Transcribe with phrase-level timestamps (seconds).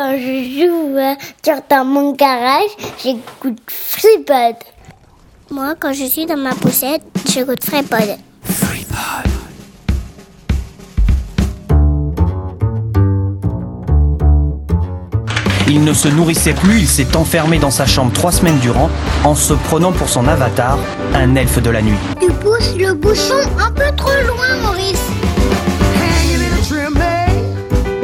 [0.00, 2.70] Quand je joue euh, sur dans mon garage,
[3.02, 4.54] j'écoute FreePod.
[5.50, 8.16] Moi, quand je suis dans ma poussette, j'écoute FreePod.
[15.66, 18.90] Il ne se nourrissait plus, il s'est enfermé dans sa chambre trois semaines durant
[19.24, 20.78] en se prenant pour son avatar,
[21.12, 21.98] un elfe de la nuit.
[22.20, 25.27] Tu pousses le bouchon un peu trop loin, Maurice.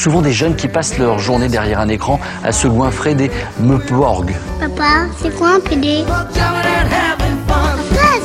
[0.00, 4.34] Souvent des jeunes qui passent leur journée derrière un écran à se goinfrer des meuporgs.
[4.58, 6.30] Papa, c'est quoi un PD Papa,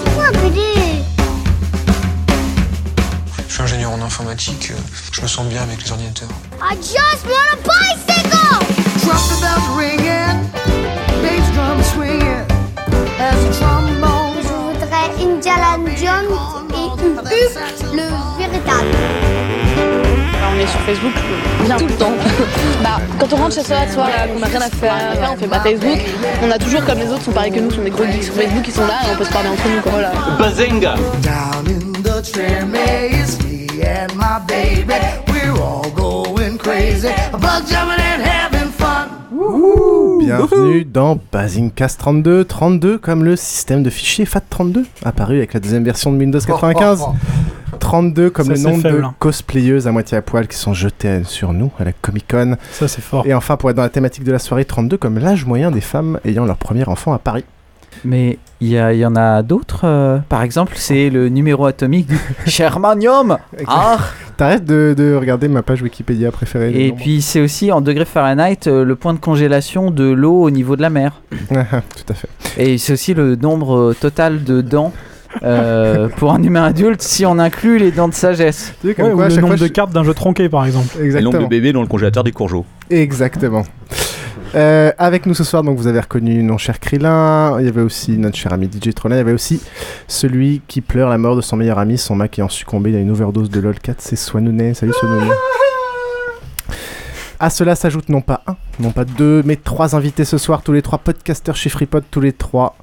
[0.01, 0.61] c'est quoi un PD
[3.49, 4.79] Je suis ingénieur en informatique, euh,
[5.11, 6.29] je me sens bien avec les ordinateurs.
[6.61, 8.37] I just want a bicycle
[14.41, 16.37] Je voudrais Indiana Jones
[16.73, 19.34] et une Hulk, le véritable.
[20.53, 21.13] On est sur Facebook
[21.65, 22.11] bien tout le temps.
[22.83, 25.59] bah, quand on rentre chez soi, soit qu'on n'a rien à faire, on fait pas
[25.59, 25.99] Facebook.
[26.43, 28.33] On a toujours, comme les autres sont pareils que nous, sont des gros geeks sur
[28.33, 29.81] Facebook, qui sont là et on peut se parler entre nous.
[29.81, 29.91] Quoi.
[29.91, 30.11] Voilà.
[30.39, 34.93] Bazinga Down in the tramway, it's me and my baby.
[35.27, 37.09] We're all going crazy.
[37.31, 39.09] Bug jumping and having fun.
[40.19, 42.45] Bienvenue dans Basingcast 32.
[42.45, 47.05] 32 comme le système de fichiers FAT32, apparu avec la deuxième version de Windows 95.
[47.85, 49.15] 32 comme Ça, le nombre faible, de hein.
[49.19, 52.57] cosplayeuses à moitié à poil qui sont jetées sur nous à la Comic Con.
[52.71, 53.25] Ça, c'est fort.
[53.27, 55.81] Et enfin, pour être dans la thématique de la soirée, 32 comme l'âge moyen des
[55.81, 57.43] femmes ayant leur premier enfant à Paris.
[58.03, 59.81] Mais il y, en a d'autres.
[59.83, 63.37] euh, par exemple, c'est le numéro atomique du Germanium.
[63.67, 63.97] Ah
[64.35, 66.87] T'arrêtes de, de regarder ma page Wikipédia préférée.
[66.87, 70.49] Et puis c'est aussi en degrés Fahrenheit euh, le point de congélation de l'eau au
[70.49, 71.21] niveau de la mer.
[71.49, 71.55] Tout
[72.09, 72.29] à fait.
[72.57, 74.91] Et c'est aussi le nombre euh, total de dents
[75.43, 78.73] euh, pour un humain adulte si on inclut les dents de sagesse.
[78.81, 80.49] Tu sais, comme Ouais, ou quoi, à le nombre fois, de cartes d'un jeu tronqué,
[80.49, 80.87] par exemple.
[80.97, 81.47] je- Exactement.
[81.47, 82.65] bébés dans le congélateur des courgeaux.
[82.89, 83.63] Exactement.
[84.53, 87.81] Euh, avec nous ce soir, donc vous avez reconnu mon cher Krillin, il y avait
[87.81, 89.61] aussi notre cher ami DJ Trollin, il y avait aussi
[90.07, 93.11] celui qui pleure la mort de son meilleur ami, son Mac ayant succombé à une
[93.11, 94.73] overdose de LOL4, c'est Swanounet.
[94.73, 95.31] Salut Swanounet.
[97.37, 100.71] À cela s'ajoute non pas un, non pas deux, mais trois invités ce soir, tous
[100.71, 102.77] les trois podcasters chez FreePod, tous les trois.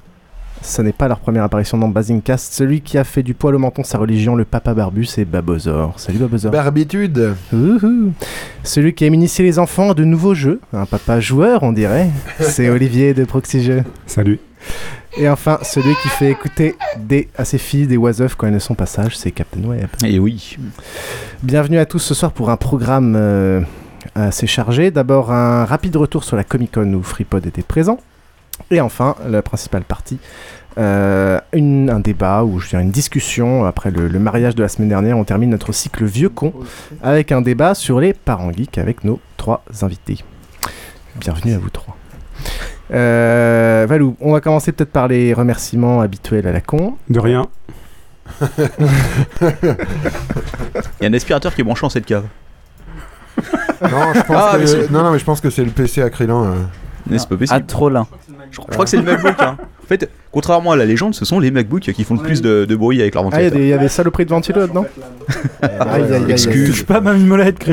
[0.61, 2.53] Ce n'est pas leur première apparition dans Basingcast.
[2.53, 5.99] Celui qui a fait du poil au menton sa religion, le papa barbu, c'est Babozor.
[5.99, 6.51] Salut Babozor.
[6.51, 7.35] Barbitude.
[7.51, 8.13] Ouhou.
[8.63, 12.09] Celui qui aime initier les enfants à de nouveaux jeux, un papa joueur on dirait,
[12.39, 13.83] c'est Olivier de Proxy Jeux.
[14.05, 14.39] Salut.
[15.17, 18.59] Et enfin, celui qui fait écouter des, à ses filles des was quand elles ne
[18.59, 19.87] sont pas sages, c'est Captain Web.
[20.03, 20.57] Et oui.
[21.43, 23.61] Bienvenue à tous ce soir pour un programme euh,
[24.15, 24.89] assez chargé.
[24.89, 27.99] D'abord un rapide retour sur la Comic Con où FreePod était présent.
[28.71, 30.19] Et enfin, la principale partie,
[30.77, 34.67] euh, une- un débat ou je dirais une discussion après le, le mariage de la
[34.69, 35.17] semaine dernière.
[35.17, 36.53] On termine notre cycle vieux con
[37.03, 40.19] avec un débat sur les parents geeks avec nos trois invités.
[41.17, 41.95] Bienvenue à vous trois.
[42.91, 46.95] Euh, Valou, on va commencer peut-être par les remerciements habituels à la con.
[47.09, 47.47] De rien.
[49.41, 52.25] Il y a un aspirateur qui est branché en cette cave.
[53.81, 54.91] Non, je pense Ah, que...
[54.91, 56.45] non, non, mais je pense que c'est le PC acrylant.
[56.45, 56.53] euh.
[57.17, 57.63] C'est pas À possible.
[58.53, 59.35] Je, je crois que c'est le MacBook.
[59.39, 59.57] hein.
[59.83, 62.63] En fait, contrairement à la légende, ce sont les MacBooks qui font le plus de,
[62.63, 63.59] de bruit avec leur Ah, il y, a ventilateur.
[63.59, 64.85] des- il y a des saloperies de ventilo là-dedans
[65.61, 66.31] Aïe, aïe, aïe, aïe.
[66.31, 66.69] Excuse.
[66.69, 67.65] Touche pas ma mimolette.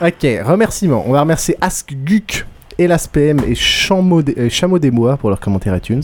[0.00, 1.04] Ok, remerciements.
[1.06, 2.46] On va remercier AskGuk,
[2.78, 6.02] ElasPM et Chameau des, euh, Chameau des Mois pour leurs commentaires iTunes.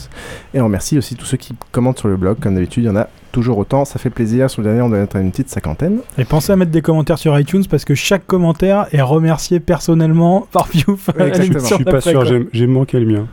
[0.53, 2.39] Et on remercie aussi tous ceux qui commentent sur le blog.
[2.41, 3.84] Comme d'habitude, il y en a toujours autant.
[3.84, 4.49] Ça fait plaisir.
[4.49, 5.99] Sur le dernier, on doit être à une petite cinquantaine.
[6.17, 10.47] Et pensez à mettre des commentaires sur iTunes parce que chaque commentaire est remercié personnellement
[10.53, 11.11] par Piouf.
[11.19, 11.59] Exactement.
[11.69, 13.27] Je suis pas sûr, j'ai- manqué le mien.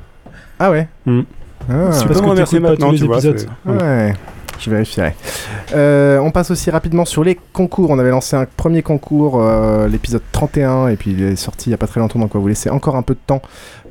[0.60, 1.22] Ah ouais Hmm.
[1.70, 3.48] Ah, C'est parce que maintenant, tous les tu épisodes.
[3.68, 4.14] Ouais,
[4.60, 5.14] je vérifierai.
[5.76, 7.92] Euh, on passe aussi rapidement sur les concours.
[7.92, 11.72] On avait lancé un premier concours, euh, l'épisode 31, et puis il est sorti il
[11.72, 13.42] n'y a pas très longtemps, donc on va vous laisser encore un peu de temps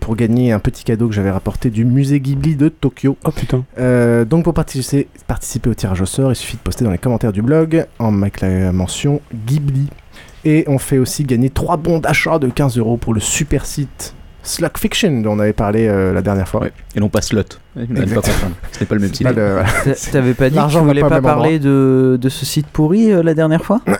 [0.00, 3.16] pour gagner un petit cadeau que j'avais rapporté du musée Ghibli de Tokyo.
[3.24, 3.64] Oh putain.
[3.78, 6.98] Euh, donc pour participer, participer au tirage au sort, il suffit de poster dans les
[6.98, 9.88] commentaires du blog en avec la mention Ghibli.
[10.44, 14.14] Et on fait aussi gagner 3 bons d'achat de 15 euros pour le super site
[14.42, 16.62] Slug Fiction dont on avait parlé euh, la dernière fois.
[16.62, 16.72] Ouais.
[16.96, 17.42] Et non pas slot.
[17.76, 18.22] Ne pas Exactement.
[18.22, 18.54] comprendre.
[18.72, 19.26] Ce n'est pas le même C'est site.
[19.28, 19.64] voilà.
[19.84, 23.22] T'a- T'avais pas dit que tu voulais pas parler de, de ce site pourri euh,
[23.22, 23.82] la dernière fois?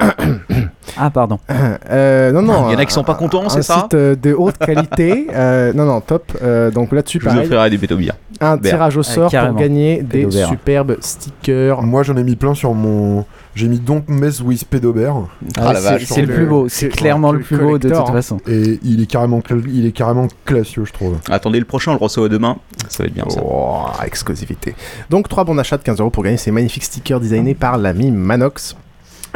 [0.98, 1.38] Ah, pardon.
[1.90, 2.69] Euh, non, non.
[2.69, 4.32] Il y en a un- qui sont pas contents, un c'est ça site euh, de
[4.32, 5.26] haute qualité.
[5.34, 6.32] euh, non, non, top.
[6.42, 7.46] Euh, donc là-dessus, Je vous pareil.
[7.46, 8.10] offrirai des.
[8.40, 9.58] Un tirage au sort pour carrément.
[9.58, 11.82] gagner des superbes stickers.
[11.82, 13.25] Moi, j'en ai mis plein sur mon.
[13.54, 15.14] J'ai mis Don't Mess with Pédobert.
[15.58, 18.38] Ah, c'est- c'est le plus beau, c'est clairement le plus beau de toute façon.
[18.48, 21.16] Et il est carrément, cl- il est carrément classieux, je trouve.
[21.28, 22.56] Attendez le prochain, on le reçoit demain.
[22.88, 23.40] Ça va être bien ça.
[23.44, 24.75] Oh, exclusivité.
[25.10, 28.10] Donc 3 bons d'achat de 15 euros pour gagner ces magnifiques stickers designés par l'ami
[28.12, 28.76] Manox.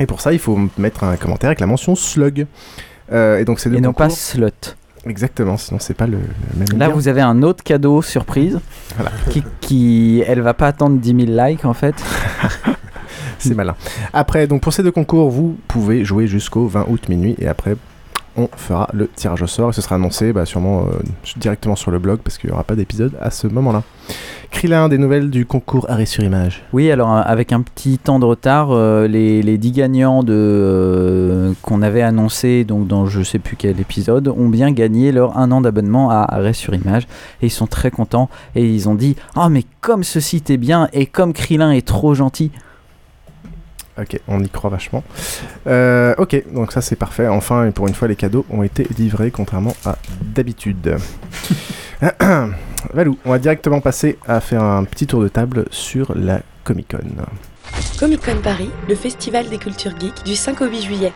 [0.00, 2.46] Et pour ça, il faut mettre un commentaire avec la mention slug.
[3.12, 4.48] Euh, et donc c'est Et non pas slot.
[5.06, 6.78] Exactement, sinon c'est pas le, le même.
[6.78, 6.94] Là, lien.
[6.94, 8.58] vous avez un autre cadeau surprise
[8.96, 9.12] Voilà.
[9.28, 11.94] qui, qui, elle va pas attendre 10 000 likes en fait.
[13.38, 13.76] C'est malin.
[14.14, 17.76] Après, donc pour ces deux concours, vous pouvez jouer jusqu'au 20 août minuit et après,
[18.36, 21.02] on fera le tirage au sort et ce sera annoncé bah, sûrement euh,
[21.36, 23.82] directement sur le blog parce qu'il n'y aura pas d'épisode à ce moment-là.
[24.50, 26.62] Krillin, des nouvelles du concours Arrêt sur image?
[26.72, 31.52] Oui, alors euh, avec un petit temps de retard, euh, les, les 10 gagnants de,
[31.62, 35.50] qu'on avait annoncé donc dans je sais plus quel épisode ont bien gagné leur un
[35.50, 37.04] an d'abonnement à Arrêt sur Image
[37.42, 40.56] et ils sont très contents et ils ont dit Ah, mais comme ce site est
[40.56, 42.50] bien et comme Krillin est trop gentil.
[43.96, 45.04] Ok, on y croit vachement.
[45.68, 47.28] Euh, ok, donc ça c'est parfait.
[47.28, 50.96] Enfin, et pour une fois, les cadeaux ont été livrés, contrairement à d'habitude.
[52.92, 56.88] Valou, on va directement passer à faire un petit tour de table sur la Comic
[56.90, 57.24] Con.
[57.98, 61.12] Comic Con Paris, le festival des cultures geeks du 5 au 8 juillet.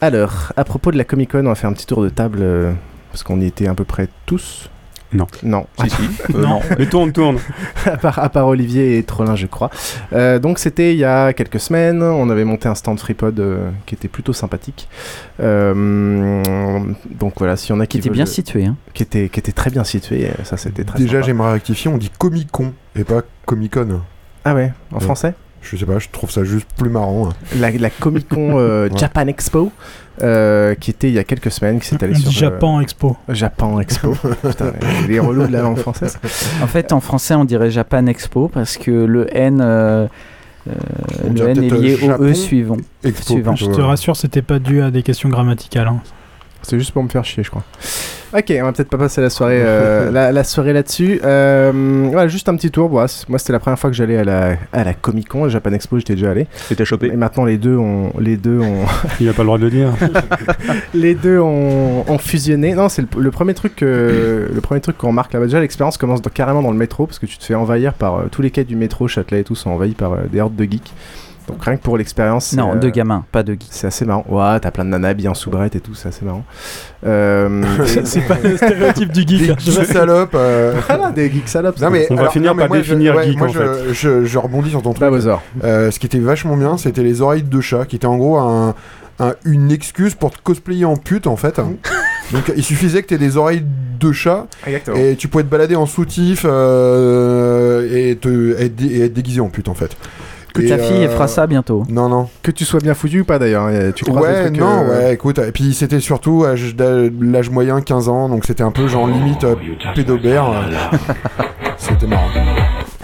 [0.00, 2.38] Alors, à propos de la Comic Con, on va faire un petit tour de table
[2.40, 2.72] euh,
[3.10, 4.70] parce qu'on y était à peu près tous.
[5.12, 5.26] Non.
[5.42, 5.66] Non.
[5.82, 6.02] Si, si.
[6.34, 6.60] Euh, Non.
[6.78, 7.38] Mais tourne, tourne.
[7.86, 9.70] à, part, à part Olivier et Trollin, je crois.
[10.12, 12.02] Euh, donc, c'était il y a quelques semaines.
[12.02, 14.88] On avait monté un stand FreePod euh, qui était plutôt sympathique.
[15.40, 17.98] Euh, donc voilà, s'il y en a qui.
[17.98, 18.66] Qui était bien situé.
[18.66, 18.76] Hein.
[18.94, 20.28] Qui était, qui était très bien situé.
[20.44, 24.02] Ça, c'était très Déjà, j'aimerais rectifier, on dit Comic Con et pas Comic Con.
[24.44, 25.34] Ah ouais, en français?
[25.60, 27.28] Je sais pas, je trouve ça juste plus marrant.
[27.30, 27.32] hein.
[27.58, 28.96] la, la Comic Con euh, Ouais.
[28.98, 29.72] Japan Expo,
[30.22, 32.30] euh, qui était il y a quelques semaines, qui s'est allée On sur.
[32.30, 33.16] Japan Expo.
[33.28, 34.12] Japan Expo.
[34.42, 34.72] Putain,
[35.08, 36.18] les relous de la langue française.
[36.62, 40.06] En fait, en français, on dirait Japan Expo parce que le N, euh,
[40.68, 40.72] euh,
[41.34, 42.76] le N est lié au Japon E suivant.
[43.04, 43.56] Expo suivant.
[43.56, 45.88] Je te rassure, c'était pas dû à des questions grammaticales.
[45.88, 46.00] hein.
[46.62, 47.62] C'est juste pour me faire chier, je crois.
[48.36, 51.18] Ok, on va peut-être pas passer la soirée, euh, la, la soirée là-dessus.
[51.24, 52.90] Euh, voilà, juste un petit tour.
[52.90, 55.48] Voilà, moi, c'était la première fois que j'allais à la, à la Comic Con, à
[55.48, 56.46] Japan Expo, j'étais déjà allé.
[56.68, 57.06] T'étais chopé.
[57.06, 58.84] Et maintenant, les deux ont, les deux ont,
[59.18, 59.88] Il a pas le droit de le dire.
[60.94, 62.74] les deux ont, ont fusionné.
[62.74, 65.46] Non, c'est le, le premier truc, que- le premier truc qu'on remarque là-bas.
[65.46, 68.16] Déjà, l'expérience commence dans- carrément dans le métro parce que tu te fais envahir par
[68.16, 70.54] euh, tous les quais du métro, Châtelet et tout sont envahis par euh, des hordes
[70.56, 70.92] de geeks.
[71.48, 72.52] Donc rien que pour l'expérience.
[72.54, 73.66] Non, euh, de gamins, pas de geeks.
[73.70, 74.24] C'est assez marrant.
[74.28, 76.44] Ouais, t'as plein de nanas habillées en soubrette et tout, c'est assez marrant.
[77.06, 77.62] Euh,
[78.04, 79.38] C'est pas le stéréotype du geek.
[79.46, 80.34] Des hein, je geeks salopes.
[80.34, 80.74] euh.
[80.86, 81.80] Voilà, des geeks salopes.
[81.80, 83.50] Non, mais On va finir non, mais par moi, je- définir ouais, geek, moi, en
[83.50, 83.94] je, fait.
[83.94, 85.10] Je, je rebondis sur ton truc.
[85.10, 85.40] Bah.
[85.64, 88.36] Euh, ce qui était vachement bien, c'était les oreilles de chat, qui était en gros
[88.38, 88.74] un,
[89.20, 91.60] un- une excuse pour te cosplayer en pute en fait.
[92.32, 93.64] Donc il suffisait que tu aies des oreilles
[93.98, 94.98] de chat Exactement.
[94.98, 99.40] et tu pouvais te balader en soutif euh, et, te, être, dé- et être déguisé
[99.40, 99.96] en pute en fait.
[100.58, 101.84] Que Et, ta fille, elle euh, fera ça bientôt.
[101.88, 102.28] Non, non.
[102.42, 103.68] Que tu sois bien foutu ou pas d'ailleurs.
[103.94, 106.44] Tu Ouais, trucs, non, euh, ouais, écoute, et puis c'était surtout
[107.20, 109.54] l'âge moyen 15 ans, donc c'était un peu genre limite euh,
[109.94, 110.46] pédobère.
[111.76, 112.26] c'était marrant.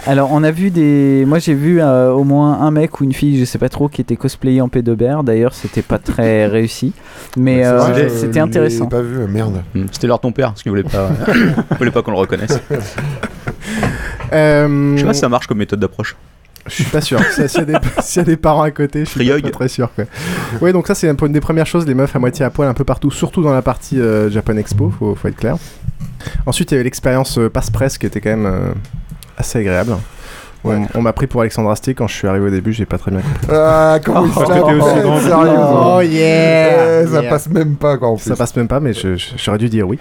[0.07, 1.23] Alors, on a vu des.
[1.25, 3.87] Moi, j'ai vu euh, au moins un mec ou une fille, je sais pas trop,
[3.89, 5.23] qui était cosplayé en pédobère.
[5.23, 6.93] D'ailleurs, c'était pas très réussi.
[7.37, 8.85] Mais euh, c'était l'ai intéressant.
[8.85, 9.63] pas vu, merde.
[9.73, 11.09] Hmm, C'était leur ton père, parce qu'il voulait pas,
[11.79, 12.59] voulait pas qu'on le reconnaisse.
[14.33, 16.15] euh, Je sais pas si ça marche comme méthode d'approche.
[16.67, 17.19] Je suis pas sûr.
[17.31, 19.67] S'il y, a des- s'il y a des parents à côté, je suis pas, très
[19.67, 19.89] sûr.
[19.95, 20.05] Quoi.
[20.61, 22.73] Ouais, donc ça c'est une des premières choses, les meufs à moitié à poil un
[22.73, 25.57] peu partout, surtout dans la partie euh, Japan Expo, faut, faut être clair.
[26.47, 28.71] Ensuite, il y avait l'expérience euh, passe-presse qui était quand même euh,
[29.37, 29.95] assez agréable.
[30.63, 30.77] Ouais.
[30.95, 32.97] On, on m'a pris pour Alexandre Astier quand je suis arrivé au début, j'ai pas
[32.97, 33.47] très bien compris.
[33.55, 35.19] Ah, comment il t'es aussi grand.
[35.19, 37.29] sérieux Oh yeah, Eh, Ça Yeah.
[37.29, 38.23] passe même pas quoi en plus.
[38.27, 38.93] Ça passe même pas, mais
[39.37, 39.99] j'aurais dû dire oui.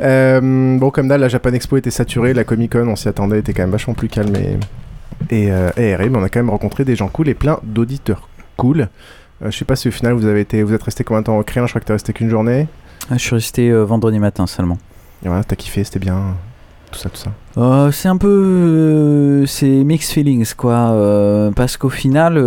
[0.00, 0.40] Euh,
[0.78, 3.52] bon, comme d'hab, la Japan Expo était saturée, la Comic Con, on s'y attendait, était
[3.52, 4.56] quand même vachement plus calme et,
[5.28, 8.88] et euh, mais on a quand même rencontré des gens cool et plein d'auditeurs cool.
[9.42, 11.26] Euh, je sais pas si au final vous avez été, vous êtes resté combien de
[11.26, 12.68] temps au Créan Je crois que t'es resté qu'une journée.
[13.10, 14.78] Ah, Je suis resté euh, vendredi matin seulement.
[15.24, 16.34] Et voilà, t'as kiffé, c'était bien,
[16.90, 17.30] tout ça, tout ça.
[17.58, 19.44] Euh, c'est un peu.
[19.46, 21.52] c'est mixed feelings, quoi.
[21.54, 22.38] parce qu'au final,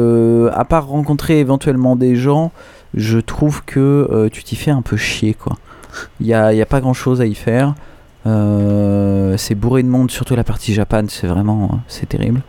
[0.53, 2.51] à part rencontrer éventuellement des gens,
[2.95, 5.57] je trouve que tu t'y fais un peu chier, quoi.
[6.19, 7.75] Il n'y a, y a pas grand chose à y faire.
[8.25, 11.69] Euh, c'est bourré de monde, surtout la partie Japan, c'est vraiment.
[11.73, 12.41] euh, C'est terrible.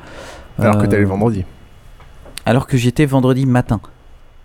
[0.58, 1.44] Alors que Euh, allé le vendredi.
[2.46, 3.80] alors que j'étais vendredi matin.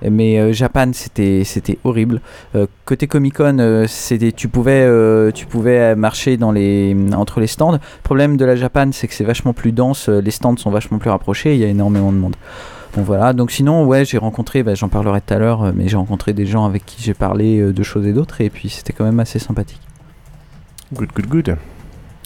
[0.09, 2.21] Mais euh, Japan, c'était c'était horrible.
[2.55, 7.47] Euh, côté Comic Con, c'était tu pouvais euh, tu pouvais marcher dans les entre les
[7.47, 7.73] stands.
[7.73, 10.07] Le problème de la Japan, c'est que c'est vachement plus dense.
[10.07, 11.53] euh, Les stands sont vachement plus rapprochés.
[11.55, 12.37] Il y a énormément de monde.
[12.95, 15.87] Bon voilà, donc sinon ouais j'ai rencontré, bah, j'en parlerai tout à l'heure, euh, mais
[15.89, 18.69] j'ai rencontré des gens avec qui j'ai parlé euh, de choses et d'autres et puis
[18.69, 19.81] c'était quand même assez sympathique.
[20.93, 21.55] Good, good, good.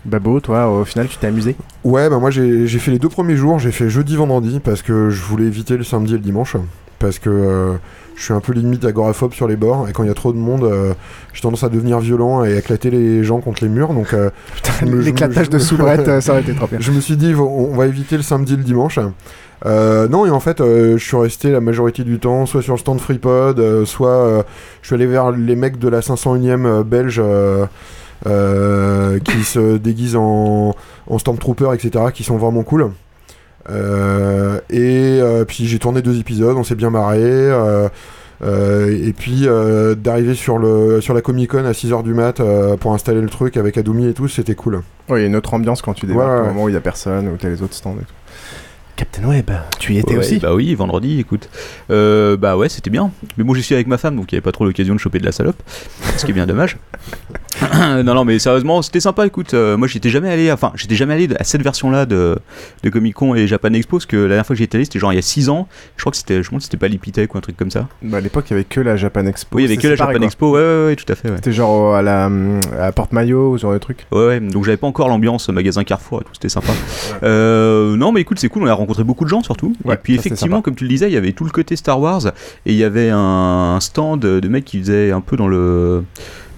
[0.05, 3.35] Babo, toi, au final, tu t'es amusé Ouais, bah moi j'ai fait les deux premiers
[3.35, 6.55] jours, j'ai fait jeudi, vendredi, parce que je voulais éviter le samedi et le dimanche.
[6.99, 7.73] Parce que euh,
[8.15, 10.31] je suis un peu limite agoraphobe sur les bords, et quand il y a trop
[10.31, 10.93] de monde, euh,
[11.33, 13.93] j'ai tendance à devenir violent et à éclater les gens contre les murs.
[13.93, 14.29] Donc, euh,
[14.81, 16.79] l'éclatage de soubrette, euh, ça aurait été trop bien.
[16.79, 18.99] Je me suis dit, on va éviter le samedi et le dimanche.
[19.65, 22.73] Euh, non, et en fait, euh, je suis resté la majorité du temps soit sur
[22.73, 24.45] le stand FreePod, euh, soit
[24.81, 27.21] je suis allé vers les mecs de la 501ème euh, belge
[28.23, 30.75] qui se déguisent en,
[31.07, 32.91] en Stormtrooper, etc., qui sont vraiment cool.
[33.69, 37.19] Euh, et euh, puis j'ai tourné deux épisodes, on s'est bien marré.
[37.21, 37.87] euh,
[38.43, 42.41] euh, et puis euh, d'arriver sur, le, sur la Comic Con à 6h du mat
[42.41, 44.81] euh, pour installer le truc avec Adoumi et tout, c'était cool.
[45.07, 46.41] Ouais, il y a une autre ambiance quand tu débarques Ouais, ouais.
[46.41, 48.13] au moment où il y a personne, où t'as les autres stands et tout.
[48.97, 49.49] Captain Web,
[49.79, 51.49] tu y étais Ouais, aussi Bah oui, vendredi, écoute.
[51.89, 53.11] Euh, bah ouais, c'était bien.
[53.37, 54.99] Mais bon, j'y suis avec ma femme, donc il n'y avait pas trop l'occasion de
[54.99, 55.55] choper de la salope.
[56.17, 56.77] ce qui est bien dommage.
[58.03, 59.25] non, non, mais sérieusement, c'était sympa.
[59.25, 62.37] Écoute, euh, moi j'étais jamais allé, enfin, j'étais jamais allé à cette version-là de,
[62.83, 64.85] de Comic Con et Japan Expo, parce que la dernière fois que j'y étais allé,
[64.85, 65.67] c'était genre il y a 6 ans.
[65.95, 67.87] Je crois que c'était, je si c'était pas Lipitech ou un truc comme ça.
[68.01, 69.57] Bah, à l'époque, il y avait que la Japan Expo.
[69.57, 70.25] Oui, il y avait que la Japan quoi.
[70.25, 71.29] Expo, ouais, ouais, ouais, tout à fait.
[71.29, 71.35] Ouais.
[71.37, 72.29] C'était genre à la,
[72.79, 74.05] à Porte-Maillot ou ce genre de truc.
[74.11, 76.73] Ouais, ouais, donc j'avais pas encore l'ambiance magasin Carrefour et tout, c'était sympa.
[77.23, 79.75] Euh, non, mais écoute, c'est cool, on a rencontré beaucoup de gens surtout.
[79.89, 82.27] Et puis effectivement, comme tu le disais, il y avait tout le côté Star Wars
[82.65, 86.03] et il y avait un, un stand de mecs qui faisaient un peu dans le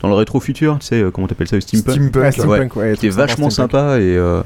[0.02, 2.76] dans le rétro futur, tu sais, euh, comment t'appelles ça, le steampunk Steampunk, Ouais, steampunk,
[2.76, 4.42] ouais, C'était vachement sympa et euh,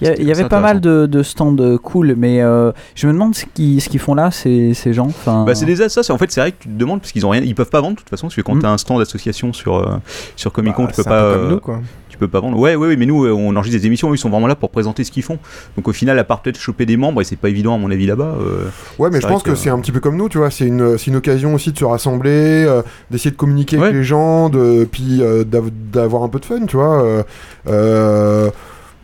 [0.00, 3.44] Il y, avait pas mal de, de stands cool, mais euh, je me demande ce
[3.54, 5.06] qu'ils ce qu'ils font là, ces, ces gens.
[5.06, 7.00] Enfin, Bah c'est des as, ça, c'est- en fait c'est vrai que tu te demandes
[7.00, 8.62] parce qu'ils ont rien, ils peuvent pas vendre de toute façon parce que quand Mm.
[8.62, 9.96] t'as un stand d'association sur euh,
[10.34, 11.80] sur Comic Con Bah, tu peux pas peu comme euh, nous, quoi.
[12.16, 12.58] Tu peux pas vendre.
[12.58, 14.70] Ouais ouais, ouais, mais nous euh, on enregistre des émissions, ils sont vraiment là pour
[14.70, 15.38] présenter ce qu'ils font.
[15.76, 17.90] Donc au final à part peut-être choper des membres et c'est pas évident à mon
[17.90, 18.36] avis là-bas.
[18.40, 18.64] euh,
[18.98, 20.50] Ouais, mais je pense que, c'est un petit peu comme nous, tu vois.
[20.50, 23.84] C'est une, c'est une occasion aussi de se rassembler, euh, d'essayer de communiquer Ouais.
[23.84, 27.02] avec les gens, de, puis euh, d'av- d'avoir un peu de fun, tu vois.
[27.02, 27.22] euh,
[27.68, 28.50] euh,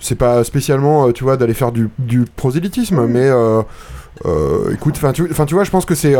[0.00, 3.62] c'est pas spécialement, tu vois, d'aller faire du, du prosélytisme, mais euh,
[4.26, 6.16] euh, écoute, enfin tu, 'fin, tu vois, je pense que c'est.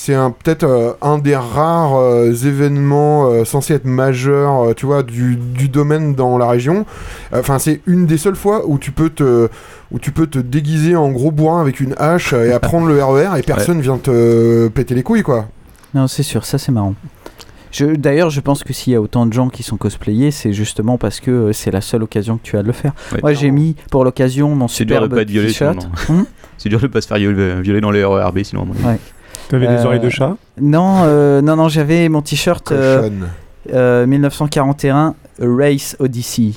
[0.00, 4.86] C'est un- peut-être euh, un des rares euh, événements euh, censés être majeurs, euh, tu
[4.86, 6.86] vois, du, du domaine dans la région.
[7.32, 9.48] Enfin, c'est une des seules fois où tu peux te,
[9.90, 13.38] où tu peux te déguiser en gros bourrin avec une hache et apprendre le RER
[13.38, 15.48] et personne vient te péter les couilles, quoi.
[15.94, 16.94] Non, c'est sûr, ça c'est marrant.
[17.72, 20.52] Je- D'ailleurs, je pense que s'il y a autant de gens qui sont cosplayés, c'est
[20.52, 22.92] justement parce que euh, c'est la seule occasion que tu as de le faire.
[23.12, 23.18] Ouais.
[23.20, 25.74] Moi, j'ai mis pour l'occasion mon C'est dur de superbe pas être violé sinon.
[25.74, 26.08] t-shirt.
[26.10, 26.24] Hum
[26.60, 28.62] c'est dur de pas se faire violer, violer dans les RERB sinon.
[28.62, 28.84] à mon avis.
[28.84, 28.98] Ouais.
[29.48, 33.28] T'avais des Euh, oreilles de chat Non, euh, non, non, j'avais mon t-shirt euh, Cochonne.
[33.72, 36.52] euh, 1941 Race Odyssey.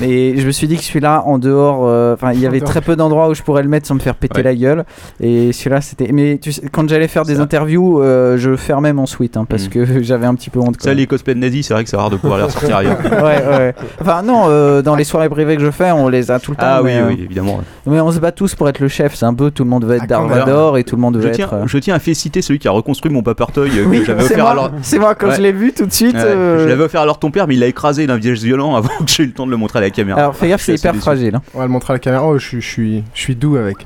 [0.00, 2.80] Mais je me suis dit que celui-là, en dehors, euh, enfin, il y avait très
[2.80, 4.42] peu d'endroits où je pourrais le mettre sans me faire péter Ouais.
[4.42, 4.84] la gueule.
[5.20, 6.10] Et celui-là, c'était.
[6.12, 7.42] Mais tu sais, quand j'allais faire des Ça.
[7.42, 9.70] interviews, euh, je fermais mon suite hein, parce Mm.
[9.70, 10.76] que j'avais un petit peu honte.
[10.80, 12.98] Ça les cosplays de nazis, c'est vrai que c'est rare de pouvoir les ressortir ailleurs.
[13.04, 13.20] ouais,
[13.58, 13.74] ouais.
[14.00, 16.56] Enfin, non, euh, dans les soirées privées que je fais, on les a tout le
[16.56, 16.64] temps.
[16.66, 17.56] Ah oui, euh, oui, évidemment.
[17.56, 17.62] ouais.
[17.86, 19.14] Mais on se bat tous pour être le chef.
[19.14, 20.38] C'est un peu tout le monde veut être Ah, Dark quand même.
[20.44, 21.34] Vador et tout le monde veut Je être.
[21.36, 24.06] tiens, euh, je tiens à féliciter celui qui a reconstruit mon papertoy euh, Oui, que
[24.06, 24.70] j'avais c'est offert moi, à leur...
[24.82, 25.34] c'est moi quand Ouais.
[25.36, 26.14] je l'ai vu tout de suite.
[26.14, 28.38] Ouais, euh, Je l'avais offert à leur ton père, mais il l'a écrasé d'un visage
[28.42, 30.18] violent avant que j'ai eu le temps de le montrer à la caméra.
[30.18, 31.34] Alors fais gaffe, Je suis c'est hyper fragile.
[31.36, 31.42] hein.
[31.54, 32.24] On va le montrer à la caméra.
[32.26, 33.78] Oh, je suis, je suis, je suis doux avec.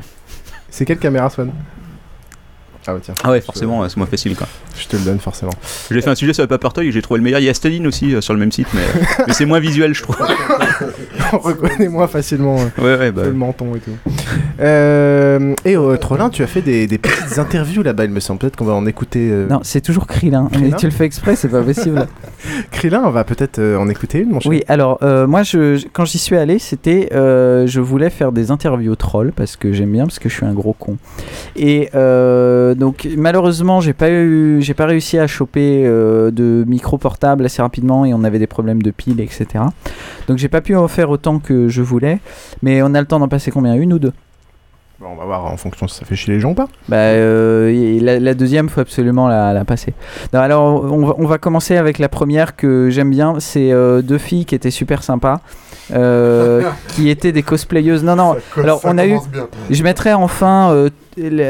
[0.70, 1.50] C'est quelle caméra, Swan?
[2.86, 3.14] Ah, ouais, tiens.
[3.22, 4.46] Ah ouais, forcément, c'est moins facile quoi.
[4.78, 5.52] Je te le donne, forcément.
[5.90, 7.38] J'ai fait un sujet sur le papertoy et j'ai trouvé le meilleur.
[7.40, 8.80] Il y a Staline aussi euh, sur le même site, mais,
[9.26, 10.16] mais c'est moins visuel, je trouve.
[11.32, 13.22] On reconnaît moins facilement euh, Ouais, ouais, bah.
[13.24, 13.92] le menton et tout.
[14.60, 18.38] Euh, et euh, Trollin, tu as fait des, des petites interviews là-bas, il me semble.
[18.40, 19.28] Peut-être qu'on va en écouter.
[19.30, 20.48] euh, Non, c'est toujours Krillin.
[20.60, 22.06] Mais tu le fais exprès, c'est pas possible.
[22.70, 24.50] Krillin, on va peut-être euh, en écouter une, mon cher.
[24.50, 28.50] Oui, alors euh, moi, je, quand j'y suis allé, c'était, euh, je voulais faire des
[28.50, 30.96] interviews trolls parce que j'aime bien, parce que je suis un gros con.
[31.56, 36.98] Et euh, donc malheureusement, j'ai pas eu, j'ai pas réussi à choper euh, de micro
[36.98, 39.64] portable assez rapidement et on avait des problèmes de piles, etc.
[40.28, 42.18] Donc j'ai pas pu en faire autant que je voulais,
[42.62, 44.12] mais on a le temps d'en passer combien, une ou deux
[45.02, 46.68] Bon, on va voir en fonction si ça fait chier les gens ou pas.
[46.88, 49.94] Bah, euh, la, la deuxième, faut absolument la, la passer.
[50.32, 53.34] Non, alors, on va, on va commencer avec la première que j'aime bien.
[53.40, 55.40] C'est euh, deux filles qui étaient super sympas,
[55.92, 56.62] euh,
[56.94, 58.04] qui étaient des cosplayeuses.
[58.04, 58.36] Non, non.
[58.54, 59.18] Ça- Alors, ça on a eu.
[59.32, 59.48] bien.
[59.70, 60.88] Je mettrai enfin euh,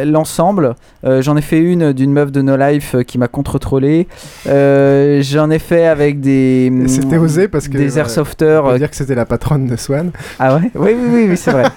[0.07, 0.75] l'ensemble.
[1.05, 4.09] Euh, J'en ai fait une d'une meuf de No Life euh, qui m'a contre-trollé.
[4.47, 6.73] Euh, J'en ai fait avec des.
[6.85, 7.77] Et C'était osé parce que.
[7.77, 8.65] Des ouais, airsofters.
[8.65, 10.11] On peut dire que c'était la patronne de Swan.
[10.39, 10.71] Ah ouais?
[10.75, 11.65] Oui, oui, oui, oui c'est vrai.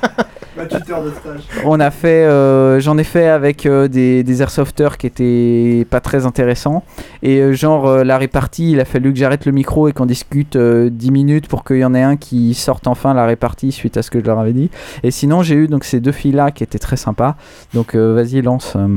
[1.66, 6.00] On a fait, euh, j'en ai fait avec euh, des, des airsofters qui étaient pas
[6.00, 6.84] très intéressants.
[7.24, 10.06] Et euh, genre euh, la répartie, il a fallu que j'arrête le micro et qu'on
[10.06, 13.72] discute euh, 10 minutes pour qu'il y en ait un qui sorte enfin la répartie
[13.72, 14.70] suite à ce que je leur avais dit.
[15.04, 17.36] Et sinon j'ai eu donc ces deux filles là qui étaient très sympas.
[17.74, 18.74] Donc euh, vas-y lance.
[18.76, 18.88] euh.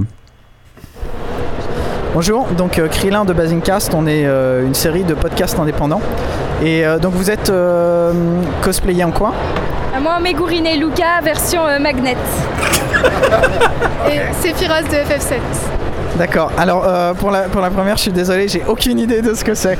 [2.14, 6.00] Bonjour, donc euh, Krillin de Basingcast, on est euh, une série de podcasts indépendants.
[6.64, 8.12] Et euh, donc vous êtes euh,
[8.62, 9.34] cosplayé en quoi?
[9.98, 12.16] À moi, Megurine et Luca, version euh, Magnet.
[14.08, 15.40] et Sephiroth de FF7.
[16.16, 16.52] D'accord.
[16.56, 19.42] Alors euh, pour, la, pour la première, je suis désolé, j'ai aucune idée de ce
[19.42, 19.76] que c'est.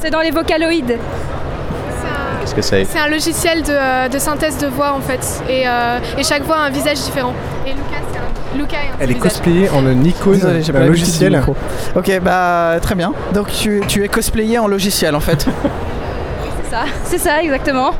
[0.00, 0.96] C'est dans, les vocaloïdes.
[2.40, 5.42] Qu'est-ce que c'est C'est un logiciel de, euh, de synthèse de voix en fait.
[5.48, 7.34] Et, euh, et chaque voix a un visage différent.
[7.66, 10.72] Et Luca, c'est un, Luca est un Elle est cosplayée en un icône, Désolé, j'ai
[10.72, 11.36] pas un logiciel.
[11.36, 11.56] micro.
[11.96, 13.12] Ok, bah très bien.
[13.32, 15.48] Donc tu, tu es cosplayé en logiciel en fait.
[16.62, 17.92] C'est ça, c'est ça exactement.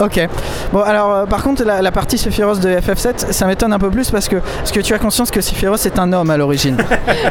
[0.00, 0.28] Ok.
[0.72, 3.90] Bon alors euh, par contre la, la partie Sephiroth de FF7, ça m'étonne un peu
[3.90, 6.76] plus parce que, parce que tu as conscience que Sephiroth est un homme à l'origine.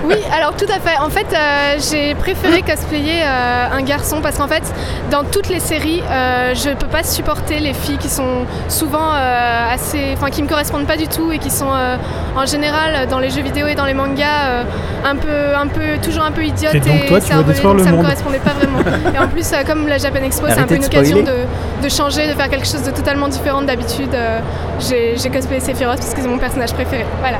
[0.05, 0.97] Oui, alors tout à fait.
[0.99, 4.63] En fait, euh, j'ai préféré cosplayer euh, un garçon parce qu'en fait,
[5.11, 9.73] dans toutes les séries, euh, je peux pas supporter les filles qui sont souvent euh,
[9.73, 11.97] assez, enfin, qui me correspondent pas du tout et qui sont euh,
[12.35, 14.63] en général dans les jeux vidéo et dans les mangas euh,
[15.05, 17.69] un peu, un peu, toujours un peu idiotes Et donc, toi, tu vas cervelées, détruire
[17.71, 17.99] donc le ça monde.
[17.99, 18.79] me correspondait pas vraiment.
[19.15, 21.89] et en plus, euh, comme la Japan Expo, c'est un peu une occasion de, de
[21.89, 24.13] changer, de faire quelque chose de totalement différent d'habitude.
[24.13, 24.39] Euh,
[24.79, 27.05] j'ai j'ai cosplayé Sephiroth parce que c'est mon personnage préféré.
[27.21, 27.37] Voilà.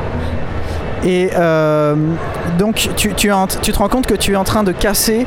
[1.03, 1.95] Et euh,
[2.57, 5.25] donc tu, tu, tu te rends compte que tu es en train de casser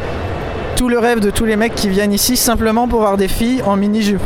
[0.76, 3.62] tout le rêve de tous les mecs qui viennent ici simplement pour voir des filles
[3.64, 4.22] en mini-jupe.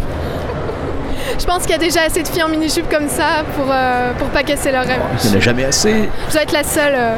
[1.38, 4.12] Je pense qu'il y a déjà assez de filles en mini-jupe comme ça pour, euh,
[4.18, 5.00] pour pas casser leur rêve.
[5.24, 6.08] Il n'y en a jamais assez.
[6.28, 6.94] Je dois être la seule.
[6.96, 7.14] euh.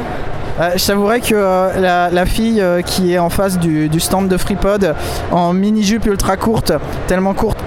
[0.59, 3.99] Euh, je t'avouerais que euh, la, la fille euh, qui est en face du, du
[4.01, 4.95] stand de FreePod
[5.31, 6.73] en mini-jupe ultra courte,
[7.07, 7.57] tellement courte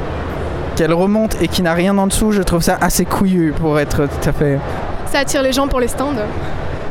[0.75, 4.07] qu'elle remonte et qui n'a rien en dessous, je trouve ça assez couillu pour être
[4.07, 4.59] tout à fait.
[5.11, 6.15] Ça attire les gens pour les stands.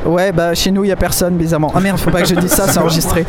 [0.05, 1.71] Ouais, bah chez nous il y a personne bizarrement.
[1.73, 3.25] Ah merde, faut pas que je dise ça, c'est enregistré.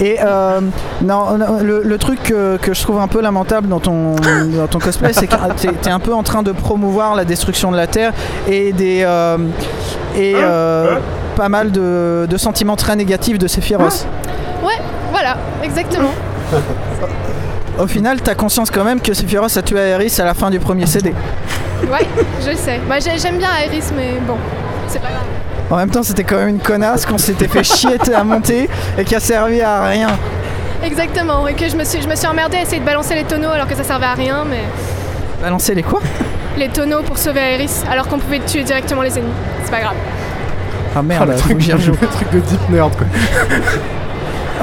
[0.00, 0.60] Et euh,
[1.02, 4.16] non, non, le, le truc que, que je trouve un peu lamentable dans ton,
[4.56, 7.70] dans ton cosplay, c'est que t'es es un peu en train de promouvoir la destruction
[7.72, 8.12] de la Terre
[8.48, 9.38] et des euh,
[10.14, 10.96] et euh,
[11.36, 14.06] pas mal de, de sentiments très négatifs de Sephiroth.
[14.62, 14.78] Ouais,
[15.12, 16.12] voilà, exactement.
[17.80, 20.58] Au final, t'as conscience quand même que Sephiroth a tué Aerys à la fin du
[20.58, 21.14] premier CD.
[21.90, 22.06] Ouais,
[22.44, 22.78] je le sais.
[22.88, 24.36] Bah, j'ai- J'aime bien Iris, mais bon,
[24.86, 25.22] c'est pas grave.
[25.70, 29.04] En même temps, c'était quand même une connasse qu'on s'était fait chier à monter et
[29.04, 30.08] qui a servi à rien.
[30.84, 33.24] Exactement, et que je me suis, je me suis emmerdée à essayer de balancer les
[33.24, 34.60] tonneaux alors que ça servait à rien, mais
[35.40, 36.00] Balancer les quoi?
[36.58, 39.32] les tonneaux pour sauver Iris alors qu'on pouvait tuer directement les ennemis.
[39.64, 39.94] C'est pas grave.
[40.96, 43.06] Ah merde, le faut truc, le truc de deep nerd quoi.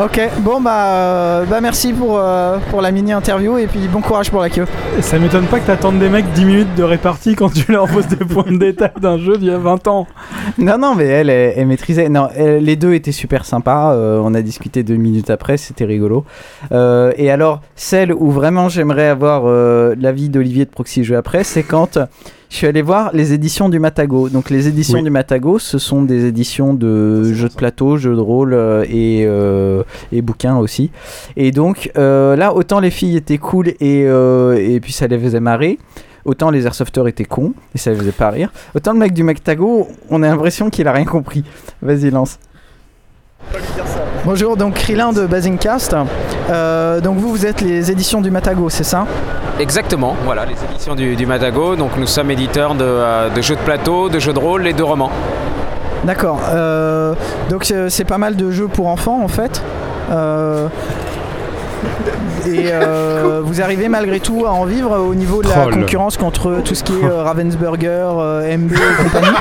[0.04, 4.00] Ok, bon bah, euh, bah merci pour, euh, pour la mini interview et puis bon
[4.02, 4.66] courage pour la queue.
[5.02, 8.06] Ça m'étonne pas que t'attendes des mecs 10 minutes de répartie quand tu leur poses
[8.08, 10.06] des points de détail d'un jeu d'il y a 20 ans.
[10.60, 12.10] Non, non, mais elle, elle, elle maîtrisait.
[12.10, 13.94] Non, elle- les deux étaient super sympas.
[13.96, 16.26] euh, on a discuté deux minutes après, c'était rigolo.
[16.72, 19.46] Euh, et alors, celle où vraiment j'aimerais avoir
[19.98, 21.98] l'avis d'Olivier de Proxy Jeux après, c'est quand
[22.50, 24.30] je suis allé voir les éditions du Matago.
[24.30, 25.04] Donc, les éditions Oui.
[25.04, 29.24] du Matago, ce sont des éditions de jeux de plateau, jeux de rôle euh, et,
[29.26, 30.90] euh, et bouquins aussi.
[31.36, 35.20] Et donc, euh, là, autant les filles étaient cool et, euh, et puis ça les
[35.20, 35.78] faisait marrer.
[36.26, 38.52] Autant les airsofters étaient cons et ça les faisait pas rire.
[38.76, 41.44] Autant le mec du Mactago, on a l'impression qu'il a rien compris.
[41.82, 42.38] Vas-y, lance.
[44.26, 45.96] Bonjour, donc Krillin de Basingcast.
[46.50, 49.06] Euh, donc vous, vous êtes les éditions du Matago, c'est ça?
[49.60, 51.76] Exactement, voilà, les éditions du, du Matago.
[51.76, 54.74] Donc nous sommes éditeurs de, euh, de jeux de plateau, de jeux de rôle et
[54.74, 55.12] de romans.
[56.04, 56.40] D'accord.
[56.50, 57.14] euh,
[57.50, 59.62] donc c'est pas mal de jeux pour enfants en fait.
[60.12, 60.68] Euh,
[62.48, 65.74] et euh, vous arrivez malgré tout à en vivre au niveau de la Troll.
[65.74, 69.36] concurrence contre tout ce qui est euh, Ravensburger, euh, MB et compagnie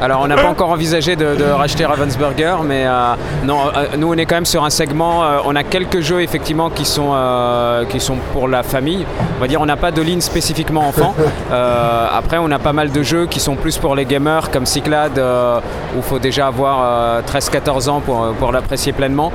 [0.00, 4.08] Alors on n'a pas encore envisagé de, de racheter Ravensburger, mais euh, non, euh, nous
[4.12, 7.10] on est quand même sur un segment, euh, on a quelques jeux effectivement qui sont,
[7.14, 9.06] euh, qui sont pour la famille.
[9.38, 11.14] On va dire on n'a pas de ligne spécifiquement enfant.
[11.52, 14.66] Euh, après on a pas mal de jeux qui sont plus pour les gamers comme
[14.66, 15.58] Cyclade euh,
[15.94, 19.30] où il faut déjà avoir euh, 13-14 ans pour, pour l'apprécier pleinement.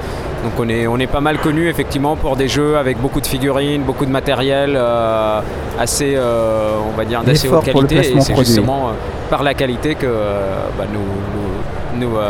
[0.47, 3.27] Donc on est, on est pas mal connu effectivement pour des jeux avec beaucoup de
[3.27, 5.41] figurines, beaucoup de matériel euh,
[5.77, 7.97] assez, euh, on va dire, d'assez haute qualité.
[8.15, 8.91] Et c'est justement euh,
[9.29, 12.29] par la qualité que euh, bah, nous, nous, nous, euh,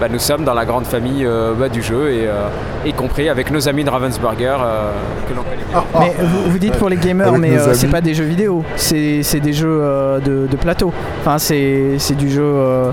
[0.00, 2.48] bah, nous sommes dans la grande famille euh, bah, du jeu, et, euh,
[2.86, 4.90] y compris avec nos amis de Ravensburger euh,
[5.28, 5.84] que l'on connaît bien.
[6.00, 9.22] Mais vous, vous dites pour les gamers, mais euh, c'est pas des jeux vidéo, c'est
[9.22, 10.94] c'est des jeux euh, de, de plateau.
[11.20, 12.42] Enfin, c'est c'est du jeu.
[12.42, 12.90] euh,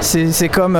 [0.00, 0.78] c'est c'est comme.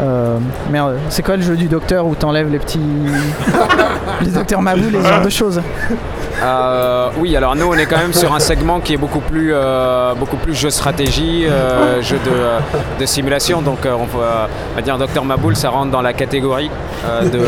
[0.00, 0.38] Euh,
[0.70, 2.80] merde, c'est quoi le jeu du docteur où t'enlèves les petits.
[4.22, 5.60] les docteurs Mabou, les genres de choses
[6.42, 9.52] Euh, oui, alors nous on est quand même sur un segment qui est beaucoup plus,
[9.54, 11.46] euh, beaucoup plus jeu stratégie,
[12.00, 12.18] jeu
[12.98, 13.62] de, simulation.
[13.62, 16.70] Donc on, on va dire Dr Maboul, ça rentre dans la catégorie
[17.22, 17.40] de,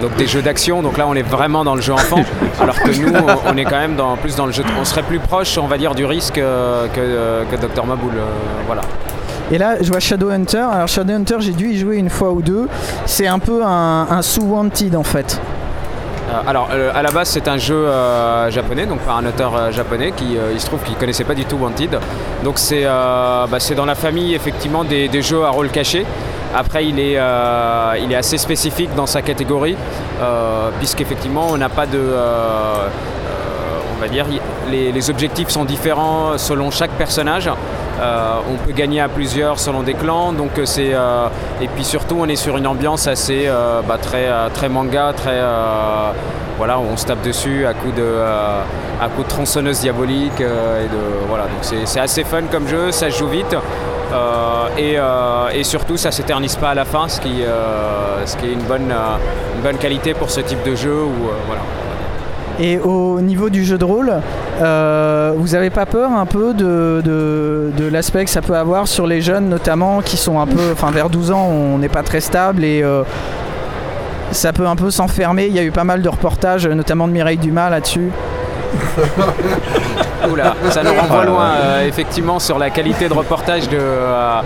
[0.00, 0.82] donc des jeux d'action.
[0.82, 2.22] Donc là on est vraiment dans le jeu enfant,
[2.60, 3.12] alors que nous
[3.46, 4.64] on est quand même plus dans le jeu.
[4.80, 8.14] On serait plus proche, on va dire, du risque que, que Dr Maboul.
[8.66, 8.82] voilà.
[9.52, 10.64] Et là, je vois Shadowhunter.
[10.72, 12.68] Alors, Shadowhunter, j'ai dû y jouer une fois ou deux.
[13.04, 15.38] C'est un peu un, sous-wanted en fait.
[16.30, 19.70] Euh, alors, euh, à la base, c'est un jeu euh, japonais, donc par un auteur
[19.70, 21.98] japonais qui, il se trouve, qu'il connaissait pas du tout Wanted.
[22.42, 26.06] Donc, c'est bah, dans la famille effectivement des, jeux à rôle caché.
[26.54, 27.18] Après, il est,
[28.02, 29.76] il est assez spécifique dans sa catégorie,
[30.78, 32.00] puisqu'effectivement, on n'a pas de.
[33.94, 34.24] on va dire,
[34.70, 37.50] les objectifs sont différents selon chaque personnage.
[38.00, 41.26] Euh, on peut gagner à plusieurs selon des clans, euh, euh,
[41.60, 43.48] et puis surtout on est sur une ambiance assez
[43.86, 45.40] bah, très manga, très
[46.58, 48.16] voilà, on se tape dessus à coups de
[49.14, 50.42] coups de tronçonneuse diabolique
[51.28, 53.56] voilà, c'est assez fun comme jeu, ça se joue vite.
[54.78, 60.30] Et, surtout, ça s'éternise pas à la fin, ce qui, est une bonne, qualité pour
[60.30, 61.04] ce type de jeu.
[62.60, 64.12] Et au niveau du jeu de rôle,
[64.60, 68.86] euh, vous avez pas peur un peu de, de, de l'aspect que ça peut avoir
[68.86, 72.02] sur les jeunes, notamment qui sont un peu, enfin vers 12 ans, on n'est pas
[72.02, 73.02] très stable et euh,
[74.32, 75.46] ça peut un peu s'enfermer.
[75.46, 78.10] Il y a eu pas mal de reportages, notamment de Mireille Dumas là-dessus.
[80.30, 84.40] Oula, ça nous renvoie loin, euh, effectivement, sur la qualité de reportage de, euh,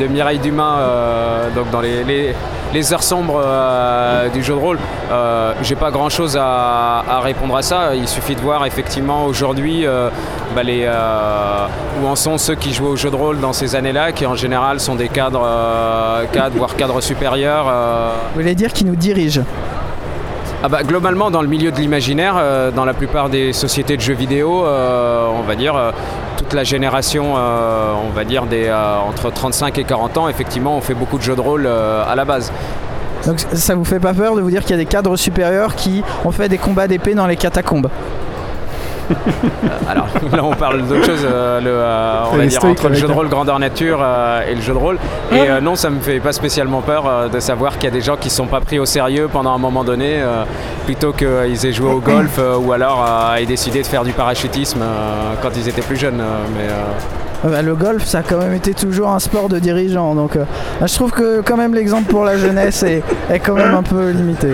[0.00, 2.34] de Mireille Dumas euh, donc dans les, les-
[2.74, 4.78] les heures sombres euh, du jeu de rôle.
[5.10, 7.94] Euh, J'ai pas grand chose à, à répondre à ça.
[7.94, 10.10] Il suffit de voir effectivement aujourd'hui euh,
[10.54, 11.66] bah, les, euh,
[12.02, 14.34] où en sont ceux qui jouent au jeu de rôle dans ces années-là, qui en
[14.34, 15.48] général sont des cadres,
[16.32, 17.66] cadres voire cadres supérieurs.
[18.34, 19.40] Vous voulez dire qui nous dirige
[20.66, 24.00] ah bah, globalement, dans le milieu de l'imaginaire, euh, dans la plupart des sociétés de
[24.00, 25.90] jeux vidéo, euh, on va dire, euh,
[26.44, 30.76] toute la génération, euh, on va dire, des, euh, entre 35 et 40 ans, effectivement,
[30.76, 32.52] on fait beaucoup de jeux de rôle euh, à la base.
[33.26, 35.74] Donc ça vous fait pas peur de vous dire qu'il y a des cadres supérieurs
[35.74, 37.88] qui ont fait des combats d'épée dans les catacombes?
[39.90, 43.06] Alors là, on parle d'autre chose, euh, le, euh, on va dire, entre le jeu
[43.06, 44.98] de rôle grandeur nature euh, et le jeu de rôle.
[45.32, 47.94] Et euh, non, ça me fait pas spécialement peur euh, de savoir qu'il y a
[47.94, 50.44] des gens qui sont pas pris au sérieux pendant un moment donné, euh,
[50.86, 54.12] plutôt qu'ils aient joué au golf euh, ou alors euh, aient décidé de faire du
[54.12, 56.20] parachutisme euh, quand ils étaient plus jeunes.
[56.20, 59.48] euh, mais, euh, Euh, bah, le golf, ça a quand même été toujours un sport
[59.50, 60.14] de dirigeant.
[60.14, 60.44] Donc, euh,
[60.80, 63.82] bah, je trouve que quand même l'exemple pour la jeunesse est, est quand même un
[63.82, 64.48] peu limité.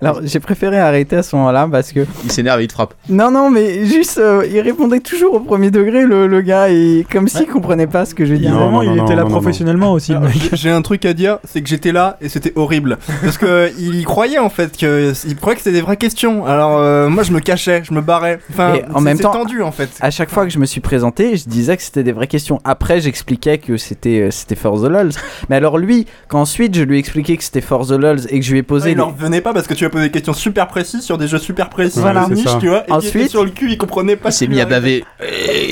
[0.00, 2.06] Alors, j'ai préféré arrêter à ce moment-là parce que.
[2.24, 2.94] Il s'énerve et il te frappe.
[3.08, 7.06] Non, non, mais juste, euh, il répondait toujours au premier degré, le, le gars, et
[7.10, 8.48] comme s'il comprenait pas ce que je disais.
[8.48, 10.14] Évidemment, il était là professionnellement aussi.
[10.52, 12.98] j'ai- un truc à dire, c'est que j'étais là et c'était horrible.
[13.22, 16.46] Parce que il croyait en fait que il croyait que c'était des vraies questions.
[16.46, 18.38] Alors euh, moi je me cachais, je me barrais.
[18.50, 19.90] Enfin, Et en même c'est temps, tendu en fait.
[20.00, 22.60] À chaque fois que je me suis présenté, je disais que c'était des vraies questions.
[22.64, 25.16] Après, j'expliquais que c'était euh, c'était For the Lulz.
[25.48, 28.38] Mais alors lui, quand ensuite je lui ai expliqué que c'était For the Lulz et
[28.38, 30.04] que je lui ai posé il les- en revenait pas parce que tu as posé
[30.04, 32.26] des questions super précises sur des jeux super précis, Voilà.
[32.28, 32.84] niche, tu vois.
[32.88, 34.30] Et Ensuite- il était sur le cul, il comprenait pas.
[34.30, 35.04] ce qui lui arrivait.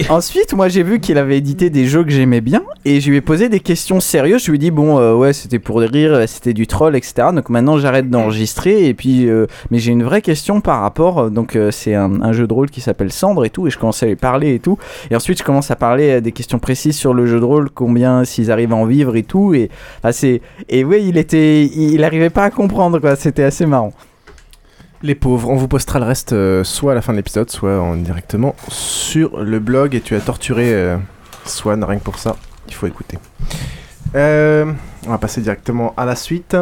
[0.09, 3.17] Ensuite, moi j'ai vu qu'il avait édité des jeux que j'aimais bien et je lui
[3.17, 4.45] ai posé des questions sérieuses.
[4.45, 7.29] Je lui ai dit bon euh, ouais c'était pour rire, euh, c'était du troll etc.
[7.35, 11.31] Donc maintenant j'arrête d'enregistrer et puis euh, mais j'ai une vraie question par rapport euh,
[11.31, 13.79] donc euh, c'est un, un jeu de rôle qui s'appelle Cendre et tout et je
[13.79, 14.79] commence à lui parler et tout
[15.11, 17.71] et ensuite je commence à parler euh, des questions précises sur le jeu de rôle
[17.71, 21.65] combien s'ils arrivent à en vivre et tout et enfin, c'est et oui il était
[21.65, 23.17] il, il arrivait pas à comprendre quoi.
[23.17, 23.93] C'était assez marrant.
[25.03, 27.81] Les pauvres, on vous postera le reste euh, soit à la fin de l'épisode, soit
[27.81, 30.97] en directement sur le blog et tu as torturé euh,
[31.45, 32.35] Swan rien que pour ça.
[32.67, 33.17] Il faut écouter.
[34.17, 34.73] Euh,
[35.07, 36.57] on va passer directement à la suite.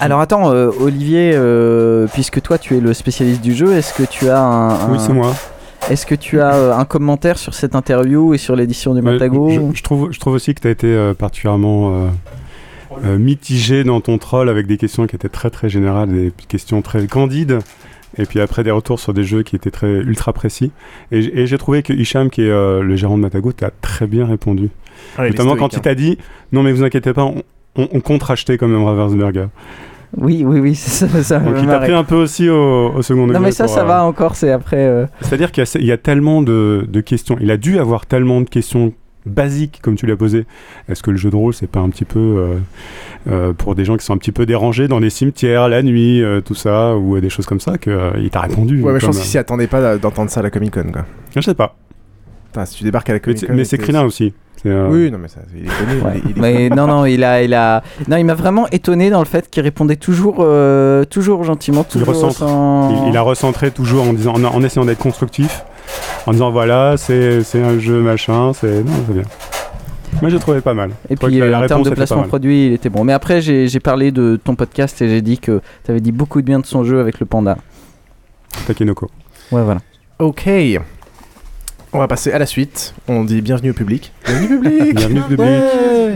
[0.00, 4.04] Alors attends, euh, Olivier, euh, puisque toi tu es le spécialiste du jeu, est-ce que
[4.04, 5.34] tu as un, un- Oui, c'est moi.
[5.90, 9.12] Est-ce que tu as euh, un commentaire sur cette interview et sur l'édition du Ouais,
[9.14, 12.06] Matago je, je trouve, je trouve aussi que tu as été euh, particulièrement
[13.04, 16.82] euh, mitigé dans ton troll avec des questions qui étaient très très générales, des questions
[16.82, 17.58] très candides.
[18.18, 20.70] Et puis après des retours sur des jeux qui étaient très ultra précis.
[21.12, 24.26] Et, j'ai trouvé que Hicham, qui est euh, le gérant de Matago, t'a très bien
[24.26, 24.68] répondu.
[25.16, 26.18] Ah, Notamment quand il t'a dit
[26.52, 27.42] Non, mais vous inquiétez pas, on,
[27.76, 29.46] on, on compte racheter quand même Ravensburger.
[30.18, 33.00] Oui, oui, oui, ça, ça, ça Donc il t'a pris un peu aussi au, au
[33.00, 33.38] second degré.
[33.38, 34.76] Non mais ça, pour, ça euh, va encore, c'est après...
[34.86, 37.38] euh, C'est-à-dire qu'il y, a- il y a tellement de, de questions.
[37.40, 38.92] Il a dû avoir tellement de questions
[39.26, 40.46] basiques comme tu l'as posé.
[40.88, 42.54] Est-ce que le jeu de rôle, c'est pas un petit peu euh,
[43.30, 46.22] euh, pour des gens qui sont un petit peu dérangés dans les cimetières la nuit,
[46.22, 49.06] euh, tout ça, ou euh, des choses comme ça, qu'il t'a répondu Ouais, mais je
[49.06, 51.04] pense qu'il s'y attendait pas d'entendre ça à la Comic Con quoi.
[51.34, 51.76] Je sais pas.
[52.66, 53.52] Si tu débarques à la Mais Comic c'est- Con.
[53.54, 54.34] mais c'est Krillin aussi.
[54.64, 56.00] Euh, Oui, non, mais ça, il est connu.
[56.02, 56.12] Ouais.
[56.14, 56.80] il est- il est Mais connu.
[56.80, 59.62] non, non, il a, il a, non, il m'a vraiment étonné dans le fait qu'il
[59.62, 62.34] répondait toujours, euh, toujours gentiment, Il, toujours recentre.
[62.36, 65.64] sans- Il, il a recentré toujours en, disant, en, en essayant d'être constructif,
[66.26, 68.82] en disant voilà, c'est c'est un jeu machin, c'est.
[68.84, 69.22] Non, c'est bien.
[70.20, 70.90] Moi j'ai trouvé pas mal.
[71.08, 73.02] Et puis la- euh, la en termes de placement produit, il était bon.
[73.04, 76.12] Mais après, j'ai j'ai parlé de ton podcast et j'ai dit que tu avais dit
[76.12, 77.56] beaucoup de bien de son jeu avec le panda.
[78.66, 79.10] Takenoko.
[79.50, 79.80] Ouais, voilà.
[80.18, 80.48] Ok.
[81.94, 82.94] On va passer à la suite.
[83.08, 84.12] On dit bienvenue au public.
[84.26, 84.94] Bienvenue au public.
[84.96, 85.40] Bienvenue au public.
[85.46, 86.14] Ouais.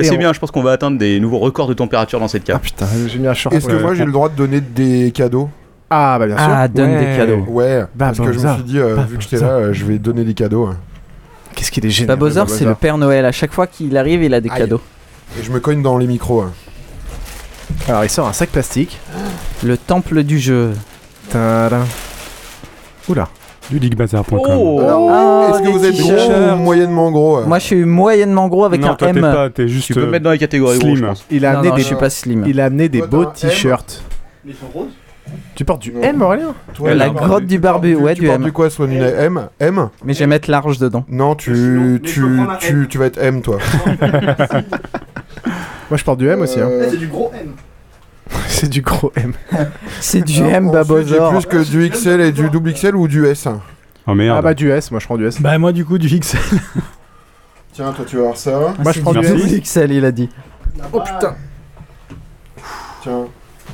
[0.00, 2.44] C'est on- bien, je pense qu'on va atteindre des nouveaux records de température dans cette
[2.44, 2.56] cave.
[2.58, 3.54] Ah putain, j'ai mis un short.
[3.54, 3.80] Est-ce que Ouais.
[3.82, 5.48] moi j'ai le droit de donner des cadeaux?
[5.90, 6.46] Ah bah bien sûr.
[6.48, 6.98] Ah, donne Ouais.
[7.12, 7.44] des cadeaux.
[7.48, 9.72] Ouais, Bah, parce que je me suis dit, euh, Bah, vu que j'étais là, euh,
[9.72, 10.66] je vais donner des cadeaux.
[10.66, 10.76] hein.
[11.54, 12.08] Qu'est-ce qu'il est génial.
[12.08, 13.24] Bah, Bowser, le c'est le Père Noël.
[13.24, 14.58] À chaque fois qu'il arrive, il a des Aïe.
[14.58, 14.80] cadeaux.
[15.38, 16.42] Et je me cogne dans les micros.
[16.42, 16.52] hein.
[17.88, 18.98] Alors il sort un sac plastique.
[19.64, 20.72] Le temple du jeu.
[21.30, 21.84] Tadam.
[23.08, 23.28] Oula.
[23.70, 24.40] Du leaguebazar.com.
[24.80, 26.52] Alors, Ah, Est-ce que des vous êtes gros t-shirts.
[26.54, 29.20] ou moyennement gros hein Moi, je suis moyennement gros avec non, un toi t'es M.
[29.22, 29.86] pas, t'es juste.
[29.88, 30.96] Tu peux euh, me mettre dans les catégories gros, slim.
[30.96, 31.26] je pense.
[31.30, 31.82] Il a Non, amené non, des.
[31.82, 32.44] je suis pas slim.
[32.46, 33.54] Il a amené des Toi, beaux t'as un M.
[33.56, 34.02] t-shirts.
[34.46, 34.88] Ils sont roses
[35.54, 38.38] Tu portes du M Aurélien Toi, La grotte du barbu, tu- ouais, tu du portes
[38.40, 38.44] M.
[38.44, 39.48] du quoi, Swan une M?
[39.60, 39.88] M?
[40.04, 41.04] Mais je vais mettre large dedans.
[41.08, 42.24] Non, tu, mais je tu,
[42.60, 43.58] tu, tu vas être M, toi.
[45.90, 46.60] Moi je porte du M aussi.
[46.60, 46.68] hein.
[46.70, 47.52] Euh, C'est du gros M.
[48.46, 49.32] C'est du gros M.
[50.00, 51.30] C'est du M, ensuite, J'ai Babozor.
[51.30, 53.48] plus que du XL et du double XL ou du S?
[54.06, 54.36] Oh merde.
[54.38, 55.40] Ah bah du S, moi je prends du S.
[55.40, 56.38] Bah moi du coup du XL.
[57.72, 58.74] Tiens, toi, tu vas voir ça.
[58.82, 59.54] Moi je prends du Merci.
[59.56, 59.60] S.
[59.62, 60.28] XL, il a dit.
[60.92, 61.34] Oh putain.
[63.02, 63.26] Tiens.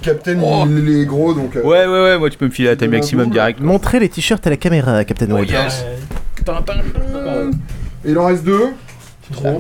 [0.05, 0.37] Captain,
[0.67, 1.57] il, il est gros, donc...
[1.57, 3.61] euh, Ouais, ouais, ouais, moi tu peux me filer la taille maximum direct.
[3.61, 5.47] Montrez les t-shirts à la caméra, Captain Web.
[8.05, 8.69] Et il en reste deux.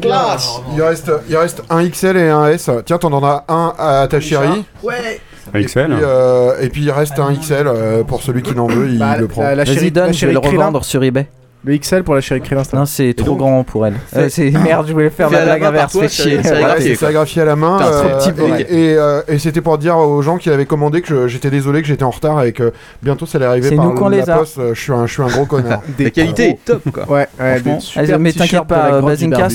[0.03, 2.69] Classe Il reste, il reste un XL et un S.
[2.85, 4.65] Tiens, t'en en as un à ta chérie.
[4.83, 5.21] Ouais
[5.55, 5.93] XL.
[5.93, 8.99] Et, euh, et puis il reste un XL euh, pour celui qui n'en veut, il
[8.99, 9.43] Bah, le prend.
[9.43, 11.27] la, la Vas-y, chérie, donne, je vais le revendre sur eBay.
[11.67, 13.95] Le XL pour la chérie c'est Non, c'est trop donc- grand pour elle.
[14.13, 16.41] Fais- Euh, c'est merde, je voulais faire la à la blague inverse, c'est- chier.
[16.43, 17.81] c'est graphié, c'est à la main.
[17.81, 18.77] Euh, petit pour et- elle.
[18.79, 21.89] et euh, et c'était pour dire aux gens qui avaient commandé que j'étais désolé que
[21.89, 22.73] j'étais en retard et que
[23.03, 24.37] bientôt ça allait arriver C'est par nous qu'on la les a.
[24.39, 24.61] poste.
[24.75, 25.81] Je suis un, je suis un gros connard.
[25.99, 27.05] La qualité est top, quoi.
[27.11, 28.91] Ouais, ouais, des mais t'inquiète pas.
[28.91, 29.51] T'as on une est les machine pour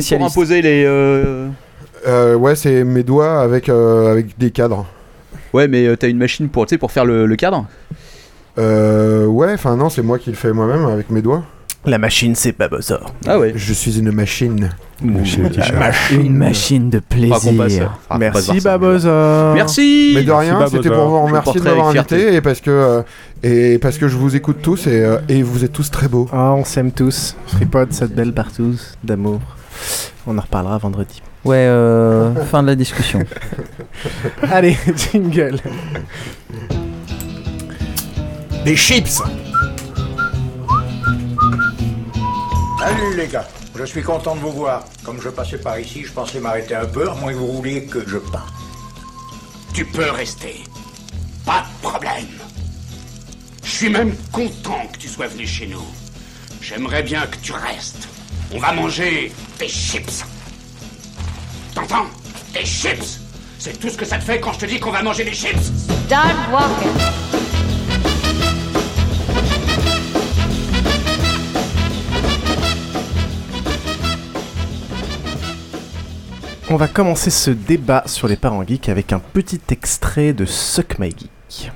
[0.00, 0.36] spécialistes.
[0.36, 0.84] imposer les.
[0.84, 1.46] euh,
[2.08, 4.84] Euh, ouais, c'est mes doigts avec, euh, avec des cadres.
[5.52, 7.66] Ouais, mais t'as une machine pour, tu sais, pour faire le, le cadre
[8.58, 11.42] Euh, ouais, enfin non, c'est moi qui le fais moi-même avec mes doigts.
[11.84, 12.68] La machine, c'est pas.
[13.26, 13.54] Ah ouais.
[13.56, 14.70] Je suis une machine.
[15.04, 16.12] Les t-shirts.
[16.12, 17.98] Une machine de Faudra qu'on passe, plaisir.
[18.08, 18.60] faudra qu'on passe Merci.
[18.60, 19.52] Babosa.
[19.54, 22.36] Merci Mais de rien, Merci, c'était pour vous remercier de porterai m'avoir avec invité fierté.
[22.36, 23.02] et parce que euh,
[23.42, 26.28] et parce que je vous écoute tous et, euh, et vous êtes tous très beaux.
[26.32, 27.34] Ah, on s'aime tous.
[27.48, 29.40] Fripod, cette belle partout d'amour.
[30.28, 31.20] On en reparlera vendredi.
[31.44, 33.24] Ouais, euh, fin de la discussion.
[34.52, 34.76] Allez,
[35.12, 35.58] jingle.
[38.64, 39.20] Des chips.
[42.78, 44.84] Salut les gars, je suis content de vous voir.
[45.02, 47.86] Comme je passais par ici, je pensais m'arrêter un peu, à moins que vous vouliez
[47.86, 48.52] que je parte.
[49.74, 50.62] Tu peux rester.
[51.44, 52.28] Pas de problème.
[53.64, 55.84] Je suis même content que tu sois venu chez nous.
[56.60, 58.06] J'aimerais bien que tu restes.
[58.52, 60.24] On va manger des chips.
[61.74, 62.06] T'entends?
[62.54, 63.18] Des chips
[63.58, 65.32] C'est tout ce que ça te fait quand je te dis qu'on va manger des
[65.32, 65.72] chips
[66.06, 67.51] Start walking.
[76.70, 80.98] On va commencer ce débat sur les parents geeks avec un petit extrait de Suck
[80.98, 81.70] My Geek.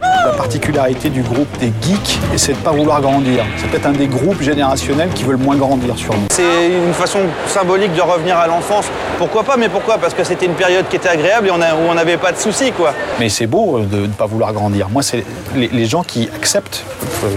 [0.00, 3.44] La particularité du groupe des geeks, c'est de ne pas vouloir grandir.
[3.56, 6.26] C'est peut-être un des groupes générationnels qui veulent moins grandir sur nous.
[6.30, 8.86] C'est une façon symbolique de revenir à l'enfance.
[9.18, 9.98] Pourquoi pas Mais pourquoi?
[9.98, 12.32] Parce que c'était une période qui était agréable et on a- où on n'avait pas
[12.32, 12.94] de soucis, quoi.
[13.18, 14.88] Mais c'est beau euh, de ne pas vouloir grandir.
[14.90, 16.84] Moi, c'est les, les gens qui acceptent
[17.24, 17.28] euh,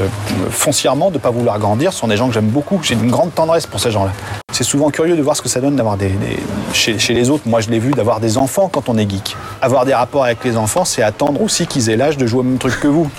[0.00, 0.06] euh,
[0.50, 2.80] foncièrement de ne pas vouloir grandir sont des gens que j'aime beaucoup.
[2.82, 4.12] J'ai une grande tendresse pour ces gens-là.
[4.60, 6.36] C'est souvent curieux de voir ce que ça donne d'avoir des, des-
[6.74, 7.44] chez, chez les autres.
[7.48, 9.34] Moi, je l'ai vu d'avoir des enfants quand on est geek.
[9.62, 12.42] Avoir des rapports avec les enfants, c'est attendre aussi qu'ils aient l'âge de jouer au
[12.42, 13.10] même truc que vous.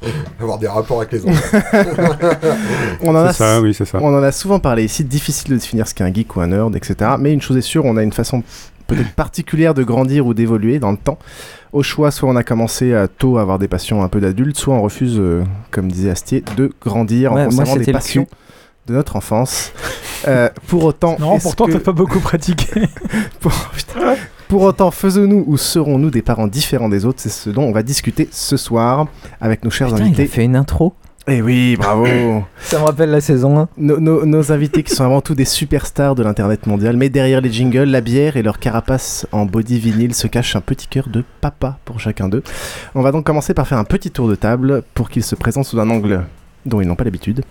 [0.40, 1.32] Avoir des rapports avec les autres.
[3.02, 3.98] On en, a, C'est ça, oui, c'est ça.
[4.00, 6.46] on en a souvent parlé ici, difficile de définir ce qu'est un geek ou un
[6.46, 6.94] nerd, etc.
[7.18, 8.44] Mais une chose est sûre, on a une façon
[8.86, 11.18] peut-être particulière de grandir ou d'évoluer dans le temps.
[11.72, 14.56] Au choix, soit on a commencé à tôt à avoir des passions un peu d'adultes,
[14.56, 18.28] soit on refuse, euh, comme disait Astier, de grandir Ouais, en conservant des passions.
[18.86, 19.72] De notre enfance.
[20.28, 22.82] Euh, pour autant, Non, pourtant que- t'as pas beaucoup pratiqué.
[24.48, 27.20] pour, autant, faisons-nous ou serons-nous des parents différents des autres?
[27.20, 29.06] C'est ce dont on va discuter ce soir
[29.40, 30.22] avec nos chers Putain, il invités.
[30.24, 30.94] a fait une intro.
[31.28, 32.06] Eh oui, bravo
[32.60, 33.68] Ça me rappelle la saison 1.
[33.76, 37.40] nos, nos- nos invités qui sont avant tout des superstars de l'internet mondial, mais derrière
[37.40, 41.08] les jingles, la bière et leur carapace en body vinyle se cache un petit cœur
[41.08, 42.42] de papa pour chacun d'eux.
[42.94, 45.66] On va donc commencer par faire un petit tour de table pour qu'ils se présentent
[45.66, 46.24] sous un angle
[46.66, 47.42] dont ils n'ont pas l'habitude,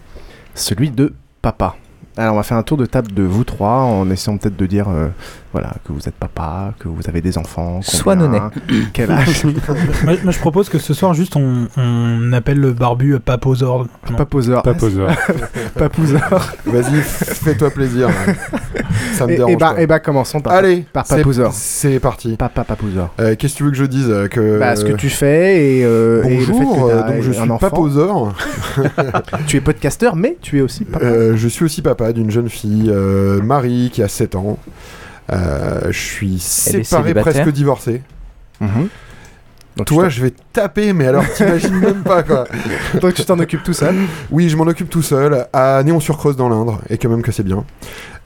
[0.59, 1.75] celui de papa.
[2.17, 4.65] Alors on va faire un tour de table de vous trois en essayant peut-être de
[4.65, 5.07] dire euh,
[5.51, 8.85] voilà que vous êtes papa, que vous avez des enfants, Sois combien, nonet.
[8.93, 9.45] quel âge.
[10.03, 13.87] moi, moi, je propose que ce soir, juste, on, on appelle le barbu euh, Paposor.
[14.15, 14.61] Paposor.
[14.61, 15.09] Paposor.
[15.75, 16.51] Papousor.
[16.65, 18.09] Vas-y, fais-toi plaisir.
[19.13, 19.51] Ça me Et, dérange.
[19.53, 19.81] et bah, pas.
[19.81, 21.51] et bah commençons par, Allez, par Papousor.
[21.53, 22.35] C'est parti.
[22.37, 23.09] Papa Papousor.
[23.19, 24.59] Euh, Qu'est-ce que tu veux que je dise euh, que...
[24.59, 27.29] Bah, ce que tu fais et, euh, et le fait Bonjour, que euh, donc je
[27.31, 27.57] un suis enfant.
[27.57, 28.35] paposeur.
[29.47, 31.03] tu es podcasteur, mais tu es aussi papa.
[31.05, 34.57] Euh, je suis aussi papa d'une jeune fille, euh, Marie, qui a 7 ans.
[35.31, 38.01] Euh, je suis séparé, presque divorcé.
[38.59, 38.89] Mhm.
[39.77, 42.45] Donc, Toi, je vais taper, mais alors t'imagines même pas quoi.
[43.01, 43.95] Donc tu t'en occupes tout seul.
[44.29, 47.43] Oui, je m'en occupe tout seul, à Néon-sur-Creuse dans l'Indre, et quand même que c'est
[47.43, 47.63] bien.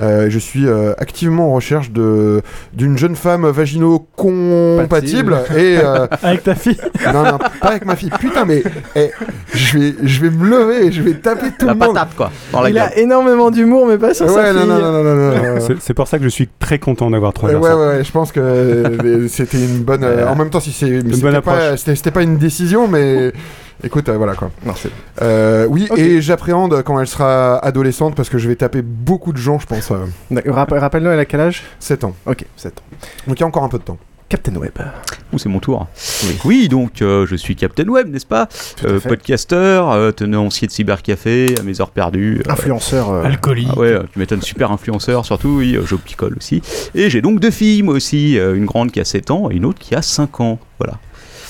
[0.02, 2.42] Euh, je suis euh, activement en recherche de
[2.74, 6.78] d'une jeune femme vagino-compatible et euh, Avec ta fille
[7.14, 8.10] non non pas avec ma fille.
[8.20, 8.64] Putain mais
[8.96, 9.12] eh,
[9.54, 11.94] je vais je vais me lever et je vais taper tout La le monde.
[11.94, 12.32] patate, quoi.
[12.52, 12.84] Dans la Il gueule.
[12.84, 14.60] a énormément d'humour, mais pas sur sa Ouais fille.
[14.60, 15.32] non non non non non.
[15.38, 15.76] non, non.
[15.80, 17.80] C'est pour ça que je suis très content d'avoir trois Ouais, ouais, garçons.
[17.80, 20.04] ouais, je pense que c'était une bonne.
[20.04, 20.90] euh, en même temps, si c'est.
[21.04, 21.80] bonne C'était pas, approche.
[21.80, 23.32] c'était- c'était pas une décision, mais.
[23.84, 24.50] Écoute, euh, voilà quoi.
[24.76, 24.90] C'est-
[25.22, 29.38] Euh, oui, et j'appréhende quand elle sera adolescente parce que je vais taper beaucoup de
[29.38, 29.92] gens, je pense.
[29.92, 31.64] euh, Rappelle-nous, elle a quel âge?
[31.80, 32.16] 7 ans.
[32.26, 32.98] Ok, 7 ans.
[33.28, 33.98] Donc il y a encore un peu de temps.
[34.30, 34.72] Captain Web.
[35.32, 35.86] Ouh, c'est mon tour.
[36.46, 36.68] Oui.
[36.68, 38.48] donc euh, je suis Captain Web, n'est-ce pas?
[38.84, 39.00] Euh.
[39.00, 42.42] Podcasteur, euh, tenancier de cybercafé, à mes heures perdues.
[42.48, 43.12] euh, Influenceur.
[43.12, 43.68] euh, Alcoolique.
[43.74, 46.64] Ah ouais, tu m'étonnes, super influenceur surtout, oui, je picole aussi.
[46.96, 49.66] Et j'ai donc deux filles, moi aussi, une grande qui a 7 ans et une
[49.66, 50.58] autre qui a 5 ans.
[50.80, 50.98] Voilà.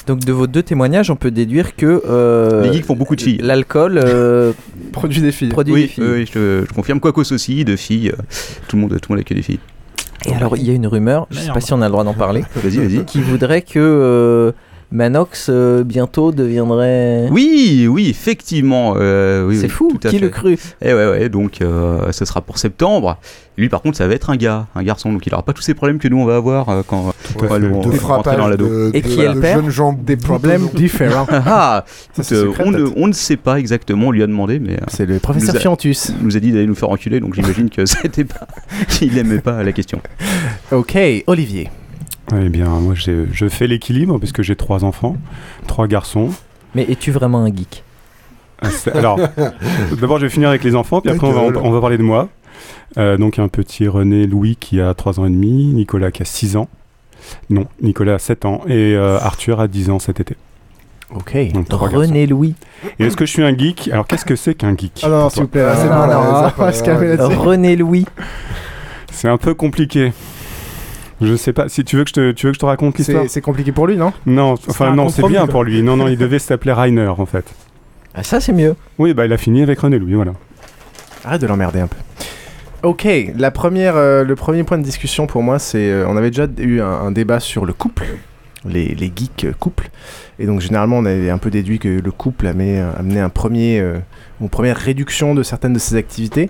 [0.08, 3.22] Donc de vos deux témoignages, on peut déduire que euh, Les geeks font beaucoup de
[3.22, 3.40] filles.
[3.42, 4.52] L'alcool euh,
[4.92, 5.50] Produit des filles.
[5.50, 6.04] produit oui, des filles.
[6.06, 7.00] oui, je, je confirme.
[7.00, 8.10] Quacos aussi, deux filles.
[8.10, 8.22] euh,
[8.68, 9.60] tout, le monde, tout le monde a que des filles.
[10.26, 11.54] Et alors il y a une rumeur, je sais Merde.
[11.56, 13.04] pas si on a le droit d'en parler, Vas-y, vas-y.
[13.06, 14.52] qui voudrait que euh,
[14.94, 17.28] Manox euh, bientôt deviendrait.
[17.32, 18.94] Oui, oui, effectivement.
[18.96, 22.12] euh, oui, C'est oui, fou, tout à qui le cru Eh ouais, ouais, donc euh,
[22.12, 23.18] ce sera pour septembre.
[23.58, 25.64] Lui, par contre, ça va être un gars, un garçon, donc il aura pas tous
[25.64, 27.58] ces problèmes que nous on va avoir euh, quand on va
[28.04, 28.68] rentrer dans l'ado.
[28.68, 29.62] de, Et qui est le père
[30.04, 31.28] Des problèmes différents.
[31.46, 31.86] Ah,
[32.60, 35.56] on, ne, on ne sait pas exactement, on lui a demandé, mais C'est le professeur
[35.56, 36.12] Fiantus.
[36.20, 38.48] il nous a dit d'aller nous faire enculer, donc j'imagine que c'était pas,
[39.02, 40.00] il aimait pas la question.
[40.72, 41.70] Ok, Olivier.
[42.42, 45.18] Eh bien, moi, je fais l'équilibre puisque j'ai trois enfants,
[45.68, 46.30] trois garçons.
[46.76, 47.84] Mais es-tu vraiment un geek?
[48.62, 49.20] Ah, Alors,
[50.00, 51.58] d'abord, je vais finir avec les enfants, puis après, on va, gueule.
[51.58, 52.30] on va parler de moi.
[52.98, 56.26] Euh, donc, un petit René Louis qui a 3 ans et demi, Nicolas qui a
[56.26, 56.70] 6 ans.
[57.50, 60.36] Non, Nicolas a 7 ans et euh, Arthur a 10 ans cet été.
[61.16, 61.36] Ok.
[61.54, 61.68] Donc.
[61.72, 62.56] René Louis.
[63.00, 63.90] Et est-ce que je suis un geek?
[63.92, 65.02] Alors, qu'est-ce que c'est qu'un geek?
[65.04, 65.62] Ah non, pour s'il vous plaît.
[65.62, 66.08] Ah, c'est non,
[66.58, 66.66] bon,
[67.06, 67.38] là-dessus.
[67.38, 68.06] René Louis.
[69.12, 70.12] C'est un peu compliqué.
[71.24, 71.70] Je sais pas.
[71.70, 73.24] Si tu veux que je te, tu veux que je te raconte l'histoire?
[73.24, 74.14] C'est c'est compliqué pour lui, non?
[74.26, 75.50] Non, C'est enfin non, c'est bien quoi.
[75.50, 75.82] pour lui.
[75.82, 77.46] Non, non, il devait s'appeler Rainer en fait.
[78.16, 78.76] Ah, ça c'est mieux.
[79.00, 80.34] Oui, bah il a fini avec René Louis, voilà.
[81.26, 81.98] Arrête de l'emmerder un peu.
[82.84, 83.08] Ok,
[83.38, 85.90] la première, euh, le premier point de discussion pour moi, c'est.
[85.90, 88.04] euh, on avait déjà eu un, un débat sur le couple,
[88.68, 89.90] les, les geeks euh, couples.
[90.38, 93.80] Et donc, généralement, on avait un peu déduit que le couple amenait, amenait un premier,
[93.80, 94.00] euh,
[94.42, 96.50] une première réduction de certaines de ses activités.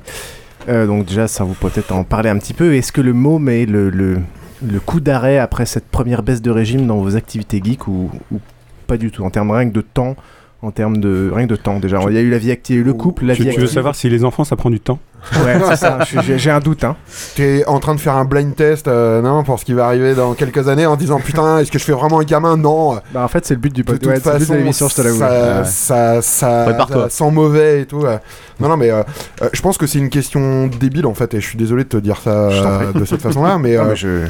[0.70, 2.74] Euh, donc, déjà, ça vous peut peut-être en parler un petit peu.
[2.74, 4.18] Est-ce que le mot met le, le,
[4.64, 8.40] le coup d'arrêt après cette première baisse de régime dans vos activités geeks ou, ou
[8.88, 10.16] pas du tout En termes rien que de temps
[10.64, 12.84] en termes de rien que de temps déjà il y a eu la vie active
[12.86, 13.76] le couple la Tu, vie tu veux active.
[13.76, 14.98] savoir si les enfants ça prend du temps
[15.46, 16.00] ouais c'est ça
[16.38, 16.96] j'ai un doute hein
[17.36, 20.16] T'es en train de faire un blind test euh, non, pour ce qui va arriver
[20.16, 22.58] dans quelques années en disant putain, est-ce que je fais vraiment un gamin?
[22.58, 22.96] Non.
[23.14, 24.46] Bah en fait c'est le but du De podcast, toute ouais, c'est le but de
[24.46, 25.20] façon, l'émission, je te l'avoue.
[25.20, 25.66] ça, Ouais.
[25.66, 28.04] ça, ça, sent mauvais et tout.
[28.06, 28.18] euh.
[28.60, 29.04] Non, non, mais euh,
[29.42, 31.90] euh, je pense que c'est une question débile en fait, et je suis désolé de
[31.90, 34.26] te dire ça euh, de cette façon-là, mais, Non, mais je-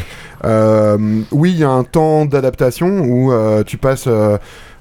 [1.31, 4.07] oui, il y a un temps d'adaptation où euh, tu passes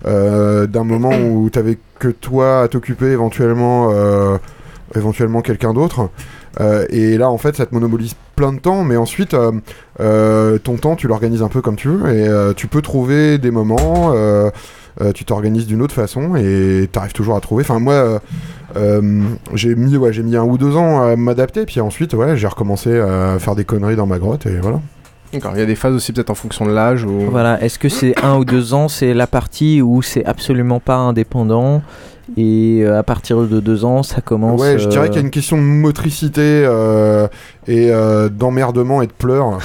[0.07, 4.37] euh, d'un moment où t'avais que toi à t'occuper, éventuellement, euh,
[4.95, 6.11] éventuellement quelqu'un d'autre.
[6.61, 9.37] Euh, et là, en fait, ça te monopolise plein de temps, mais ensuite,
[9.99, 14.13] ton temps, tu l'organises un peu comme tu veux, et tu peux trouver des moments,
[15.15, 17.63] tu t'organises d'une autre façon, et t'arrives toujours à trouver.
[17.63, 18.21] Enfin, moi,
[19.55, 22.99] j'ai mis, ouais, mis un ou deux ans à m'adapter, puis ensuite, ouais, j'ai recommencé
[22.99, 24.81] à faire des conneries dans ma grotte, et voilà.
[25.33, 27.79] D'accord, il y a des phases aussi peut-être en fonction de l'âge ou Voilà, est-ce
[27.79, 31.83] que c'est un ou deux ans, c'est la partie où c'est absolument pas indépendant
[32.37, 34.61] et euh, à partir de deux ans, ça commence.
[34.61, 37.29] Ouais, je dirais euh, qu'il y a une question de motricité euh,
[37.67, 39.59] et euh, d'emmerdement et de pleurs.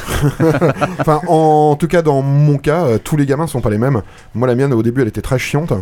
[0.99, 4.01] enfin, en, tout cas, dans mon cas, euh, tous les gamins sont pas les mêmes.
[4.33, 5.73] Moi, la mienne, au début, elle était très chiante.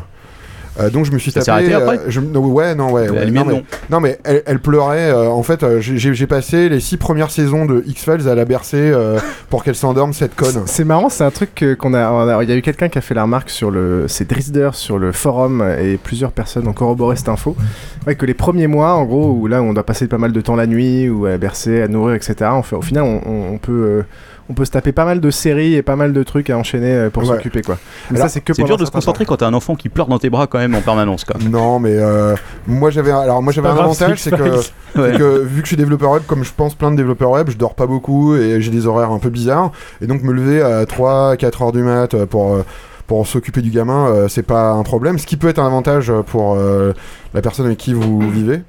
[0.80, 1.52] Euh, donc je me suis Ça tapé.
[1.52, 3.06] arrêté après euh, je- non, ouais, non, ouais.
[3.08, 3.64] La ouais, lumière, non, mais, non.
[3.92, 5.10] non, mais elle, elle pleurait.
[5.12, 8.78] euh, en fait, euh, j'ai passé les six premières saisons de X-Files à la bercer
[8.78, 9.20] euh,
[9.50, 10.64] pour qu'elle s'endorme, cette conne.
[10.66, 13.14] C'est marrant, c'est un truc qu'on a, Il y a eu quelqu'un qui a fait
[13.14, 14.06] la remarque sur le.
[14.08, 17.56] C'est Drisder sur le forum et plusieurs personnes ont corroboré cette info.
[18.08, 20.42] Ouais, que les premiers mois, en gros, où là on doit passer pas mal de
[20.42, 22.36] temps la nuit, ou à bercer, à nourrir, etc.
[22.54, 24.04] On fait, au final, on, on- on peut.
[24.50, 26.92] On peut se taper pas mal de séries et pas mal de trucs à enchaîner
[26.94, 27.30] euh, pour Ouais.
[27.30, 27.78] s'occuper quoi.
[28.12, 29.90] Mais Alors, ça c'est que C'est dur de se concentrer quand t'as un enfant qui
[29.90, 31.24] pleure dans tes bras quand même en permanence.
[31.26, 31.36] Quoi.
[31.50, 32.36] Non, mais euh,
[32.68, 34.60] moi j'avais alors moi j'avais un grave, avantage, c'est que,
[35.00, 35.12] Ouais.
[35.44, 37.74] vu que je suis développeur web, comme je pense plein de développeurs web, je dors
[37.76, 39.72] pas beaucoup et j'ai des horaires un peu bizarres.
[40.02, 42.64] Et donc me lever à 3 4 heures du mat euh, pour
[43.08, 45.20] pour s'occuper du gamin, euh, c'est pas un problème.
[45.20, 46.92] Ce qui peut être un avantage pour euh,
[47.36, 48.62] la personne avec qui vous vivez.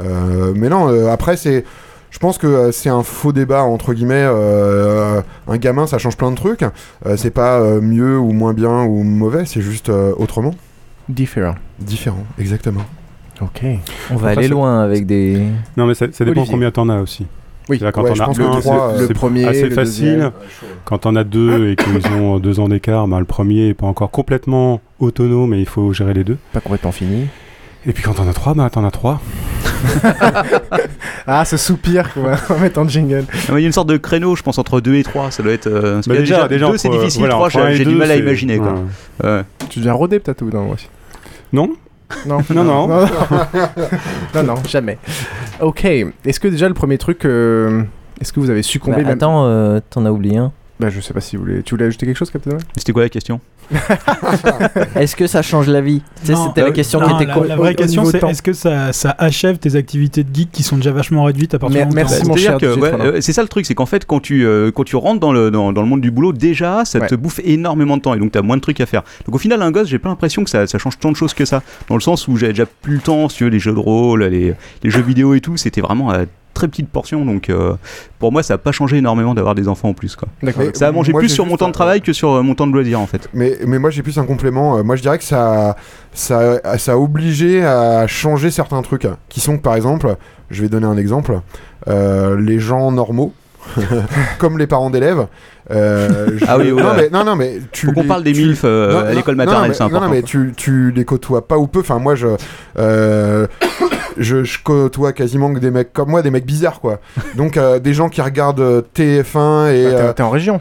[0.00, 1.64] Euh, mais non, euh, après c'est
[2.12, 4.22] je pense que euh, c'est un faux débat entre guillemets.
[4.24, 6.62] euh, un gamin, ça change plein de trucs.
[7.06, 10.54] Euh, c'est pas euh, mieux ou moins bien ou mauvais, c'est juste euh, autrement.
[11.08, 11.56] Différent.
[11.80, 12.84] Différent, exactement.
[13.40, 13.62] Ok.
[14.12, 15.42] On va aller loin avec des.
[15.76, 16.52] Non, mais ça, ça dépend Olivier.
[16.54, 17.26] combien t'en as aussi.
[17.68, 17.78] Oui.
[17.92, 20.04] Quand Ouais, on a un, le c'est- trois, c'est le premier, assez le facile.
[20.12, 20.30] deuxième.
[20.84, 23.86] Quand on a deux et qu'ils ont deux ans d'écart, ben, le premier est pas
[23.86, 26.36] encore complètement autonome, mais il faut gérer les deux.
[26.52, 27.26] Pas complètement fini.
[27.86, 29.20] Et puis quand on a trois, bah t'en as trois.
[31.26, 33.24] Ah, ce soupir qu'on va mettre en jingle.
[33.48, 35.30] Il y a une sorte de créneau, je pense, entre 2 et 3.
[35.30, 35.68] Ça doit être.
[35.68, 37.20] euh, Bah, déjà- déjà, deux, c'est entre, difficile.
[37.20, 38.58] voilà, 3, entre un et j'ai du mal à imaginer.
[38.58, 38.72] Quoi.
[39.22, 39.30] ouais.
[39.30, 39.42] Ouais.
[39.68, 40.88] Tu deviens rodé peut-être ou non aussi
[41.52, 41.70] Non
[42.26, 42.88] Non, Non, non.
[42.88, 43.06] non,
[44.34, 44.98] non, non, jamais.
[45.60, 45.84] Ok.
[45.84, 47.82] Est-ce que déjà le premier truc, euh,
[48.20, 50.52] est-ce que vous avez succombé Bah, même attends, euh, t'en as oublié un.
[50.80, 51.62] Bah, je sais pas si vous voulez.
[51.62, 53.40] Tu voulais ajouter quelque chose, Captain Web C'était quoi la question?
[54.96, 56.02] Est-ce que ça change la vie?
[56.20, 58.10] Tu sais, Non, c'était la question non, qui était la, la vraie au question, niveau
[58.12, 58.28] c'est temps.
[58.28, 61.58] est-ce que ça, ça achève tes activités de geek qui sont déjà vachement réduites à
[61.58, 63.04] partir Mais- du moment où merci, t'as- mon cher que, DJ ouais, Trollin.
[63.06, 65.32] euh, c'est ça le truc, c'est qu'en fait, quand tu, euh, quand tu rentres dans
[65.32, 68.18] le, dans, dans le monde du boulot, déjà, ça te bouffe énormément de temps et
[68.18, 69.02] donc tu as moins de trucs à faire.
[69.26, 71.34] Donc au final, un gosse, j'ai pas l'impression que ça, ça change tant de choses
[71.34, 71.62] que ça.
[71.88, 73.78] Dans le sens où j'avais déjà plus le temps, si tu veux, les jeux de
[73.78, 76.24] rôle, les, les jeux vidéo et tout, c'était vraiment à
[76.62, 77.24] très petite portion.
[77.24, 77.74] Donc euh,
[78.18, 80.14] pour moi, ça a pas changé énormément d'avoir des enfants en plus.
[80.16, 80.28] Quoi.
[80.74, 82.66] Ça a mangé moi, plus sur mon temps de travail que sur euh, mon temps
[82.66, 83.28] de loisir en fait.
[83.34, 84.78] Mais, mais moi j'ai plus un complément.
[84.78, 85.76] Euh, moi je dirais que ça,
[86.12, 89.06] ça, ça a obligé à changer certains trucs.
[89.28, 90.14] Qui sont que par exemple,
[90.50, 91.40] je vais donner un exemple,
[91.88, 93.32] euh, les gens normaux,
[94.38, 95.26] comme les parents d'élèves.
[95.70, 96.96] euh, je- Ah oui, oui, non, ouais.
[96.96, 97.86] mais, non, non, mais tu.
[97.86, 100.00] Faut qu'on parle des tu- MILF euh, Non, à l'école maternelle, mais- c'est important.
[100.06, 101.80] Non, non, mais tu, tu les côtoies pas ou peu.
[101.80, 102.28] Enfin, moi je.
[102.78, 103.46] euh,
[104.18, 107.00] je, je côtoie quasiment que des mecs comme moi, des mecs bizarres quoi.
[107.36, 109.84] Donc euh, des gens qui regardent euh, TF1 et.
[109.84, 110.60] Bah, t'es- euh, T'es en région.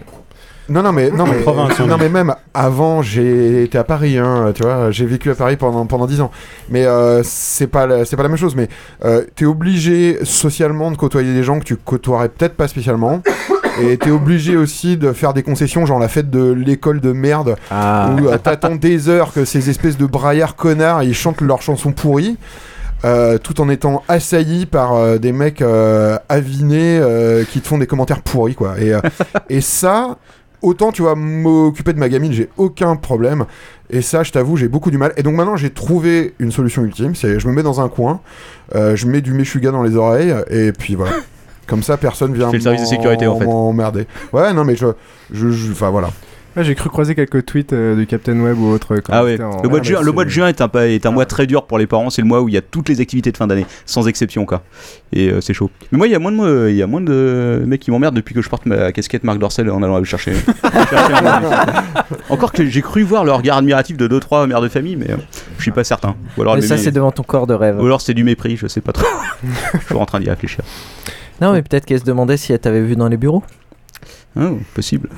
[0.69, 4.17] non, non, mais, non, mais, province, on non, mais même avant, j'ai été à Paris,
[4.17, 6.31] hein, tu vois, j'ai vécu à Paris pendant, pendant 10 ans.
[6.69, 8.69] Mais euh, c'est pas, la- c'est pas la même chose, mais
[9.03, 13.21] euh, t'es obligé socialement de côtoyer des gens que tu côtoierais peut-être pas spécialement.
[13.81, 17.55] Et t'es obligé aussi de faire des concessions, genre la fête de l'école de merde,
[17.71, 18.09] Ah.
[18.21, 21.93] où euh, t'attends des heures que ces espèces de braillards connards ils chantent leurs chansons
[21.93, 22.37] pourries.
[23.05, 27.01] Euh, tout en étant assaillis par euh, des mecs euh, avinés
[27.51, 28.75] qui te font des commentaires pourris quoi.
[28.79, 28.91] Et,
[29.49, 30.17] et ça,
[30.61, 33.45] autant tu vois m'occuper de ma gamine, j'ai aucun problème.
[33.89, 35.11] Et ça, je t'avoue, j'ai beaucoup du mal.
[35.17, 37.13] Et donc maintenant, j'ai trouvé une solution ultime.
[37.15, 38.21] C'est, je me mets dans un coin,
[38.73, 41.11] je mets du Meshuga dans les oreilles, et puis voilà.
[41.67, 43.45] Comme ça, personne vient fais le service de sécurité, en fait.
[43.45, 44.05] m'emmerder.
[44.33, 44.87] Ouais, non, mais je,
[45.31, 46.09] je, je- enfin voilà.
[46.57, 48.97] Ouais, J'ai cru croiser quelques tweets euh, du Captain Web ou autre.
[48.97, 49.41] quand Ah ouais.
[49.41, 51.11] en- Le mois, de Ah, juin, bah, le mois de juin est un, est un
[51.11, 52.09] mois très dur pour les parents.
[52.09, 54.45] C'est le mois où il y a toutes les activités de fin d'année, sans exception
[54.45, 54.61] quoi.
[55.13, 55.69] Et euh, c'est chaud.
[55.91, 57.89] Mais moi, il y a moins de mo- il y a moins de mecs qui
[57.91, 60.33] m'emmerdent depuis que je porte ma casquette Marc Dorcel en allant le chercher.
[62.29, 65.17] Encore que j'ai cru voir le regard admiratif de 2-3 mères de famille, mais euh,
[65.57, 66.15] je suis pas certain.
[66.37, 67.79] Ou alors, Mais ça, c'est devant ton corps de rêve.
[67.81, 69.05] ou alors c'est du mépris, je sais pas trop.
[69.43, 70.63] je suis toujours en train d'y réfléchir.
[71.39, 73.43] Non, mais peut-être qu'elle se demandait si elle t'avait vu dans les bureaux.
[74.39, 75.09] Oh, possible.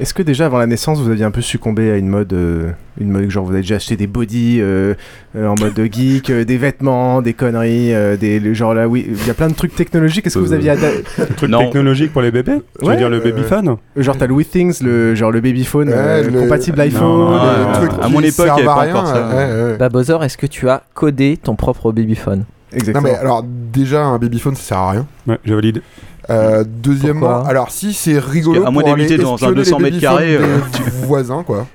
[0.00, 2.70] Est-ce que déjà avant la naissance vous aviez un peu succombé à une mode, euh,
[2.98, 4.94] une mode genre vous avez déjà acheté des bodys euh,
[5.36, 9.06] euh, en mode geek, euh, des vêtements, des conneries, euh, des le- genre là oui
[9.08, 10.26] il y a plein de trucs technologiques.
[10.26, 10.88] Est-ce que vous aviez ada-
[11.36, 11.58] Truc Non.
[11.60, 14.82] technologique pour les bébés Tu Ouais, veux dire le euh, babyphone genre t'as le WeThings,
[14.82, 18.06] le genre le babyphone Ouais, euh, le- compatible Non, iPhone, non, euh, non, trucs à
[18.06, 19.28] qui mon époque, il y servent avait à pas rien, encore ça.
[19.28, 19.34] ouais,
[19.70, 19.76] ouais.
[19.78, 23.02] Bah, Bowser, est-ce que tu as codé ton propre babyphone Non exactement.
[23.06, 25.06] mais alors déjà un babyphone ça sert à rien.
[25.26, 25.82] Ouais, je valide.
[26.30, 27.48] Euh, deuxièmement, Pourquoi?
[27.48, 30.58] alors si c'est rigolo qu'à moins d'habiter dans un espionner 200 les mètres carrés, euh,
[30.72, 31.66] des voisins quoi.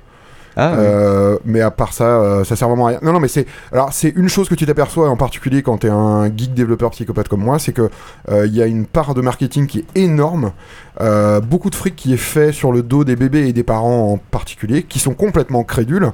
[0.58, 3.00] Ah, Euh, mais à part ça, euh, ça sert vraiment à rien.
[3.02, 5.90] Non, non, mais c'est alors c'est une chose que tu t'aperçois en particulier quand t'es
[5.90, 7.90] un geek développeur psychopathe comme moi, c'est que
[8.32, 10.54] euh, il y a une part de marketing qui est énorme
[11.02, 14.14] euh, beaucoup de fric qui est fait sur le dos des bébés et des parents
[14.14, 16.10] en particulier, qui sont complètement crédules.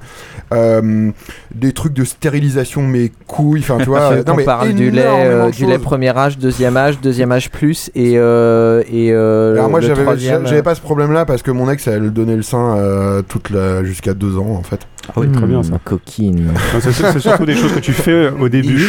[0.53, 1.11] Euh,
[1.55, 4.11] des trucs de stérilisation, mais couilles, enfin tu vois.
[4.27, 7.89] on mais parle du lait, euh, du lait premier âge, deuxième âge, deuxième âge plus
[7.95, 11.69] et euh, et euh, Alors moi j'avais troisième, pas ce problème là parce que mon
[11.69, 14.81] ex elle donnait le sein euh, toute la jusqu'à deux ans en fait.
[15.09, 15.79] Ah oui, très bien ça.
[15.83, 16.45] Coquine.
[16.45, 18.87] Non, c'est- surtout des choses que tu fais au début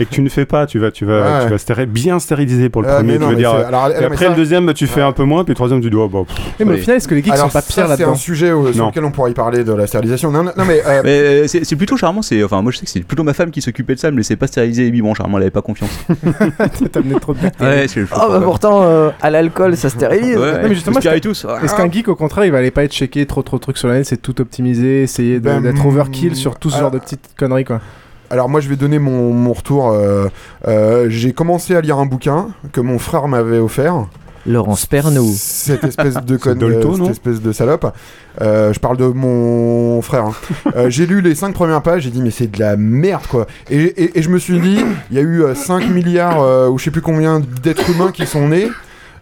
[0.00, 0.66] et que tu ne fais pas.
[0.66, 1.44] Tu vas, tu vas, Ouais.
[1.44, 3.12] tu vas stéri- bien stériliser pour le Ah, premier.
[3.14, 5.24] tu non, veux dire, alors, et après ça- le deuxième, bah, tu fais un peu
[5.24, 6.20] moins, puis le troisième, tu dis oh bah.
[6.26, 7.88] pff, Eh, mais au final, est-ce que les geeks Alors sont pas ça, pires c'est
[7.90, 8.88] là-dedans un sujet euh, sur Non.
[8.90, 10.30] lequel on pourrait y parler de la stérilisation.
[10.30, 12.78] Non, non, non, mais euh, Mais euh, c'est c'est plutôt charmant, c'est enfin moi je
[12.78, 14.84] sais que c'est plutôt ma femme qui s'occupait de ça, elle me laissait pas stériliser
[14.84, 15.90] les biberons, charmant, elle avait pas confiance.
[16.92, 17.70] T'as amené trop de bactéries.
[17.80, 20.36] Ouais, c'est le Oh bah pourtant euh, à l'alcool ça stérilise.
[20.36, 20.52] Ouais.
[20.62, 21.46] Non, mais justement, tous.
[21.62, 23.78] est-ce qu'un geek, au contraire, il va aller pas être checké trop trop de trucs
[23.78, 26.90] sur la net, c'est tout optimiser, essayer de- Ben, d'être overkill sur tout ce genre
[26.90, 27.80] de petites conneries quoi.
[28.28, 29.90] Alors moi je vais donner mon, mon retour.
[29.92, 30.26] euh,
[30.66, 34.06] euh, J'ai commencé à lire un bouquin que mon frère m'avait offert.
[34.46, 35.32] Laurence Pernou.
[35.36, 37.92] Cette espèce de conne, Dolto, euh, cette espèce de salope.
[38.40, 40.24] Euh, je parle de mon frère.
[40.26, 40.34] hein.
[40.76, 43.46] Euh, j'ai lu les 5 premières pages, j'ai dit mais c'est de la merde quoi.
[43.70, 44.78] Et, et- et je me suis dit,
[45.10, 48.12] il y a eu euh, 5 milliards euh, ou je sais plus combien d'êtres humains
[48.12, 48.68] qui sont nés.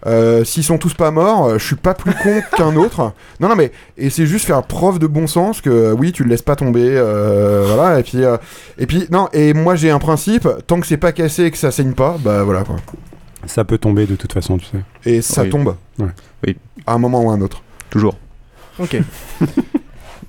[0.07, 3.13] Euh, S'ils sont tous pas morts, euh, je suis pas plus con qu'un autre.
[3.41, 6.25] Non, non, mais et c'est juste faire preuve de bon sens que euh, oui, tu
[6.25, 8.01] le laisses pas tomber, euh, voilà.
[8.01, 8.37] Et puis, euh,
[8.77, 9.29] et puis non.
[9.33, 12.17] Et moi, j'ai un principe tant que c'est pas cassé et que ça saigne pas,
[12.23, 12.77] bah voilà quoi.
[13.47, 14.79] Ça peut tomber de toute façon, tu sais.
[15.11, 15.51] Et ça Oui.
[15.51, 16.07] tombe Ouais.
[16.47, 16.57] Oui.
[16.87, 17.63] à un moment ou à un autre.
[17.91, 18.17] Toujours.
[18.79, 18.97] Ok.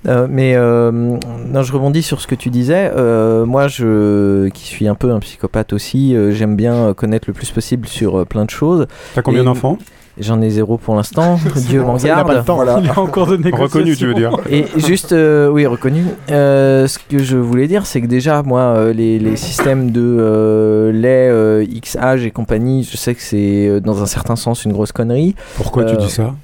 [0.06, 2.92] Euh, mais euh, non, je rebondis sur ce que tu disais.
[2.94, 7.32] Euh, moi, je, qui suis un peu un psychopathe aussi, euh, j'aime bien connaître le
[7.34, 8.86] plus possible sur euh, plein de choses.
[9.16, 9.78] T'as combien Et- d'enfants?
[10.18, 11.38] J'en ai zéro pour l'instant.
[11.68, 12.38] Dieu m'en Ça, il a pas garde.
[12.38, 12.54] le temps.
[12.56, 12.78] Voilà.
[12.80, 13.64] Il est encore de négociation.
[13.80, 16.04] Reconnu, tu veux dire Et juste, euh, oui, reconnu.
[16.30, 20.00] Euh, ce que je voulais dire, c'est que déjà, moi, euh, les, les systèmes de
[20.02, 24.64] euh, lait euh, X âge et compagnie, je sais que c'est dans un certain sens
[24.64, 25.34] une grosse connerie.
[25.56, 26.34] Pourquoi tu dis ça?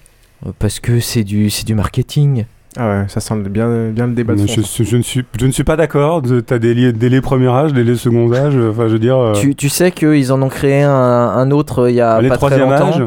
[0.58, 2.44] Parce que c'est du, c'est du marketing.
[2.76, 5.46] Ah ouais, ça sent le- bien, bien le débat de je, je ne suis, je
[5.46, 6.20] ne suis pas d'accord.
[6.22, 8.54] de- T'as des liens- délais premier âge, délais second âge.
[8.56, 9.18] Enfin, je veux dire.
[9.18, 12.28] euh, Tu, tu sais qu'ils en ont créé un, un autre il y a les
[12.28, 12.88] pas très troisième longtemps.
[12.88, 13.02] âge?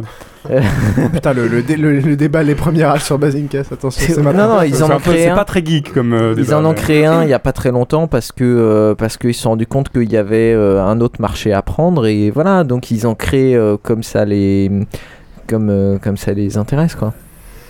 [1.14, 4.24] Putain, le, le, dé- le- le débat, les premiers âges sur Basinkas, attention, c'est Non,
[4.24, 4.56] maintenant.
[4.58, 5.36] non, ils en ont créé C'est un.
[5.36, 6.14] pas très geek comme.
[6.14, 8.32] euh, Ils débat, en ont mais- créé un il y a pas très longtemps parce
[8.32, 11.54] que euh, parce qu'ils se sont rendus compte qu'il y avait euh, un autre marché
[11.54, 14.72] à prendre et voilà donc ils ont créé euh, comme ça les
[15.48, 17.14] comme euh, comme ça les intéresse quoi.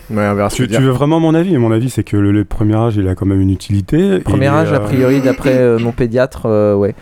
[0.08, 1.56] Ouais, on verra ce Tu, tu veux vraiment mon avis?
[1.58, 4.20] Mon avis, c'est que le, le premier âge, il a quand même une utilité.
[4.20, 6.94] Premier et, âge a priori d'après euh, mon pédiatre euh, ouais.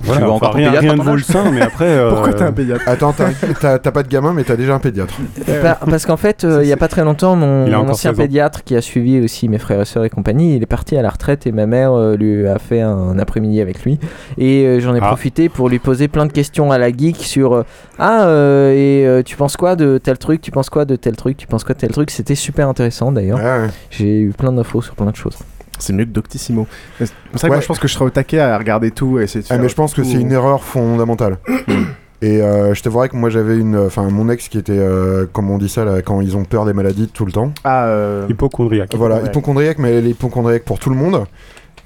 [0.00, 1.84] Voilà, Tu enfin, encore rien, pédiatre rien ne vaut le sein, mais après.
[1.88, 3.30] euh, Pourquoi t'es un pédiatre Attends, t'as-
[3.60, 5.14] t'as t'as pas de gamin, mais t'as déjà un pédiatre.
[5.62, 8.22] Bah, parce qu'en fait euh, il y a pas très longtemps mon, ancien 16 ans.
[8.22, 11.02] pédiatre qui a suivi aussi mes frères et sœurs et compagnie il est parti à
[11.02, 13.98] la retraite et ma mère euh, lui a fait un après-midi avec lui
[14.38, 15.06] et euh, j'en ai Ah.
[15.08, 17.62] profité pour lui poser plein de questions à la geek sur euh,
[17.98, 20.40] ah euh, et euh, tu penses quoi de tel truc?
[20.40, 21.36] Tu penses quoi de tel truc?
[21.36, 22.10] Tu penses quoi de tel truc?
[22.10, 23.70] C'était super intéressant d'ailleurs Ouais, ouais.
[23.90, 25.38] j'ai eu plein d'infos sur plein de choses
[25.82, 26.66] C'est mieux que Doctissimo.
[26.98, 27.56] C'est pour ça que Ouais.
[27.56, 29.58] moi je pense que je serais au taquet à regarder tout et essayer de Ah,
[29.58, 31.38] mais je pense que c'est une erreur fondamentale.
[32.24, 35.50] Et euh, je t'avouerais que moi j'avais une, enfin mon ex qui était, euh, comme
[35.50, 37.52] on dit ça là, quand ils ont peur des maladies tout le temps.
[37.64, 38.94] Ah, euh, Hypochondriaque.
[38.94, 39.26] Voilà, Ouais.
[39.26, 41.24] hypochondriaque, mais elle est hypochondriaque pour tout le monde.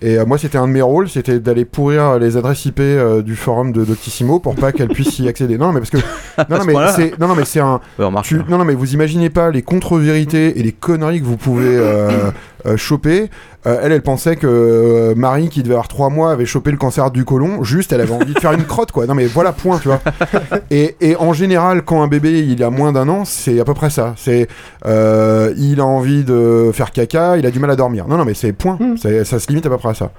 [0.02, 3.22] Et euh, moi, c'était un de mes rôles, c'était d'aller pourrir les adresses IP euh,
[3.22, 5.56] du forum de Doctissimo pour pas qu'elle puisse y accéder.
[5.56, 5.96] Non, mais parce que
[6.50, 7.80] non, mais c'est non, non, mais c'est un.
[7.98, 11.38] Ouais, tu- non, non, mais vous imaginez pas les contre-vérités et les conneries que vous
[11.38, 11.78] pouvez
[12.66, 13.30] euh, choper.
[13.66, 16.76] Euh, elle, elle pensait que euh, Marie, qui devait avoir 3 mois, avait chopé le
[16.76, 17.64] cancer du côlon.
[17.64, 19.06] Juste, elle avait envie de faire une crotte, quoi.
[19.06, 20.00] Non, mais voilà, point, tu vois.
[20.70, 23.74] Et, et en général, quand un bébé il a moins d'un an, c'est à peu
[23.74, 24.14] près ça.
[24.16, 24.48] C'est
[24.84, 28.06] il a envie de faire caca, il a du mal à dormir.
[28.08, 28.78] Non, non, mais c'est point.
[29.00, 30.10] C'est- Ça se limite à peu près à ça.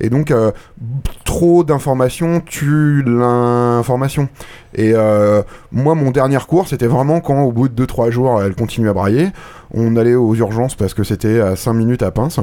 [0.00, 0.32] Et donc,
[1.24, 4.28] trop d'informations tue l'information.
[4.74, 8.54] Et euh, moi, mon dernier cours, c'était vraiment quand, au bout de 2-3 jours, elle
[8.54, 9.28] continue à brailler.
[9.74, 12.38] On allait aux urgences parce que c'était à 5 minutes à pince.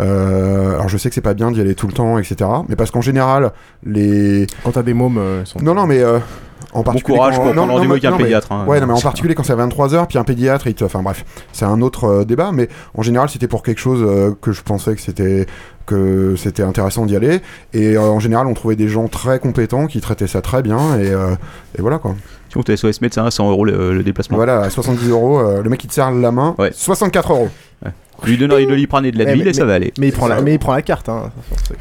[0.00, 2.48] Euh, alors je sais que c'est pas bien d'y aller tout le temps, etc.
[2.68, 3.52] Mais parce qu'en général,
[3.84, 5.58] les Quand t'as des mômes, euh, ils sont.
[5.60, 6.18] non, non, mais euh,
[6.72, 7.16] en particulier.
[7.18, 8.64] courage quand- pour non, prendre non, rendez-vous mais- avec un non, mais- pédiatre, hein.
[8.66, 10.84] Ouais, non, mais en particulier quand c'est à 23h, puis un pédiatre, il te.
[10.84, 14.30] Enfin bref, c'est un autre euh, débat, mais en général, c'était pour quelque chose euh,
[14.40, 15.46] que je pensais que c'était
[15.84, 17.40] que c'était intéressant d'y aller.
[17.74, 20.96] Et euh, en général, on trouvait des gens très compétents qui traitaient ça très bien,
[20.98, 21.34] et, euh,
[21.76, 22.14] et voilà quoi.
[22.52, 24.36] Sinon, t'as SOS médecin à 100 euros le, le déplacement.
[24.36, 26.70] Voilà, à 70 euros, euh, le mec il te serre la main, Ouais.
[26.72, 27.48] 64 euros.
[28.24, 29.92] Lui donner du doliprane et de Eh, l'Advil mais- et ça va aller.
[29.98, 31.32] Mais il prend la, mais il prend la carte, hein.
[31.66, 31.74] C'est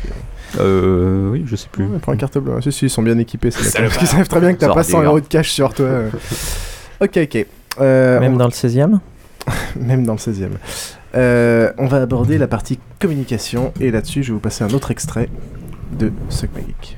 [0.60, 1.84] Euh, oui, je sais plus.
[1.86, 2.60] Ouais, il prend la carte bleue.
[2.62, 3.72] Si, si, ils sont bien équipés, ces mecs-là.
[3.72, 3.98] Salopard.
[3.98, 5.06] Parce qu'ils savent très bien que t'as Sors pas des 100 gars.
[5.08, 5.86] euros de cash sur toi.
[5.86, 6.10] euh.
[7.02, 7.46] ok, ok.
[7.80, 9.00] Euh, Même on- dans le 16e
[9.80, 10.42] Même dans le 16
[11.16, 14.90] e on va aborder la partie communication et là-dessus, je vais vous passer un autre
[14.92, 15.30] extrait
[16.00, 16.98] de Suck My Geek.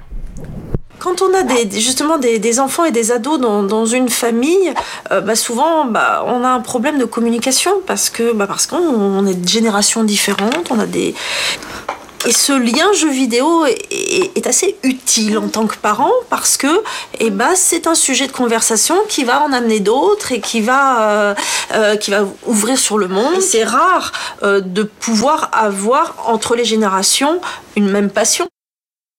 [1.04, 4.74] Quand on a des, justement des, des enfants et des ados dans, dans une famille,
[5.12, 8.78] euh, bah, souvent bah, on a un problème de communication parce que bah, parce qu'on
[8.78, 11.14] on est de générations différentes, on a des
[12.26, 16.84] et ce lien jeu vidéo est, assez utile en tant que parent parce que
[17.20, 21.01] eh ben, c'est un sujet de conversation qui va en amener d'autres et qui va,
[21.01, 21.36] euh,
[21.74, 23.41] euh, qui va ouvrir sur le monde.
[23.41, 24.12] C'est rare
[24.43, 27.41] euh, de pouvoir avoir entre les générations
[27.76, 28.47] une même passion.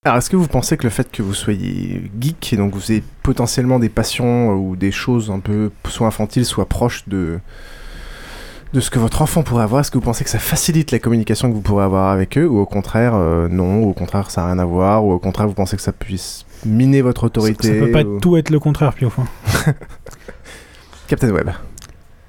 [0.05, 2.91] Alors, est-ce que vous pensez que le fait que vous soyez geek, et donc vous
[2.91, 7.39] ayez potentiellement des passions euh, ou des choses un peu soit infantiles, soit proches de,
[8.73, 10.99] de ce que votre enfant pourrait avoir, est-ce que vous pensez que ça facilite la
[10.99, 14.29] communication que vous pourrez avoir avec eux, ou au contraire, euh, non, ou au contraire,
[14.29, 17.23] ça n'a rien à voir, ou au contraire, vous pensez que ça puisse miner votre
[17.23, 19.17] autorité Ça peut pas ou- être tout être le contraire, Piouf.
[19.17, 19.25] hein.
[21.07, 21.49] Captain Web.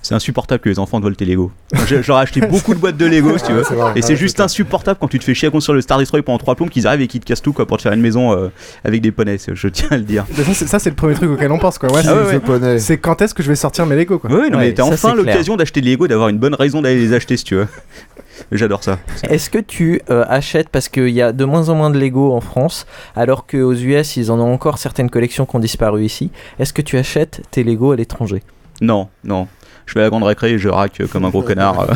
[0.07, 1.51] C'est insupportable que les enfants te volent tes Lego.
[1.87, 3.59] Je- J'aurais acheté beaucoup de boîtes de Lego, si tu veux.
[3.59, 3.93] Ouais, c'est vrai.
[3.97, 6.39] et c'est juste insupportable quand tu te fais chier à construire le Star Destroyer pendant
[6.39, 8.33] trois plombes qu'ils arrivent et qu'ils te cassent tout quoi, pour te faire une maison
[8.33, 8.49] euh,
[8.85, 9.39] avec des poneys.
[9.39, 10.25] c'est- Je tiens à le dire.
[10.39, 11.91] Mais ça, c'est- ça, c'est le premier truc auquel on pense, quoi.
[11.93, 14.31] Ouais, Ah c'est- quand est-ce que je vais sortir mes Lego, quoi.
[14.31, 17.13] Ouais, non, mais t'as enfin l'occasion d'acheter des Lego, d'avoir une bonne raison d'aller les
[17.13, 17.67] acheter si tu veux.
[18.53, 18.99] J'adore ça.
[19.29, 22.33] Est-ce que tu euh, achètes, parce qu'il y a de moins en moins de Lego
[22.33, 22.87] en France,
[23.17, 26.31] alors qu'aux US, ils en ont encore certaines collections qui ont disparu ici,
[26.61, 28.43] est-ce que tu achètes tes Lego à l'étranger?
[28.83, 29.49] Non, non.
[29.87, 31.87] Je vais à la grande récré et je rack comme un gros connard.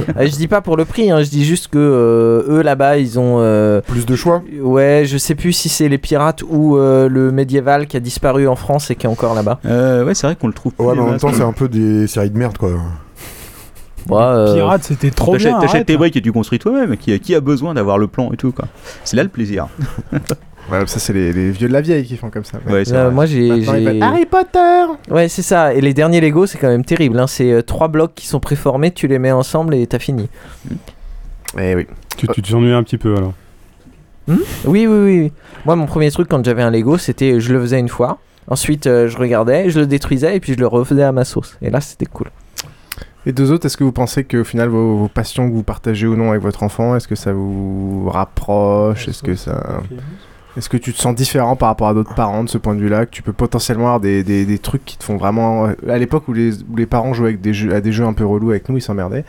[0.00, 2.98] Euh, Je dis pas pour le prix, hein, je dis juste que euh, eux là-bas,
[2.98, 3.36] ils ont.
[3.40, 7.30] euh, Plus de choix Ouais, je sais plus si c'est les pirates ou euh, le
[7.30, 9.60] médiéval qui a disparu en France et qui est encore là-bas.
[9.64, 10.72] Euh, ouais, c'est vrai qu'on le trouve.
[10.78, 12.70] Ouais, mais en même temps, c'est un peu des séries de merde, quoi.
[14.10, 15.60] euh, Pirate, c'était trop T'achètes- bien.
[15.60, 16.96] T'achètes tes briques et tu construis toi-même.
[16.96, 18.66] Qui, qui a besoin d'avoir le plan et tout quoi
[19.04, 19.68] C'est là le plaisir.
[20.70, 22.58] Ouais, ça, c'est les, les vieux de la vieille qui font comme ça.
[22.68, 23.50] Ouais, Euh, moi j'ai.
[24.02, 25.72] Harry Potter Ouais, c'est ça.
[25.74, 27.18] Et les derniers Lego, c'est quand même terrible.
[27.20, 27.26] Hein.
[27.26, 30.28] C'est euh, trois blocs qui sont préformés, tu les mets ensemble et t'as fini.
[31.58, 31.86] Eh oui.
[32.16, 33.32] Tu tu t'ennuies un petit peu alors.
[34.26, 35.32] Hmm oui, oui, oui, oui.
[35.64, 38.18] Moi, mon premier truc quand j'avais un Lego, c'était je le faisais une fois.
[38.48, 41.56] Ensuite, euh, je regardais, je le détruisais et puis je le refaisais à ma sauce.
[41.62, 42.28] Et là, c'était cool.
[43.24, 46.06] Et deux autres, est-ce que vous pensez qu'au final, vos, vos passions que vous partagez
[46.06, 49.08] ou non avec votre enfant, est-ce que ça vous rapproche?
[49.08, 49.80] Est-ce que ça...
[50.56, 52.80] Est-ce que tu te sens différent par rapport à d'autres parents de ce point de
[52.80, 55.68] vue-là Que tu peux potentiellement avoir des, des, des trucs qui te font vraiment...
[55.88, 58.14] À l'époque où les, où les parents jouaient avec des jeux, à des jeux un
[58.14, 59.24] peu relous avec nous, ils s'emmerdaient.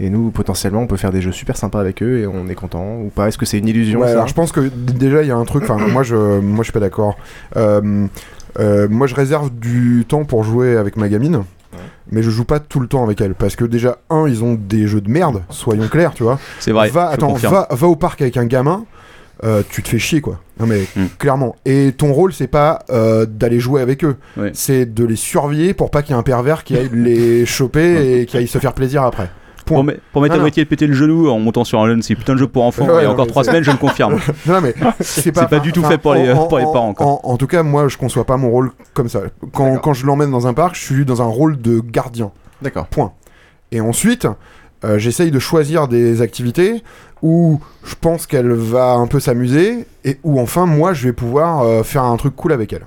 [0.00, 2.56] Et nous, potentiellement, on peut faire des jeux super sympas avec eux et on est
[2.56, 5.28] content ou pas Est-ce que c'est une illusion Ouais, alors je pense que déjà il
[5.28, 5.62] y a un truc.
[5.62, 7.16] Enfin, moi je, moi je suis pas d'accord.
[7.56, 8.06] Euh,
[8.58, 11.44] euh, moi je réserve du temps pour jouer avec ma gamine.
[12.10, 14.54] Mais je joue pas tout le temps avec elle parce que déjà un ils ont
[14.54, 16.38] des jeux de merde, soyons clairs, tu vois.
[16.60, 18.84] C'est vrai, Va, attends, va, va au parc avec un gamin,
[19.42, 20.40] euh, tu te fais chier quoi.
[20.60, 21.06] Non mais Hmm.
[21.18, 21.56] clairement.
[21.64, 24.16] Et ton rôle c'est pas euh, d'aller jouer avec eux,
[24.52, 28.20] c'est de les surveiller pour pas qu'il y ait un pervers qui aille les choper
[28.20, 29.28] et qui aille se faire plaisir après.
[29.66, 29.76] Point.
[29.76, 32.02] Pour, me- pour mettre Non, à moitié péter le genou en montant sur un lun,
[32.02, 32.84] c'est putain de jeu pour enfants.
[32.86, 34.20] Ouais, et non, encore trois semaines, je le confirme.
[34.46, 36.92] non, mais c'est pas, du tout fait pour les, en- pour les en- parents.
[36.92, 37.06] quoi.
[37.06, 39.22] En, en tout cas, moi, je conçois pas mon rôle comme ça.
[39.54, 42.30] Quand, quand je l'emmène dans un parc, je suis dans un rôle de gardien.
[42.60, 42.86] D'accord.
[42.88, 43.12] Point.
[43.72, 44.26] Et ensuite,
[44.84, 46.82] euh, j'essaye de choisir des activités
[47.24, 51.62] où je pense qu'elle va un peu s'amuser et où enfin, moi, je vais pouvoir
[51.62, 52.86] euh, faire un truc cool avec elle.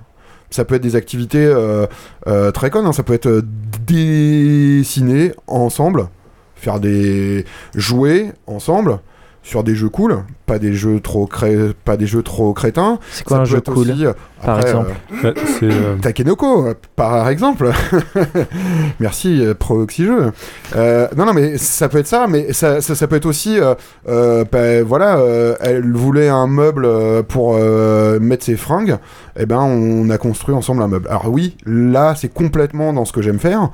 [0.51, 1.87] Ça peut être des activités euh,
[2.27, 2.93] euh, très connes, hein.
[2.93, 3.43] ça peut être
[3.85, 6.07] dessiner ensemble,
[6.55, 8.99] faire des jouer ensemble
[9.47, 11.55] sur des jeux cool, pas des jeux trop cré...
[11.85, 12.99] pas des jeux trop crétins.
[13.11, 14.03] C'est quoi Ça un jeu cool, aussi,
[14.43, 14.91] par après, exemple
[15.23, 17.71] euh, Bah, c'est, euh, Takenoko, par exemple.
[18.99, 20.33] Merci, euh, Pro Oxygeux.
[20.75, 23.57] Euh, non, non, mais ça peut être ça, mais ça, ça, ça peut être aussi,
[24.09, 26.85] euh, ben, voilà, euh, elle voulait un meuble
[27.29, 28.97] pour euh, mettre ses fringues,
[29.39, 31.07] et ben on a construit ensemble un meuble.
[31.07, 33.69] Alors oui, là, c'est complètement dans ce que j'aime faire.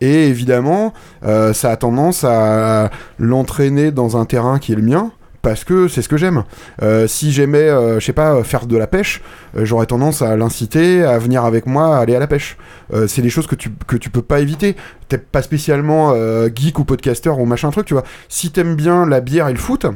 [0.00, 0.92] Et évidemment,
[1.24, 5.10] euh, ça a tendance à l'entraîner dans un terrain qui est le mien.
[5.42, 6.44] Parce que c'est ce que j'aime.
[6.82, 9.22] Euh, si j'aimais, euh, je sais pas, faire de la pêche,
[9.56, 12.56] euh, j'aurais tendance à l'inciter à venir avec moi aller à la pêche.
[12.92, 14.76] Euh, c'est des choses que tu, que tu peux pas éviter.
[15.08, 18.04] T'es pas spécialement euh, geek ou podcaster ou machin truc, tu vois.
[18.28, 19.86] Si t'aimes bien la bière et le foot,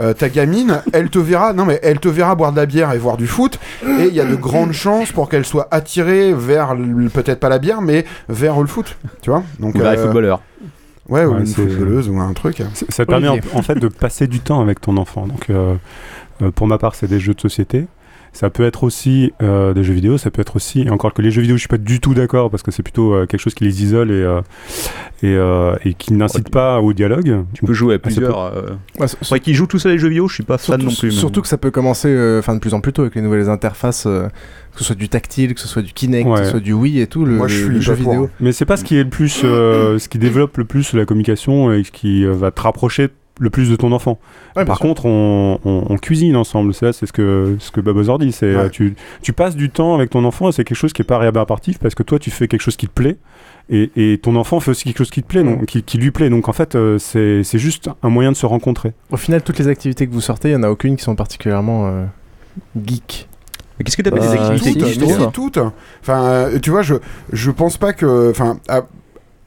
[0.00, 2.92] euh, ta gamine, elle te verra, non mais elle te verra boire de la bière
[2.92, 6.32] et voir du foot, et il y a de grandes chances pour qu'elle soit attirée
[6.32, 6.74] vers
[7.12, 9.42] peut-être pas la bière, mais vers le foot, tu vois.
[9.60, 10.42] Donc Ou vers les euh, footballeurs.
[11.08, 12.62] Ouais, ou Ouais, une footballeuse ou un truc.
[12.88, 15.26] Ça te permet en, en fait de passer du temps avec ton enfant.
[15.26, 15.74] Donc, euh,
[16.42, 17.86] euh, pour ma part, c'est des jeux de société.
[18.34, 21.20] Ça peut être aussi euh, des jeux vidéo, ça peut être aussi, et encore que
[21.20, 23.40] les jeux vidéo, je suis pas du tout d'accord parce que c'est plutôt euh, quelque
[23.40, 24.40] chose qui les isole et, euh,
[25.22, 27.44] et, euh, et qui n'incite pas au dialogue.
[27.52, 28.38] Tu peux jouer à peut- plusieurs.
[28.40, 28.70] Euh...
[28.98, 30.90] Ouais, c- Faudrait qu'ils jouent tous à les jeux vidéo, je suis pas fan Surtout,
[30.90, 31.08] non plus.
[31.10, 33.20] mais- surtout que ça peut commencer euh, enfin de plus en plus tôt avec les
[33.20, 34.28] nouvelles interfaces, euh,
[34.72, 37.00] que ce soit du tactile, que ce soit du Kinect, que ce soit du Wii
[37.00, 38.12] et tout, le, Moi, je le suis jeu pas pour.
[38.12, 38.30] vidéo.
[38.40, 41.04] Mais c'est pas ce qui est le plus, euh, ce qui développe le plus la
[41.04, 43.08] communication et ce qui euh, va te rapprocher
[43.40, 44.18] le plus de ton enfant.
[44.56, 44.86] Ouais, Par sûr.
[44.86, 46.74] contre, on, on- on cuisine ensemble.
[46.74, 48.30] Ça, c'est ce que ce que Babozor dit.
[48.32, 48.70] C'est euh, Ouais.
[48.70, 51.18] tu, tu passes du temps avec ton enfant et c'est quelque chose qui est pas
[51.18, 53.16] rébarbatif parce que toi, tu fais quelque chose qui te plaît.
[53.70, 56.10] Et, et ton enfant fait aussi quelque chose qui te plaît, donc, qui, qui lui
[56.10, 56.28] plaît.
[56.30, 58.92] Donc en fait, euh, c'est c'est juste un moyen de se rencontrer.
[59.10, 61.14] Au final, toutes les activités que vous sortez, il n'y en a aucune qui sont
[61.14, 62.04] particulièrement euh,
[62.84, 63.28] geek.
[63.78, 65.58] Mais qu'est-ce que t'appelles des activités toutes, si, toutes.
[66.02, 66.96] Enfin, euh, tu vois, je,
[67.32, 68.30] je pense pas que.
[68.30, 68.82] Enfin, à-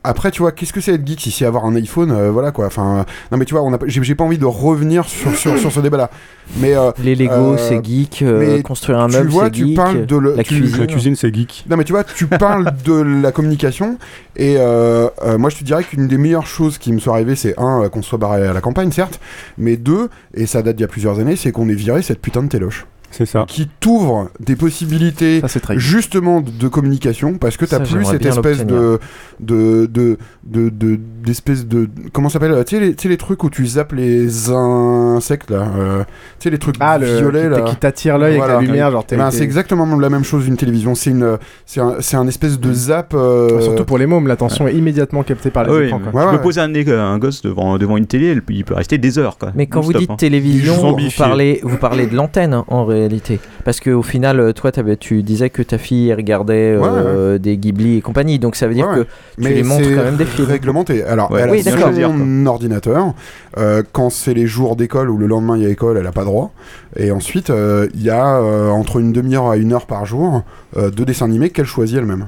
[0.06, 2.52] après, tu vois, qu'est-ce que c'est être geek si c'est avoir un iPhone, euh, voilà
[2.52, 2.66] quoi.
[2.68, 5.36] Enfin, euh, non mais tu vois, on a j'ai j'ai pas envie de revenir sur,
[5.36, 6.10] sur, sur ce débat-là.
[6.58, 9.76] Mais euh, Les Lego, euh, c'est geek, euh, mais construire un meuble, c'est tu geek,
[9.76, 10.80] parles de le- la tu- cuisine.
[10.80, 11.66] La cuisine, c'est geek.
[11.70, 13.98] Non mais tu vois, tu parles de la communication
[14.36, 17.36] et euh, euh, moi je te dirais qu'une des meilleures choses qui me soit arrivée
[17.36, 19.20] c'est un qu'on soit barré à la campagne certes,
[19.58, 22.22] mais deux et ça date d'il y a plusieurs années, c'est qu'on ait viré cette
[22.22, 22.86] putain de téloche.
[23.12, 23.46] C'est ça.
[23.48, 25.42] Qui t'ouvre des possibilités
[25.78, 29.00] justement de, de communication parce que t'as plus cette espèce de
[29.40, 33.18] de de de de- d'espèce de, comment ça s'appelle tu sais les, tu sais les
[33.18, 36.04] trucs où tu zappes les insectes là euh,
[36.40, 38.60] tu sais les trucs Ah, le- violets qui là t- qui t'attire l'œil avec la
[38.62, 41.82] lumière, genre t'es- ben, t'es- c'est exactement la même chose d'une télévision c'est une c'est
[41.82, 45.50] un, c'est un espèce de zap euh, Surtout pour les mômes, l'attention est immédiatement captée
[45.50, 46.00] par les Ah oui, écrans.
[46.00, 46.12] quoi.
[46.12, 46.42] tu Ouais, peux ouais.
[46.42, 49.38] poser un, gosse devant, devant une télé, il peut rester des heures.
[49.38, 49.52] Quoi.
[49.56, 50.16] Mais quand vous dites hein.
[50.18, 53.40] télévision, vous parlez, vous parlez de l'antenne en réalité.
[53.64, 58.02] Parce qu'au final, euh, toi, tu disais que ta fille regardait euh, des Ghibli et
[58.02, 58.40] compagnie.
[58.40, 59.06] Donc ça veut dire Ouais,
[59.38, 60.48] que tu lui montres c'est quand même des films.
[60.48, 61.04] réglementé.
[61.04, 61.92] Alors, elle Oui, a d'accord.
[61.94, 63.14] son ordinateur.
[63.58, 66.12] Euh, quand c'est les jours d'école ou le lendemain il y a école, elle a
[66.12, 66.52] pas droit.
[66.98, 70.44] Et ensuite, euh, il y a entre une demi-heure à une heure par jour
[70.76, 72.28] de dessins animés qu'elle choisit elle-même.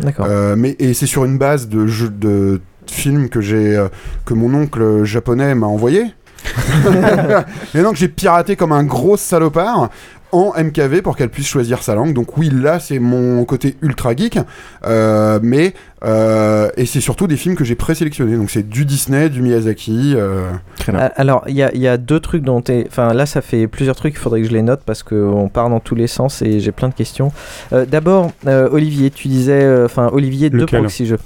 [0.00, 0.26] D'accord.
[0.56, 3.84] Mais et c'est sur une base de jeux de films que j'ai
[4.24, 6.04] que mon oncle japonais m'a envoyé.
[7.74, 9.90] et donc j'ai piraté comme un gros salopard
[10.32, 12.14] en MKV pour qu'elle puisse choisir sa langue.
[12.14, 14.38] Donc oui, là c'est mon côté ultra geek,
[14.86, 15.74] euh, mais
[16.04, 18.36] euh, et c'est surtout des films que j'ai présélectionnés.
[18.36, 20.14] Donc c'est du Disney, du Miyazaki.
[20.16, 20.50] euh,
[20.88, 23.42] Ah, Alors, il y a, il y a deux trucs dont t'es- Enfin, là, ça
[23.42, 26.06] fait plusieurs trucs, il faudrait que je les note parce qu'on part dans tous les
[26.06, 27.30] sens et j'ai plein de questions.
[27.74, 29.62] Euh, D'abord, euh, Olivier, tu disais.
[29.62, 31.18] euh, Enfin, Olivier de Proxy Jeux.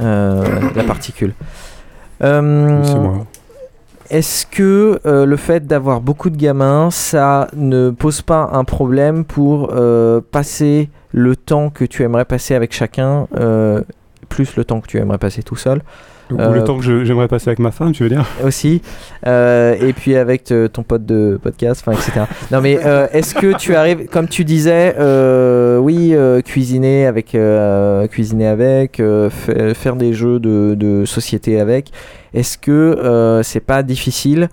[0.00, 0.44] Euh,
[0.76, 1.32] la particule.
[2.22, 3.26] Euh, C'est moi.
[4.10, 9.24] Est-ce que euh, le fait d'avoir beaucoup de gamins, ça ne pose pas un problème
[9.24, 13.82] pour euh, passer le temps que tu aimerais passer avec chacun, euh,
[14.28, 15.80] plus le temps que tu aimerais passer tout seul?
[16.30, 18.24] Ou Euh, le temps que j'aimerais passer avec ma femme, tu veux dire?
[18.44, 18.80] Aussi.
[19.26, 23.34] Euh, et puis avec euh, ton pote de podcast enfin etc non mais euh, est-ce
[23.34, 29.28] que tu arrives comme tu disais euh, oui euh, cuisiner avec euh, cuisiner avec euh,
[29.30, 31.90] fa- faire des jeux de, de société avec
[32.32, 34.48] est-ce que euh, c'est pas difficile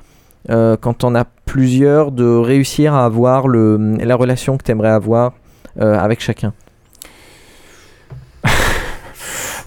[0.50, 4.90] euh, quand on a plusieurs de réussir à avoir le, la relation que tu aimerais
[4.90, 5.34] avoir
[5.80, 6.54] euh, avec chacun?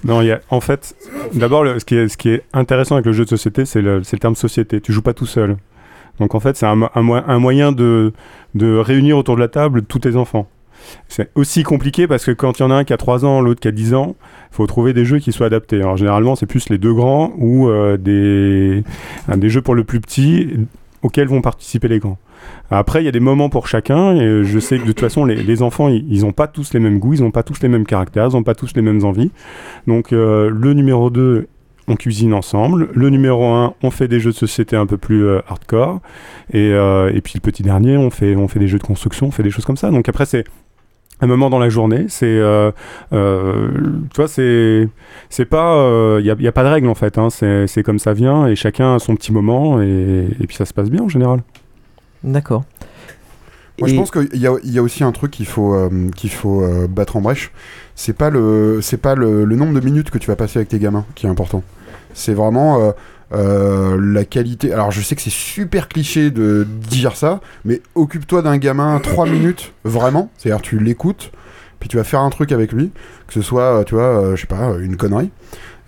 [0.04, 0.94] Non, y a, en fait,
[1.34, 1.96] d'abord, ce, qui
[2.28, 4.80] est- intéressant avec le jeu de société, c'est le, le terme société.
[4.80, 5.56] Tu joues pas tout seul.
[6.20, 8.12] Donc en fait, c'est un, mo- un mo- un moyen de,
[8.54, 10.46] de réunir autour de la table tous tes enfants.
[11.08, 13.40] C'est aussi compliqué parce que quand il y en a un qui a 3 ans,
[13.40, 14.14] l'autre qui a 10 ans,
[14.52, 15.76] il faut trouver des jeux qui soient adaptés.
[15.80, 18.84] Alors généralement, c'est plus les deux grands ou euh, des,
[19.34, 20.50] des jeux pour le plus petit
[21.04, 22.18] auxquels vont participer les grands.
[22.70, 24.16] Après, il y a des moments pour chacun.
[24.16, 26.98] Et je sais que de toute façon, les, enfants, ils n'ont pas tous les mêmes
[26.98, 29.30] goûts, ils n'ont pas tous les mêmes caractères, ils n'ont pas tous les mêmes envies.
[29.86, 31.46] Donc, euh, le numéro 2,
[31.88, 32.88] on cuisine ensemble.
[32.94, 36.00] Le numéro 1, on fait des jeux de société un peu plus euh, hardcore.
[36.52, 39.26] Et, euh, et puis le petit dernier, on fait, on fait des jeux de construction,
[39.26, 39.90] on fait des choses comme ça.
[39.90, 40.44] Donc après, c'est
[41.24, 42.06] un moment dans la journée.
[42.08, 42.70] C'est, euh,
[43.12, 43.68] euh,
[44.12, 44.88] tu vois, c'est,
[45.30, 47.18] c'est pas, il n'y a, y a pas de règle en fait.
[47.18, 47.30] hein.
[47.30, 50.64] C'est, c'est comme ça vient et chacun a son petit moment et, et puis ça
[50.64, 51.42] se passe bien en général.
[52.22, 52.64] d'accord
[53.78, 56.08] Moi, je pense qu'il y a, il y a aussi un truc qu'il faut, euh,
[56.14, 57.50] qu'il faut euh, battre en brèche.
[57.96, 60.68] C'est pas, le, c'est pas le, le nombre de minutes que tu vas passer avec
[60.68, 61.62] tes gamins qui est important.
[62.12, 62.92] C'est vraiment
[63.34, 64.72] euh, la qualité.
[64.72, 69.26] Alors, je sais que c'est super cliché de dire ça, mais occupe-toi d'un gamin 3
[69.26, 70.30] minutes, vraiment.
[70.38, 71.32] C'est-à-dire, tu l'écoutes,
[71.80, 72.90] puis tu vas faire un truc avec lui,
[73.26, 75.30] que ce soit, euh, tu vois, euh, je sais pas, une connerie.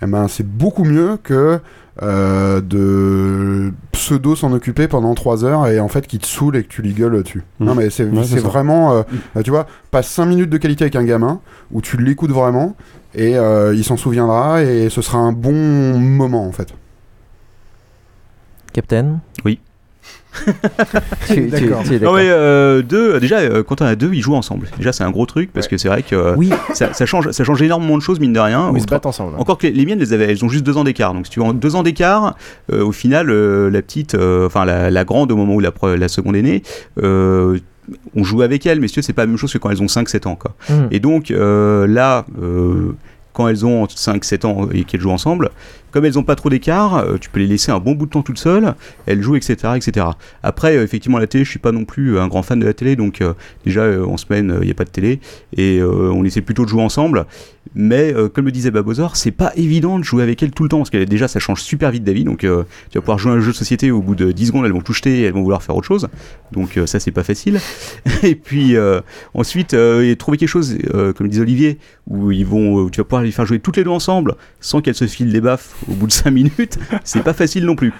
[0.01, 1.59] Eh ben, c'est beaucoup mieux que
[2.03, 6.63] euh, de pseudo s'en occuper pendant 3 heures et en fait qui te saoule et
[6.63, 7.43] que tu lui gueules dessus.
[7.59, 7.65] Mhm.
[7.67, 9.01] Non mais c'est Ouais, vraiment, euh,
[9.35, 11.39] euh, tu vois, passe 5 minutes de qualité avec un gamin
[11.71, 12.75] où tu l'écoutes vraiment
[13.15, 16.67] et euh, il s'en souviendra et ce sera un bon moment en fait.
[18.77, 19.57] Captain Oui.
[20.45, 20.53] Tu-
[21.49, 24.35] tu- tu es Non mais euh, deux, déjà euh, quand on a deux, ils jouent
[24.35, 24.67] ensemble.
[24.77, 26.51] Déjà c'est un gros truc parce que c'est vrai que euh, Oui.
[26.75, 28.71] ça, ça change, ça change énormément de choses mine de rien.
[28.75, 29.33] Ils se battent ensemble.
[29.33, 29.39] hein.
[29.39, 31.15] Encore que les, les miennes, elles, avaient, elles ont juste deux ans d'écart.
[31.15, 32.35] Donc si tu as deux ans d'écart,
[32.71, 35.71] euh, au final, euh, la petite, euh, enfin la, la grande au moment où la,
[36.07, 36.61] seconde est née.
[37.01, 37.57] euh,
[38.15, 39.71] on joue avec elle, mais si tu veux, c'est pas la même chose que quand
[39.71, 40.35] elles ont 5-7 ans.
[40.35, 40.53] Quoi.
[40.69, 40.89] Mhm.
[40.91, 42.91] Et donc euh, là, euh,
[43.33, 45.49] quand elles ont 5-7 ans et qu'elles jouent ensemble,
[45.91, 48.11] comme elles ont pas trop d'écart, euh, tu peux les laisser un bon bout de
[48.11, 48.73] temps toutes seules,
[49.05, 49.73] elles jouent, etc.
[49.75, 50.07] etc.
[50.43, 52.73] Après, euh, effectivement, la télé, je suis pas non plus un grand fan de la
[52.73, 53.33] télé, donc euh,
[53.65, 55.19] déjà euh, en semaine, il n'y a pas de télé,
[55.55, 57.25] et euh, on essaie plutôt de jouer ensemble.
[57.75, 60.69] Mais euh, comme le disait Babozor, c'est pas évident de jouer avec elle tout le
[60.69, 63.31] temps, parce que déjà ça change super vite d'avis, donc euh, tu vas pouvoir jouer
[63.31, 65.23] à un jeu de société, au bout de 10 secondes elles vont tout jeter et
[65.23, 66.07] elles vont vouloir faire autre chose,
[66.51, 67.59] donc euh, ça c'est pas facile.
[68.23, 69.01] et puis euh,
[69.33, 71.77] ensuite, euh, trouver quelque chose, euh, comme disait Olivier,
[72.07, 74.81] où ils vont, où tu vas pouvoir les faire jouer toutes les deux ensemble, sans
[74.81, 77.93] qu'elles se filent des baffes au bout de 5 minutes, c'est pas facile non plus.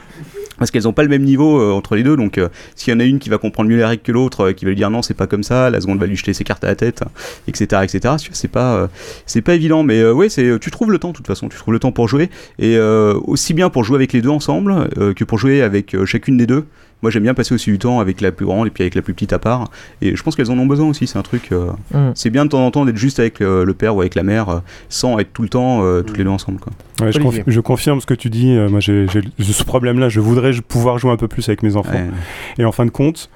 [0.58, 2.96] Parce qu'elles n'ont pas le même niveau euh, entre les deux, donc euh, s'il y
[2.96, 4.76] en a une qui va comprendre mieux les règles que l'autre, euh, qui va lui
[4.76, 6.76] dire non c'est pas comme ça, la seconde va lui jeter ses cartes à la
[6.76, 7.04] tête,
[7.48, 7.84] etc.
[7.84, 8.16] etc.
[8.32, 11.48] C'est pas, euh, pas évident, mais ouais, c'est, tu trouves le temps de toute façon,
[11.48, 14.90] tu trouves le temps pour jouer, et aussi bien pour jouer avec les deux ensemble
[15.16, 16.66] que pour jouer avec chacune des deux.
[17.04, 19.02] Moi j'aime bien passer aussi du temps avec la plus grande et puis avec la
[19.04, 19.70] plus petite à part,
[20.02, 22.12] et je pense qu'elles en ont besoin aussi, c'est un truc, euh, Mm.
[22.16, 24.24] c'est bien de temps en temps d'être juste avec euh, le père ou avec la
[24.24, 26.60] mère, euh, sans être tout le temps euh, toutes les deux ensemble.
[26.60, 26.74] Quoi.
[27.06, 28.56] Ouais, je, confi- je confirme ce que tu dis.
[28.58, 30.10] euh, moi, j'ai ce problème-là.
[30.10, 31.92] Je voudrais pouvoir jouer un peu plus avec mes enfants.
[31.92, 32.10] Ouais.
[32.58, 33.30] Et en fin de compte,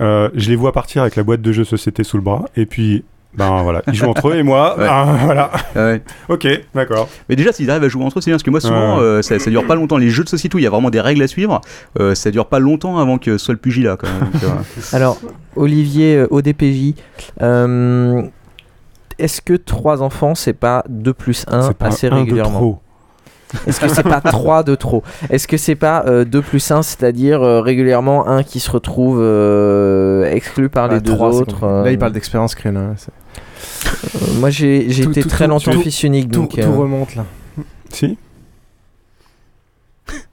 [0.00, 2.44] euh, je les vois partir avec la boîte de jeux société sous le bras.
[2.56, 3.02] Et puis,
[3.34, 4.76] ben voilà, ils jouent entre eux et moi.
[4.78, 4.86] Ouais.
[4.88, 5.50] ah, voilà.
[5.76, 6.02] Ouais.
[6.28, 7.08] Ok, d'accord.
[7.28, 9.02] Mais déjà, s'ils arrivent à jouer entre eux, c'est bien parce que moi, souvent, Ouais.
[9.04, 9.98] euh, ça, ça dure pas longtemps.
[9.98, 11.60] Les jeux de société où il y a vraiment des règles à suivre,
[12.00, 13.96] euh, ça dure pas longtemps avant que ce soit le pugilat.
[13.96, 14.30] Quand même.
[14.32, 14.48] Donc, euh,
[14.92, 15.18] Alors,
[15.56, 16.94] Olivier, ODPJ,
[17.40, 18.22] euh,
[19.18, 22.58] est-ce que 3 enfants, c'est pas 2 plus 1 C'est pas assez un de régulièrement
[22.58, 22.78] trop.
[23.66, 26.82] Est-ce que c'est pas 3 de trop Est-ce que c'est pas euh, 2 plus 1,
[26.82, 31.38] c'est-à-dire euh, régulièrement un qui se retrouve euh, exclu par les Ah, deux trois, c'est
[31.40, 31.74] autres compliqué.
[31.74, 32.80] euh, Là, il parle d'expérience créneau.
[32.80, 32.94] euh,
[34.38, 36.50] Moi, j'ai été tout- très tout- longtemps tout- fils unique, tout- donc...
[36.50, 37.24] tout euh, remonte là.
[37.90, 38.16] Si.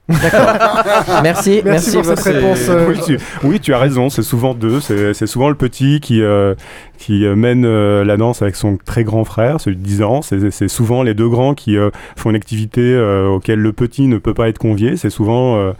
[0.08, 0.84] D'accord.
[1.22, 2.68] Merci, merci pour cette réponse.
[2.68, 4.08] euh, oui, tu, oui, tu as raison.
[4.08, 4.80] C'est souvent deux.
[4.80, 6.54] C'est c'est souvent le petit qui, euh,
[6.96, 10.22] qui euh, mène euh, la danse avec son très grand frère, celui de 10 ans.
[10.22, 14.06] C'est c'est souvent les deux grands qui euh, font une activité euh, auquel le petit
[14.06, 14.96] ne peut pas être convié.
[14.96, 15.72] C'est souvent, euh,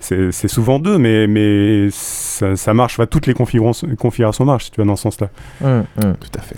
[0.00, 2.94] c'est c'est souvent deux, mais, mais ça, ça marche.
[2.98, 5.28] Enfin, toutes les configurations, marchent si tu vas dans ce sens-là.
[5.64, 6.14] Hum, hum.
[6.20, 6.56] Tout à fait.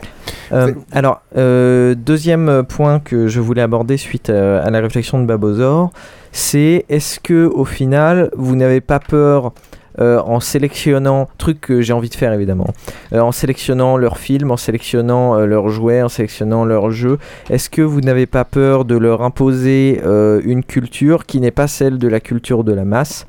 [0.52, 5.26] Euh, alors, euh, deuxième point que je voulais aborder suite à, à la réflexion de
[5.26, 5.90] Babozor,
[6.32, 9.52] c'est est-ce que au final, vous n'avez pas peur
[10.00, 12.68] euh, en sélectionnant, truc que j'ai envie de faire évidemment,
[13.12, 17.18] euh, en sélectionnant leurs films, en sélectionnant euh, leurs jouets, en sélectionnant leurs jeux,
[17.50, 20.00] est-ce que vous n'avez pas peur de leur imposer
[20.44, 23.26] une culture qui n'est pas celle de la culture de la masse?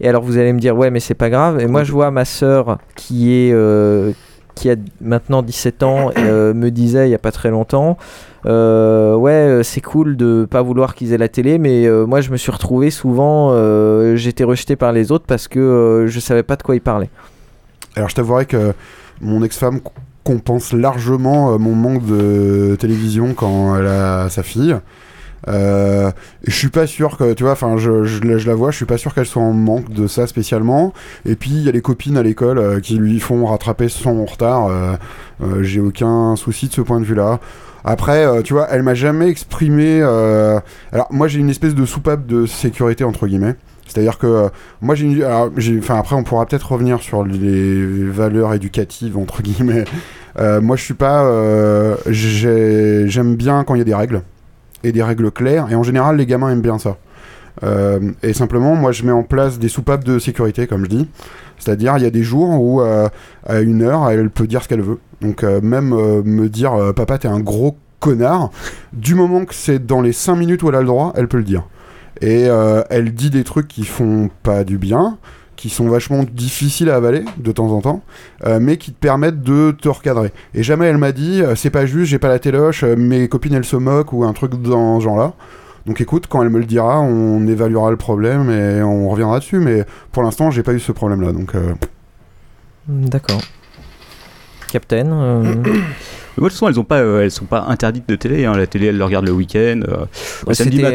[0.00, 1.60] Et alors vous allez me dire ouais mais c'est pas grave.
[1.60, 3.54] Et moi je vois ma sœur qui est
[4.54, 7.96] qui a maintenant 17 ans euh, me disait il y a pas très longtemps
[8.46, 12.30] euh, ouais euh, c'est cool de pas vouloir qu'ils aient la télé mais moi je
[12.30, 13.52] me suis retrouvé souvent
[14.16, 17.10] j'étais rejeté par les autres parce que je savais pas de quoi ils parlaient
[17.96, 18.72] Alors je t'avouerai que
[19.20, 19.80] mon ex-femme
[20.24, 24.76] compense largement mon manque de télévision quand elle a sa fille.
[25.48, 26.10] Euh,
[26.46, 27.90] je suis pas sûr que, tu vois, enfin, je,
[28.24, 30.92] la- vois, je suis pas sûr qu'elle soit en manque de ça spécialement.
[31.24, 34.24] Et puis, il y a les copines à l'école euh, qui lui font rattraper son
[34.24, 34.68] retard.
[34.68, 37.40] Euh, J'ai aucun souci de ce point de vue-là.
[37.84, 40.00] Après, tu vois, elle m'a jamais exprimé.
[40.00, 43.56] Alors, moi, j'ai une espèce de soupape de sécurité, entre guillemets.
[43.88, 44.48] C'est-à-dire que
[44.80, 45.24] moi, j'ai une.
[45.80, 49.82] Enfin, après, on pourra peut-être revenir sur les valeurs éducatives, entre guillemets.
[50.38, 51.28] Moi, je suis pas.
[52.08, 54.22] j'ai- J'aime bien quand il y a des règles.
[54.84, 55.70] Et des règles claires.
[55.70, 56.96] Et en général, les gamins aiment bien ça.
[57.62, 61.08] Euh, et simplement, moi, je mets en place des soupapes de sécurité, comme je dis.
[61.58, 63.08] C'est-à-dire, il y a des jours où, euh,
[63.46, 64.98] à une heure, elle peut dire ce qu'elle veut.
[65.20, 68.50] Donc, euh, même me dire, papa, t'es un gros connard,
[68.92, 71.36] du moment que c'est dans les 5 minutes où elle a le droit, elle peut
[71.36, 71.64] le dire.
[72.20, 72.48] Et
[72.90, 75.18] elle dit des trucs qui font pas du bien,
[75.62, 78.02] qui sont vachement difficiles à avaler de temps en temps,
[78.44, 80.32] euh, mais qui te permettent de te recadrer.
[80.54, 83.28] Et jamais elle m'a dit, euh, c'est pas juste, j'ai pas la téloche, euh, mes
[83.28, 85.34] copines elles se moquent ou un truc dans ce genre-là.
[85.86, 89.60] Donc écoute, quand elle me le dira, on évaluera le problème et on reviendra dessus.
[89.60, 91.30] Mais pour l'instant, j'ai pas eu ce problème-là.
[91.30, 91.74] Donc euh,
[92.88, 93.42] d'accord
[94.72, 95.62] Captain euh,
[96.36, 98.44] Mais moi, de toute façon, elles ont pas, euh, elles sont pas interdites de télé.
[98.46, 98.56] hein.
[98.56, 99.80] La télé, elles le regardent le week-end.
[99.88, 100.04] euh,
[100.46, 100.54] Ouais,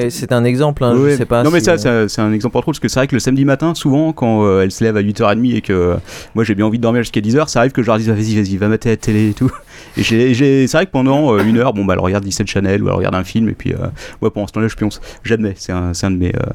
[0.09, 1.15] c'était un exemple, hein, je Ouais.
[1.17, 3.07] sais pas Non, mais si, ça, c'est un exemple entre autres, parce que c'est vrai
[3.07, 5.95] que le samedi matin, souvent, quand euh, elles se lèvent à 8h30 et que euh,
[6.35, 8.13] moi j'ai bien envie de dormir jusqu'à 10h, ça arrive que je leur dise, Ah,
[8.13, 9.51] vas-y, vas-y, va mater la télé et tout.
[9.97, 12.47] Et j'ai, j'ai- c'est vrai que pendant euh, une heure, bon, bah, elle regarde 17
[12.47, 13.87] Channel ou elle regarde un film, et puis, euh,
[14.21, 15.01] ouais, pendant ce temps-là, je pionce.
[15.23, 16.51] J'admets, c'est, un, c'est, un de mes, euh,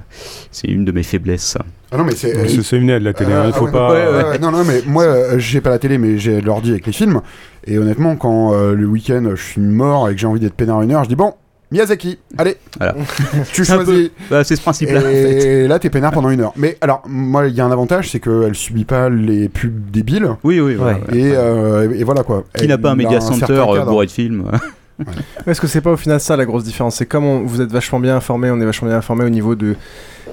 [0.50, 1.56] c'est une de mes faiblesses.
[1.90, 2.48] Ah non, mais c'est.
[2.48, 3.32] C'est c'est une aide la télé.
[3.32, 3.92] Euh, hein, il faut ah pas.
[3.92, 4.38] ouais, ouais, ouais.
[4.38, 7.20] Non, non, mais moi, euh, j'ai pas la télé, mais j'ai l'ordi avec les films.
[7.66, 10.82] Et honnêtement, quand euh, le week-end, je suis mort et que j'ai envie d'être peinard
[10.82, 11.34] une heure, je dis bon,
[11.72, 12.94] Miyazaki, allez, Voilà.
[13.52, 14.10] tu choisis.
[14.30, 15.68] bah, c'est ce principe-là, en Et fait.
[15.68, 16.52] là, t'es peinard pendant une heure.
[16.56, 20.28] Mais alors, moi, il y a un avantage, c'est qu'elle subit pas les pubs débiles.
[20.44, 22.44] Oui, oui, voilà, Et, euh, et voilà quoi.
[22.56, 24.44] Qui n'a pas un Elle a méga certain center euh, bourré de films
[25.46, 26.96] Est-ce que c'est pas au final ça la grosse différence?
[26.96, 29.54] C'est comme on- vous êtes vachement bien informé, on est vachement bien informé au niveau
[29.54, 29.74] de,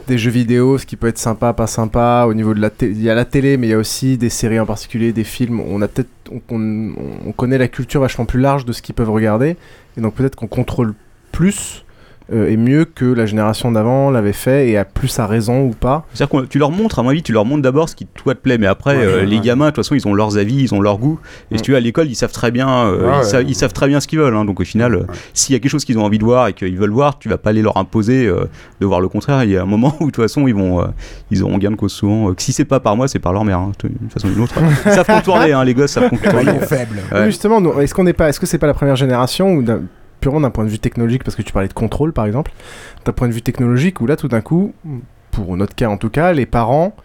[0.07, 2.91] des jeux vidéo, ce qui peut être sympa, pas sympa, au niveau de la télé.
[2.93, 5.23] Il y a la télé, mais il y a aussi des séries en particulier, des
[5.23, 5.59] films.
[5.61, 6.09] On a peut-être.
[6.31, 6.93] On, on-
[7.27, 9.55] on connaît la culture vachement plus large de ce qu'ils peuvent regarder.
[9.97, 10.93] Et donc peut-être qu'on contrôle
[11.39, 11.85] plus
[12.31, 15.69] euh, et mieux que la génération d'avant l'avait fait et a plus à raison ou
[15.71, 16.05] pas.
[16.13, 18.35] C'est-à-dire que tu leur montres, à mon avis, tu leur montres d'abord ce qui toi
[18.35, 19.41] te plaît, mais après, Ouais, euh, ouais, les ouais.
[19.43, 21.19] gamins, de toute façon, ils ont leurs avis, ils ont leur goût.
[21.49, 23.23] Et si tu veux, à l'école, ils savent très bien, euh, ils, ouais.
[23.23, 24.35] savent, ils savent très bien ce qu'ils veulent.
[24.35, 24.45] hein.
[24.45, 26.53] donc au final, euh, s'il y a quelque chose qu'ils ont envie de voir et
[26.53, 28.45] qu'ils veulent voir, tu vas pas aller leur imposer euh,
[28.79, 29.43] de voir le contraire.
[29.43, 30.85] Il y a un moment où de toute façon, ils vont, euh,
[31.31, 32.29] ils auront gain de cause souvent.
[32.29, 33.57] Euh, que si c'est pas par moi, c'est par leur mère.
[33.57, 34.53] hein, d'une façon ou d'une autre.
[34.85, 36.43] Ils savent contourner, hein, les gosses savent contourner.
[36.43, 36.97] Maillon faible.
[37.11, 37.19] Ouais.
[37.21, 39.63] Oui, Justement, est-ce qu'on n'est pas, est-ce que c'est pas la première génération ou
[40.19, 42.51] purement d'un point de vue technologique, parce que tu parlais de contrôle par exemple,
[43.05, 44.73] d'un point de vue technologique où là tout d'un coup,
[45.31, 46.95] pour notre cas en tout cas, les parents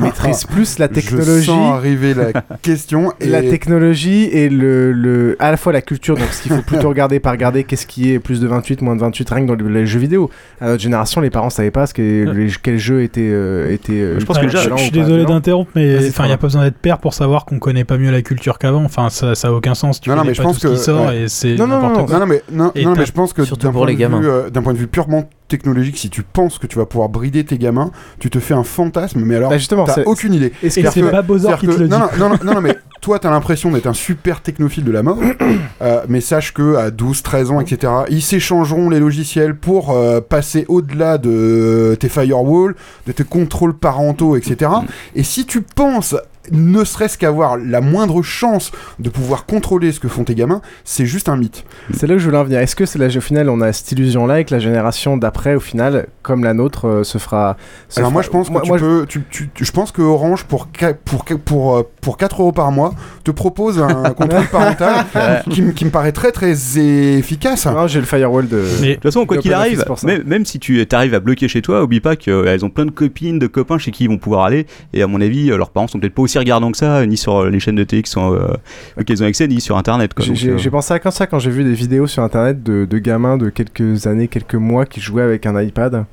[0.00, 1.40] maîtrisent plus la technologie.
[1.40, 5.80] Je sens arriver la question et La technologie et le, le, à la fois la
[5.82, 8.82] culture, donc ce qu'il faut plutôt regarder, pas regarder qu'est-ce qui est plus de 28,
[8.82, 10.30] moins de 28, rien que dans les, jeux vidéo.
[10.60, 13.20] À notre génération, les parents savaient pas ce que, les- quel jeu était.
[13.30, 16.32] euh, était euh, je pense que ultra je, suis désolé d'interrompre, mais enfin, il n'y
[16.34, 18.84] a pas besoin d'être père pour savoir qu'on connaît pas mieux la culture qu'avant.
[18.84, 20.00] Enfin, ça, ça a aucun sens.
[20.00, 21.22] Tu Non, non, mais je pense tout ce qui que- sort ouais.
[21.22, 22.06] et c'est Non, non, non.
[22.06, 24.50] Non, mais, non, Et non, t'as- mais je pense que d'un point, de vue, euh,
[24.50, 27.58] d'un point de vue purement technologique, si tu penses que tu vas pouvoir brider tes
[27.58, 30.52] gamins, tu te fais un fantasme, mais alors Bah, justement, t'as aucune idée.
[30.62, 32.18] Et c'est que- pas Bozor qui te le que- non, dit.
[32.18, 35.18] non, non, non, non, mais toi, t'as l'impression d'être un super technophile de la mort,
[35.82, 40.20] euh, mais sache que à 12, 13 ans, etc., ils s'échangeront les logiciels pour euh,
[40.20, 42.74] passer au-delà de tes firewalls,
[43.06, 44.70] de tes contrôles parentaux, etc.
[45.14, 46.14] Et si tu penses
[46.52, 51.06] ne serait-ce qu'avoir la moindre chance de pouvoir contrôler ce que font tes gamins, c'est
[51.06, 51.64] juste un mythe.
[51.94, 52.58] C'est là que je voulais en venir.
[52.60, 55.54] Est-ce que c'est là, au final, on a cette illusion-là et que la génération d'après,
[55.54, 57.56] au final, comme la nôtre, euh, se fera.
[57.88, 59.70] se Alors moi je pense que moi- tu moi, je- peux, tu, tu- tu- je
[59.72, 63.30] pense que Orange pour qua- pour qua- pour euh, pour 4 euros par mois te
[63.30, 65.04] propose un contrôle parental
[65.50, 67.66] qui, me- qui me paraît très très efficace.
[67.66, 68.56] Non, j'ai le firewall de.
[68.62, 70.06] De toute façon, quoi qu'il arrive, Office pour ça.
[70.06, 72.90] même, même si tu arrives à bloquer chez toi, oublie pas qu'elles ont plein de
[72.90, 74.66] copines, de copains chez qui ils vont pouvoir aller.
[74.92, 77.16] Et à mon avis, euh, leurs parents sont peut-être pas aussi regardants que ça, ni
[77.16, 78.48] sur euh, les chaînes de télé qui sont, euh,
[78.96, 80.12] ont accès, ni sur Internet.
[80.34, 82.84] J'ai- euh, j'ai pensé à quand ça quand j'ai vu des vidéos sur internet de,
[82.84, 86.04] de gamins de quelques années, quelques mois qui jouaient avec un iPad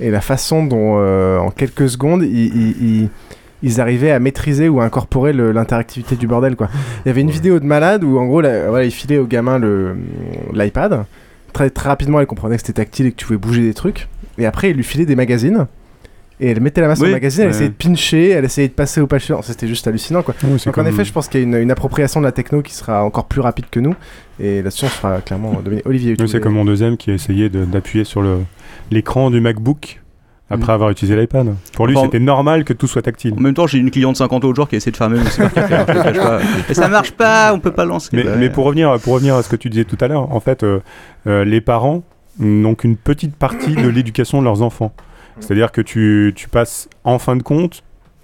[0.00, 3.08] et la façon dont euh, en quelques secondes ils, ils- ils-
[3.62, 6.68] ils arrivaient à maîtriser ou à incorporer l'interactivité du bordel quoi.
[7.04, 9.26] Il y avait une vidéo de malade où en gros là, voilà, ils filaient au
[9.26, 9.58] gamin
[10.52, 11.04] l'iPad.
[11.52, 14.08] Très, très rapidement elle comprenait que c'était tactile et que tu pouvais bouger des trucs.
[14.38, 15.66] Et après il lui filait des magazines.
[16.40, 17.54] Et elle mettait la main sur Oui, le magazine, elle ouais.
[17.54, 19.42] essayait de pincher, elle essayait de passer au page suivant.
[19.42, 20.34] C'était juste hallucinant quoi.
[20.42, 22.60] Oui, Donc en effet, je pense qu'il y a une, une appropriation de la techno
[22.62, 23.94] qui sera encore plus rapide que nous.
[24.40, 26.16] Et là-dessus, on sera clairement devenu Olivier.
[26.18, 28.22] Oui, c'est comme mon deuxième qui a essayé d'appuyer sur
[28.90, 30.00] l'écran du MacBook
[30.50, 30.74] après Mm.
[30.74, 31.54] avoir utilisé l'iPad.
[31.74, 33.32] Pour lui, Enfin, c'était normal que tout soit tactile.
[33.34, 34.96] En même temps, j'ai une cliente de 50 euros au jour qui a essayé de
[34.96, 35.24] faire même.
[36.68, 38.10] Et ça marche pas, on peut pas lancer.
[38.12, 40.40] Mais, mais pour, revenir, pour revenir à ce que tu disais tout à l'heure, en
[40.40, 40.80] fait, euh,
[41.26, 42.02] euh, les parents
[42.38, 44.92] n'ont qu'une petite partie de l'éducation de leurs enfants.
[45.40, 47.82] C'est-à-dire que tu, tu passes, en fin de compte,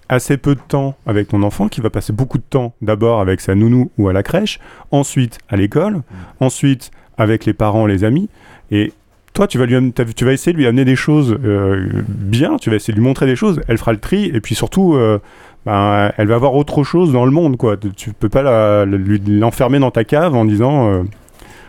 [0.08, 3.40] assez peu de temps avec ton enfant, qui va passer beaucoup de temps d'abord avec
[3.40, 4.58] sa nounou ou à la crèche,
[4.90, 6.02] ensuite à l'école,
[6.40, 8.28] ensuite avec les parents, les amis,
[8.70, 8.92] et
[9.32, 11.86] toi, tu vas, lui, am- t'as- tu vas essayer de lui amener des choses euh,
[12.08, 14.54] bien, tu vas essayer de lui montrer des choses, elle fera le tri, et puis
[14.56, 15.20] surtout, euh,
[15.66, 17.76] ben, elle va avoir autre chose dans le monde, quoi.
[17.76, 20.90] Tu peux pas la- la- lui- l'enfermer dans ta cave en disant...
[20.90, 21.02] euh,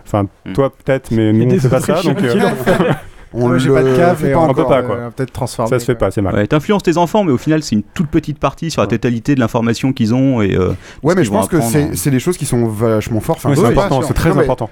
[0.03, 0.25] Enfin,
[0.55, 2.17] toi peut-être, mais nous fait pas ça, donc...
[3.33, 4.69] On Moi, j'ai le pas de cave, fait et pas on on peut encore.
[4.69, 4.97] pas, quoi.
[5.15, 5.69] Peut-être transformer.
[5.69, 6.07] Ça se fait quoi.
[6.07, 6.35] pas, c'est mal.
[6.35, 9.35] Ouais, t'influences tes enfants, mais au final, c'est une toute petite partie sur la totalité
[9.35, 10.41] de l'information qu'ils ont.
[10.41, 10.73] Et, euh,
[11.03, 13.39] Ouais, mais je pense que c'est c'est des choses qui sont vachement fortes.
[13.43, 14.69] Enfin, c'est ouais, important, c'est très important.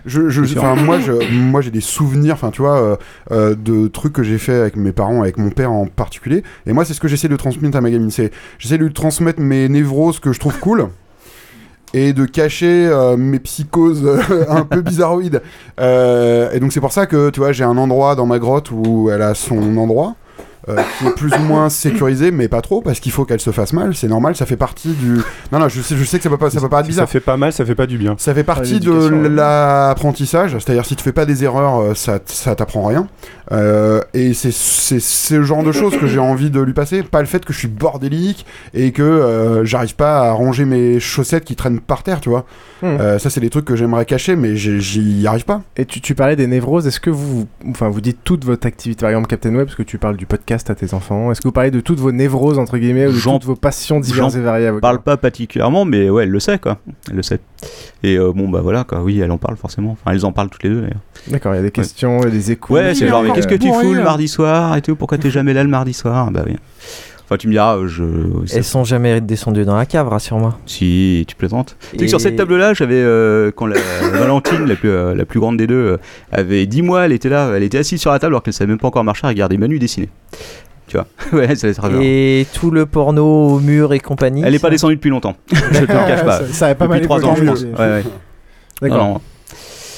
[1.32, 2.96] Moi, j'ai des souvenirs, enfin, tu vois, euh,
[3.32, 6.44] euh, de trucs que j'ai fait avec mes parents, avec mon père en particulier.
[6.66, 8.12] Et moi, c'est ce que j'essaie de transmettre à ma gamine.
[8.12, 10.90] C'est, j'essaie de lui transmettre mes névroses que je trouve cool.
[11.94, 15.42] Et de cacher euh, mes psychoses euh, un peu bizarroïdes.
[15.80, 18.72] Euh, et donc c'est pour ça que tu vois j'ai un endroit dans ma grotte
[18.72, 20.16] où elle a son endroit.
[20.68, 23.52] Euh, qui est plus ou moins sécurisé, mais pas trop, parce qu'il faut qu'elle se
[23.52, 25.20] fasse mal, c'est normal, ça fait partie du...
[25.52, 27.08] Non, non, je sais, je sais que ça peut, pas, ça peut paraître Si bizarre.
[27.08, 28.16] ça fait pas mal, ça fait pas du bien.
[28.18, 32.56] Ça fait partie de l'apprentissage, c'est-à-dire si tu fais pas des erreurs, euh, ça, ça
[32.56, 33.08] t'apprend rien.
[33.52, 37.22] Euh, et c'est c'est ce genre de choses que j'ai envie de lui passer, pas
[37.22, 41.46] le fait que je suis bordélique et que euh, j'arrive pas à ranger mes chaussettes
[41.46, 42.46] qui traînent par terre, tu vois.
[42.82, 42.98] Hmm.
[43.00, 45.62] Euh, ça, c'est des trucs que j'aimerais cacher, mais j'y arrive pas.
[45.78, 49.02] Et tu, tu parlais des névroses, est-ce que vous, enfin, vous dites toute votre activité,
[49.02, 51.48] par exemple Captain Web, parce que tu parles du podcast à tes enfants, est-ce que
[51.48, 54.42] vous parlez de toutes vos névroses, entre guillemets, ou de toutes vos passions diverses et
[54.42, 56.78] variées à vos parle pas particulièrement, mais ouais, elle le sait, quoi.
[57.10, 57.40] Elle le sait.
[58.04, 59.02] Et euh, bon, bah voilà, quoi.
[59.02, 59.92] Oui, elle en parle forcément.
[59.92, 61.02] Enfin, elles en parlent toutes les deux, d'ailleurs.
[61.28, 62.76] D'accord, il y a des questions, il y a des écoutes.
[62.76, 64.96] Ouais, c'est genre, mais qu'est-ce que tu fous le mardi soir et tout?
[64.96, 66.32] Pourquoi t'es jamais là le mardi soir?
[66.32, 66.56] Bah oui.
[67.30, 68.04] Enfin, tu me diras, euh, je.
[68.56, 70.58] Elles sont jamais descendues dans la cave, rassure-moi.
[70.66, 71.78] Si, tu plaisantes.
[71.92, 73.76] Tu sais que sur cette table-là, j'avais euh, quand la
[74.14, 75.98] Valentine, la plus, euh, la plus grande des deux, euh,
[76.32, 78.70] avait 10 mois, elle était là, elle était assise sur la table alors qu'elle savait
[78.70, 80.10] même pas encore marcher, à regarder Manu dessiner.
[80.88, 81.06] Tu vois?
[81.40, 82.02] Ouais, ça va être grave.
[82.02, 84.42] Et tout le porno au mur et compagnie.
[84.44, 85.36] Elle est pas descendue depuis longtemps.
[85.52, 86.40] je te le cache pas.
[86.40, 87.62] Ça- ça avait pas depuis mal 3 ans, je pense.
[87.62, 88.04] Ouais, ouais.
[88.82, 89.22] D'accord.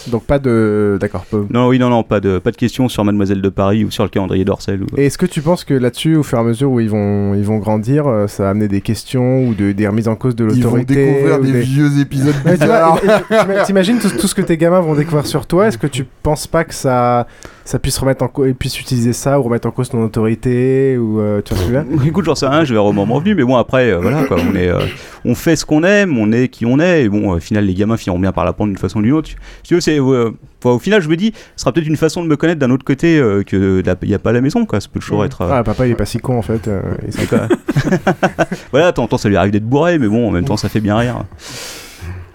[0.07, 0.97] Donc pas de.
[0.99, 1.25] D'accord.
[1.29, 3.91] peu- Non, oui, non, non, pas de, pas de questions sur Mademoiselle de Paris ou
[3.91, 4.83] sur le calendrier d'Orcel.
[4.83, 4.87] Ou...
[4.97, 7.33] Et est-ce que tu penses que là-dessus, au fur et à mesure où ils vont,
[7.35, 10.35] ils vont grandir, euh, ça va amener des questions ou de, des remises en cause
[10.35, 12.99] de Ils vont l'autorité découvrir ou des vieux épisodes Ouais, tu vois,
[13.29, 13.65] bizarres.
[13.65, 16.47] T'imagines tout, tout ce que tes gamins vont découvrir sur toi Est-ce que tu penses
[16.47, 17.27] pas que ça,
[17.71, 20.97] ça puisse remettre en cause, ils puissent utiliser ça ou remettre en cause ton autorité
[20.97, 22.05] ou euh, tu vois ce que je veux dire?
[22.07, 24.35] Écoute, j'en sais rien, je vais au moment venu, mais bon, après, euh, voilà, quoi,
[24.45, 24.79] on, est, euh,
[25.23, 27.63] on fait ce qu'on aime, on est qui on est, et bon, euh, au final,
[27.65, 29.29] les gamins finiront bien par l'apprendre d'une façon ou d'une autre.
[29.29, 29.99] Si tu veux, c'est.
[29.99, 30.31] euh,
[30.65, 32.83] au final, je me dis, ce sera peut-être une façon de me connaître d'un autre
[32.83, 34.81] côté euh, que il n'y a pas à la maison, quoi.
[34.81, 35.41] Ça peut toujours être.
[35.41, 36.67] euh, Ah, papa, il est pas si con en fait.
[36.67, 37.13] euh, il
[38.71, 40.97] voilà, temps, ça lui arrive d'être bourré, mais bon, en même temps, ça fait bien
[40.97, 41.23] rire.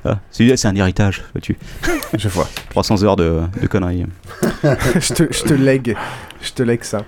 [0.07, 1.57] Ah, c'est un héritage, vois-tu.
[2.17, 2.49] Je vois.
[2.71, 4.07] 300 heures de, de conneries.
[4.63, 5.97] je, te, je te lègue,
[6.41, 7.03] je te lègue ça.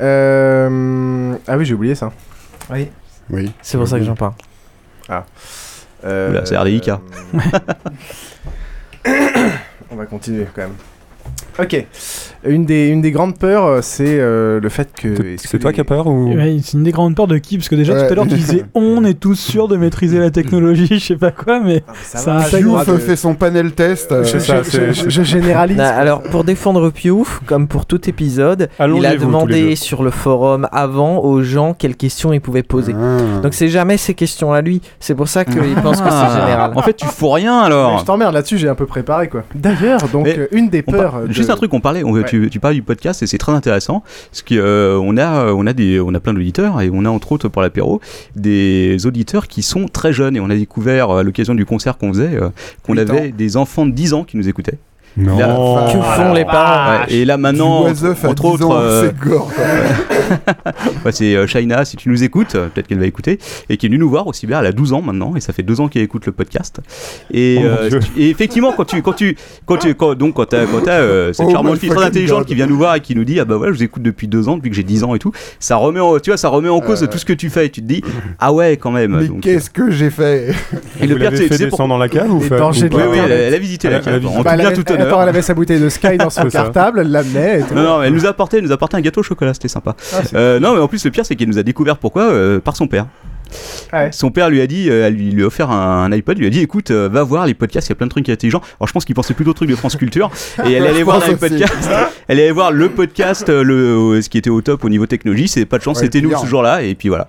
[0.00, 2.10] Euh, Ah oui, j'ai oublié ça.
[2.70, 2.88] Oui.
[3.28, 3.52] Oui.
[3.60, 4.32] C'est pour ça que j'en parle.
[5.08, 5.24] Ah.
[6.04, 6.90] Euh, Oula, c'est RDIK.
[9.90, 10.76] On va continuer quand même.
[11.62, 11.86] Ok.
[12.42, 15.36] Une des, une des grandes peurs, euh, c'est euh, le fait que.
[15.36, 17.58] C'est toi qui as peur ou Ouais, c'est une des grandes peurs de qui?
[17.58, 18.06] Parce que déjà Ouais.
[18.06, 21.16] tout à l'heure tu disais on est tous sûrs de maîtriser la technologie, je sais
[21.16, 24.10] pas quoi, mais ça, intègre- Youf fait son panel test.
[24.12, 25.76] euh, Je- je- je- je généralise.
[25.76, 30.66] Non, alors, pour défendre Piouf, comme pour tout épisode, il a demandé sur le forum
[30.72, 32.94] avant aux gens quelles questions ils pouvaient poser.
[32.98, 33.40] Ah.
[33.42, 34.80] Donc, c'est jamais ces questions à lui.
[34.98, 36.72] C'est pour ça qu'il pense que c'est général.
[36.74, 37.98] En fait, tu fous rien Mais alors.
[37.98, 39.42] Je t'emmerde là-dessus, j'ai un peu préparé quoi.
[39.54, 41.12] D'ailleurs, donc Mais une des peurs.
[41.12, 42.24] par- de- Juste un truc, on parlait, on, Ouais.
[42.24, 45.66] tu, tu parles du podcast et c'est très intéressant parce que euh, on a, on
[45.66, 48.00] a des, on a plein d'auditeurs et on a entre autres pour l'apéro
[48.36, 51.98] des auditeurs qui sont très jeunes et on a découvert euh, à l'occasion du concert
[51.98, 52.48] qu'on faisait euh,
[52.82, 54.78] qu'on avait des enfants de 10 ans qui nous écoutaient.
[55.16, 55.38] Non.
[55.38, 58.04] Là- Que font les parents Ouais, et là maintenant, entre 10
[58.44, 59.28] autres, euh, c'est.
[61.04, 63.38] Ouais, euh, Shaina, si tu nous écoutes, euh, peut-être qu'elle va écouter,
[63.68, 65.52] et qui est venue nous voir aussi bien, elle a 12 ans maintenant, et ça
[65.52, 66.80] fait 2 ans qu'elle écoute le podcast.
[67.32, 69.36] Et, Oh euh, et effectivement, quand tu, quand tu,
[69.66, 72.04] quand tu, quand, donc quand t'as, quand t'as euh, cette Oh charmante my fille très
[72.04, 72.46] intelligente God.
[72.46, 74.28] qui vient nous voir et qui nous dit, ah bah ouais, je vous écoute depuis
[74.28, 76.48] 2 ans, depuis que j'ai 10 ans et tout, ça remet en, tu vois, ça
[76.48, 77.06] remet en cause Euh.
[77.06, 78.02] tout ce que tu fais, et tu te dis,
[78.38, 79.16] ah ouais, quand même.
[79.20, 80.50] Mais donc, qu'est-ce que j'ai fait?
[81.00, 83.08] Et le Vous pire, l'avez c'est, descendre dans la cave ou fait- de Oui, pas
[83.08, 86.16] oui, elle, a visité la cave, en tout bien elle- avait sa bouteille de Sky
[86.18, 87.60] dans son cartable, elle l'amenait.
[87.74, 89.94] Non, non, elle nous a apporté, nous a apporté un gâteau au chocolat, c'était sympa.
[90.34, 92.76] Euh, non, mais en plus, le pire, c'est qu'elle nous a découvert pourquoi euh, par
[92.76, 93.06] son père.
[93.92, 94.12] Ah ouais.
[94.12, 96.46] Son père lui a dit, euh, elle lui, lui a offert un, un iPod, lui
[96.46, 98.62] a dit écoute, euh, va voir les podcasts, il y a plein de trucs intelligents.
[98.78, 100.30] Alors je pense qu'il pensait plutôt au truc de France Culture.
[100.66, 101.90] Et elle est allée Je voir les podcasts.
[102.28, 105.48] Elle voir le podcast, euh, le, ce qui était au top au niveau technologie.
[105.48, 106.82] C'est pas de chance, Ouais, c'était nous ce jour-là.
[106.82, 107.28] Et puis voilà.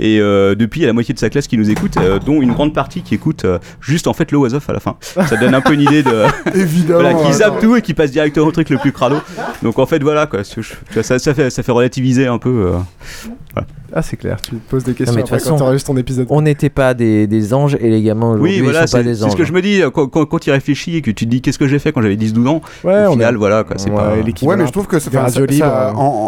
[0.00, 2.18] Et euh, depuis, il y a la moitié de sa classe qui nous écoute, euh,
[2.18, 3.44] dont une grande partie qui écoute
[3.80, 4.96] juste en fait le was off à la fin.
[5.00, 6.24] Ça donne un peu une idée de.
[6.54, 7.00] Évidemment.
[7.00, 9.16] voilà, qui zappe tout et qui passe directement au truc le plus crado.
[9.62, 10.40] Donc en fait, voilà quoi.
[10.44, 12.72] Ça, ça, fait, ça fait relativiser un peu.
[12.72, 13.60] euh,
[13.92, 15.84] Ah, c'est clair, tu te poses des questions mais de toute après quand façon, tu
[15.84, 16.26] ton épisode.
[16.30, 19.08] On n'était pas des, des anges et les gamins aujourd'hui Oui, voilà, sont pas c'est
[19.08, 19.32] des c'est anges.
[19.32, 21.24] ce que je me dis euh, quand, quand, quand tu y réfléchis et que tu
[21.24, 22.60] te dis qu'est-ce que j'ai fait quand j'avais 10-12 ans.
[22.84, 24.14] Ouais, au on final, est- voilà, quoi, c'est Ouais, pas.
[24.46, 25.66] Ouais, mais je trouve que ça, enfin, ça- ça- libres,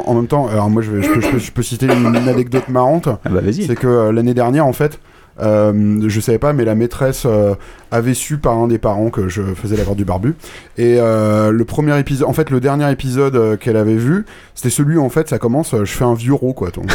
[0.06, 2.06] en, même temps, alors moi je, vais- je, peux, je, peux, je peux citer une,
[2.14, 3.08] une anecdote marrante.
[3.08, 3.64] Ah bah vas-y.
[3.64, 4.98] C'est que euh, l'année dernière, en fait,
[5.40, 7.54] euh, je savais pas, mais la maîtresse euh,
[7.90, 10.34] avait su par un des parents que je faisais la garde du barbu.
[10.76, 14.96] Et euh, le premier épisode, en fait, le dernier épisode qu'elle avait vu, c'était celui
[14.96, 15.74] où en fait ça commence.
[15.74, 16.70] je fais un vieux ro, quoi.
[16.70, 16.86] donc,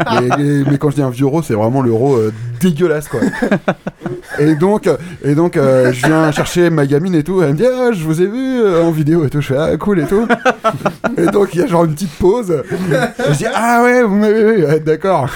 [0.38, 2.18] mais, quand je dis un vieux ro, c'est vraiment le ro
[2.60, 3.20] dégueulasse, quoi.
[4.38, 4.88] Et donc,
[5.24, 7.42] et donc je viens chercher ma gamine et tout.
[7.42, 9.40] Elle me dit, ah, je vous ai vu en vidéo et tout.
[9.40, 10.26] Je fais, ah, cool et tout.
[11.16, 12.62] et donc, il y a genre une petite pause.
[12.68, 15.30] Je dis, ah ouais, vous m'avez vu, ouais, d'accord.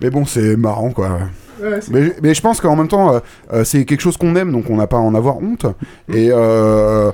[0.00, 1.18] Mais bon, c'est marrant, quoi.
[1.62, 3.20] Ouais, Mais, mais je pense qu'en même temps, euh,
[3.52, 5.66] euh, c'est quelque chose qu'on aime, donc on n'a pas à en avoir honte.
[6.12, 7.10] Et euh,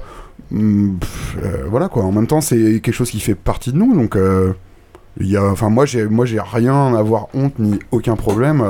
[0.50, 2.04] pff, euh, voilà quoi.
[2.04, 4.16] En même temps, c'est quelque chose qui fait partie de nous, donc
[5.20, 8.62] il y a, enfin moi j'ai, moi j'ai rien à avoir honte ni aucun problème.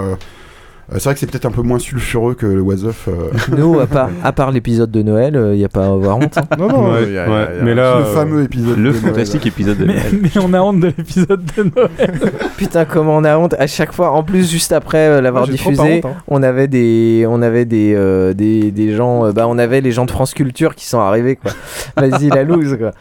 [0.90, 3.08] Euh, euh, c'est vrai que c'est peut-être un peu moins sulfureux que le Was Off.
[3.08, 3.30] euh.
[3.56, 6.36] Nous, à part, à part l'épisode de Noël, il n'y a pas à avoir honte.
[6.38, 6.42] hein.
[6.58, 8.76] Non, non, Ouais, a- mais là, le euh, fameux épisode.
[8.78, 9.12] Le de Noël.
[9.14, 10.18] fantastique épisode de mais, Noël.
[10.22, 12.20] mais on a honte de l'épisode de Noël.
[12.56, 14.10] Putain, comment on a honte à chaque fois.
[14.12, 16.14] En plus, juste après euh, l'avoir diffusé, honte, hein.
[16.28, 19.92] on avait des, on avait des, euh, des, des gens, euh, bah, on avait les
[19.92, 21.52] gens de France Culture qui sont arrivés quoi.
[21.96, 22.92] Vas-y la loose quoi.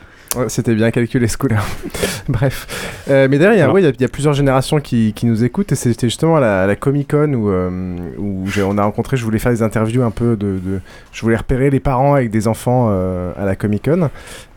[0.47, 1.57] C'était bien calculé ce coup-là.
[2.29, 2.67] Bref.
[3.09, 5.43] Euh, mais derrière, ouais, il y a- il y, a plusieurs générations qui, qui nous
[5.43, 8.83] écoutent et c'était justement à la, à la Comic Con où, euh, où on a
[8.83, 10.59] rencontré, je voulais faire des interviews un peu de.
[10.63, 10.79] de-
[11.11, 14.09] je voulais repérer les parents avec des enfants euh, à la Comic Con.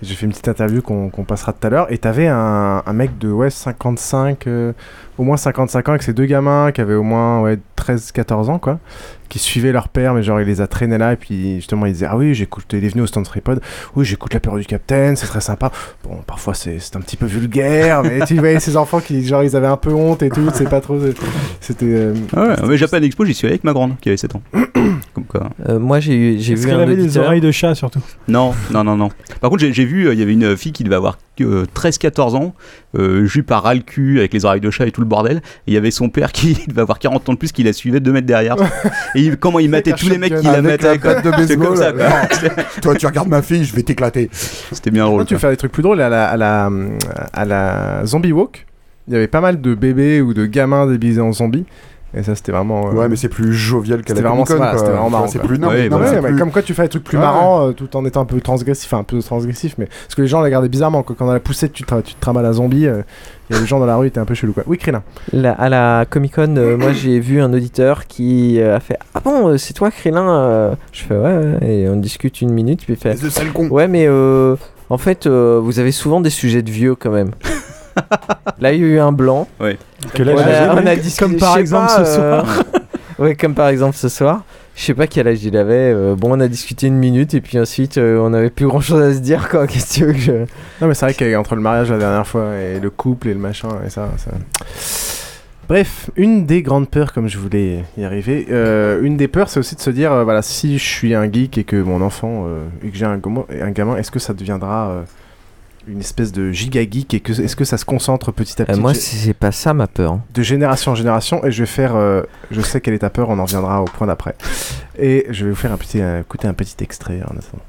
[0.03, 2.93] J'ai fait une petite interview qu'on qu'on passera tout à l'heure et t'avais un, un
[2.93, 4.73] mec de ouais, 55, euh,
[5.19, 8.59] au moins 55 ans avec ses deux gamins qui avaient au moins ouais, 13-14 ans
[8.59, 8.79] quoi.
[9.29, 11.93] Qui suivaient leur père, mais genre il les a traînés là, et puis justement il
[11.95, 13.61] disait Ah oui, j'écoute, il est venu au stand Tripod,
[13.97, 15.73] oui, j'écoute la peur du Capitaine, c'est très sympa.
[16.05, 19.43] Bon, parfois c'est c'est un petit peu vulgaire, mais tu voyais ces enfants qui, genre,
[19.43, 20.99] ils avaient un peu honte et tout, c'est pas trop.
[21.61, 21.87] C'était.
[21.87, 24.37] euh, Ah ouais, mais Japan Expo, j'y suis allé avec ma grande qui avait 7
[24.37, 24.43] ans.
[25.17, 25.49] Comme quoi.
[25.67, 28.53] Euh, moi, j'ai eu- j'ai Est-ce vu qu'elle avait des oreilles de chat surtout Non,
[28.71, 29.09] non, non, non.
[29.41, 32.35] Par contre, j'ai vu, euh, il y avait une fille qui devait avoir euh, 13-14
[32.35, 32.55] ans,
[32.99, 35.39] euh, jupe à ras le cul avec les oreilles de chat et tout le bordel.
[35.39, 37.73] Et il y avait son père qui devait avoir 40 ans de plus qui la
[37.73, 38.57] suivait 2 mètres derrière.
[39.15, 41.93] et il- comment il matait tous les mecs qui la de C'était comme baseball, ça.
[41.93, 42.03] quoi.
[42.03, 42.29] là.
[42.83, 44.29] Toi, tu regardes ma fille, je vais t'éclater.
[44.33, 45.25] C'était bien drôle.
[45.25, 46.03] Tu veux faire des trucs plus drôles?
[46.03, 46.71] À la, à la,
[47.33, 48.67] à la Zombie Walk.
[49.09, 51.65] Il y avait pas mal de bébés ou de gamins déguisés en zombies.
[52.17, 52.89] Et ça, c'était vraiment.
[52.89, 54.79] euh, Ouais, mais c'est plus jovial qu'à la C'était vraiment, Comic-Con, voilà, quoi.
[54.81, 55.27] c'était vraiment marrant.
[55.29, 55.49] c'est quoi.
[55.49, 57.05] plus- non, mais- non, mais Ouais, c'est mais plus- Comme quoi, tu fais des trucs
[57.05, 57.23] plus Ouais.
[57.25, 58.91] marrants euh, tout en étant un peu transgressif.
[58.93, 59.85] Enfin, un peu transgressif, mais.
[59.87, 61.03] Parce que les gens les regardaient bizarrement.
[61.03, 61.15] quoi.
[61.19, 62.87] Quand dans la poussette, tu te, tu te trames à la zombie.
[62.87, 63.03] euh,
[63.51, 64.65] Il y a des gens dans la rue, étaient un peu chelou quoi.
[64.67, 65.03] Oui, Krillin.
[65.33, 66.49] La- à la Comic Con,
[66.79, 70.29] moi j'ai vu un auditeur qui euh, a fait Ah bon, euh, c'est toi Krillin
[70.29, 70.75] euh?
[70.93, 71.23] Je fais Ouais,
[71.63, 72.81] ouais, et on discute une minute.
[72.83, 73.69] Puis il fait C'est le con.
[73.69, 74.57] Ouais, mais euh,
[74.91, 77.31] en fait, euh, vous avez souvent des sujets de vieux quand même.
[78.61, 79.49] Là, il y a eu un blanc.
[79.61, 79.79] Ouais.
[80.19, 81.25] On, a, avait on a discuté.
[81.25, 82.65] Comme par exemple pas, ce euh, soir.
[83.19, 84.45] ouais, comme par exemple ce soir.
[84.75, 85.93] Je sais pas quel âge il avait.
[85.95, 88.81] euh, bon, on a discuté une minute et puis ensuite, euh, on avait plus grand
[88.81, 89.67] chose à se dire quoi.
[89.69, 90.33] Qu'est-ce que tu veux que je.
[90.81, 93.41] Non, mais c'est vrai qu'entre le mariage la dernière fois et le couple et le
[93.41, 94.11] machin et ça.
[94.19, 94.31] ça...
[95.69, 99.59] Bref, une des grandes peurs, comme je voulais y arriver, euh, une des peurs, c'est
[99.59, 102.45] aussi de se dire, euh, voilà, si je suis un geek et que mon enfant,
[102.47, 105.03] euh, et que j'ai un, gamin, est-ce que ça deviendra euh,
[105.89, 108.67] une espèce de giga geek et que est-ce que ça se concentre petit à Euh,
[108.67, 110.13] petit moi, J'ai- c'est pas ça ma peur.
[110.13, 110.21] hein.
[110.35, 113.29] de génération en génération et je vais faire euh, je sais quelle est ta peur
[113.31, 114.35] on en reviendra au point d'après
[114.99, 117.63] et je vais vous faire un petit euh, écouter un petit extrait en attendant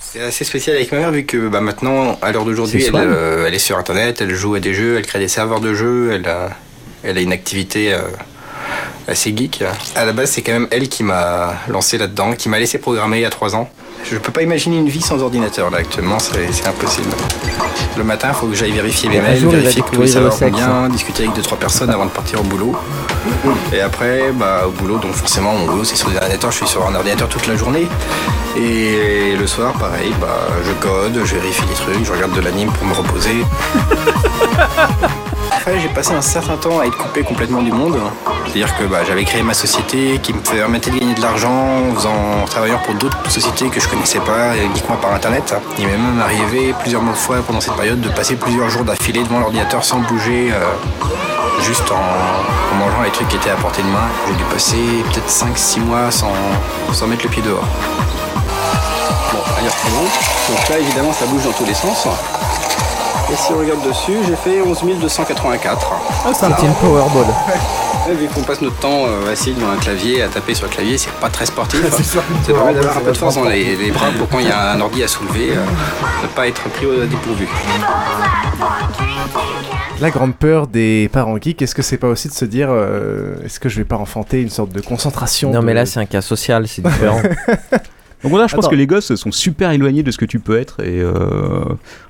[0.00, 2.94] C'est assez spécial avec ma mère vu que bah, maintenant, à l'heure d'aujourd'hui, C'est elle,
[2.96, 6.12] euh, est sur internet, elle joue à des jeux, elle crée des serveurs de jeux,
[6.12, 6.50] elle a,
[7.02, 7.98] elle a une activité euh,
[9.08, 9.64] assez geek.
[9.94, 13.18] À la base, c'est quand même elle qui m'a lancé là-dedans, qui m'a laissé programmer
[13.18, 13.68] il y a 3 ans.
[14.04, 17.08] Je peux pas imaginer une vie sans ordinateur là actuellement, c'est impossible.
[17.96, 20.36] Le matin, il faut que j'aille vérifier mes mails, jour, vérifier que tous les serveurs
[20.36, 22.76] vont bien, discuter avec 2-3 personnes avant de partir au boulot.
[23.72, 26.52] Et après, bah, au boulot, donc forcément, mon boulot, c'est sur des ordinateurs.
[26.52, 27.88] Je suis sur un ordinateur toute la journée.
[28.56, 32.70] Et le soir, pareil, bah, je code, je vérifie des trucs, je regarde de l'anime
[32.70, 33.44] pour me reposer.
[35.50, 37.98] Après, j'ai passé un certain temps à être coupé complètement du monde.
[38.44, 41.94] C'est-à-dire que bah, j'avais créé ma société qui me permettait de gagner de l'argent en,
[41.94, 45.54] faisant, en travaillant pour d'autres sociétés que je connaissais pas, uniquement par internet.
[45.78, 49.40] Il m'est même arrivé plusieurs fois pendant cette période de passer plusieurs jours d'affilée devant
[49.40, 54.08] l'ordinateur sans bouger, euh, juste en, mangeant les trucs qui étaient à portée de main.
[54.26, 54.76] J'ai dû passer
[55.12, 56.32] peut-être 5-6 mois sans,
[56.92, 57.66] sans mettre le pied dehors.
[59.32, 59.68] Bon, allez.
[60.48, 62.06] Donc là, évidemment, ça bouge dans tous les sens.
[63.32, 65.92] Et si on regarde dessus, j'ai fait 11 284.
[66.24, 67.24] Ah, c'est un petit Powerball.
[68.08, 70.72] Ouais, vu qu'on passe notre temps euh, assis devant un clavier, à taper sur le
[70.72, 71.80] clavier, c'est pas très sportif.
[71.90, 74.50] Ça permet d'avoir un peu de force dans les, les bras pour quand il y
[74.52, 75.64] a un ordi à soulever, euh,
[76.22, 77.48] ne pas être pris au dépourvu.
[80.00, 83.34] la grande peur des parents geeks est-ce que c'est pas aussi de se dire euh,
[83.44, 85.98] est-ce que je vais pas enfanter une sorte de concentration Non, de- mais là, c'est
[85.98, 87.20] un cas social, c'est différent.
[88.28, 90.58] Donc là, je pense que les gosses sont super éloignés de ce que tu peux
[90.58, 90.80] être.
[90.80, 91.64] Et euh...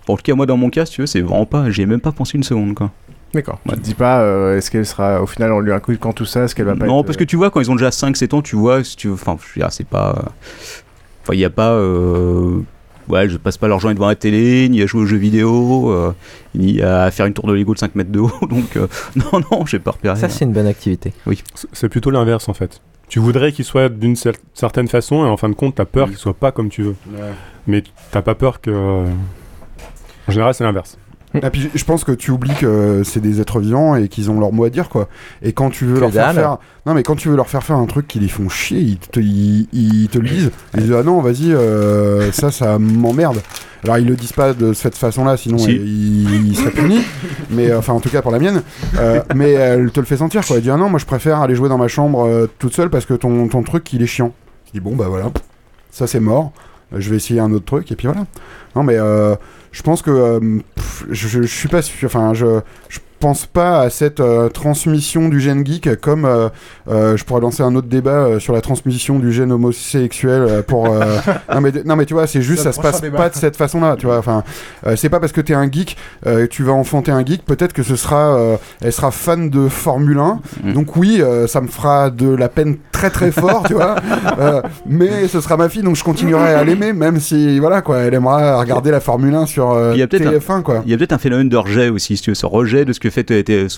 [0.08, 1.70] en tout cas, moi, dans mon cas, si tu veux, c'est vraiment pas.
[1.70, 2.90] J'y ai même pas pensé une seconde, quoi.
[3.34, 3.60] D'accord.
[3.68, 6.44] Tu te dis pas, euh, est-ce qu'elle sera, au final, on lui inculquant tout ça,
[6.44, 8.34] est-ce qu'elle va pas Non, être, parce que tu vois, quand ils ont déjà 5-7
[8.34, 9.14] ans, tu vois, si tu veux.
[9.14, 10.24] Enfin, je veux dire, c'est pas.
[11.22, 11.72] Enfin, il n'y a pas.
[11.72, 12.60] euh,
[13.08, 15.90] Ouais, je passe pas leur journée devant la télé, ni à jouer aux jeux vidéo,
[15.92, 16.12] euh,
[16.56, 18.32] ni à faire une tour de Lego de 5 mètres de haut.
[18.50, 20.16] Donc, euh, non, non, j'ai pas repéré.
[20.16, 21.12] Ça, c'est une bonne activité.
[21.26, 21.42] Oui.
[21.72, 22.80] C'est plutôt l'inverse en fait.
[23.08, 26.08] Tu voudrais qu'il soit d'une cer- certaine façon et en fin de compte, t'as peur
[26.08, 26.96] qu'il soit pas comme tu veux.
[27.12, 27.20] Ouais.
[27.66, 29.04] Mais t'as pas peur que.
[30.28, 30.98] En général, c'est l'inverse.
[31.34, 34.40] Et puis je pense que tu oublies que c'est des êtres vivants et qu'ils ont
[34.40, 35.08] leur mot à dire quoi.
[35.42, 36.34] Et quand tu veux Que leur faire dalle.
[36.36, 38.78] faire, non mais quand tu veux leur faire faire un truc qui les font chier,
[38.80, 40.50] ils te, ils, ils te le disent.
[40.74, 43.42] Ils disent ah non vas-y euh, ça ça m'emmerde.
[43.84, 45.72] Alors ils le disent pas de cette façon-là, sinon Si.
[45.72, 47.02] ils, ils seraient punis.
[47.50, 48.62] Mais euh, enfin en tout cas pour la mienne.
[48.98, 50.56] Euh, mais elle te le fait sentir quoi.
[50.56, 52.88] Elle dit ah non moi je préfère aller jouer dans ma chambre euh, toute seule
[52.88, 54.32] parce que ton, ton truc il est chiant.
[54.68, 55.26] Je dis bon bah voilà,
[55.90, 56.52] ça c'est mort.
[56.96, 58.24] Je vais essayer un autre truc et puis voilà.
[58.74, 59.34] Non mais euh,
[59.76, 60.40] je pense que euh,
[61.10, 61.80] je, suis pas.
[62.06, 66.48] Enfin je je pense pas à cette euh, transmission du gène geek comme euh,
[66.88, 70.86] je pourrais lancer un autre débat euh, sur la transmission du gène homosexuel euh, pour.
[70.86, 71.16] euh,
[71.54, 73.18] non, mais, non, mais tu vois, c'est juste, ça le se passe débat.
[73.18, 74.18] pas de cette façon-là, tu vois.
[74.18, 74.44] Enfin,
[74.86, 75.96] euh, c'est pas parce que t'es un geek
[76.26, 77.44] euh, que tu vas enfanter un geek.
[77.44, 80.40] Peut-être que ce sera, euh, elle sera fan de Formule 1.
[80.64, 80.72] Mm.
[80.72, 83.96] Donc oui, euh, ça me fera de la peine très très fort, tu vois.
[84.38, 87.98] Euh, mais ce sera ma fille, donc je continuerai à l'aimer, même si voilà quoi,
[87.98, 90.82] elle aimera regarder la Formule 1 sur euh, Il y a peut-être TF1 un, quoi.
[90.84, 92.92] il y a peut-être un phénomène de rejet aussi, si tu veux, ce rejet de
[92.92, 93.26] ce que fait,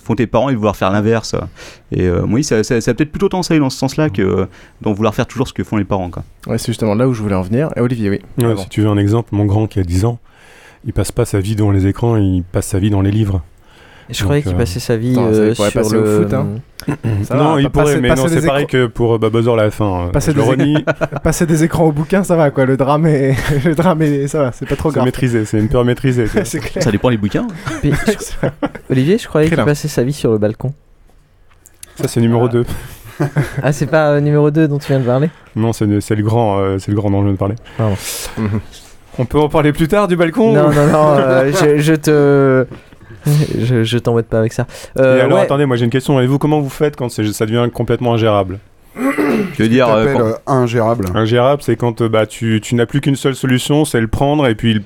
[0.03, 1.35] font tes parents et de vouloir faire l'inverse.
[1.93, 4.21] Et euh, oui, ça, ça, ça peut-être plutôt tendance à aller dans ce sens-là que
[4.23, 4.47] euh,
[4.83, 6.11] d'en vouloir faire toujours ce que font les parents.
[6.11, 6.25] Quoi.
[6.47, 7.71] Ouais, c'est justement là où je voulais en venir.
[7.77, 8.21] Et Olivier, oui.
[8.45, 10.19] Ouais, si tu veux un exemple, mon grand qui a 10 ans,
[10.85, 13.41] il passe pas sa vie devant les écrans, il passe sa vie dans les livres.
[14.11, 16.33] Je croyais qu'il euh, passait sa vie Attends, euh, pourrait sur passer le au foot,
[16.33, 16.47] hein.
[17.25, 19.59] Ça non, va, il pourrait, passer- mais passer non, c'est pareil que pour euh, Babozor
[19.59, 20.07] à la fin.
[20.07, 22.65] euh, Passer des, renie, éc- passer des écrans au bouquin, ça va quoi.
[22.65, 23.35] Le drame est,
[23.67, 25.05] le drame est, ça va, c'est pas trop c'est grave.
[25.05, 26.27] maîtrisé, c'est une peur maîtrisée.
[26.45, 26.81] c'est.
[26.81, 27.47] Ça dépend des bouquins.
[27.83, 28.49] Puis, je-
[28.91, 30.73] Olivier, je croyais qu'il passait sa vie sur le balcon.
[32.01, 32.65] Ça, c'est numéro 2.
[33.65, 35.29] Ah, c'est pas euh, numéro 2 dont tu viens de parler?
[35.57, 37.57] Non, c'est le, grand, euh, c'est le grand dont je viens de parler.
[37.77, 37.97] Pardon.
[39.19, 41.95] On peut en parler plus tard du balcon Non, ou- non, non, euh, je, je
[41.95, 42.67] te.
[43.59, 44.69] Je, je t'embête pas avec ça.
[45.01, 45.43] Euh, Et alors, ouais.
[45.45, 46.21] attendez, moi j'ai une question.
[46.21, 48.61] Et vous, comment vous faites quand ça devient complètement ingérable?
[48.97, 51.07] Je veux dire, quand- ingérable.
[51.13, 54.47] Ingérable, c'est quand euh, bah, tu, tu n'as plus qu'une seule solution, c'est le prendre
[54.47, 54.85] et puis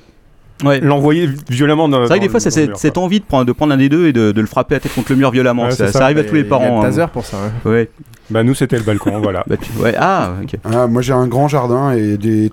[0.63, 0.79] Ouais.
[0.79, 3.03] l'envoyer violemment dans C'est vrai que des fois, c'est cette, mur, cette quoi.
[3.03, 4.93] envie de prendre, de prendre un des deux et de, de le frapper à tête
[4.93, 5.63] contre le mur violemment.
[5.63, 6.05] Ouais, ça, c'est ça ça.
[6.05, 6.79] arrive à tous les Il y a parents.
[6.81, 6.85] hein.
[6.85, 7.37] Taser pour ça.
[7.65, 7.71] ouais.
[7.71, 7.89] Ouais.
[8.29, 9.43] Bah, nous, c'était le balcon, voilà.
[9.47, 9.93] Bah, tu- ouais.
[9.99, 10.55] Ah, ok.
[10.63, 12.51] Ah, moi j'ai un grand jardin et des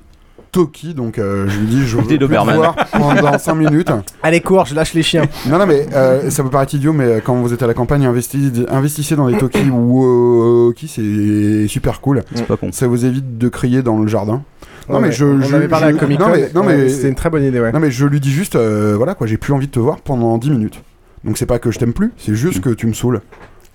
[0.53, 3.93] Toki, donc euh, je lui dis je veux voir pendant 5 minutes.
[4.25, 5.27] Allez, cours, je lâche les chiens.
[5.49, 7.75] Non, non, mais euh, ça peut paraître idiot, mais euh, quand vous êtes à la
[7.75, 12.25] campagne, investi- investissez dans des Toki ou Woki, c'est super cool.
[12.35, 12.71] C'est pas con.
[12.73, 14.43] Ça vous évite de crier dans le jardin.
[14.91, 15.25] Non, Ouais, mais je.
[15.25, 16.27] on je- avait parlé je- à Comic Con.
[16.27, 17.73] Non, mais, non, mais, c'était une très bonne idée, ouais.
[17.73, 20.01] non, mais je lui dis juste, euh, voilà quoi, j'ai plus envie de te voir
[20.01, 20.83] pendant 10 minutes.
[21.25, 22.62] Donc c'est pas que je t'aime plus, c'est juste Mm.
[22.62, 23.21] que tu me saoules.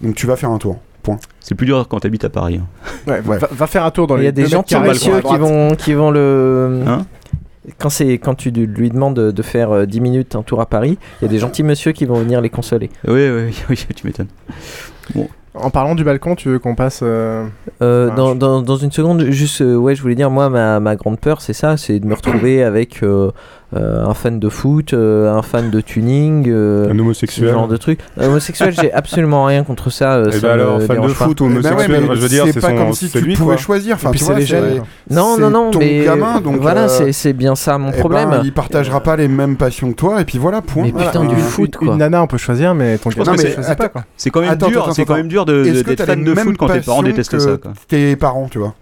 [0.02, 0.80] Donc tu vas faire un tour.
[1.04, 1.20] Point.
[1.40, 2.60] C'est plus dur quand t'habites à Paris.
[2.62, 2.68] hein.
[3.08, 3.38] Ouais, Ouais.
[3.38, 5.40] Va, va faire un tour dans Il les y a des à qui droite.
[5.40, 6.82] vont, qui vont le.
[6.88, 7.06] Hein
[7.80, 10.98] quand, c'est, quand tu lui demandes de, faire euh, 10 minutes un tour à Paris,
[11.22, 12.90] il y a des gentils messieurs qui vont venir les consoler.
[13.08, 14.28] Oui, oui, oui, tu m'étonnes.
[15.14, 15.28] Bon.
[15.57, 16.99] En parlant du balcon, tu veux qu'on passe.
[17.03, 17.45] euh,
[17.82, 20.80] Euh, dans, je- dans, dans une seconde, juste, euh, ouais, je voulais dire, moi, ma,
[20.80, 23.32] ma grande peur, c'est ça, c'est de me retrouver avec euh,
[23.76, 27.52] un fan de foot, euh, un fan de tuning, euh, Un ce homosexuel.
[27.52, 28.00] genre de truc.
[28.20, 30.14] Euh, homosexuel, j'ai absolument rien contre ça.
[30.16, 32.16] euh, Et ça bah alors, fan de foot ou Eh ben ouais, homosexuel, mais enfin,
[32.16, 33.58] je veux dire, c'est pas son- comme si tu lui, pouvais quoi.
[33.58, 33.96] choisir.
[33.96, 34.86] Enfin, c'est les quoi.
[35.10, 38.00] Non, non, non, ton mais gamin, donc, voilà, euh, c'est, bien ça mon eh ben,
[38.00, 38.42] problème.
[38.44, 40.84] il partagera pas les mêmes passions que toi, et puis voilà, point.
[40.84, 41.08] Mais Voilà.
[41.12, 41.96] putain, du Euh, foot, Une quoi.
[41.98, 44.04] nana, on peut choisir, mais ton gamin, c'est- pas, quoi.
[44.18, 47.04] C'est quand même dur, c'est quand même dur d'être fan de foot quand tes parents
[47.04, 47.52] détestent que ça.
[47.88, 48.74] Tes parents, tu vois.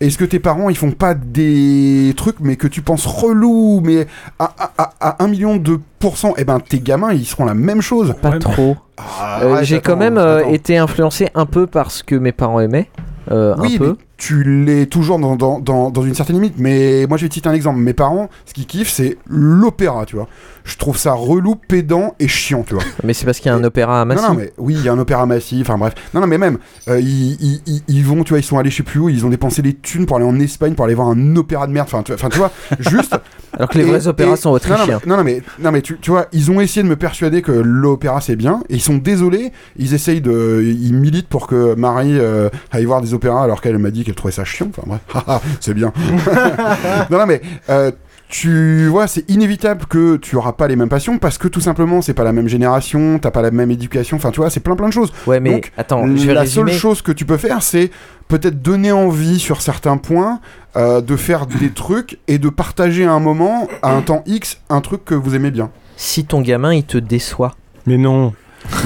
[0.00, 4.06] Est-ce que tes parents ils font pas des trucs mais que tu penses relou mais
[4.38, 7.54] à, à, à, à 1 million de pourcents Eh ben tes gamins ils seront la
[7.54, 8.14] même chose.
[8.22, 8.76] Pas Ouais, trop.
[8.96, 12.60] Ah, Euh, j'ai quand même euh, été influencé un peu par ce que mes parents
[12.60, 12.88] aimaient.
[13.30, 13.88] Euh, Oui, un peu.
[13.90, 16.54] mais tu l'es toujours dans, dans, dans, dans une certaine limite.
[16.58, 17.78] Mais moi, je vais te citer un exemple.
[17.78, 20.26] Mes parents, ce qu'ils kiffent, c'est l'opéra, tu vois.
[20.64, 22.82] Je trouve ça relou, pédant et chiant, tu vois.
[23.04, 24.22] Mais c'est parce qu'il y a un opéra à Massy.
[24.22, 25.94] Non, non, mais oui, il y a un opéra massif, enfin bref.
[26.12, 28.68] Non, non, mais même, euh, ils, ils- ils- ils vont, tu vois, ils sont allés
[28.70, 30.94] je sais plus où, ils ont dépensé des thunes pour aller en Espagne pour aller
[30.94, 31.88] voir un opéra de merde.
[31.90, 32.50] Enfin, tu, vois,
[32.80, 33.16] juste.
[33.54, 35.00] Alors que les Et- vrais opéras et- sont non, autrichiens.
[35.06, 37.52] Non, non, mais, non, mais tu, tu vois, ils ont essayé de me persuader que
[37.52, 40.62] l'opéra c'est bien, et ils sont désolés, ils essayent de.
[40.66, 44.14] Ils militent pour que Marie euh, aille voir des opéras alors qu'elle m'a dit qu'elle
[44.14, 44.68] trouvait ça chiant.
[44.70, 45.92] Enfin bref, Haha, c'est bien.
[47.10, 47.40] non, non, mais.
[47.70, 47.90] euh,
[48.30, 52.02] tu vois, c'est inévitable que tu auras pas les mêmes passions parce que tout simplement
[52.02, 54.76] c'est pas la même génération, t'as pas la même éducation, enfin tu vois, c'est plein
[54.76, 55.10] plein de choses.
[55.26, 56.72] Ouais, mais Donc, attends, je vais la résumer.
[56.72, 57.90] seule chose que tu peux faire, c'est
[58.28, 60.40] peut-être donner envie sur certains points,
[60.76, 64.60] euh, de faire des trucs et de partager à un moment, à un temps X,
[64.68, 65.70] un truc que vous aimez bien.
[65.96, 67.54] Si ton gamin il te déçoit.
[67.86, 68.34] Mais non.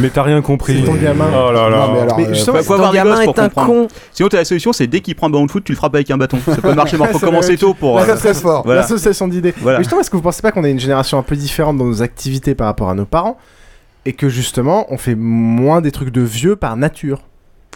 [0.01, 0.79] Mais t'as rien compris.
[0.81, 1.27] C'est ton gamin.
[1.35, 1.77] Oh là là.
[1.87, 3.67] Non, mais alors, Mais euh, justement, Faut- avoir des gamin est un comprendre.
[3.67, 3.89] con.
[4.13, 5.95] Sinon, t'as la solution, c'est dès qu'il prend un ballon de foot, tu le frappes
[5.95, 6.39] avec un bâton.
[6.45, 7.97] Ça peut marcher, mais faut commencer tôt pour.
[7.97, 8.63] Là, euh, ça très fort.
[8.65, 8.81] Voilà.
[8.83, 9.55] L'association d'idées.
[9.61, 9.79] Voilà.
[9.79, 11.85] Mais justement, est-ce que vous pensez pas qu'on est une génération un peu différente dans
[11.85, 13.37] nos activités par rapport à nos parents
[14.07, 17.21] et que justement, on fait moins des trucs de vieux par nature?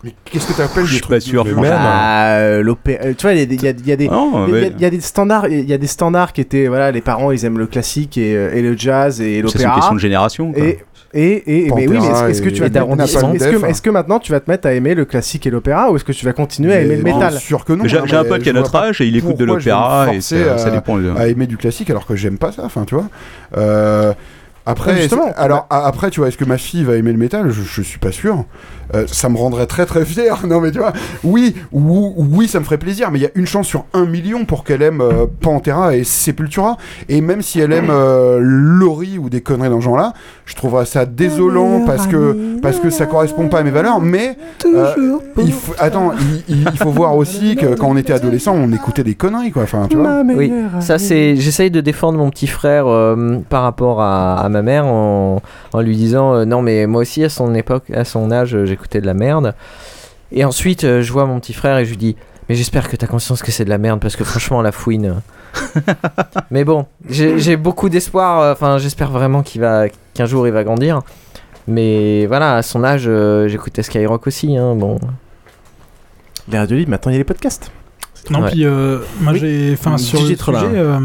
[0.05, 1.43] Mais qu'est-ce que t'appelles Je des suis pas trucs sûr.
[1.45, 1.71] de Mais vieux?
[1.71, 1.79] même.
[1.79, 4.05] Ah, euh, euh, tu vois, il y, a y a- y a des.
[4.05, 7.45] Y, a- a standards, il y a des standards qui étaient voilà, les parents ils
[7.45, 9.75] aiment le classique et, euh, et le jazz et Ça, c'est une l'opéra.
[9.77, 10.53] question de génération.
[10.53, 10.63] quoi.
[10.65, 10.79] Et
[11.17, 14.69] et, et mais oui, mais est-ce, que tu vas est-ce maintenant tu vas te mettre
[14.69, 17.03] à aimer le classique et l'opéra ou est-ce que tu vas continuer à aimer le
[17.03, 17.85] métal Bien sûr que non.
[17.87, 20.21] J'ai hein, j'ai un pote qui a notre âge et il écoute de l'opéra et
[20.21, 20.99] ça, dépend.
[21.17, 22.63] à aimer du classique alors que j'aime pas ça.
[22.65, 23.09] Enfin, tu vois.
[24.67, 27.51] Après, justement, alors après, tu vois, est-ce que ma fille va aimer le métal?
[27.51, 28.45] Je, je suis pas sûr.
[28.95, 30.41] Euh, ça me rendrait très très fier.
[30.47, 30.93] Non mais tu vois,
[31.25, 33.11] oui, ou- oui, ça me ferait plaisir.
[33.11, 36.05] Mais il y a une chance sur un million pour qu'elle aime euh, Pantera et
[36.05, 36.77] Sepultura.
[37.09, 40.13] Et même si elle aime euh, Laurie ou des conneries dans ce genre-là,
[40.45, 44.01] je trouverais ça désolant parce que parce que ça correspond pas à mes valeurs.
[44.01, 44.37] Mais
[44.77, 44.93] euh,
[45.47, 46.13] il faut, attends,
[46.49, 49.51] il, il- il faut voir aussi que quand on était adolescent, on écoutait des conneries
[49.53, 49.63] quoi.
[49.65, 50.23] Enfin, tu vois.
[50.37, 51.35] Oui, ça c'est.
[51.37, 55.41] J'essaye de défendre mon petit frère euh, par rapport à, à ma mère en,
[55.73, 58.65] en lui disant euh, non mais moi aussi à son époque, à son âge, euh,
[58.67, 59.55] j'écoutais de la merde.
[60.33, 62.17] Et ensuite euh, je vois mon petit frère et je lui dis
[62.49, 65.21] mais j'espère que t'as conscience que c'est de la merde parce que franchement la fouine.
[66.51, 68.41] mais bon, j'ai beaucoup d'espoir.
[68.41, 71.01] euh, Enfin j'espère vraiment qu'il va qu'un jour il va grandir.
[71.69, 74.57] Mais voilà, à son âge, euh, j'écoutais Skyrock aussi.
[74.57, 74.99] Hein, bon.
[76.49, 77.73] Les radios libres, maintenant il y a les podcasts.
[78.31, 78.51] Non, Ouais.
[78.51, 79.39] puis euh, moi Oui.
[79.41, 79.73] j'ai.
[79.73, 80.39] Enfin, sur le sujet,
[80.77, 80.99] euh,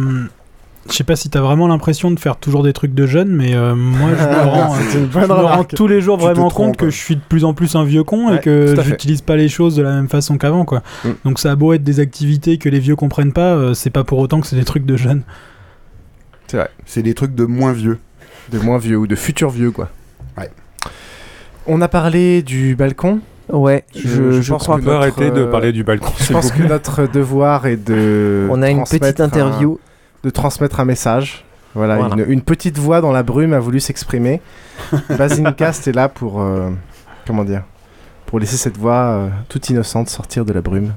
[0.89, 3.55] je sais pas si t'as vraiment l'impression de faire toujours des trucs de jeune, mais
[3.55, 6.97] euh, moi je me rends, je me tous les jours Tu vraiment compte que je
[6.97, 9.75] suis de plus en plus un vieux con Ouais, et que j'utilise pas les choses
[9.75, 10.81] de la même façon qu'avant, quoi.
[11.05, 11.09] Mm.
[11.25, 14.03] Donc ça a beau être des activités que les vieux comprennent pas, euh, c'est pas
[14.03, 15.23] pour autant que c'est des trucs de jeunes.
[16.47, 16.69] C'est vrai.
[16.85, 17.99] C'est des trucs de moins vieux.
[18.51, 19.89] De moins vieux ou de futurs vieux, quoi.
[20.37, 20.49] Ouais.
[21.67, 23.19] On a parlé du balcon.
[23.49, 26.11] Ouais, Je, je, je pense crois que On peut arrêter de euh, parler du balcon.
[26.19, 28.47] Je pense que notre devoir est de.
[28.49, 29.79] On a une petite un- interview.
[30.23, 31.43] De transmettre un message.
[31.73, 32.15] Voilà, Voilà.
[32.15, 34.41] Une, une petite voix dans la brume a voulu s'exprimer.
[35.17, 36.41] Basincast est là pour.
[36.41, 36.69] euh,
[37.25, 37.63] comment dire
[38.25, 40.93] Pour laisser cette voix euh, toute innocente sortir de la brume.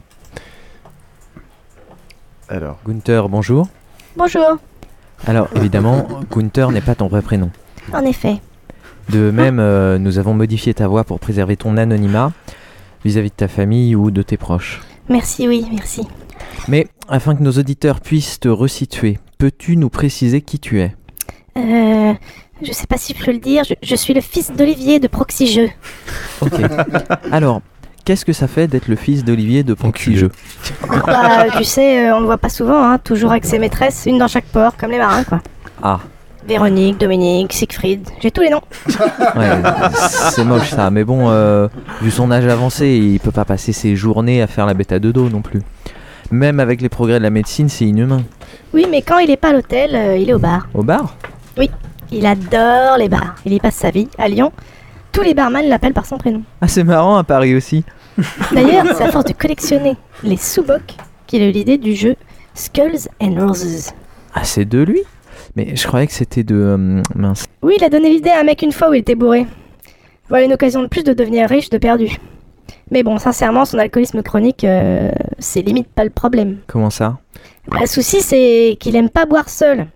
[2.48, 2.78] Alors.
[2.86, 3.68] Gunther, bonjour.
[4.16, 4.58] Bonjour.
[5.26, 7.50] Alors évidemment, Gunther n'est pas ton vrai prénom.
[7.92, 8.36] En effet.
[9.10, 12.32] De même, euh, nous avons modifié ta voix pour préserver ton anonymat
[13.04, 14.80] vis-à-vis de ta famille ou de tes proches.
[15.08, 16.06] Merci, oui, merci.
[16.68, 20.94] Mais afin que nos auditeurs puissent te resituer, peux-tu nous préciser qui tu es?
[21.56, 22.14] Euh,
[22.62, 25.06] je sais pas si je peux le dire, je, je suis le fils d'Olivier de
[25.06, 25.70] Proxy Jeux.
[26.40, 26.54] Ok.
[27.32, 27.60] Alors,
[28.04, 30.32] qu'est-ce que ça fait d'être le fils d'Olivier de Proxy Jeux
[30.88, 34.18] Bah, tu sais, euh, on le voit pas souvent, hein, toujours avec ses maîtresses, une
[34.18, 35.40] dans chaque port, comme les marins, quoi.
[35.82, 36.00] Ah,
[36.46, 38.60] Véronique, Dominique, Siegfried, j'ai tous les noms.
[39.36, 39.62] ouais,
[40.30, 40.90] c'est moche ça.
[40.90, 41.68] Mais bon, euh,
[42.02, 45.10] vu son âge avancé, il peut pas passer ses journées à faire la bêta de
[45.10, 45.62] dos non plus.
[46.30, 48.22] Même avec les progrès de la médecine, c'est inhumain.
[48.72, 50.66] Oui, mais quand il est pas à l'hôtel, euh, il est au bar.
[50.74, 51.16] Au bar?
[51.58, 51.70] Oui,
[52.10, 53.34] il adore les bars.
[53.44, 54.08] Il y passe sa vie.
[54.18, 54.52] À Lyon,
[55.12, 56.42] tous les barman l'appellent par son prénom.
[56.60, 57.84] Ah, c'est marrant à Paris aussi.
[58.52, 60.94] D'ailleurs, c'est à force de collectionner les sous-bocs
[61.26, 62.16] qu'il a eu l'idée du jeu
[62.54, 63.90] Skulls and Roses.
[64.34, 65.02] Ah, c'est de lui?
[65.56, 66.54] Mais je croyais que c'était de.
[66.54, 67.46] euh, mince.
[67.62, 69.46] Oui, il a donné l'idée à un mec une fois où il était bourré.
[70.28, 72.08] Voilà une occasion de plus de devenir riche de perdu.
[72.90, 76.58] Mais bon, sincèrement, son alcoolisme chronique, euh, c'est limite pas le problème.
[76.66, 77.18] Comment ça?
[77.68, 79.86] Bah, Le souci, c'est qu'il aime pas boire seul.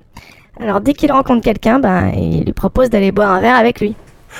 [0.61, 3.95] Alors dès qu'il rencontre quelqu'un, ben, il lui propose d'aller boire un verre avec lui.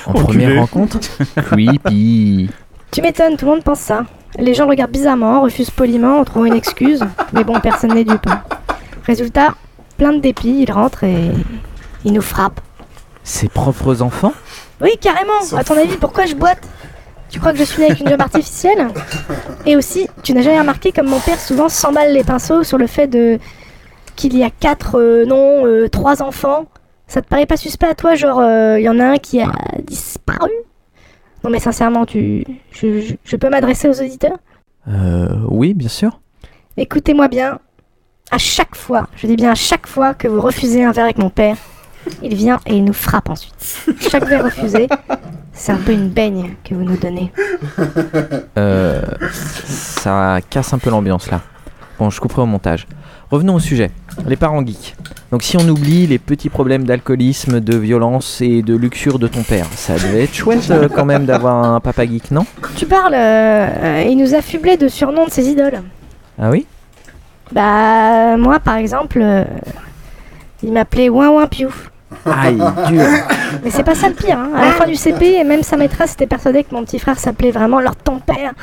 [0.05, 0.99] En première rencontre?
[1.35, 2.49] Creepy.
[2.91, 4.05] Tu m'étonnes, tout le monde pense ça.
[4.37, 7.03] Les gens le regardent bizarrement, refusent poliment en trouvant une excuse,
[7.33, 8.29] mais bon, personne n'est dupe.
[9.05, 9.55] Résultat,
[9.97, 11.31] plein de dépit, il rentre et
[12.05, 12.59] il nous frappe.
[13.23, 14.33] Ses propres enfants?
[14.81, 15.33] Oui, carrément.
[15.57, 16.61] À ton avis, pourquoi je boite?
[17.29, 18.87] Tu crois que je suis né avec une jambe artificielle
[19.65, 22.87] Et aussi, tu n'as jamais remarqué comme mon père souvent s'emballe les pinceaux sur le
[22.87, 23.37] fait de
[24.15, 26.65] qu'il y a quatre, euh, non, euh, trois enfants.
[27.07, 28.41] Ça te paraît pas suspect à toi, genre
[28.77, 29.51] il y en a un qui a
[29.83, 30.51] disparu?
[31.43, 34.37] Non mais sincèrement, tu, je, je- je peux m'adresser aux auditeurs?
[34.87, 35.29] Euh.
[35.47, 36.19] Oui, bien sûr.
[36.77, 37.59] Écoutez-moi bien.
[38.31, 41.17] À chaque fois, je dis bien à chaque fois que vous refusez un verre avec
[41.17, 41.55] mon père,
[42.21, 43.85] il vient et il nous frappe ensuite.
[43.99, 44.87] Chaque verre refusé,
[45.59, 47.31] c'est un peu une baigne que vous nous donnez.
[48.57, 49.01] Euh.
[49.31, 51.41] Ça casse un peu l'ambiance là.
[51.99, 52.87] Bon, je couperai au montage.
[53.29, 53.91] Revenons au sujet.
[54.25, 54.95] Les parents geeks.
[55.31, 59.43] Donc, si on oublie les petits problèmes d'alcoolisme, de violence et de luxure de ton
[59.43, 62.45] père, ça devait être chouette euh, quand même d'avoir un papa geek, non?
[62.75, 65.83] Tu parles, euh, il nous affublait de surnoms de ses idoles.
[66.41, 66.65] Ah oui?
[67.51, 69.43] Bah, moi par exemple, euh,
[70.63, 71.69] il m'appelait Ouin Ouin Piou.
[72.25, 72.57] Aïe,
[72.87, 73.03] dur.
[73.63, 74.49] Mais c'est pas ça le pire, hein.
[74.55, 77.19] À la fin du CP, et même sa maîtresse était persuadée que mon petit frère
[77.19, 78.53] s'appelait vraiment leur ton père.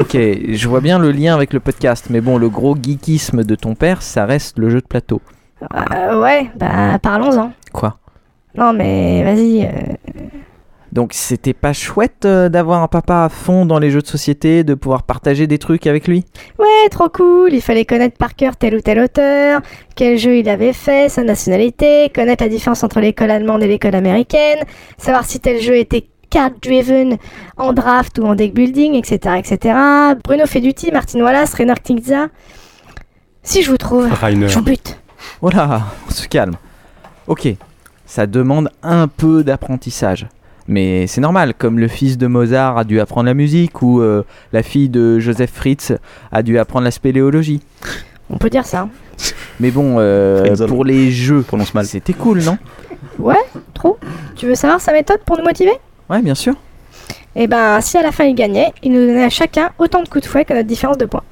[0.00, 3.54] Ok, je vois bien le lien avec le podcast, mais bon, le gros geekisme de
[3.54, 5.20] ton père, ça reste le jeu de plateau.
[5.62, 7.52] Euh, ouais, bah parlons-en.
[7.72, 7.98] Quoi?
[8.56, 9.64] Non mais vas-y.
[9.64, 9.68] euh,
[10.92, 14.64] Donc, c'était pas chouette euh, d'avoir un papa à fond dans les jeux de société,
[14.64, 16.24] de pouvoir partager des trucs avec lui?
[16.58, 17.52] Ouais, trop cool.
[17.52, 19.60] Il fallait connaître par cœur tel ou tel auteur,
[19.94, 23.94] quel jeu il avait fait, sa nationalité, connaître la différence entre l'école allemande et l'école
[23.94, 24.58] américaine,
[24.98, 27.18] savoir si tel jeu était card-driven
[27.56, 29.76] en draft ou en deck building, etc., etc.
[30.24, 32.28] Bruno Feduti, Martin Wallace, Rainer Knizia.
[33.42, 34.48] Si je vous trouve, Rainer.
[34.48, 34.98] je vous bute.
[35.40, 36.54] Voilà, on se calme.
[37.26, 37.48] Ok,
[38.06, 40.26] ça demande un peu d'apprentissage.
[40.70, 44.22] Mais c'est normal, comme le fils de Mozart a dû apprendre la musique ou euh,
[44.52, 45.92] la fille de Joseph Fritz
[46.32, 47.60] a dû apprendre la spéléologie.
[48.30, 48.88] On peut dire ça.
[49.58, 51.44] Mais bon, euh, pour les jeux,
[51.82, 52.56] c'était cool, non?
[53.18, 53.34] Ouais,
[53.74, 53.98] trop.
[54.36, 55.74] Tu veux savoir sa méthode pour nous motiver?
[56.08, 56.54] Ouais, bien sûr.
[57.36, 60.08] Eh ben, si à la fin il gagnait, il nous donnait à chacun autant de
[60.08, 61.22] coups de fouet que notre différence de points.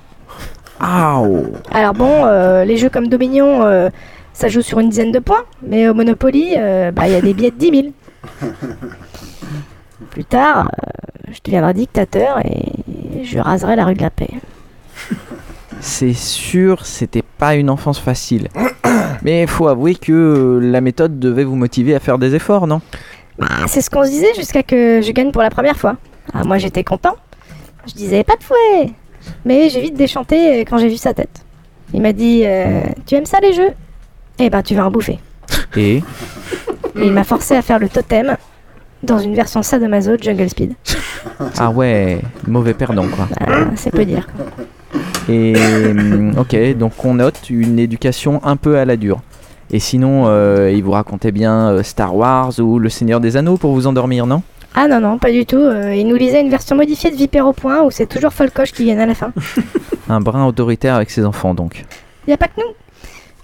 [1.73, 3.89] Alors bon, euh, les jeux comme Dominion, euh,
[4.32, 7.20] ça joue sur une dizaine de points, mais au Monopoly, euh, bah, il y a
[7.20, 7.82] des billets de 10 000.
[10.11, 14.31] Plus tard, euh, je deviendrai dictateur et je raserai la rue de la Paix.
[15.81, 18.49] C'est sûr, c'était pas une enfance facile.
[19.23, 22.81] Mais faut avouer que la méthode devait vous motiver à faire des efforts, non?
[23.39, 25.97] Bah, c'est ce qu'on se disait jusqu'à que je gagne pour la première fois.
[26.33, 27.17] Ah, moi j'étais content.
[27.87, 28.93] Je disais pas de fouet.
[29.45, 31.45] Mais j'ai vite déchanté euh, quand j'ai vu sa tête.
[31.95, 33.71] Il m'a dit euh, Tu aimes ça les jeux?
[34.39, 35.19] Eh ben tu vas en bouffer.
[35.77, 36.03] Et?
[36.97, 38.37] Et il m'a forcé à faire le totem
[39.03, 40.73] dans une version sadomaso de Jungle Speed.
[41.59, 43.29] Ah ouais, mauvais perdant quoi.
[43.39, 43.47] Bah,
[43.77, 44.27] c'est peu dire.
[45.29, 49.21] Et hum, ok, donc on note une éducation un peu à la dure.
[49.71, 53.59] Et sinon, euh, il vous racontait bien euh, Star Wars ou Le Seigneur des Anneaux
[53.59, 54.43] pour vous endormir, non?
[54.75, 55.57] Ah non, non, pas du tout.
[55.57, 58.73] Euh, il nous lisait une version modifiée de Vipère au point où c'est toujours Folcoche
[58.73, 59.33] qui gagne à la fin.
[60.09, 61.85] Un brin autoritaire avec ses enfants donc.
[62.27, 62.73] Y a pas que nous.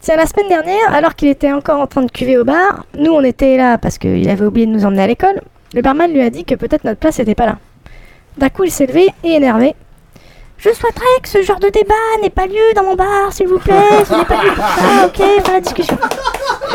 [0.04, 3.10] Tiens, la semaine dernière, alors qu'il était encore en train de cuver au bar, nous
[3.10, 5.40] on était là parce qu'il avait oublié de nous emmener à l'école.
[5.72, 7.56] Le barman lui a dit que peut-être notre place était pas là.
[8.36, 9.74] D'un coup, il s'est levé et énervé.
[10.58, 13.58] Je souhaiterais que ce genre de débat n'ait pas lieu dans mon bar, s'il vous
[13.58, 13.72] plaît.
[14.06, 15.96] Ce n'est pas lieu pour ça, ok, la discussion.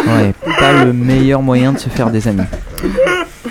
[0.08, 2.42] Ouais, pas le meilleur moyen de se faire des amis.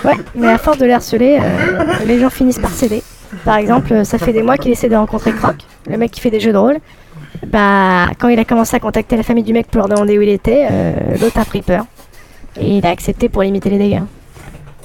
[0.03, 3.01] Ouais, mais à force de les harceler, euh, les gens finissent par céder.
[3.45, 5.55] Par exemple, ça fait des mois qu'il essaie de rencontrer Croc,
[5.89, 6.79] le mec qui fait des jeux de rôle.
[7.47, 10.21] Bah, quand il a commencé à contacter la famille du mec pour leur demander où
[10.21, 11.85] il était, euh, l'autre a pris peur.
[12.59, 14.01] Et il a accepté pour limiter les dégâts.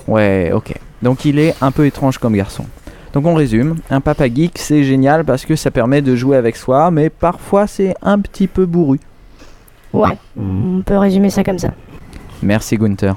[0.06, 0.74] Ouais, ok.
[1.02, 2.64] Donc il est un peu étrange comme garçon.
[3.12, 6.56] Donc on résume, un papa geek c'est génial parce que ça permet de jouer avec
[6.56, 8.98] soi, mais parfois c'est un petit peu bourru.
[9.92, 11.70] Ouais, on peut résumer ça comme ça.
[12.42, 13.14] Merci Gunther.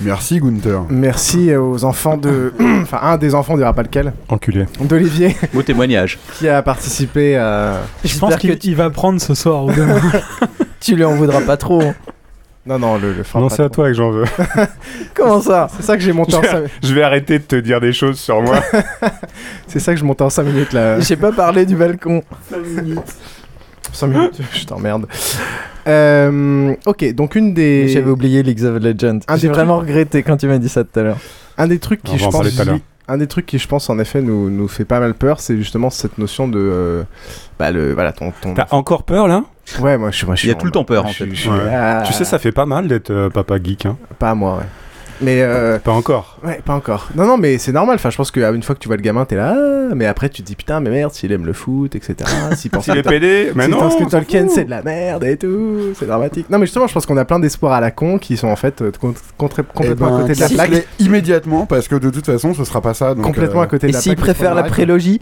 [0.00, 0.82] Merci Gunther.
[0.88, 2.52] Merci aux enfants de.
[2.82, 4.12] enfin, un des enfants, on dira pas lequel.
[4.28, 4.66] Enculé.
[4.80, 5.36] D'Olivier.
[5.52, 6.18] Beau témoignage.
[6.38, 7.82] Qui a participé à.
[8.04, 10.00] Je pense qu'il il va prendre ce soir ou demain.
[10.80, 11.82] tu lui en voudras pas trop.
[12.64, 14.24] Non, non, le, le Non, c'est à toi que j'en veux.
[15.14, 15.66] Comment ça?
[15.76, 17.80] C'est ça que j'ai monté je en vais, 5 je vais arrêter de te dire
[17.80, 18.60] des choses sur moi.
[19.66, 21.00] C'est ça que je montais en 5 minutes là.
[21.00, 22.22] J'ai pas parlé du balcon.
[22.50, 23.00] 5 minutes.
[23.92, 25.06] 5 minutes, je t'emmerde.
[25.88, 27.88] Euh, ok, donc une des.
[27.88, 29.20] J'avais oublié League of Legends.
[29.36, 31.18] J'ai vraiment trucs- regretté quand tu m'as dit ça tout à l'heure.
[31.58, 32.46] Un des trucs qui, je pense,
[33.08, 35.56] un des trucs qui, je pense, en effet, nous, nous fait pas mal peur, c'est
[35.56, 37.02] justement cette notion de, euh,
[37.58, 38.54] bah le, voilà, ton, ton.
[38.54, 39.44] T'as encore peur là?
[39.80, 41.08] Ouais, moi, je suis, moi, je suis Il y a tout le temps peur en
[41.08, 41.24] fait.
[41.24, 41.70] Ouais.
[41.72, 43.86] ah, Tu sais, ça fait pas mal d'être euh, papa geek.
[43.86, 43.96] Hein.
[44.18, 44.64] Pas à moi, ouais.
[45.22, 46.38] Mais euh, Pas encore.
[46.44, 47.08] ouais, pas encore.
[47.14, 47.94] Non, non, mais c'est normal.
[47.96, 49.54] Enfin, je pense qu'une fois que tu vois le gamin, t'es là.
[49.56, 52.14] ah, mais après, tu te dis putain, mais merde, s'il aime le foot, etc.
[52.56, 54.82] S'il pense S'il que est pédé, mais s'il non, pense que Tolkien c'est de la
[54.82, 56.48] merde et tout, c'est dramatique.
[56.50, 58.56] Non, mais justement, je pense qu'on a plein d'espoirs à la con qui sont en
[58.56, 60.86] fait euh, contre- complètement Eh ben, à côté de la plaque.
[60.98, 63.14] immédiatement parce que de toute façon ce sera pas ça.
[63.14, 64.26] donc, Complètement euh, à côté Et de la s'il plaque.
[64.28, 65.20] il faut préfère la prélogie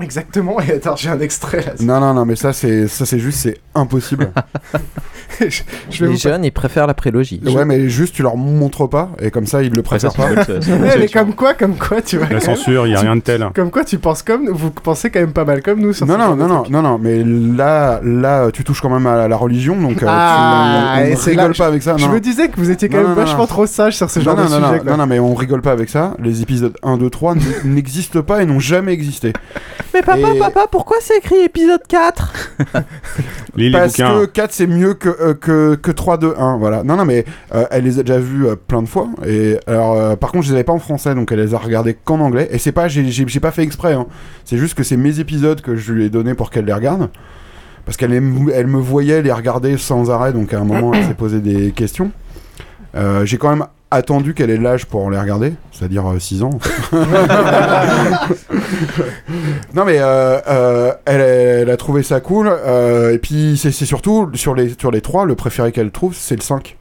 [0.00, 0.60] Exactement.
[0.60, 1.72] Et attends, j'ai un extrait là.
[1.80, 4.30] Non non non mais ça c'est ça c'est juste c'est impossible.
[5.40, 7.40] je, je vais Les jeunes, ils préfèrent la prélogie.
[7.44, 10.26] ouais mais juste tu leur montres pas et comme ça ils le préfèrent pas.
[10.30, 12.28] Ouais, mais comme quoi, comme quoi, tu vois.
[12.30, 13.46] La censure, il y a rien de tel.
[13.54, 15.92] Comme quoi, tu penses comme vous pensez quand même pas mal comme nous.
[15.92, 19.06] sur Non ce non non non non non mais là là tu touches quand même
[19.06, 21.82] à la religion donc euh, Ah, tu, on, on et c'est rigole là- pas avec
[21.82, 21.96] ça.
[21.96, 22.12] Je non.
[22.12, 23.46] me disais que vous étiez quand Non, même non, vachement non.
[23.46, 24.78] trop sage sur ce genre non, de non, sujet.
[24.84, 26.14] non, non, non, mais on rigole pas avec ça.
[26.22, 29.32] Les épisodes 1, 2, 3 n- n'existent pas et n'ont jamais existé.
[29.94, 32.52] Mais papa, Et- papa, pourquoi c'est écrit épisode 4
[33.56, 34.20] Lis les Parce bouquins.
[34.20, 36.58] que 4 c'est mieux que, euh, que, que 3, 2, 1.
[36.58, 36.82] Voilà.
[36.82, 39.08] Non, non, mais euh, elle les a déjà vus euh, plein de fois.
[39.26, 41.58] Et alors, euh, par contre, je les avais pas en français, donc elle les a
[41.58, 42.48] regardés qu'en anglais.
[42.50, 43.94] Et c'est pas, j'ai- j'ai j'ai pas fait exprès.
[43.94, 44.06] hein.
[44.44, 47.08] C'est juste que c'est mes épisodes que je lui ai donné pour qu'elle les regarde.
[47.84, 51.04] Parce qu'elle aime- elle me voyait les regarder sans arrêt, donc à un moment, elle
[51.04, 52.10] s'est posé des questions.
[52.96, 56.50] Euh, j'ai quand même attendu qu'elle ait l'âge pour les regarder, c'est-à-dire 6 ans.
[56.50, 56.72] en fait.
[59.74, 63.86] non mais euh, euh, elle, elle a trouvé ça cool, euh, et puis c'est c'est
[63.86, 66.76] surtout sur les, sur les trois, le préféré qu'elle trouve, c'est le 5.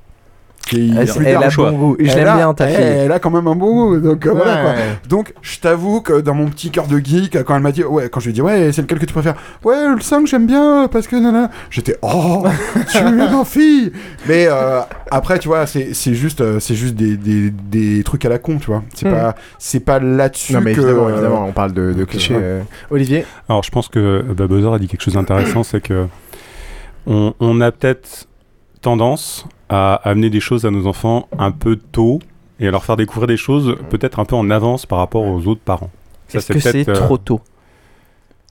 [0.67, 1.43] Qui Elle- plus elle tard.
[1.43, 1.95] a bon goût.
[1.99, 2.75] Je l'aime bien, ta fille.
[2.83, 4.71] Elle a quand même un bon goût, donc euh, voilà quoi.
[4.71, 4.77] Ouais.
[5.07, 8.09] Donc, je t'avoue que dans mon petit cœur de geek, quand elle m'a dit, ouais,
[8.09, 9.35] quand je lui ai dit, ouais, c'est lequel que tu préfères?
[9.63, 11.51] Ouais, le 5, j'aime bien, parce que nana.
[11.69, 12.45] J'étais, oh,
[12.91, 13.91] tu es ma fille
[14.27, 14.79] Mais euh,
[15.11, 18.39] après, tu vois, c'est c'est juste, euh, c'est juste des, des, des trucs à la
[18.39, 18.81] con, tu vois.
[18.95, 19.11] C'est Hmm.
[19.11, 20.81] pas, c'est pas là-dessus Non, mais que.
[20.81, 22.33] évidemment, euh, évidemment, on parle de, de clichés.
[22.35, 22.61] euh.
[22.89, 23.23] Olivier?
[23.47, 26.07] Alors, je pense que Babozor a dit quelque chose d'intéressant, c'est que
[27.05, 28.27] on, on a peut-être
[28.81, 32.19] tendance à amener des choses à nos enfants un peu tôt
[32.59, 35.47] et à leur faire découvrir des choses peut-être un peu en avance par rapport aux
[35.47, 35.91] autres parents.
[36.33, 37.41] Est-ce que c'est euh, trop tôt?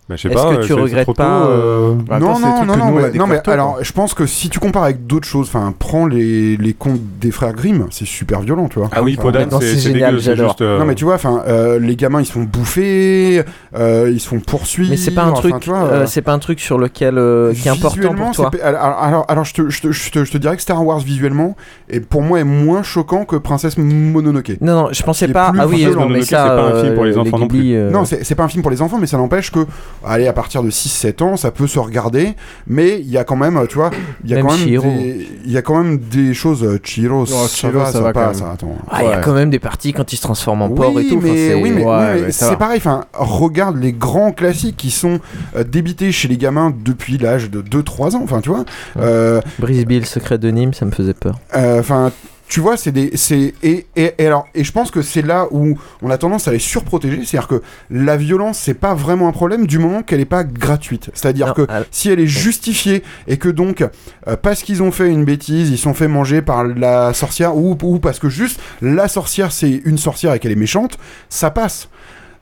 [0.09, 2.85] Bah, Est-ce pas, que euh, tu regrettes pas, euh, Bah, non, attends, non, non, non,
[2.86, 5.72] non, mais découvert tôt, alors je pense que si tu compares avec d'autres choses, enfin,
[5.78, 8.90] prends les, les contes des frères Grimm, c'est super violent, tu vois.
[8.93, 10.56] Ah oui, Podane, non, c'est génial, j'adore.
[10.60, 13.43] euh, Non mais tu vois, enfin, euh, les gamins ils se font bouffer,
[13.76, 14.90] euh, ils se font poursuivre.
[14.90, 17.68] Mais c'est pas un truc, euh, euh, c'est pas un truc sur lequel euh, qui
[17.68, 18.51] est important pour toi.
[18.62, 20.98] Alors, alors, alors, je, te, je, te, je, te, je te dirais que Star Wars
[21.01, 21.56] visuellement,
[21.89, 24.52] est, pour moi, est moins choquant que Princesse Mononoke.
[24.60, 25.52] Non, non, je pensais pas.
[25.59, 27.74] Ah oui, mais ça, c'est pas un film pour les euh, enfants non plus.
[27.74, 29.60] euh, Non, c'est pas un film pour les enfants, mais ça n'empêche que,
[30.06, 32.35] allez, à partir de 6-7 ans, ça peut se regarder,
[32.66, 33.90] mais il y a quand même, tu vois,
[34.24, 34.89] il y a Même quand même Chihiro.
[34.89, 37.35] des, il y a quand même des choses, euh, Chihiro, ça,
[37.70, 38.51] va, ça ça va quand passe, même.
[38.52, 38.76] attends.
[38.90, 39.22] Ah, il y a Ouais.
[39.24, 41.20] quand même des parties quand il se transforme en Oui, porc et tout.
[41.22, 42.78] mais, c'est- oui, mais, Ouais, oui, c'est pareil.
[42.78, 45.20] Enfin, regarde les grands classiques qui sont
[45.56, 48.20] euh, débités chez les gamins depuis l'âge de 2-3 ans.
[48.24, 48.64] Enfin, tu vois.
[48.98, 51.39] Euh, Brisby, le secret de Nîmes, ça me faisait peur.
[51.56, 52.10] euh, Enfin,
[52.55, 55.48] tu vois, c'est des, c'est et, et, et alors et je pense que c'est là
[55.51, 57.24] où on a tendance à les surprotéger.
[57.24, 61.10] C'est-à-dire que la violence, c'est pas vraiment un problème du moment qu'elle est pas gratuite.
[61.14, 65.24] C'est-à-dire que si elle est justifiée et que donc euh, parce qu'ils ont fait une
[65.24, 69.51] bêtise, ils sont fait manger par la sorcière ou, ou parce que juste la sorcière
[69.51, 70.97] c'est une sorcière et qu'elle est méchante,
[71.31, 71.89] ça passe.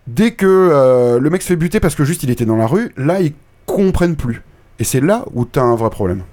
[0.06, 2.66] Dès que euh, le mec se fait buter parce que juste il était dans la
[2.66, 3.32] rue, là ils
[3.64, 4.42] comprennent plus.
[4.78, 6.24] Et c'est là où t'as un vrai problème.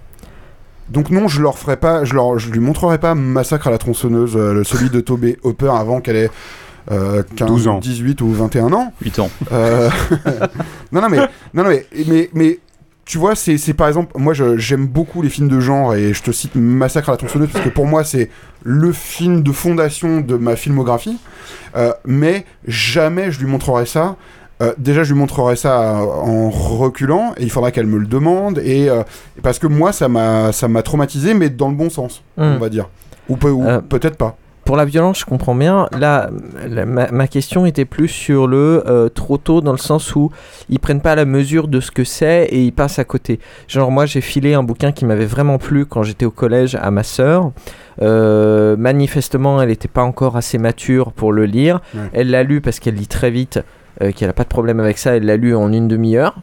[0.89, 3.77] Donc non, je leur ferai pas, je leur, je lui montrerai pas Massacre à la
[3.77, 6.31] tronçonneuse, euh, celui de Tobey Hopper avant qu'elle ait
[6.91, 7.79] euh, 15, 12 ans.
[7.79, 8.93] 18 ou 21 ans.
[9.01, 9.29] 8 ans.
[9.51, 9.89] Euh,
[10.91, 11.17] non, non, mais,
[11.53, 12.59] non, non, mais, mais, mais
[13.09, 16.21] tu vois, c'est c'est par exemple, moi j'aime beaucoup les films de genre et je
[16.21, 18.29] te cite Massacre à la tronçonneuse parce que pour moi c'est
[18.61, 21.17] le film de fondation de ma filmographie.
[21.75, 24.15] Euh, mais jamais je lui montrerai ça.
[24.61, 28.59] Euh, déjà, je lui montrerai ça en reculant et il faudra qu'elle me le demande
[28.59, 29.03] et euh,
[29.41, 32.55] parce que moi ça m'a ça m'a traumatisé mais dans le bon sens, Hmm.
[32.55, 32.89] on va dire.
[33.29, 34.35] Ou, Euh, peut-être pas.
[34.65, 35.87] Pour la violence, je comprends bien.
[35.97, 36.29] Là,
[36.67, 38.83] la- ma, ma question était plus sur le
[39.15, 40.29] trop tôt, dans le sens où
[40.69, 43.39] ils prennent pas la mesure de ce que c'est et ils passent à côté.
[43.67, 46.91] Genre, moi, j'ai filé un bouquin qui m'avait vraiment plu quand j'étais au collège à
[46.91, 47.51] ma sœur.
[48.77, 51.81] Manifestement, elle n'était pas encore assez mature pour le lire.
[52.13, 53.59] Elle l'a lu parce qu'elle lit très vite,
[54.01, 55.15] euh, qu'elle n'a pas de problème avec ça.
[55.15, 56.41] Elle l'a lu en une demi-heure.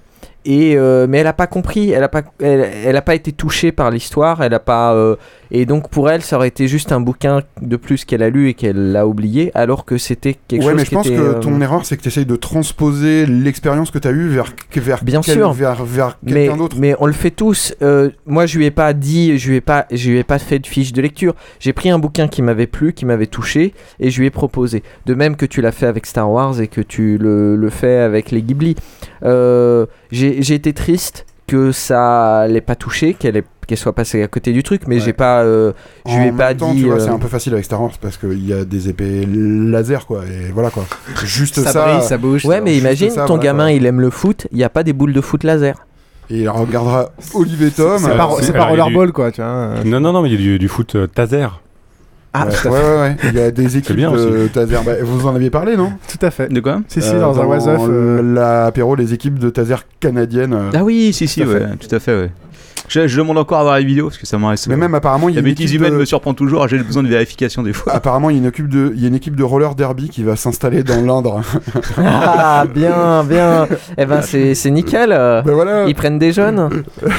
[0.48, 3.72] Et euh, mais elle n'a pas compris, elle n'a pas, elle, a pas été touchée
[3.72, 5.16] par l'histoire, elle a pas, euh,
[5.50, 8.48] et donc pour elle ça aurait été juste un bouquin de plus qu'elle a lu
[8.48, 11.20] et qu'elle l'a oublié, alors que c'était quelque ouais, chose mais je pense était, que
[11.20, 14.52] euh, ton erreur, c'est que tu essayes de transposer l'expérience que tu as eue vers,
[14.74, 15.52] vers, Bien quel- sûr.
[15.52, 16.76] vers, vers mais, quelqu'un d'autre.
[16.78, 17.74] mais on le fait tous.
[17.82, 20.38] Euh, moi, je lui ai pas dit, je lui ai pas, je lui ai pas
[20.38, 21.34] fait de fiche de lecture.
[21.60, 24.82] J'ai pris un bouquin qui m'avait plu, qui m'avait touché, et je lui ai proposé.
[25.06, 27.98] De même que tu l'as fait avec Star Wars et que tu le, le fais
[27.98, 28.74] avec les Ghibli.
[29.24, 34.22] Euh, J'ai j'ai été triste que ça l'ait pas touché, qu'elle ait- qu'elle soit passée
[34.22, 35.00] à côté du truc, mais Ouais.
[35.00, 35.72] j'ai pas, euh,
[36.06, 36.80] je lui ai pas temps, dit.
[36.82, 38.88] tu vois, euh, c'est un peu facile avec Star Wars parce qu'il y a des
[38.88, 40.22] épées laser, quoi.
[40.24, 40.84] Et voilà, quoi.
[41.24, 41.72] Juste ça.
[41.72, 42.44] Ça brille, ça bouge.
[42.44, 43.72] Ouais, mais imagine, ça, ton voilà, gamin, quoi.
[43.72, 45.84] il aime le foot, il y a pas des boules de foot laser.
[46.30, 47.98] Et il regardera Olivier Tom.
[47.98, 49.74] C'est pas, c'est- c'est rollerball quoi, tu vois.
[49.84, 51.46] Non, non, non, mais il y a du, du foot euh, taser.
[52.38, 53.16] Ah, ouais, ouais, ouais.
[53.24, 54.76] Il y a des équipes bien de Taser.
[54.84, 55.92] Bah, vous en aviez parlé, non?
[56.06, 56.52] Tout à fait.
[56.52, 56.82] De quoi?
[56.86, 60.52] Si, si, Euh, dans, un was euh, l'apéro, les équipes de Taser canadiennes.
[60.52, 61.76] euh, Ah oui, si, si, Tout à ouais, fait.
[61.88, 62.30] tout à fait, ouais.
[62.88, 64.66] Je, je demande encore à voir les vidéos parce que ça m'intéresse.
[64.68, 66.66] Mais même apparemment, il y a La une bêtise équipe humaine de- me surprend toujours,
[66.68, 67.92] j'ai besoin de vérification des fois.
[67.94, 70.08] Apparemment, il y, a une équipe de, il y a une équipe de roller derby
[70.08, 71.40] qui va s'installer dans l'Indre.
[71.98, 73.66] Ah, bien, bien.
[73.98, 75.10] Eh ben, c'est c'est nickel.
[75.10, 75.86] Ben voilà.
[75.86, 76.68] Ils prennent des jeunes.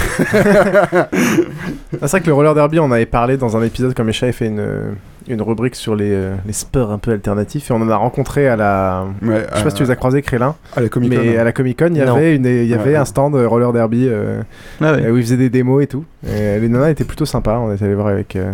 [2.02, 4.26] Ah, c'est vrai que le roller derby, on avait parlé dans un épisode quand Mécha
[4.26, 4.96] avait fait une,
[5.28, 8.48] une rubrique sur les, euh, les sports un peu alternatifs et on en a rencontré
[8.48, 9.06] à la.
[9.22, 10.56] Ouais, Je sais pas si tu les as croisés, Crélin.
[10.76, 11.20] À la Comic Con.
[11.22, 12.96] Mais à la Comic Con, il y avait, une, il y avait Ouais.
[12.96, 14.42] un stand euh, roller derby euh,
[14.82, 15.06] Ah ouais.
[15.06, 16.06] euh, où ils faisaient des démos et tout.
[16.28, 17.58] Et les nanas étaient plutôt sympas.
[17.60, 18.36] On est allé voir avec.
[18.36, 18.54] euh,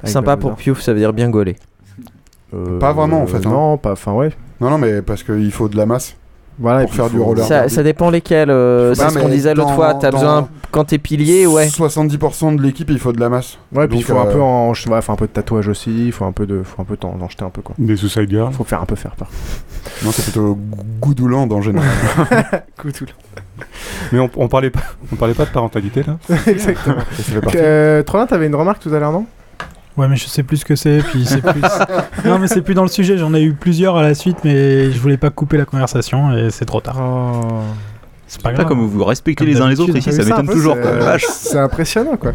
[0.00, 1.56] avec Sympa pour Piouf, ça veut dire bien gauler.
[2.54, 3.50] Euh, Pas vraiment, en fait, hein.
[3.50, 3.92] Non, pas.
[3.92, 4.30] Enfin, ouais.
[4.60, 6.16] Non, non, mais parce qu'il faut de la masse.
[6.60, 7.44] Voilà, et Pour puis faire faut- du roller.
[7.44, 8.50] Ça, dépend lesquels.
[8.50, 9.94] euh, c'est Bah, ce qu'on disait l'autre fois.
[9.94, 11.66] T'as besoin, quand t'es pilier, ouais.
[11.68, 13.58] 70% de l'équipe, il faut de la masse.
[13.74, 16.06] Ouais, puis il faut un euh, peu en, je faut un peu de tatouage aussi,
[16.06, 17.74] il faut un peu de, faut un peu d'en jeter un peu quoi.
[17.78, 18.52] Des Suicide Girls.
[18.52, 19.28] Faut faire un peu faire part.
[20.04, 20.58] Non, c'est plutôt
[21.00, 21.88] Goudouland en général.
[24.12, 24.80] Mais on, on parlait pas,
[25.12, 26.18] on parlait pas de parentalité là.
[26.46, 26.96] Exactement.
[27.54, 29.26] Euh, Trollin, t'avais une remarque tout à l'heure, non?
[29.96, 30.98] Ouais, mais je sais plus ce que c'est.
[30.98, 31.60] Puis c'est plus.
[32.24, 33.18] non, mais c'est plus dans le sujet.
[33.18, 36.50] J'en ai eu plusieurs à la suite, mais je voulais pas couper la conversation et
[36.50, 36.96] c'est trop tard.
[38.26, 38.66] C'est pas Pas grave.
[38.68, 40.76] comme vous respectez Comme les uns les autres ici, ça m'étonne toujours.
[41.18, 42.30] c'est- impressionnant quoi.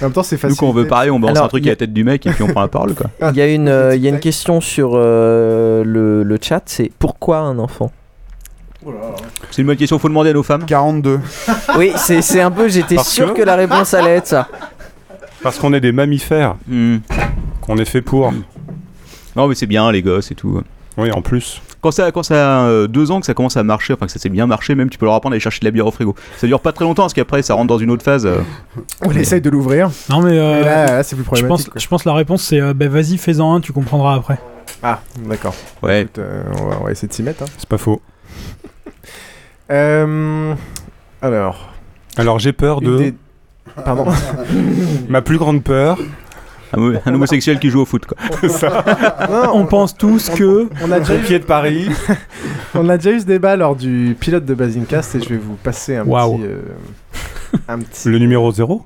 [0.00, 0.56] En même temps, c'est Nous, facile.
[0.56, 2.24] quand on veut parler, on balance Alors, un truc a- à la tête du mec
[2.24, 3.10] et puis on prend la parole, quoi.
[3.32, 6.62] Il y a une, euh, il y a une question sur euh, le, le chat.
[6.66, 7.90] C'est pourquoi un enfant?
[9.50, 10.64] C'est une bonne question, faut demander à nos femmes.
[10.64, 11.18] 42.
[11.76, 12.68] Oui, c'est c'est un peu.
[12.68, 14.48] J'étais sûr que- que la réponse allait être ça.
[15.42, 16.56] Parce qu'on est des mammifères.
[17.60, 18.32] Qu'on est fait pour.
[19.36, 20.62] Non, mais c'est bien, les gosses et tout.
[20.96, 21.62] Oui, en plus.
[21.80, 24.12] Quand ça, quand ça a euh, deux ans que ça commence à marcher, enfin que
[24.12, 25.86] ça s'est bien marché, même tu peux leur apprendre à aller chercher de la bière
[25.86, 26.14] au frigo.
[26.36, 28.26] Ça dure pas très longtemps parce qu'après ça rentre dans une autre phase.
[28.26, 28.40] euh.
[29.02, 29.88] On essaye de l'ouvrir.
[30.10, 31.70] Non mais euh, Et là, là, c'est plus je problématique.
[31.72, 34.38] pense, je pense la réponse c'est euh, bah, vas-y fais-en un, tu comprendras après.
[34.82, 35.54] Ah, d'accord.
[35.82, 36.02] Ouais.
[36.02, 37.44] Écoute, euh, on, va, on va essayer de s'y mettre.
[37.44, 37.46] hein.
[37.56, 38.02] C'est pas faux.
[39.70, 40.54] Euh,
[41.22, 41.70] alors.
[42.18, 42.96] Alors j'ai peur Une de.
[42.98, 43.14] des-
[43.84, 44.06] Pardon.
[45.08, 45.98] Ma plus grande peur.
[46.72, 48.16] Un, un homosexuel qui joue au foot, quoi.
[49.28, 51.88] Non, On pense tous que on a déjà eu, Pied de Paris.
[52.76, 55.56] on a déjà eu ce débat lors du pilote de Basincast et je vais vous
[55.56, 56.42] passer un petit.
[56.44, 56.60] euh,
[57.68, 58.08] un petit.
[58.08, 58.82] Le numéro 0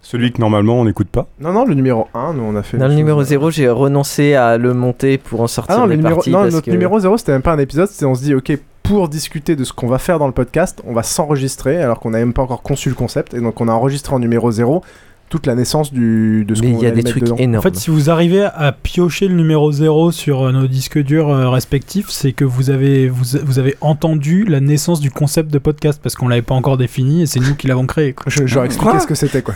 [0.00, 1.28] Celui que normalement on n'écoute pas.
[1.40, 2.76] Non, non, le numéro 1, nous on a fait.
[2.76, 5.90] Dans le numéro 0, j'ai renoncé à le monter pour en sortir Ah non, le
[5.90, 6.30] des numéro, parties.
[6.30, 8.34] non parce notre que- numéro 0, c'était même pas un épisode, c'était on se dit,
[8.34, 12.00] ok, pour discuter de ce qu'on va faire dans le podcast, on va s'enregistrer alors
[12.00, 13.34] qu'on n'a même pas encore conçu le concept.
[13.34, 14.82] Et donc on a enregistré en numéro 0
[15.28, 17.36] toute la naissance du, de ce Mais qu'on il y a allait des trucs dedans.
[17.38, 17.60] énormes.
[17.60, 21.30] En fait, si vous arrivez à piocher le numéro 0 sur euh, nos disques durs
[21.30, 25.56] euh, respectifs, c'est que vous avez, vous, vous avez entendu la naissance du concept de
[25.58, 28.12] podcast parce qu'on l'avait pas encore défini et c'est nous qui l'avons créé.
[28.12, 28.24] quoi.
[28.26, 29.54] Je- J'aurais expliqué ce que c'était quoi.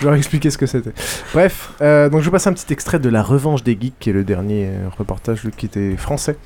[0.00, 0.92] J'aurais expliqué ce que c'était.
[1.34, 4.10] Bref, euh, donc je vous passe un petit extrait de La Revanche des Geeks, qui
[4.10, 6.36] est le dernier reportage qui était français.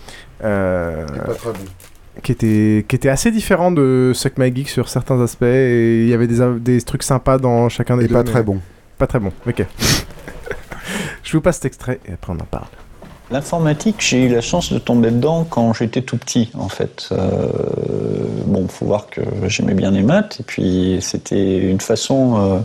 [0.44, 1.58] Euh, Pas très bon.
[2.22, 6.08] Qui était, qui était assez différent de Suck My Geek sur certains aspects et il
[6.08, 8.14] y avait des, des trucs sympas dans chacun des Et deux.
[8.14, 8.58] pas très bon.
[8.98, 9.64] Pas très bon, ok.
[11.22, 12.66] je vous passe cet extrait et après on en parle.
[13.30, 17.08] L'informatique, j'ai eu la chance de tomber dedans quand j'étais tout petit, en fait.
[17.12, 17.48] Euh,
[18.44, 22.58] bon, faut voir que j'aimais bien les maths, et puis c'était une façon euh,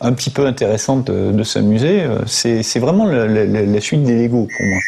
[0.00, 2.02] un petit peu intéressante de, de s'amuser.
[2.02, 4.78] Euh, C'est c'est vraiment la, la- la- la suite des Lego pour moi.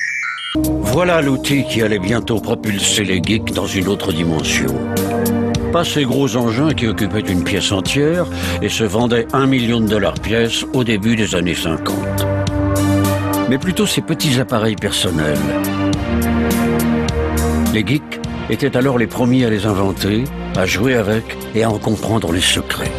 [0.56, 4.68] Voilà l'outil qui allait bientôt propulser les geeks dans une autre dimension.
[5.72, 8.26] Pas ces gros engins qui occupaient une pièce entière
[8.62, 11.96] et se vendaient un million de dollars pièce au début des années 50.
[13.50, 15.36] Mais plutôt ces petits appareils personnels.
[17.72, 20.22] Les geeks étaient alors les premiers à les inventer,
[20.54, 21.24] à jouer avec
[21.56, 22.92] et à en comprendre les secrets.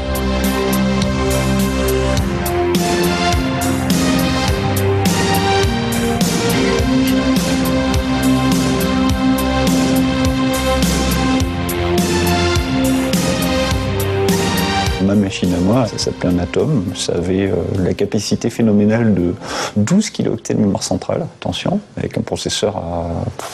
[15.06, 16.84] Ma machine à moi, ça s'appelait un atome.
[16.96, 19.36] Ça avait euh, la capacité phénoménale de
[19.78, 23.06] 12 kilooctets de mémoire centrale, attention, avec un processeur à,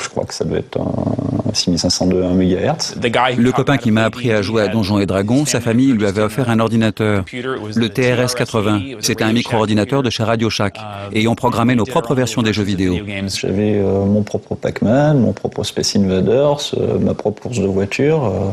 [0.02, 2.96] je crois que ça doit être un 6502 1 MHz.
[3.38, 6.22] Le copain qui m'a appris à jouer à Donjons et Dragons, sa famille lui avait
[6.22, 8.98] offert un ordinateur, le TRS-80.
[9.00, 10.78] C'était un micro-ordinateur de chez Radio Shack.
[11.14, 12.96] Et on programmait nos propres versions des jeux vidéo.
[13.42, 18.26] J'avais euh, mon propre Pac-Man, mon propre Space Invaders, euh, ma propre course de voiture.
[18.26, 18.52] euh,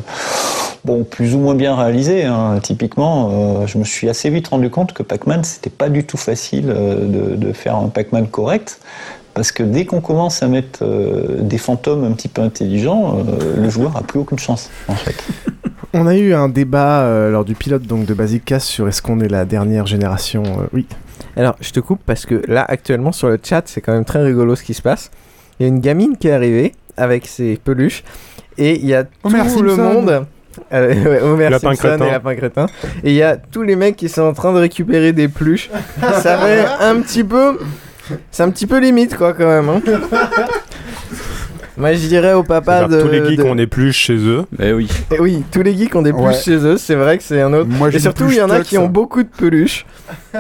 [0.85, 2.25] bon, plus ou moins bien réalisé.
[2.25, 2.59] hein.
[2.63, 3.31] Typiquement,
[3.63, 6.67] euh, je me suis assez vite rendu compte que Pac-Man, c'était pas du tout facile
[6.71, 8.79] euh, de, de faire un Pac-Man correct.
[9.39, 13.63] Parce que dès qu'on commence à mettre euh, des fantômes un petit peu intelligents, euh,
[13.63, 15.15] le joueur a plus aucune chance, en fait.
[15.95, 19.01] On a eu un débat euh, lors du pilote donc de Basic Cast sur est-ce
[19.01, 20.43] qu'on est la dernière génération.
[20.43, 20.87] euh, oui.
[21.37, 24.25] Alors, je te coupe parce que là, actuellement, sur le chat, c'est quand même très
[24.25, 25.13] rigolo ce qui se passe.
[25.61, 28.03] Il y a une gamine qui est arrivée avec ses peluches
[28.59, 29.29] et il y a tout
[29.63, 29.77] le Simpson.
[29.77, 30.27] monde.
[30.73, 32.07] Euh, ouais, Homer Lapin Simpson crétin.
[32.07, 32.67] et Lapin Crétin.
[33.05, 35.71] Et il y a tous les mecs qui sont en train de récupérer des peluches.
[36.21, 37.61] Ça fait un petit peu.
[38.31, 39.69] C'est un petit peu limite, quoi, quand même.
[39.69, 39.81] hein.
[41.77, 43.01] Moi, je dirais au papa de.
[43.01, 44.45] tous les geeks de- ont des pluches chez eux.
[44.61, 44.89] Eh oui.
[45.13, 46.35] Eh oui, tous les geeks ont des peluches Ouais.
[46.43, 47.69] chez eux, c'est vrai que c'est un autre.
[47.71, 49.87] Moi, et surtout, il y en a qui ont beaucoup de peluches.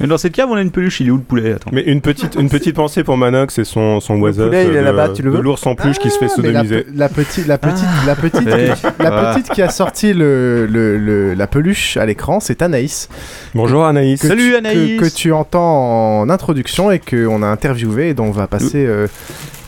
[0.00, 1.52] Mais dans cette cave, on a une peluche, il est où le poulet?
[1.52, 1.70] Attends.
[1.72, 4.82] Mais une petite, une petite pensée pour Manox et son, son oiseuf poulet, il est
[4.82, 5.40] là-bas, tu le veux?
[5.40, 6.84] l'ours en peluche qui se fait Ah, sodomiser.
[6.94, 8.66] la petite, la petite, la petite, Eh,
[9.02, 9.34] la voilà.
[9.34, 13.08] petite qui a sorti le, le- le- la peluche à l'écran, c'est Anaïs.
[13.54, 14.20] Bonjour Anaïs.
[14.20, 15.00] que Salut, tu- Anaïs.
[15.00, 18.84] Que, que tu entends en introduction et qu'on a interviewé et dont on va passer.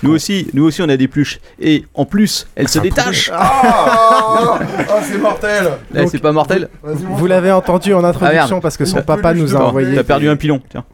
[0.03, 1.39] Nous aussi, nous aussi, on a des peluches.
[1.61, 3.31] Et en plus, elles se détachent.
[3.33, 8.77] Ah Ah, c'est mortel Eh, c'est pas mortel Vous l'avez entendu en introduction Ah, parce
[8.77, 9.95] que son papa nous a envoyé.
[9.95, 10.61] T'as perdu un pilon.
[10.69, 10.85] Tiens.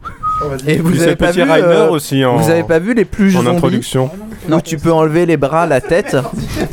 [0.67, 3.05] Et vous Puis avez pas petit vu euh, aussi en, Vous avez pas vu les
[3.05, 4.09] peluches en zombies introduction.
[4.49, 6.15] où tu peux enlever les bras, la tête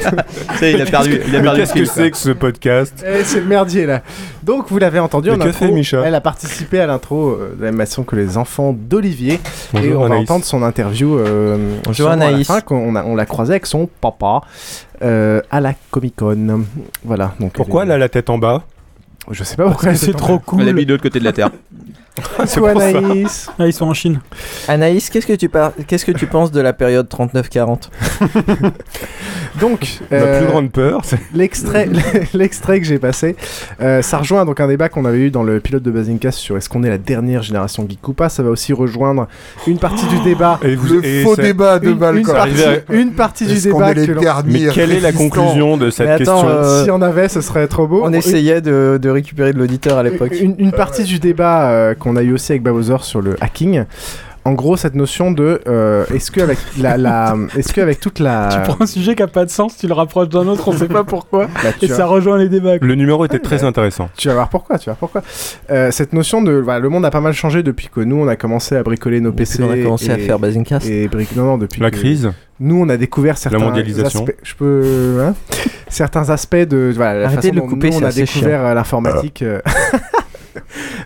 [0.63, 3.87] il a perdu, il a qu'est-ce que c'est que ce podcast Eh, c'est le merdier
[3.87, 4.03] là.
[4.43, 5.67] Donc vous l'avez entendu Mais en que intro.
[5.67, 8.75] fait Micha Elle a participé à l'intro euh, de la même façon que les enfants
[8.77, 9.35] d'Olivier.
[9.35, 9.39] Et
[9.75, 10.23] Bonjour on va Anaïs.
[10.31, 11.19] entendre son interview.
[11.19, 12.47] euh, Bonjour, sûrement à la Anaïs.
[12.47, 14.41] fin, qu'on a- on l'a croisé avec son papa
[15.03, 16.63] euh, à la Comic Con.
[17.05, 17.35] Voilà.
[17.41, 18.63] Donc Pourquoi elle elle est- a la tête en bas?
[19.31, 19.91] Je sais pas pourquoi.
[19.91, 20.69] elle C'est trop Elle cool.
[20.69, 21.51] habite de l'autre côté de la terre.
[22.55, 23.49] Coucou Anaïs.
[23.59, 24.21] Ah, ils sont en Chine.
[24.69, 27.89] Anaïs, qu'est-ce que tu par- qu'est-ce que tu penses de la période 39-40
[29.61, 31.19] Donc, Ma euh, plus grande peur, c'est.
[31.35, 31.89] l'extrait,
[32.35, 33.37] l'extrait que j'ai passé,
[33.81, 36.57] euh, ça rejoint donc un débat qu'on avait eu dans le pilote de Bazincast sur
[36.57, 38.29] est-ce qu'on est la dernière génération geek ou pas.
[38.29, 39.27] Ça va aussi rejoindre
[39.67, 40.59] une partie du débat.
[40.63, 42.35] Et vous- Le et faux ça- débat de une, balle, une quoi.
[42.35, 44.93] partie, Arrivé une partie du Est-ce qu'on débat est les que l'on- derniers Mais quelle
[44.93, 47.67] est la résistants conclusion de cette Mais attends, question euh, Si on avait, ce serait
[47.67, 48.03] trop beau.
[48.05, 50.33] On essayait de, de récupérer de l'auditeur à l'époque.
[50.41, 53.85] Une, une partie du débat euh, qu'on a eu aussi avec Bowser sur le hacking.
[54.47, 58.59] En gros, cette notion de euh, est-ce qu'avec la, la est-ce qu'avec toute la Tu
[58.63, 60.89] prends un sujet qui a pas de sens, tu le rapproches d'un autre, on sait
[60.89, 62.79] pas pourquoi, Bah, et ça rejoint les débats.
[62.79, 62.89] quoi.
[62.89, 64.09] Le numéro était Ouais, très intéressant.
[64.17, 65.23] Tu vas voir pourquoi, tu vas voir pourquoi.
[65.71, 68.29] Euh, cette notion de voilà, le monde a pas mal changé depuis que nous on
[68.29, 69.63] a commencé à bricoler nos PC.
[69.63, 70.87] on a commencé à faire Bazincast.
[70.89, 72.31] Et non non depuis La que- crise.
[72.63, 74.21] Nous on a découvert certains mondialisation.
[74.21, 74.37] aspects.
[74.43, 75.35] Je peux hein
[75.91, 78.65] certains aspects de voilà la Arrêtez façon de le dont couper, nous on a découvert
[78.65, 79.43] euh, l'informatique.
[79.43, 79.61] euh,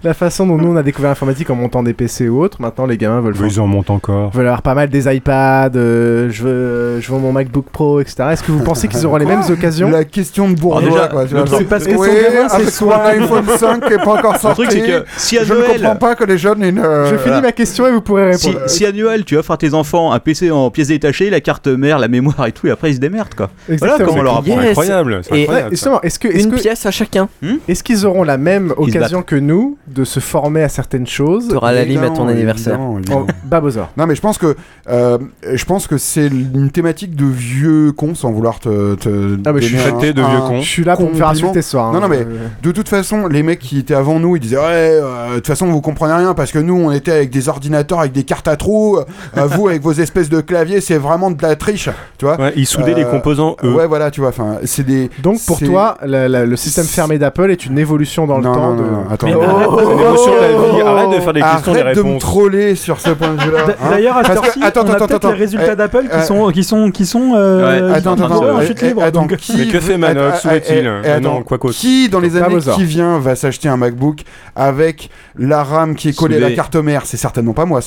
[0.03, 2.61] la façon dont nous on a découvert l'informatique en montant des PC ou autres.
[2.61, 3.35] Maintenant les gamins veulent.
[3.41, 4.31] Oui, Ils en montent encore.
[4.31, 8.16] veulent avoir pas mal des iPads, euh, je veux, je veux mon MacBook Pro, etc.
[8.33, 11.25] Est-ce que vous pensez qu'ils auront les mêmes occasions La question de bourgeois, déjà, quoi.
[11.27, 12.09] tu le vois, truc, genre, parce que oui,
[12.57, 14.62] c'est soit- iPhone 5 qui est pas encore sorti.
[14.62, 16.79] truc, c'est que si à je ne comprends pas que les jeunes une.
[16.79, 18.69] euh, Je finis ma question et vous pourrez Si, répondre.
[18.69, 21.66] si à Noël tu offres à tes enfants un PC en pièces détachées, la carte
[21.69, 23.51] mère, la mémoire et tout, et après ils se démerdent quoi.
[23.69, 24.07] Voilà Exactement.
[24.09, 24.61] comment on leur apprend.
[24.61, 24.71] Yes.
[24.71, 25.21] Incroyable.
[25.23, 27.29] c'est Et- Ouais, justement, est-ce que, est-ce Une que, pièce à chacun.
[27.69, 31.55] est-ce qu'ils auront la même occasion que nous de se former à certaines choses Tu
[31.56, 32.78] auras la lime à ton anniversaire.
[32.97, 33.27] évidemment.
[33.44, 34.56] Babosaur Non mais je pense que
[34.89, 35.19] euh,
[35.52, 39.61] je pense que c'est une thématique de vieux cons sans vouloir te, te Ah, mais
[39.61, 40.61] je suis traité de vieux un con.
[40.61, 41.86] Je suis là pour me faire insulter ce soir.
[41.89, 41.93] hein.
[41.94, 44.56] Non, non, mais- Euh, De toute façon, les mecs qui étaient avant nous, ils disaient
[44.56, 47.48] ouais, euh, de toute façon vous comprenez rien parce que nous on était avec des
[47.48, 51.31] ordinateurs avec des cartes à trous, euh, vous avec vos espèces de claviers, c'est vraiment
[51.31, 51.89] de la triche,
[52.19, 52.40] tu vois.
[52.40, 53.74] Ouais, ils soudaient les composants eux.
[53.74, 54.31] Ouais, voilà, tu vois.
[54.31, 55.11] Enfin, c'est des.
[55.23, 58.55] Donc pour toi, la- la- le système fermé d'Apple est une évolution dans le Non,
[58.55, 58.74] temps.
[58.74, 58.82] non, de...
[58.90, 59.24] non, attends.
[59.25, 60.81] Mais Oh, arrête- C'est l'émotion de la vie.
[60.83, 62.23] Arrête de faire des questions, des Arrête de me réponses.
[62.23, 63.59] troller sur ce point de vue-là.
[63.69, 63.89] Hein.
[63.91, 66.17] D'ailleurs, à cette heure-ci, attends, on a attends, peut-être attends, les résultats eh, d'Apple qui
[66.17, 68.79] euh, sont qui sont qui sont euh, Ouais, Attends, qui attends, sont en attends, chute
[68.83, 69.03] eh, libre.
[69.03, 71.75] attends, donc- qui- Mais que fait Manox Où eh, est-il eh, Non, quoi qu'autre.
[71.77, 74.21] Qui dans les années qui vient va s'acheter un MacBook
[74.57, 77.03] avec la RAM qui est collée à la carte mère?
[77.05, 77.81] C'est certainement pas moi.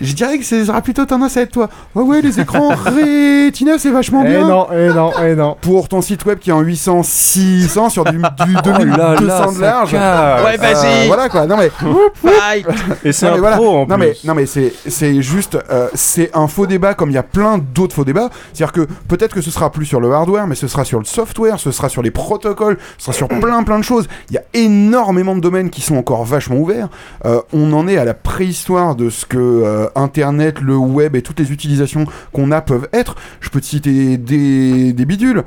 [0.00, 1.68] Je dirais que ce sera plutôt tendance à être toi.
[1.94, 4.46] Ouais, ouais, les écrans Retina, c'est vachement Eh bien.
[4.46, 5.56] non, eh non, eh non.
[5.60, 8.22] Pour ton site web qui est en 800, 600 sur du, du
[8.66, 9.90] Oh là 2200 là, de large.
[9.92, 10.55] casse.
[10.58, 11.02] Ouais, vas-y.
[11.02, 11.46] Euh, voilà quoi.
[11.46, 11.70] Non mais
[12.14, 12.66] Fight
[13.04, 13.56] Et c'est un voilà.
[13.56, 13.96] pro en non plus.
[13.98, 17.22] mais non mais c'est c'est juste euh, c'est un faux débat comme il y a
[17.22, 18.30] plein d'autres faux débats.
[18.52, 21.04] C'est-à-dire que peut-être que ce sera plus sur le hardware, mais ce sera sur le
[21.04, 24.08] software, ce sera sur les protocoles, ce sera sur plein plein de choses.
[24.30, 26.88] Il y a énormément de domaines qui sont encore vachement ouverts.
[27.24, 31.22] Euh, on en est à la préhistoire de ce que euh, Internet, le web et
[31.22, 33.14] toutes les utilisations qu'on a peuvent être.
[33.40, 35.44] Je peux te citer des, des bidules.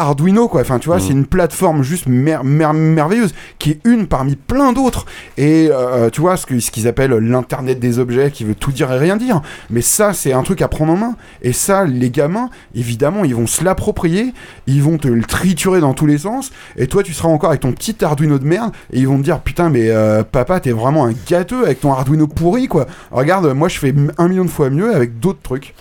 [0.00, 1.02] Euh, Arduino quoi, enfin tu vois, Mhm.
[1.02, 5.04] c'est une plateforme juste mer- mer- merveilleuse qui est une parmi plein d'autres.
[5.36, 8.72] Et euh, tu vois ce que- ce qu'ils appellent l'internet des objets, qui veut tout
[8.72, 9.42] dire et rien dire.
[9.68, 11.14] Mais ça, c'est un truc à prendre en main.
[11.42, 14.32] Et ça, les gamins, évidemment, ils vont se l'approprier,
[14.66, 16.50] ils vont te le triturer dans tous les sens.
[16.76, 19.22] Et toi, tu seras encore avec ton petit Arduino de merde, et ils vont te
[19.22, 22.86] dire putain, mais euh, papa, t'es vraiment un gâteux avec ton Arduino pourri quoi.
[23.10, 25.74] Regarde, moi, je fais un million de fois mieux avec d'autres trucs.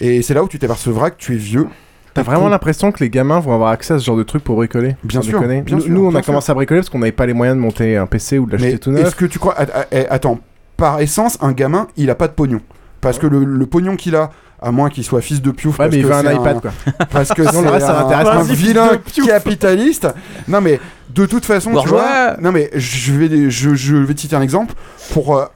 [0.00, 1.68] Et c'est là où tu t'apercevras que tu es vieux.
[2.14, 4.56] T'as vraiment l'impression que les gamins vont avoir accès à ce genre de trucs pour
[4.56, 4.96] bricoler?
[5.04, 6.26] Bien sûr, bien nous, sûr, nous, on bien a sûr.
[6.26, 8.52] commencé à bricoler parce qu'on n'avait pas les moyens de monter un PC ou de
[8.52, 9.06] l'acheter tout neuf.
[9.06, 9.54] est-ce que tu crois.
[9.58, 10.38] att- eh, Attends,
[10.76, 12.60] par essence, un gamin, il a pas de pognon.
[13.00, 14.30] Parce que le, le pognon qu'il a,
[14.60, 15.78] à moins qu'il soit fils de piouf.
[15.78, 16.70] Ouais, parce mais il que veut un iPad, quoi.
[17.10, 18.90] Parce que reste, ça un, m'intéresse vilain
[19.26, 20.06] capitaliste.
[20.48, 20.80] Non, mais
[21.10, 22.36] de toute façon, tu vois.
[22.40, 24.74] Non, mais je vais, je, je vais te citer un exemple.
[25.12, 25.46] Pour euh,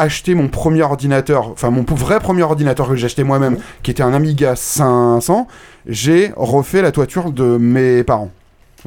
[0.00, 3.90] a- acheter mon premier ordinateur, enfin mon vrai premier ordinateur que j'ai acheté moi-même, qui
[3.90, 5.46] était un Amiga 500,
[5.86, 8.30] j'ai refait la toiture de mes parents.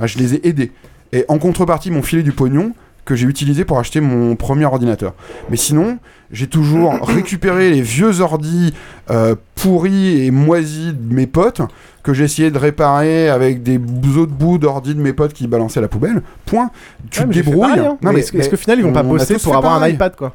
[0.02, 0.72] Je les ai aidés.
[1.12, 2.72] Et en contrepartie, m'ont filé du pognon
[3.06, 5.14] que j'ai utilisé pour acheter mon premier ordinateur.
[5.50, 6.00] Mais sinon,
[6.32, 8.74] j'ai toujours récupéré les vieux ordis
[9.12, 11.62] euh, pourris et moisis de mes potes
[12.02, 13.80] que j'ai essayé de réparer avec des
[14.18, 16.22] autres bouts d'ordi de mes potes qui balançaient à la poubelle.
[16.46, 16.72] Point.
[17.12, 17.70] Tu Ouais, te mais débrouilles.
[17.76, 17.98] pareil, hein.
[18.02, 20.34] Mais est-ce que- est-ce qu'au final, ils vont pas bosser pour avoir un iPad, quoi?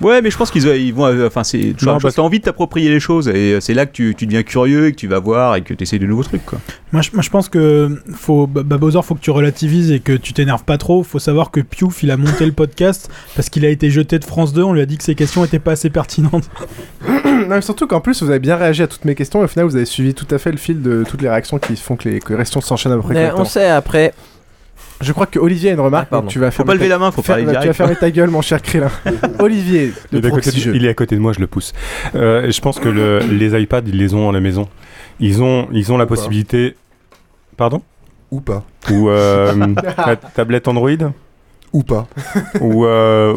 [0.00, 1.04] Ouais, mais je pense qu'ils euh, ils vont.
[1.06, 2.02] euh, Enfin, c'est toujours Non, la chose.
[2.02, 4.42] parce- T'as envie de t'approprier les choses et euh, c'est là que tu, tu deviens
[4.42, 6.58] curieux et que tu vas voir et que tu essaies de nouveaux trucs, quoi.
[6.92, 10.12] Moi je, moi, je pense que faut, bah, Bowser, faut que tu relativises et que
[10.12, 11.02] tu t'énerves pas trop.
[11.02, 14.24] Faut savoir que Piouf, il a monté le podcast parce qu'il a été jeté de
[14.24, 14.62] France 2.
[14.62, 16.48] On lui a dit que ses questions étaient pas assez pertinentes.
[17.08, 19.48] non, mais surtout qu'en plus, vous avez bien réagi à toutes mes questions et au
[19.48, 21.96] final, vous avez suivi tout à fait le fil de toutes les réactions qui font
[21.96, 23.42] que les, que les questions s'enchaînent à peu près Mais correctement.
[23.42, 24.14] on sait après.
[25.00, 26.08] Je crois que Olivier a une remarque.
[26.12, 27.72] Ah, tu vas Faut fermer pas lever ta- la main, faut faire- parler Tu vas
[27.72, 28.90] fermer ta gueule, mon cher Krillin.
[29.38, 31.72] Olivier, Il de est, à de, il est à côté de moi, je le pousse.
[32.14, 34.68] Euh, je pense que le- les iPads, ils les ont à la maison.
[35.18, 36.14] Ils ont, ils ont la Ou pas.
[36.16, 36.76] possibilité.
[37.56, 37.82] Pardon
[38.30, 38.64] Ou pas.
[38.90, 39.54] Ou euh,
[40.06, 40.90] la tablette Android
[41.72, 42.06] Ou pas.
[42.60, 42.84] Ou.
[42.86, 43.36] euh,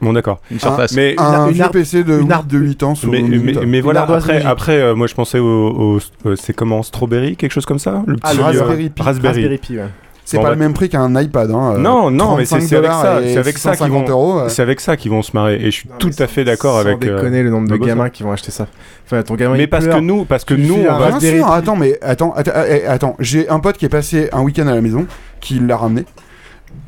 [0.00, 0.40] Bon d'accord.
[0.50, 0.92] Une surface.
[0.94, 4.02] Mais un vieux PC de huit- de 8 ans sous Mais, mais, mais Une voilà,
[4.02, 8.02] après, après euh, moi je pensais au, au- c'est comment Strawberry, quelque chose comme ça
[8.06, 9.02] Le Ah, le petit, euh, Raspberry Pi.
[9.02, 9.28] Raspberry.
[9.34, 9.84] Raspberry Pi, ouais.
[10.24, 11.50] C'est Bon, pas bah, le même prix qu'un iPad.
[11.50, 14.06] Hein, euh, Non, non, mais c'est 35 c'est avec ça, c'est avec ça qu'ils 650
[14.06, 14.48] vont, euros, euh.
[14.48, 15.56] c'est avec ça qu'ils vont se marrer.
[15.56, 17.04] Et je suis tout à fait d'accord Sans avec.
[17.04, 18.66] euh, déconner le nombre de gamins qui vont acheter ça.
[19.04, 19.96] Enfin, ton gamin, Mais parce pleure.
[19.96, 20.98] que nous, parce que Tu nous, on va.
[20.98, 21.52] Bien Raspberry sûr, Pi.
[21.52, 24.74] attends, mais attends, attends, eh, attends, j'ai un pote qui est passé un week-end à
[24.74, 25.06] la maison,
[25.40, 26.04] qui l'a ramené,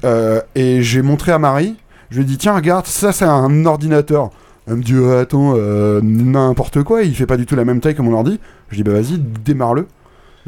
[0.05, 1.77] euh, et j'ai montré à Marie,
[2.11, 4.31] je lui ai dit, tiens, regarde, ça c'est un ordinateur.
[4.67, 7.95] Elle me dit, attends, euh, n'importe quoi, il fait pas du tout la même taille
[7.95, 8.39] que mon ordi.
[8.71, 9.87] Je dis, bah vas-y, démarre-le.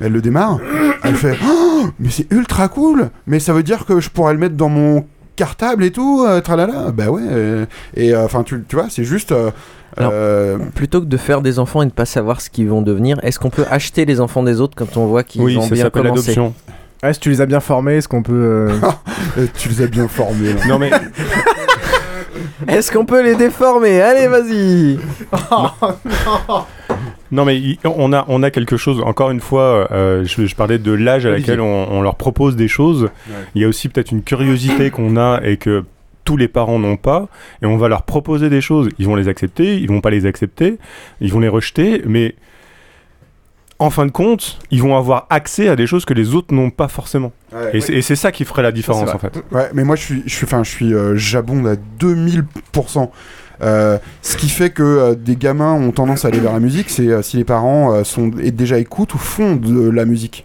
[0.00, 0.58] Elle le démarre,
[1.02, 4.38] elle fait, Oh, mais c'est ultra cool, mais ça veut dire que je pourrais le
[4.38, 5.06] mettre dans mon
[5.36, 6.90] cartable et tout, euh, tralala.
[6.92, 9.32] Bah ouais, euh, et enfin, tu, tu vois, c'est juste.
[9.32, 9.50] euh,
[9.96, 12.82] Alors, euh, plutôt que de faire des enfants et de pas savoir ce qu'ils vont
[12.82, 15.62] devenir, est-ce qu'on peut acheter les enfants des autres quand on voit qu'ils Oui, ont
[15.62, 16.54] ça bien s'appelle commencé l'adoption.
[17.02, 18.68] Ouais, si tu les as bien formés, est-ce qu'on peut.
[19.38, 20.52] euh, tu les as bien formés.
[20.54, 20.66] là.
[20.68, 20.90] Non mais
[22.68, 24.00] Est-ce qu'on peut les déformer?
[24.02, 24.98] Allez, vas-y
[25.50, 26.66] Non
[27.44, 29.00] mais il- on a on a quelque chose.
[29.04, 32.56] Encore une fois, euh, je, je parlais de l'âge à laquelle on, on leur propose
[32.56, 33.08] des choses.
[33.54, 35.84] Il y a aussi peut-être une curiosité qu'on a et que
[36.24, 37.28] tous les parents n'ont pas.
[37.62, 38.88] Et on va leur proposer des choses.
[38.98, 40.78] Ils vont les accepter, ils vont pas les accepter,
[41.20, 42.02] ils vont les rejeter.
[42.06, 42.34] Mais
[43.78, 46.70] en fin de compte, ils vont avoir accès à des choses que les autres n'ont
[46.70, 47.32] pas forcément.
[47.52, 47.76] Ouais.
[47.76, 49.42] et c'est ça qui ferait la différence en fait.
[49.52, 53.10] Ouais, mais moi je suis, je suis, je suis euh, j'abonde à 2000%.
[53.62, 56.90] Euh, ce qui fait que euh, des gamins ont tendance à aller vers la musique,
[56.90, 60.44] c'est euh, si les parents sont déjà écoutent ou font de la musique.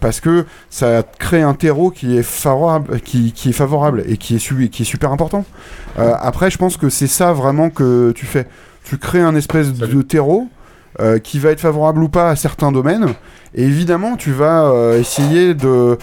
[0.00, 4.36] Parce que ça crée un terreau qui est favorable, qui, qui est favorable et qui
[4.36, 5.44] est, su- qui est super important.
[5.96, 8.46] Après, je pense que c'est ça vraiment que tu fais.
[8.84, 10.48] Tu crées un espèce de terreau
[11.22, 13.08] qui va être favorable ou pas à certains domaines.
[13.54, 15.98] Et évidemment, tu vas essayer de,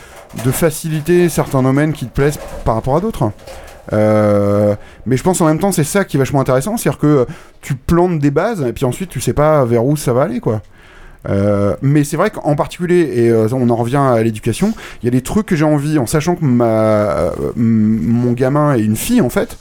[0.46, 3.32] de faciliter certains domaines qui te plaisent par rapport à d'autres.
[3.94, 7.26] Euh, mais je pense en même temps, c'est ça qui est vachement intéressant, c'est-à-dire que
[7.62, 10.40] tu plantes des bases et puis ensuite tu sais pas vers où ça va aller,
[10.40, 10.62] quoi.
[11.30, 15.08] Euh, mais c'est vrai qu'en particulier, et euh, on en revient à l'éducation, il y
[15.08, 19.22] a des trucs que j'ai envie, en sachant que ma, mon gamin est une fille
[19.22, 19.58] en fait,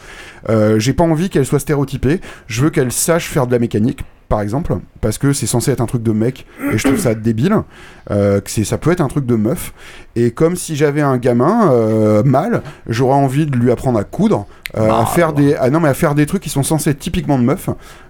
[0.79, 4.01] j'ai pas envie qu'elle soit stéréotypée, je veux qu'elle sache faire de la mécanique,
[4.31, 7.15] par exemple, parce que c'est censé être un truc de mec, et je trouve ça
[7.15, 7.57] débile,
[8.11, 9.75] euh, que c'est, ça peut être un truc de meuf,
[10.17, 14.47] et comme si j'avais un gamin euh, mâle, j'aurais envie de lui apprendre à coudre,
[14.79, 16.99] euh, à faire des, ah non mais à faire des trucs qui sont censés être
[17.01, 17.69] typiquement de meuf,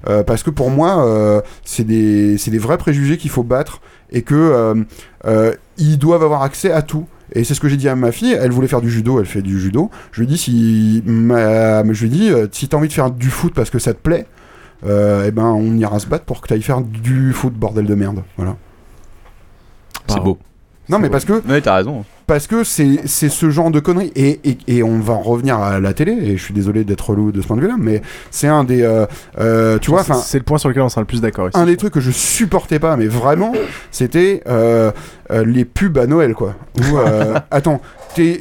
[0.08, 3.80] euh, parce que pour moi, euh, c'est des, des vrais préjugés qu'il faut battre,
[4.12, 4.74] et que
[5.78, 7.06] ils doivent avoir accès à tout.
[7.32, 8.32] Et c'est ce que j'ai dit à ma fille.
[8.32, 9.88] Elle voulait faire du judo, elle fait du judo.
[10.10, 13.30] Je lui dis si, ma- je lui dis euh, si t'as envie de faire du
[13.30, 14.26] foot parce que ça te plaît,
[14.86, 17.94] euh, eh ben on ira se battre pour que t'ailles faire du foot bordel de
[17.94, 18.22] merde.
[18.36, 18.56] Voilà.
[20.08, 20.38] C'est beau.
[20.88, 22.04] Non mais parce que Ouais, t'as raison.
[22.30, 25.80] Parce que c'est ce genre de conneries et, et, et on va en revenir à
[25.80, 28.02] la télé et je suis désolé d'être relou de ce point de vue là mais
[28.30, 29.04] c'est un des euh,
[29.40, 31.58] euh, tu vois c'est- le point sur lequel on sera le plus d'accord ici.
[31.58, 33.50] un des trucs que je supportais pas mais vraiment
[33.90, 34.92] c'était euh,
[35.44, 36.98] les pubs à Noël quoi Où,
[37.50, 37.80] attends
[38.14, 38.38] t'es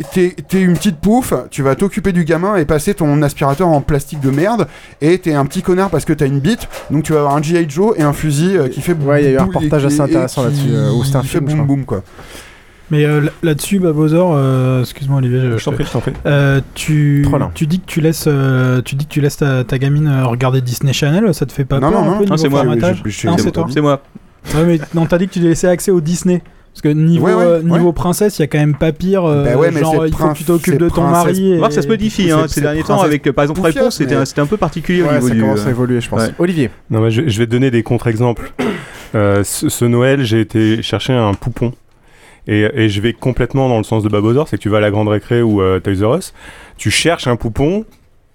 [0.54, 4.30] une petite pouffe tu vas t'occuper du gamin et passer ton aspirateur en plastique de
[4.30, 4.68] merde
[5.02, 7.42] et t'es un petit connard parce que t'as une bite donc tu vas avoir un
[7.42, 7.68] G.I.
[7.68, 10.44] Joe et un fusil qui fait Ouais, il y a eu un reportage assez intéressant
[10.44, 12.04] là-dessus, où c'était un film, boum boum quoi
[12.92, 16.14] Mais euh, là- là-dessus, Babozor, euh, excuse-moi Olivier, je, Je t'en prie, je t'en prie.
[16.26, 17.24] Euh, tu,
[17.68, 20.94] dis que tu laisses, euh, tu dis que tu laisses ta, ta gamine regarder Disney
[20.94, 22.18] Channel, ça te fait pas Non, peur non, un non.
[22.20, 23.68] peu Non, c'est moi, formatage je- je- Non, c'est toi.
[23.70, 24.02] C'est moi.
[24.56, 26.42] Ouais, mais non, t'as dit que tu lui laissais accès au Disney.
[26.72, 27.94] Parce que niveau, Ouais, ouais, euh, niveau ouais.
[27.94, 29.26] princesse, il y a quand même pas pire.
[29.26, 31.58] euh, Bah ouais, mais genre, c'est il faut que tu t'occupes de ton mari.
[31.58, 34.16] Voir et- que ça se modifie hein, ces derniers temps avec par exemple Réponse, c'était
[34.16, 35.42] mais- un, c'était un peu particulier au niveau ça du.
[35.42, 36.22] commence à évoluer, je pense.
[36.22, 36.34] ouais.
[36.40, 36.70] Olivier.
[36.90, 38.54] Non, mais je, je vais te donner des contre-exemples.
[39.16, 41.74] Euh, ce, ce Noël, j'ai été chercher un poupon.
[42.48, 44.82] Et, et je vais complètement dans le sens de Babozor, c'est que tu vas à
[44.82, 46.34] la Grande Récré ou euh, Toys R Us,
[46.78, 47.86] tu cherches un poupon,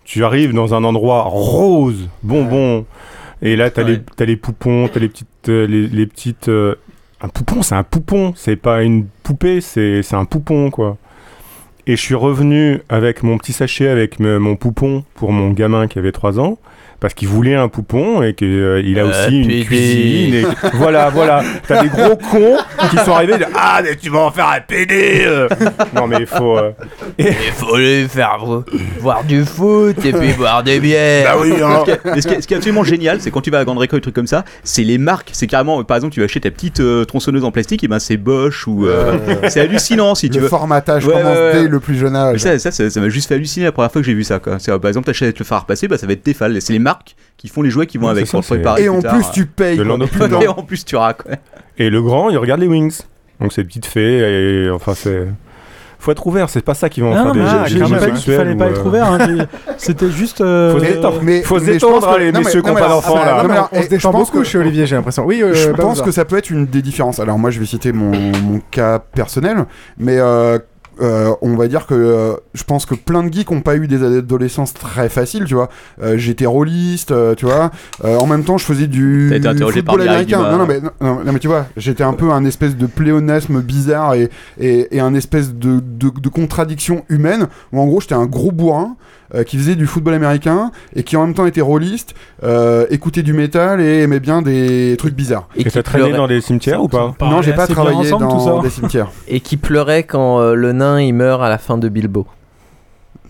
[0.04, 2.84] tu arrives dans un endroit rose, bonbon,
[3.42, 4.00] et là, t'as Ouais.
[4.18, 5.48] les, les poupons, t'as les petites...
[5.48, 6.74] euh, les, les petites euh,
[7.20, 10.98] un poupon, c'est un poupon, c'est pas une poupée, c'est c'est un poupon, quoi.
[11.86, 15.86] Et je suis revenu avec mon petit sachet avec me- mon poupon pour mon gamin
[15.86, 16.58] qui avait 3 ans.
[17.04, 19.64] Parce qu'il voulait un poupon et qu'il a Euh, aussi une PD.
[19.66, 20.34] cuisine.
[20.36, 20.44] Et...
[20.72, 21.42] voilà, voilà.
[21.68, 22.56] T'as des gros cons
[22.88, 23.36] qui sont arrivés.
[23.36, 25.46] de, Ah, mais tu vas en faire un PD euh.
[25.94, 26.56] Non, mais il faut.
[26.56, 26.70] euh,
[27.18, 28.64] Il faut lui faire vo-
[29.00, 31.34] voir du foot et puis boire des bières.
[31.34, 31.84] Bah oui, hein.
[31.84, 33.58] ce, qui est, ce qui est- ce qui est absolument génial, c'est quand tu vas
[33.58, 35.28] à la grande récolte, des trucs comme ça, c'est les marques.
[35.34, 37.98] C'est carrément, par exemple, tu vas acheter ta petite euh, tronçonneuse en plastique, et ben
[37.98, 38.86] c'est Bosch ou.
[38.86, 39.18] euh,
[39.48, 40.48] c'est hallucinant si tu le veux.
[40.48, 41.62] formatage Ouais, commence ouais, ouais.
[41.64, 43.92] dès le plus jeune âge ça, ça, ça, ça m'a juste fait halluciner la première
[43.92, 44.38] fois que j'ai vu ça.
[44.38, 44.56] Quoi.
[44.68, 46.62] Euh, par exemple, t'achètes le phare à repasser, bah, ça va être Tefal.
[46.62, 46.93] C'est les marques
[47.36, 48.82] qui font les jouets qui vont avec pour ça, le préparer.
[48.84, 49.78] et plus en plus tu payes
[50.42, 51.22] Et en plus, tu raques.
[51.78, 53.00] Et le grand, il regarde les Wings.
[53.40, 55.26] Donc c'est petite fée et enfin c'est
[55.98, 58.10] faut être ouvert, c'est pas ça qui va en Non, faire non, des j'ai pas
[58.10, 59.06] dit qu'il fallait pas euh, être ouvert.
[59.10, 59.18] hein,
[59.78, 60.42] C'était juste.
[60.42, 61.20] euh, Faut se détendre.
[61.22, 62.80] Mais- Faut se mais je détendre, pense que- hein, les messieurs qui non, ont mais
[62.82, 63.42] pas d'enfants ah, là.
[63.42, 65.24] non, mais alors, on se et détend je pense beaucoup que- chez Olivier, j'ai l'impression.
[65.24, 65.82] Oui, euh, je Babouza.
[65.82, 67.20] pense que ça peut être une des différences.
[67.20, 69.64] Alors moi, je vais citer mon, mon cas personnel,
[69.96, 70.58] mais euh,
[71.00, 73.86] euh, on va dire que euh, je pense que plein de geeks ont pas eu
[73.86, 75.68] des adolescences très faciles, tu vois.
[76.02, 77.70] Euh, J'étais rôliste, tu vois.
[78.02, 80.50] En même temps, je faisais du T'as été interrogé football par américain.
[80.50, 82.86] Non, non, mais, non, non, non, mais tu vois, j'étais un peu un espèce de
[82.86, 88.00] pléonasme bizarre et, et, et un espèce de, de, de contradiction humaine où en gros,
[88.00, 88.96] j'étais un gros bourrin.
[89.34, 93.22] Euh, qui faisait du football américain et qui en même temps était rôliste, euh, écoutait
[93.22, 95.48] du métal et aimait bien des trucs bizarres.
[95.56, 99.10] Et t'as traîné dans des cimetières ou pas Non, j'ai pas travaillé dans des cimetières.
[99.28, 102.26] Et qui pleurait quand euh, le nain il meurt à la fin de Bilbo.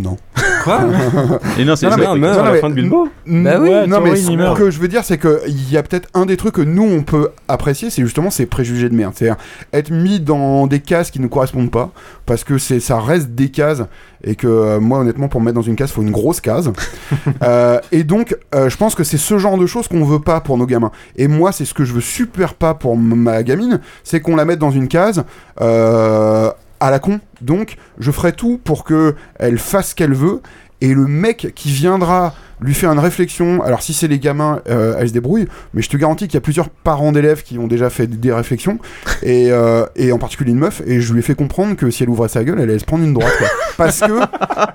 [0.01, 0.17] Non.
[0.65, 0.81] Quoi
[1.59, 1.97] Et non, c'est ça.
[1.97, 4.59] meurt à la fin de Bilbo Bah oui, non, mais ce il meurt.
[4.59, 7.03] que je veux dire, c'est qu'il y a peut-être un des trucs que nous, on
[7.03, 9.13] peut apprécier, c'est justement ces préjugés de merde.
[9.15, 9.37] C'est-à-dire
[9.73, 11.93] être mis dans des cases qui ne correspondent pas,
[12.27, 13.83] parce que c'est ça reste des cases,
[14.25, 16.41] et que euh, moi, honnêtement, pour me mettre dans une case, il faut une grosse
[16.41, 16.73] case.
[17.43, 20.41] Euh, et donc, euh, je pense que c'est ce genre de choses qu'on veut pas
[20.41, 20.91] pour nos gamins.
[21.17, 24.45] Et moi, c'est ce que je veux super pas pour ma gamine, c'est qu'on la
[24.47, 25.25] mette dans une case.
[25.61, 26.51] euh,
[26.85, 30.43] à la con, donc je ferai tout pour que elle fasse ce qu'elle veut
[30.81, 33.63] et le mec qui viendra lui faire une réflexion.
[33.63, 36.39] Alors si c'est les gamins, euh, elle se débrouille, mais je te garantis qu'il y
[36.39, 38.79] a plusieurs parents d'élèves qui ont déjà fait des réflexions
[39.23, 42.05] et, euh, et en particulier une meuf et je lui ai fait comprendre que si
[42.05, 43.49] elle ouvrait sa gueule, elle allait se prendre une droite quoi.
[43.77, 44.19] parce que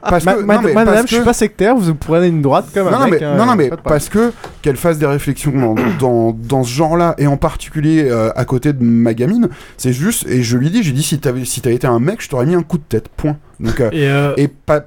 [0.10, 2.42] parce Ma- que ma- non, mais Madame, parce je suis pas sectaire, vous pourrez une
[2.42, 3.22] droite comme un non, mec.
[3.22, 6.72] mais, hein, non, non, mais parce que qu'elle fasse des réflexions dans, dans, dans ce
[6.72, 9.48] genre-là, et en particulier euh, à côté de ma gamine,
[9.78, 12.22] c'est juste, et je lui dis, j'ai dit, si t'avais si t'avais été un mec,
[12.22, 13.38] je t'aurais mis un coup de tête, point.
[13.62, 14.82] Donc, euh, Et, euh, et pas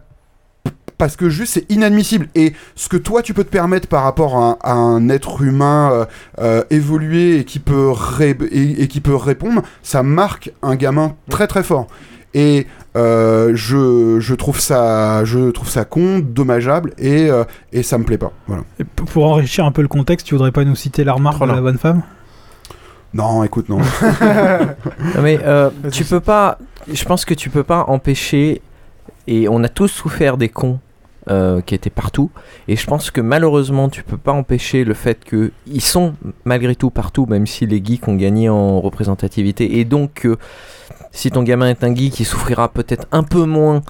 [1.02, 2.28] parce que juste c'est inadmissible.
[2.36, 5.90] Et ce que toi tu peux te permettre par rapport à, à un être humain
[5.92, 6.04] euh,
[6.38, 11.16] euh, évolué et qui peut ré- et, et qui peut répondre ça marque un gamin
[11.28, 11.88] très très fort.
[12.34, 17.42] Et euh, je, je trouve ça je trouve ça con dommageable et, euh,
[17.72, 18.30] et ça me plaît pas.
[18.46, 18.62] Voilà.
[18.78, 21.50] Et pour enrichir un peu le contexte, tu voudrais pas nous citer la remarque de
[21.52, 22.02] la bonne femme?
[23.12, 23.80] Non écoute non.
[25.16, 26.58] Non, mais euh, tu peux pas.
[26.90, 28.62] Je pense que tu peux pas empêcher.
[29.28, 30.80] Et on a tous souffert des cons
[31.30, 32.30] euh, qui étaient partout.
[32.66, 36.74] Et je pense que malheureusement, tu peux pas empêcher le fait que ils sont malgré
[36.74, 39.78] tout partout, même si les geeks ont gagné en représentativité.
[39.78, 40.36] Et donc, que
[41.12, 43.82] si ton gamin est un geek, il souffrira peut-être un peu moins.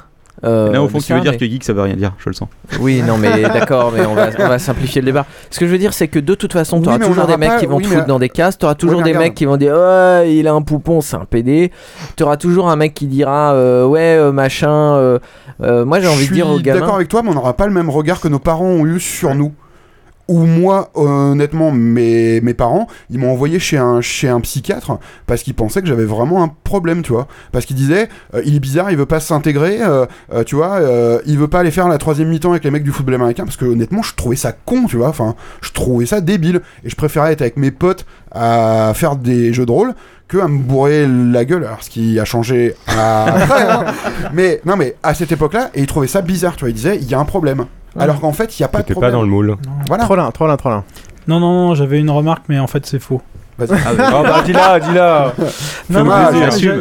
[0.44, 2.12] Euh, Là, au fond, tu ça, veux dire mais- que geek, ça veut rien dire,
[2.18, 2.48] je le sens.
[2.80, 5.24] Oui, non, mais d'accord, mais on va, on va simplifier le débat.
[5.50, 7.50] Ce que je veux dire, c'est que de toute façon, tu auras toujours des mecs
[7.50, 9.24] pas- qui vont oui, te mais- foutre dans des cases, tu auras toujours des regarde.
[9.24, 11.70] mecs qui vont dire Ouais, il a un poupon, c'est un PD.
[12.16, 14.70] Tu auras toujours un mec qui dira euh, Ouais, euh, machin.
[14.96, 15.18] euh,
[15.62, 16.94] euh, moi, j'ai envie de dire aux Je suis d'accord gamins.
[16.96, 19.34] avec toi, mais on n'aura pas le même regard que nos parents ont eu sur
[19.36, 19.52] nous.
[20.28, 25.42] Ou moi, honnêtement, mes, mes parents, ils m'ont envoyé chez un, chez un psychiatre parce
[25.42, 27.26] qu'ils pensaient que j'avais vraiment un problème, tu vois.
[27.50, 30.76] Parce qu'ils disaient, euh, il est bizarre, il veut pas s'intégrer, euh, euh, tu vois,
[30.76, 33.44] euh, il veut pas aller faire la troisième mi-temps avec les mecs du football américain
[33.44, 35.08] parce que honnêtement, je trouvais ça con, tu vois.
[35.08, 36.62] Enfin, je trouvais ça débile.
[36.84, 39.94] Et je préférais être avec mes potes à faire des jeux de rôle
[40.28, 41.64] que à me bourrer la gueule.
[41.64, 43.84] Alors, ce qui a changé après, hein.
[44.32, 46.70] Mais non, mais à cette époque-là, et ils trouvaient ça bizarre, tu vois.
[46.70, 47.66] Ils disaient, il y a un problème.
[47.98, 49.10] Alors qu'en fait, il n'y a pas de T'étais problème.
[49.12, 49.56] pas dans le moule.
[49.88, 50.04] Voilà.
[50.04, 50.84] Trollin, trollin, trollin.
[51.28, 53.20] Non, non, non, j'avais une remarque, mais en fait, c'est faux.
[53.58, 53.78] Vas-y.
[53.86, 55.34] Ah, bah, dis-la, dis-la.
[55.90, 56.12] Non, non,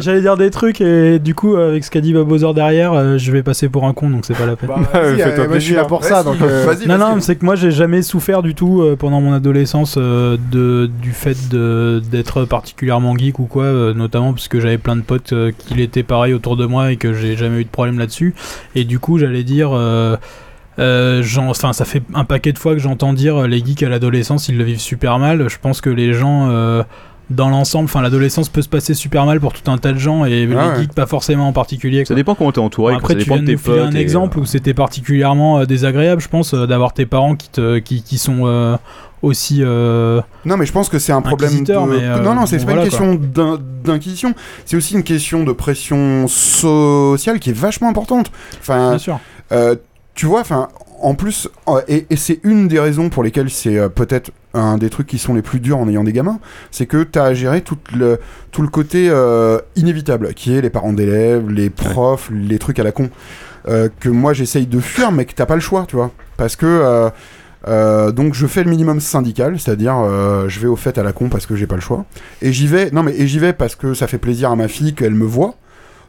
[0.00, 3.30] j'allais dire des trucs et du coup, avec ce qu'a dit Babozor derrière, euh, je
[3.30, 4.70] vais passer pour un con, donc c'est pas la peine.
[4.70, 6.40] Bah, vas-y, euh, moi, je suis là pour ça, donc.
[6.40, 9.34] euh, non, non, mais c'est que moi j'ai jamais souffert du tout euh, pendant mon
[9.34, 14.78] adolescence euh, de, du fait d'être particulièrement geek ou quoi, euh, notamment parce que j'avais
[14.78, 17.64] plein de potes euh, qui l'étaient pareil autour de moi et que j'ai jamais eu
[17.64, 18.34] de problème là-dessus.
[18.74, 19.70] Et du coup, j'allais dire.
[20.78, 20.82] Euh,
[21.20, 23.82] euh, j'en- enfin, ça fait un paquet de fois que j'entends dire euh, les geeks
[23.82, 25.48] à l'adolescence ils le vivent super mal.
[25.48, 26.82] Je pense que les gens euh,
[27.30, 30.24] dans l'ensemble, enfin l'adolescence peut se passer super mal pour tout un tas de gens
[30.24, 30.80] et les Ah ouais.
[30.82, 32.00] geeks pas forcément en particulier.
[32.04, 32.16] Ça quoi.
[32.16, 34.74] dépend comment t'es entouré, Après, ça tu viens de tes nous un exemple où c'était
[34.74, 38.76] particulièrement euh, désagréable, je pense, euh, d'avoir tes parents qui, te, qui, qui sont euh,
[39.22, 39.58] aussi.
[39.62, 41.72] euh, Non, mais je pense que c'est un problème de.
[41.72, 44.34] mais, euh, non, non, c'est bon, pas voilà, une question d'in- d'inquisition.
[44.66, 48.30] C'est aussi une question de pression sociale qui est vachement importante.
[48.60, 49.20] Enfin, Bien sûr.
[49.52, 49.76] euh,
[50.14, 50.68] tu vois, enfin,
[51.00, 54.76] en plus, euh, et, et c'est une des raisons pour lesquelles c'est euh, peut-être un
[54.76, 56.38] des trucs qui sont les plus durs en ayant des gamins,
[56.70, 58.18] c'est que tu as à gérer tout le,
[58.50, 62.84] tout le côté euh, inévitable, qui est les parents d'élèves, les profs, les trucs à
[62.84, 63.08] la con,
[63.68, 66.10] euh, que moi j'essaye de fuir, mais que t'as pas le choix, tu vois.
[66.36, 67.10] Parce que.
[67.68, 69.94] euh, donc je fais le minimum syndical, c'est-à-dire
[70.48, 72.04] je vais au fait à la con parce que j'ai pas le choix.
[72.42, 74.68] Et j'y vais, non mais et j'y vais parce que ça fait plaisir à ma
[74.68, 75.54] fille qu'elle me voit.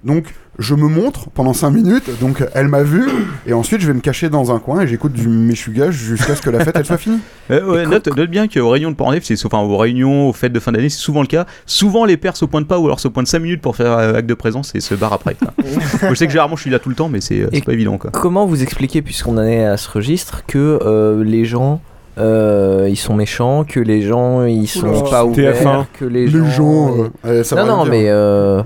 [0.03, 0.25] Donc
[0.59, 3.03] je me montre pendant 5 minutes, donc elle m'a vu,
[3.47, 6.41] et ensuite je vais me cacher dans un coin et j'écoute du méchugage jusqu'à ce
[6.41, 7.19] que la fête elle soit finie.
[7.51, 10.53] Euh, ouais, note, note bien qu'aux réunions de Pornhub, c'est enfin aux réunions, aux fêtes
[10.53, 11.45] de fin d'année, c'est souvent le cas.
[11.65, 14.13] Souvent les pères se pointent pas ou alors se pointent 5 minutes pour faire euh,
[14.15, 15.35] acte de présence et se barrent après.
[15.35, 15.53] quoi.
[16.03, 17.73] Moi, je sais que généralement je suis là tout le temps, mais c'est euh, pas
[17.73, 18.11] évident quoi.
[18.11, 21.81] Comment vous expliquez, puisqu'on en est à ce registre, que euh, les gens
[22.17, 25.09] euh, ils sont méchants, que les gens ils sont Oula.
[25.09, 25.85] pas ouverts, TF1.
[25.99, 28.61] que les, Les gens, euh, ça non non mais euh,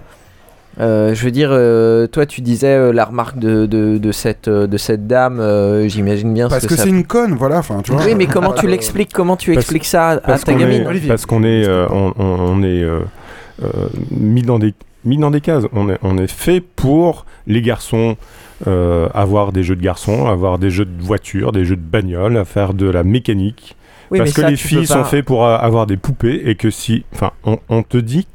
[0.80, 4.48] euh, je veux dire, euh, toi tu disais euh, la remarque de, de, de cette
[4.50, 6.48] de cette dame, euh, j'imagine bien.
[6.48, 8.04] ce Parce que ça- c'est une conne, voilà, enfin tu vois.
[8.06, 11.08] Oui, mais comment tu l'expliques Comment tu Parce- expliques ça à- ta qu'on gamine est-
[11.08, 13.00] Parce qu'on est, euh, on, on- on est euh,
[13.64, 13.68] euh,
[14.12, 14.74] mis dans des
[15.06, 15.64] mis dans des cases.
[15.74, 18.18] On est, on est fait pour les garçons
[18.68, 22.38] euh, avoir des jeux de garçons, avoir des jeux de voitures, des jeux de bagnole,
[22.38, 23.76] à faire de la mécanique.
[24.10, 26.70] Oui, parce que ça, les filles sont pas- faites pour avoir des poupées et que
[26.72, 28.26] si, enfin, on, on te dit,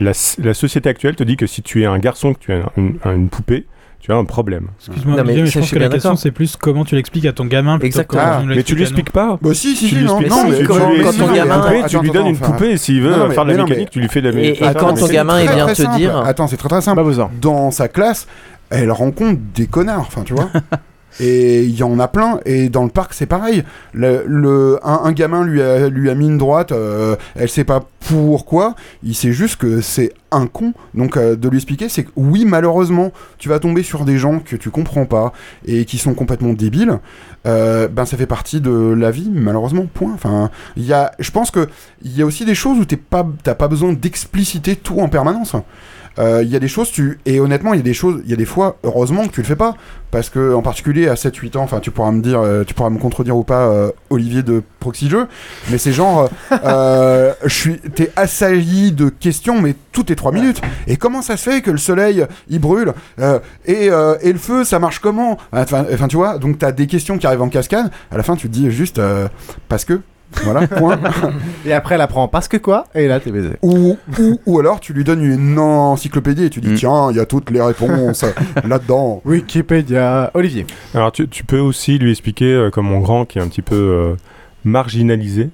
[0.00, 0.12] la,
[0.42, 2.70] la société actuelle te dit que si tu es un garçon, que tu es un-
[2.76, 3.66] une, une poupée,
[4.00, 4.68] tu as un problème.
[4.78, 7.78] Excuse-moi, mais je pense que la question c'est plus comment tu l'expliques à ton gamin
[7.78, 9.38] plutôt que mais tu lui expliques pas.
[9.42, 10.58] Bah si, si, tu lui non, expliques non, pas.
[10.58, 13.28] mais quand ton une gamin- poupée, tu lui donnes une poupée et s'il veut Non,
[13.28, 14.62] mais- faire de la mais- mécanique, tu lui fais de la Et- mécanique.
[14.62, 17.02] et Attends, quand ton gamin, il vient te dire- Attends, c'est très très simple.
[17.42, 18.26] Dans sa classe,
[18.70, 20.48] elle rencontre des connards, enfin tu vois.
[21.18, 23.64] Et il y en a plein, et dans le parc c'est pareil.
[23.92, 28.74] Le, un gamin lui a, lui a mis une droite, euh, elle sait pas pourquoi,
[29.02, 30.72] il sait juste que c'est un con.
[30.94, 34.38] Donc euh, de lui expliquer, c'est que oui, malheureusement, tu vas tomber sur des gens
[34.38, 35.32] que tu comprends pas
[35.66, 36.98] et qui sont complètement débiles.
[37.46, 39.86] Euh, ben ça fait partie de la vie, malheureusement.
[39.92, 40.12] Point.
[40.14, 41.68] Enfin, il y a, je pense que
[42.02, 45.08] il y a aussi des choses où t'es pas, t'as pas besoin d'expliciter tout en
[45.08, 45.54] permanence.
[46.20, 48.30] Euh, Il y a des choses, tu et honnêtement, il y a des choses, il
[48.30, 49.74] y a des fois, heureusement que tu le fais pas,
[50.10, 52.90] parce que en particulier à 7-8 ans, enfin, tu pourras me dire, euh, tu pourras
[52.90, 55.26] me contredire ou pas, euh, Olivier de Proxy Jeux,
[55.70, 56.28] mais c'est genre,
[56.64, 60.60] euh, je suis, t'es assailli de questions, mais toutes les 3 minutes.
[60.86, 62.92] Et comment ça se fait que le soleil il brûle
[63.66, 65.38] et, et le feu, ça marche comment?
[65.52, 67.90] Enfin, tu vois, donc t'as des questions qui arrivent en cascade.
[68.10, 69.00] À la fin, tu te dis juste
[69.68, 70.00] parce que.
[70.44, 70.98] Voilà, point.
[71.66, 73.50] Et après, elle apprend parce que quoi Et là, t'es baisé.
[73.62, 77.20] Ou, ou, ou alors tu lui donnes une encyclopédie et tu dis tiens, il y
[77.20, 78.24] a toutes les réponses
[78.64, 79.20] là-dedans.
[79.24, 80.30] Wikipédia.
[80.34, 80.66] Olivier.
[80.94, 83.62] Alors tu, tu peux aussi lui expliquer, euh, comme mon grand qui est un petit
[83.62, 84.14] peu euh,
[84.64, 85.50] marginalisé,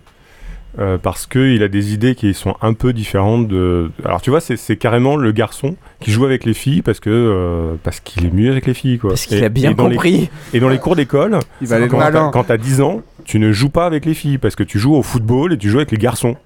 [0.79, 3.91] euh, parce qu'il a des idées qui sont un peu différentes de...
[4.05, 7.09] Alors tu vois, c'est c'est carrément le garçon qui joue avec les filles parce que
[7.11, 8.99] euh, parce qu'il est mieux avec les filles.
[8.99, 9.11] Quoi.
[9.11, 10.29] Parce qu'il a bien dans les- compris.
[10.53, 14.15] et dans les cours d'école, quand t'as 10 ans, tu ne joues pas avec les
[14.15, 16.37] filles parce que tu joues au football et tu joues avec les garçons.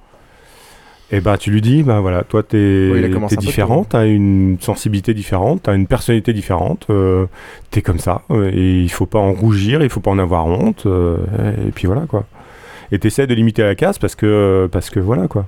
[1.13, 5.65] Et bah tu lui dis, bah voilà, toi t'es Oui, différent, t'as une sensibilité différente,
[5.65, 7.27] t'as une personnalité différente, euh,
[7.71, 10.47] t'es comme ça, euh, et il faut pas en rougir, il faut pas en avoir
[10.47, 11.17] honte, euh,
[11.67, 12.27] et puis voilà quoi.
[12.93, 15.47] Et t'essaies de limiter la casse parce que, parce que voilà quoi.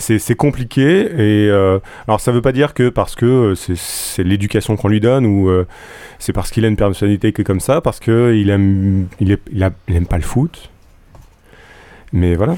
[0.00, 1.78] C'est compliqué, et euh,
[2.08, 5.48] alors ça veut pas dire que parce que euh, c'est- l'éducation qu'on lui donne, ou
[5.50, 5.66] euh,
[6.18, 9.30] c'est parce qu'il a une personnalité qui est comme ça, parce que il aime, il,
[9.32, 10.70] est, il, a- il aime pas le foot.
[12.12, 12.56] Mais voilà.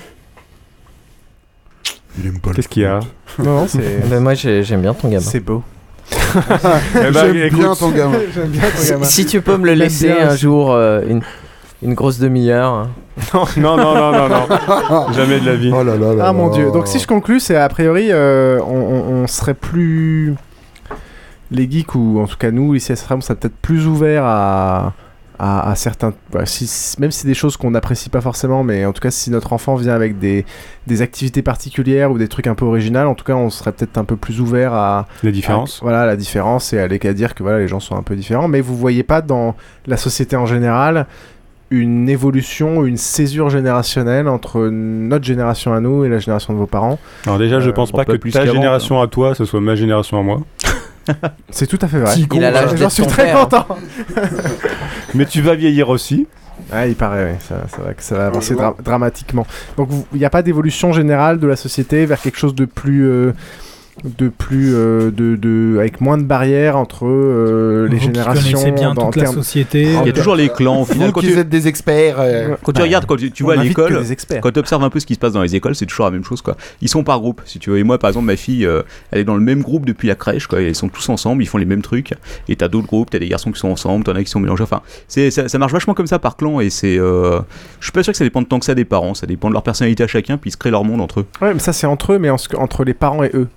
[2.18, 3.00] Il aime pas Qu'est-ce qu'il y a
[3.38, 4.20] Non, non, c'est.
[4.20, 5.20] Moi j'ai- j'aime bien ton gamin.
[5.20, 5.62] C'est beau.
[6.94, 8.18] Eh ben, J'aime bien ton gamin.
[9.02, 11.20] Si, tu peux me le laisser un jour, euh, une,
[11.82, 12.88] une grosse demi-heure.
[13.32, 15.12] Non, non, non, non, non, non.
[15.12, 15.70] Jamais de la vie.
[15.74, 16.54] Oh là là là Ah mon là.
[16.54, 16.70] dieu.
[16.72, 20.34] Donc si je conclus, c'est a priori, euh, on, on- on serait plus.
[21.50, 24.24] Les geeks, ou en tout cas nous, ici à SRAM, on serait peut-être plus ouvert
[24.24, 24.94] à,
[25.38, 26.14] à, à certains.
[26.32, 29.10] bah, si- même si c'est des choses qu'on n'apprécie pas forcément, mais en tout cas,
[29.10, 30.46] si notre enfant vient avec des,
[30.86, 33.98] des activités particulières ou des trucs un peu originaux, en tout cas, on serait peut-être
[33.98, 35.06] un peu plus ouvert à.
[35.22, 35.80] La différence.
[35.82, 38.16] à- voilà, la différence et aller qu'à dire que voilà, les gens sont un peu
[38.16, 38.48] différents.
[38.48, 39.54] Mais vous voyez pas dans
[39.86, 41.06] la société en général
[41.72, 46.66] une évolution, une césure générationnelle entre notre génération à nous et la génération de vos
[46.66, 46.98] parents.
[47.26, 49.74] Alors déjà, je Euh, pense pas que plus ta génération à toi, ce soit ma
[49.74, 50.40] génération à moi.
[51.50, 52.14] C'est tout à fait vrai.
[52.32, 53.40] Il a J'en suis très père.
[53.48, 53.66] content.
[55.14, 56.26] Mais tu vas vieillir aussi.
[56.70, 57.38] Ah, il paraît, oui.
[57.48, 59.46] Ça- vrai que ça va avancer dra- dramatiquement.
[59.76, 63.04] Donc, il n'y a pas d'évolution générale de la société vers quelque chose de plus.
[63.08, 63.32] euh,
[64.04, 68.94] de plus euh, de, de avec moins de barrières entre euh, les Vous générations bien
[68.94, 69.82] dans- toute la termes- société.
[69.82, 71.08] Il y a toujours les clans au final.
[71.08, 72.16] Vous Quand qui tu, êtes des experts.
[72.18, 74.02] euh, quand tu Bah, regardes, quand tu, tu vois l'école,
[74.40, 76.10] quand tu observes un peu ce qui se passe dans les écoles, c'est toujours la
[76.10, 76.56] même chose quoi.
[76.80, 77.78] Ils sont par groupe, si tu veux.
[77.78, 80.14] Et moi, par exemple, ma fille, euh, elle est dans le même groupe depuis la
[80.14, 80.62] crèche quoi.
[80.62, 82.14] Ils sont tous ensemble, ils font les mêmes trucs.
[82.48, 84.64] Et t'as d'autres groupes, t'as des garçons qui sont ensemble, t'en as qui sont mélangés.
[84.64, 86.60] Enfin, c'est ça, ça marche vachement comme ça par clan.
[86.60, 87.40] Et c'est, euh,
[87.78, 89.14] je suis pas sûr que ça dépend de tant que ça des parents.
[89.14, 91.26] Ça dépend de leur personnalité à chacun, puis ils se créent leur monde entre eux.
[91.42, 93.48] Ouais, mais ça c'est entre eux, mais en ce que- entre les parents et eux.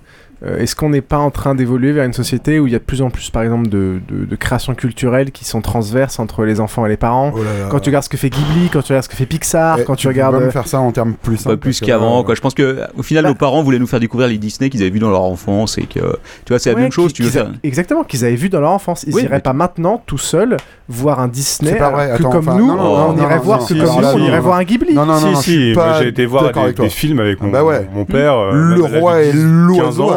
[0.44, 2.78] Euh, est-ce qu'on n'est pas en train d'évoluer vers une société où il y a
[2.78, 6.44] de plus en plus, par exemple, de, de, de créations culturelles qui sont transverses entre
[6.44, 7.68] les enfants et les parents Oh là là.
[7.70, 9.84] Quand tu regardes ce que fait Ghibli, quand tu regardes ce que fait Pixar, Eh,
[9.84, 10.38] quand tu, tu regardes.
[10.38, 12.34] même faire ça en termes plus plus qu'avant, quoi.
[12.34, 14.90] Je pense que au final, nos parents voulaient nous faire découvrir les Disney qu'ils avaient
[14.90, 17.12] vus dans leur enfance et que, tu vois, c'est la Ouais, même chose.
[17.14, 17.50] Tu veux faire.
[17.62, 19.04] Exactement, qu'ils avaient vu dans leur enfance.
[19.06, 20.58] Ils Oui, iraient mais- pas maintenant tout seuls
[20.88, 23.66] voir un Disney C'est pas vrai, que comme enfin, nous, non, non, on irait voir
[23.66, 24.94] que comme nous, on irait voir un Ghibli.
[24.94, 28.34] Non, non, non, si, si, j'ai été voir des, films avec mon, bah mon père.
[28.34, 30.12] euh, le roi et 10, 15 l'oiseau.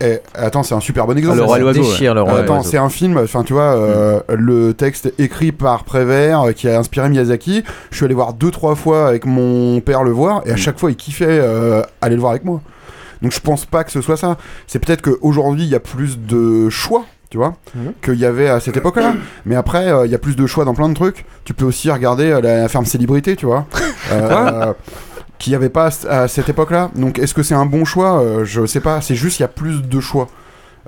[0.00, 1.36] Eh, attends, c'est un super bon exemple.
[1.38, 3.74] Ah, le roi l'oiseau, Déchire le roi et Attends, c'est un film, enfin tu vois,
[3.76, 7.64] euh, le texte écrit par Prévert euh, qui a inspiré Miyazaki.
[7.90, 10.78] Je suis allé voir deux trois fois avec mon père le voir et à chaque
[10.78, 12.60] fois il kiffait euh, aller le voir avec moi.
[13.22, 14.36] Donc je pense pas que ce soit ça.
[14.66, 17.92] C'est peut-être qu'aujourd'hui il y a plus de choix, tu vois, Mhm.
[18.02, 19.14] qu'il y avait à cette époque-là.
[19.44, 21.24] Mais après euh, il y a plus de choix dans plein de trucs.
[21.44, 23.66] Tu peux aussi regarder euh, la ferme célébrité, tu vois.
[24.10, 24.72] Euh,
[25.38, 26.90] qu'il n'y avait pas à cette époque-là.
[26.94, 28.20] Donc est-ce que c'est un bon choix?
[28.20, 29.00] Euh, Je sais pas.
[29.00, 30.28] C'est juste qu'il y a plus de choix.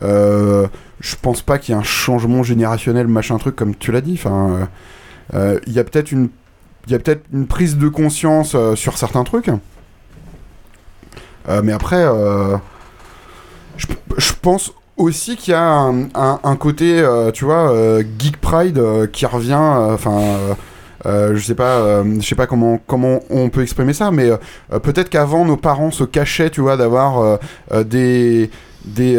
[0.02, 0.66] Euh,
[1.01, 4.14] je pense pas qu'il y ait un changement générationnel, machin truc, comme tu l'as dit.
[4.14, 4.64] Enfin, euh,
[5.35, 6.31] euh, il y a peut-être une,
[6.86, 9.51] il y a peut-être une prise de conscience sur certains trucs.
[11.62, 12.05] Mais après,
[13.77, 13.86] je,
[14.40, 17.05] pense aussi qu'il y a un, un- côté,
[17.35, 19.55] tu vois, geek pride qui revient.
[19.55, 20.56] Enfin.
[21.06, 24.31] Euh, je sais pas, euh, je sais pas comment comment on peut exprimer ça, mais
[24.31, 27.39] euh, peut-être qu'avant nos parents se cachaient, tu vois, d'avoir
[27.86, 28.51] des
[28.85, 29.18] des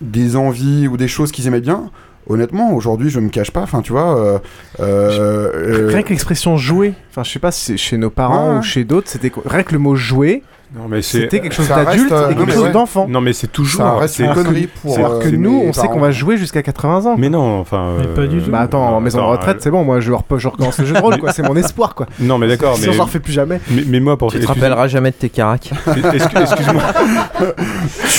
[0.00, 1.90] des envies ou des choses qu'ils aimaient bien.
[2.28, 3.60] Honnêtement, aujourd'hui, je me cache pas.
[3.62, 4.18] Enfin, tu vois.
[4.18, 4.38] euh,
[4.80, 8.52] euh, Rien que l'expression jouer, enfin je sais pas si c'est chez nos parents Ouais,
[8.54, 8.58] ouais.
[8.58, 10.42] ou chez d'autres, c'était rien que le mot jouer,
[10.74, 12.72] Non, mais c'est- c'était quelque chose d'adulte euh, et quelque chose ouais.
[12.72, 13.06] d'enfant.
[13.08, 13.80] Non, mais c'est toujours.
[13.82, 14.98] Ça reste c'est- une connerie pour.
[14.98, 17.14] Alors euh, que nous, on sait qu'on va jouer jusqu'à 80 ans.
[17.16, 17.94] Mais non, enfin.
[18.00, 18.50] Mais pas du tout.
[18.50, 20.94] Bah attends, en maison de attends, retraite, c'est bon, moi je, je recommence le jeu
[20.94, 22.06] de rôle, quoi, c'est mon espoir, quoi.
[22.20, 22.88] Non, mais d'accord, Si mais.
[22.90, 23.60] on s'en refait plus jamais.
[23.70, 25.70] Mais, mais moi, pour Tu te rappelleras jamais de tes caracs.
[26.12, 26.82] Excuse- Excuse-moi.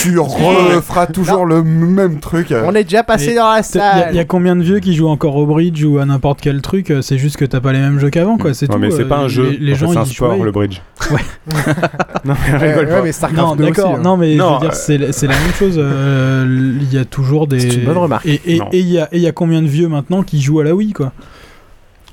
[0.02, 2.53] Tu referas toujours le même truc.
[2.65, 4.28] On est déjà passé dans la Il y, a- salle.
[4.28, 7.18] combien de vieux qui jouent encore au bridge ou à n'importe quel truc euh, C'est
[7.18, 8.53] juste que t'as pas les mêmes jeux qu'avant, quoi.
[8.53, 8.80] C'est Non, tout.
[8.82, 9.57] mais c'est euh, pas un jeu.
[9.60, 10.82] Les, gens c'est un ils sport, le bridge.
[11.11, 11.18] Ouais.
[12.51, 13.01] non, mais Ouais, rigole ouais, pas.
[13.03, 13.95] mais Starcraft Non, 2 aussi, d'accord.
[13.95, 14.01] hein.
[14.03, 15.76] Non, mais je Non, veux dire, euh, c'est c'est la même chose.
[15.77, 17.59] euh, Il y a toujours des.
[17.59, 18.26] C'est une bonne remarque.
[18.26, 18.69] Et et- Non.
[18.72, 20.64] et il y a et il y a combien de vieux maintenant qui jouent à
[20.64, 21.11] la Wii, quoi?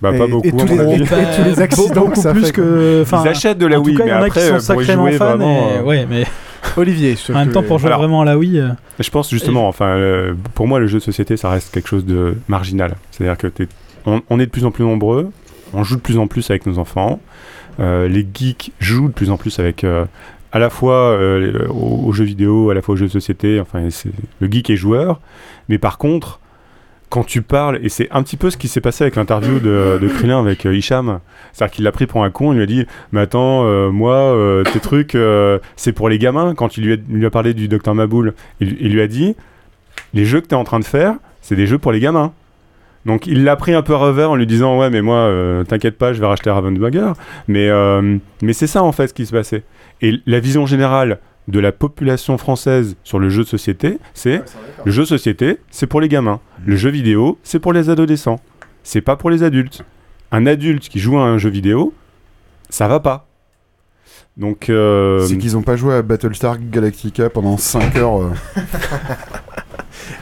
[0.03, 0.51] Bah, Et- pas et beaucoup.
[0.51, 1.03] tous à les- avis.
[1.03, 3.01] et- tous les accidents beaucoup que ça plus fait, que.
[3.03, 4.41] Enfin, Ils achètent de la en tout Wii, cas, il y mais en a après,
[4.41, 5.25] qui sont pour y sacrément jouer fans.
[5.27, 6.25] vraiment, et- euh, Ouais, mais
[6.77, 8.59] Olivier, je te en même temps, pour jouer Alors- vraiment à la Wii.
[8.59, 8.69] euh,
[8.99, 12.05] Je pense justement, enfin, euh, pour moi, le jeu de société, ça reste quelque chose
[12.05, 12.97] de marginal.
[13.13, 13.69] C'est-à-dire que t'es-
[14.07, 15.31] on, on est de plus en plus nombreux,
[15.73, 17.21] on joue de plus en plus avec nos enfants,
[17.79, 20.05] les geeks jouent de plus en plus avec euh,
[20.55, 23.61] à la fois euh, aux, jeux vidéo, à la fois aux jeux de société.
[23.61, 23.89] Enfin,
[24.41, 25.21] le geek est joueur,
[25.69, 26.39] mais par contre,
[27.09, 29.99] quand tu parles, et c'est un petit peu ce qui s'est passé avec l'interview de,
[30.01, 31.21] de Krillin avec euh, Hicham,
[31.53, 34.15] c'est-à-dire qu'il l'a pris pour un con, il lui a dit Mais attends, euh, moi,
[34.15, 36.55] euh, tes trucs, euh, c'est pour les gamins.
[36.55, 39.07] Quand il lui a, il lui a parlé du Docteur Maboul, il, il lui a
[39.09, 39.37] dit
[40.13, 42.33] Les jeux que tu es en train de faire, c'est des jeux pour les gamins.
[43.07, 45.63] Donc il l'a pris un peu à revers en lui disant Ouais, mais moi, euh,
[45.65, 47.13] t'inquiète pas, je vais racheter Ravensburger.
[47.49, 49.63] Mais, euh, mais c'est ça en fait ce qui se passait.
[50.01, 51.19] Et la vision générale
[51.49, 54.43] de la population française sur le jeu de société, c'est
[54.85, 56.41] le jeu de société, c'est pour les gamins.
[56.65, 58.41] Le jeu vidéo, c'est pour les adolescents.
[58.83, 59.83] C'est pas pour les adultes.
[60.33, 61.93] Un adulte qui joue à un jeu vidéo,
[62.71, 63.27] ça va pas.
[64.39, 64.69] Donc.
[64.71, 68.23] euh, C'est qu'ils ont pas joué à Battlestar Galactica pendant 5 heures.
[68.23, 68.31] euh.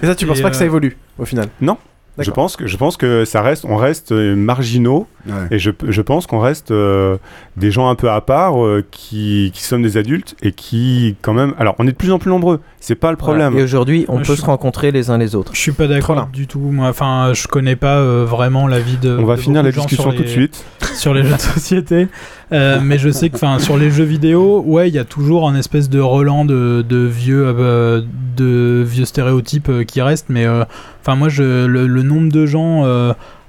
[0.02, 1.48] Et ça, tu penses Et, pas que ça évolue au final?
[1.60, 1.78] Non.
[2.18, 5.47] Je pense que je pense que ça reste, on reste euh, marginaux Ouais.
[5.53, 7.16] et je, je pense qu'on reste euh,
[7.57, 11.35] des gens un peu à part euh, qui, qui sommes des adultes et qui quand
[11.35, 11.55] même.
[11.59, 12.61] Alors on est de plus en plus nombreux.
[12.81, 13.57] C'est pas le problème.
[13.57, 15.53] Et aujourd'hui, on Moi, peut se rencontrer les uns les autres.
[15.55, 16.59] Je suis pas d'accord du tout.
[16.59, 19.16] Moi, enfin, je connais pas euh, vraiment la vie de.
[19.16, 20.65] On va de finir la discussion tout de suite.
[20.94, 22.09] sur les jeux de société.
[22.53, 25.49] Euh, mais je sais que, enfin, sur les jeux vidéo, ouais, il y a toujours
[25.49, 28.03] un espèce de relan de, de vieux, euh,
[28.36, 30.28] de vieux stéréotypes euh, qui restent.
[30.28, 30.65] Mais, euh,
[31.01, 32.85] enfin, moi, je, le, le nombre de gens.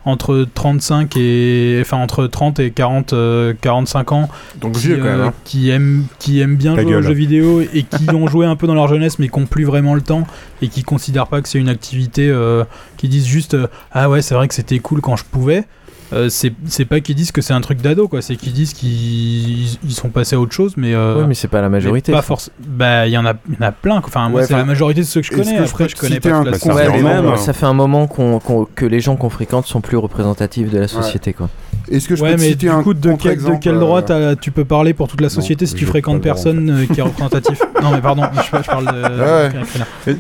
[0.06, 4.30] Euh, entre 35 et enfin entre 30 et 40 euh, 45 ans.
[4.60, 5.34] Donc qui, vieux, quand même, hein.
[5.44, 8.56] qui aiment qui aiment bien Ta jouer aux jeux vidéo et qui ont joué un
[8.56, 10.26] peu dans leur jeunesse mais qui n'ont plus vraiment le temps
[10.62, 12.64] et qui considèrent pas que c'est une activité euh,
[12.98, 15.66] qui disent juste euh, ah ouais c'est vrai que c'était cool quand je pouvais
[16.14, 18.74] Euh, c'est c'est pas qu'ils disent que c'est un truc d'ado quoi c'est qu'ils disent
[18.74, 22.12] qu'ils ils sont passés à autre chose mais euh, Oui, mais c'est pas la majorité.
[22.12, 24.10] pas force bah il y en a y en a plein quoi.
[24.10, 26.20] enfin moi Ouais, c'est la majorité de ceux que je connais que après je connais
[26.20, 27.04] pas un toute la Ouais, société.
[27.04, 27.38] mais même.
[27.38, 30.80] ça fait un moment qu'on- qu'on- que les gens qu'on fréquente sont plus représentatifs de
[30.80, 31.34] la société.
[31.34, 31.50] Quoi.
[31.92, 33.58] Est-ce que je ouais, peux te mais citer du un coup, de, quel, de contre-exemple,
[33.62, 36.70] quel euh, droit t'as- tu peux parler pour toute la société si tu fréquentes personne
[36.70, 39.02] euh, qui est représentatif Non, mais pardon, je, je parle de.
[39.02, 40.12] ouais.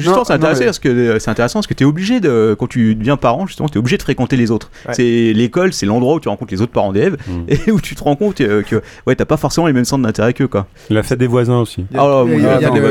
[0.00, 2.66] Justement, c'est intéressant mais- parce que euh, c'est intéressant parce que t'es obligé de quand
[2.66, 4.70] tu deviens parent justement, t'es obligé de fréquenter les autres.
[4.88, 4.94] Ouais.
[4.94, 7.16] C'est l'école, c'est l'endroit où tu rencontres les autres parents d'élèves
[7.48, 10.02] et où tu te rends compte euh, que ouais, t'as pas forcément les mêmes centres
[10.04, 10.66] d'intérêt qu'eux quoi.
[10.90, 11.84] La fête des voisins aussi.
[11.94, 12.42] Ah, oui,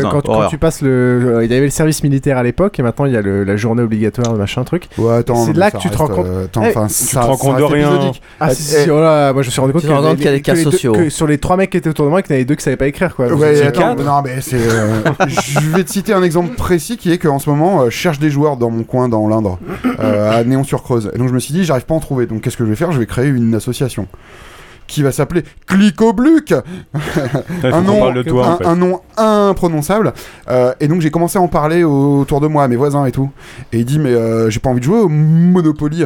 [0.09, 2.83] quand, quand tu passes le, euh, il y avait le service militaire à l'époque et
[2.83, 4.87] maintenant il y a le- la journée obligatoire, machin truc.
[4.97, 6.25] Ouais, attends, c'est là que tu te rends compte.
[6.27, 8.11] euh, attends, Eh, enfin, tu ça- te rends compte de rien.
[8.39, 9.91] Ah Eh, si, si, si, oh moi je me suis rendu compte qu'il
[10.25, 10.95] y a des cas sociaux.
[11.09, 12.63] sur les trois mecs qui étaient autour de moi, qu'il y en avait deux qui
[12.63, 13.27] savaient pas écrire quoi.
[13.33, 14.57] Ouais, attends, non, mais c'est.
[14.57, 18.19] euh, je vais te citer un exemple précis qui est qu'en ce moment, je cherche
[18.19, 19.59] des joueurs dans mon coin, dans l'Indre,
[19.99, 21.11] à Néon-sur-Creuse.
[21.13, 22.25] Et donc je me suis dit, j'arrive pas à en trouver.
[22.31, 22.91] Donc qu'est-ce que je vais faire?
[22.91, 24.07] Je vais créer une association
[24.87, 26.53] qui va s'appeler Clicobluc
[27.63, 28.65] un, nom, de toi, un, en fait.
[28.65, 30.13] un nom imprononçable.
[30.49, 33.11] Euh, et donc j'ai commencé à en parler autour de moi, à mes voisins et
[33.11, 33.29] tout.
[33.71, 36.03] Et il dit, mais euh, j'ai pas envie de jouer au Monopoly.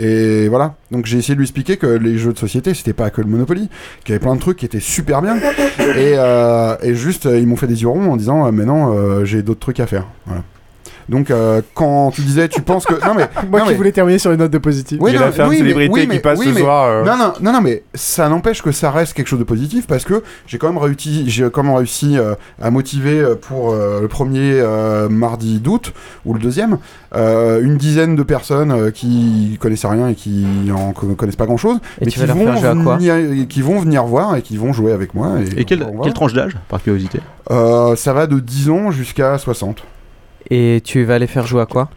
[0.00, 3.10] Et voilà, donc j'ai essayé de lui expliquer que les jeux de société, c'était pas
[3.10, 3.68] que le Monopoly,
[4.04, 5.36] qu'il y avait plein de trucs qui étaient super bien.
[5.36, 9.24] Et, euh, et juste, euh, ils m'ont fait des yeux ronds en disant, mais non,
[9.24, 10.06] j'ai d'autres trucs à faire.
[10.26, 10.42] Voilà.
[11.08, 12.94] Donc euh, quand tu disais, tu penses que...
[13.06, 13.28] Non mais...
[13.50, 14.98] Moi non, qui mais- voulais terminer sur une note de positif.
[15.00, 16.58] oui, Il y a non, la ferme oui, mais- célébrité oui, qui passe oui, ce
[16.60, 17.04] soir, euh.
[17.04, 20.04] Non, non, non, non, mais ça n'empêche que ça reste quelque chose de positif parce
[20.04, 24.08] que j'ai quand même réussi, j'ai quand même réussi euh, à motiver pour euh, le
[24.08, 25.92] premier euh, mardi d'août
[26.26, 26.78] ou le deuxième
[27.16, 31.46] euh, une dizaine de personnes euh, qui connaissaient rien et qui en co- connaissent pas
[31.46, 34.92] grand chose, Et mais qui vont, venir, qui vont venir voir et qui vont jouer
[34.92, 35.36] avec moi.
[35.40, 37.20] Et, Et quelle, quelle tranche d'âge par curiosité?
[37.50, 39.82] Euh, Ça va de 10 ans jusqu'à 60.
[40.50, 41.90] Et tu vas les faire jouer à quoi?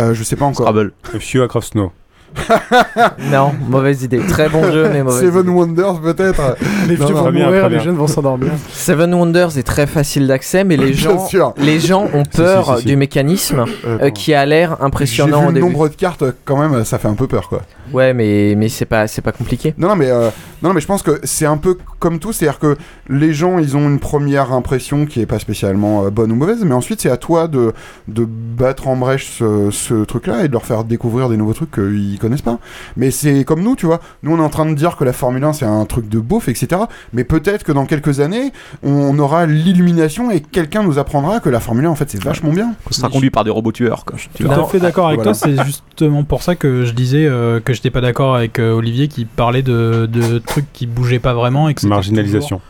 [0.00, 0.66] Euh, je sais pas encore.
[0.66, 0.92] Scrabble.
[1.18, 1.92] Few Across Snow.
[3.30, 4.18] Non, mauvaise idée.
[4.18, 5.50] Très bon jeu, mais mauvaise Seven idée.
[5.50, 6.56] Wonders peut-être.
[6.88, 7.22] Les Non, vieux non.
[7.24, 8.50] vont bien, mourir, les jeunes vont s'endormir.
[8.72, 11.26] Seven Wonders est très facile d'accès, mais les gens,
[11.58, 12.86] les gens ont Si, peur si, si.
[12.88, 15.66] du mécanisme Euh, euh, qui a l'air impressionnant J'ai vu au le début.
[15.72, 17.62] nombre de cartes, quand même, ça fait un peu peur quoi.
[17.92, 19.74] Ouais, mais, mais c'est pas, c'est pas compliqué.
[19.78, 20.30] Non, non, mais, euh,
[20.62, 22.76] non, non, mais je pense que c'est un peu comme tout, c'est-à-dire que
[23.08, 26.64] les gens, ils ont une première impression qui est pas spécialement euh, bonne ou mauvaise,
[26.64, 27.72] mais ensuite c'est à toi de,
[28.08, 31.70] de battre en brèche ce, ce truc-là et de leur faire découvrir des nouveaux trucs
[31.72, 32.58] qu'ils connaissent pas.
[32.96, 34.00] Mais c'est comme nous, tu vois.
[34.22, 36.18] Nous, on est en train de dire que la Formule 1 c'est un truc de
[36.20, 36.82] beauf, etc.
[37.12, 41.60] Mais peut-être que dans quelques années, on aura l'illumination et quelqu'un nous apprendra que la
[41.60, 42.74] Formule 1 en fait c'est vachement bien.
[42.88, 44.16] On sera conduit par des robots tueurs quoi.
[44.34, 45.32] Tu Tout à fait d'accord avec Voilà.
[45.32, 48.72] toi, c'est justement pour ça que je disais euh, que j'étais pas d'accord avec euh,
[48.72, 52.56] Olivier qui parlait de, de trucs qui bougeaient pas vraiment et que Marginalisation.
[52.58, 52.62] toujours-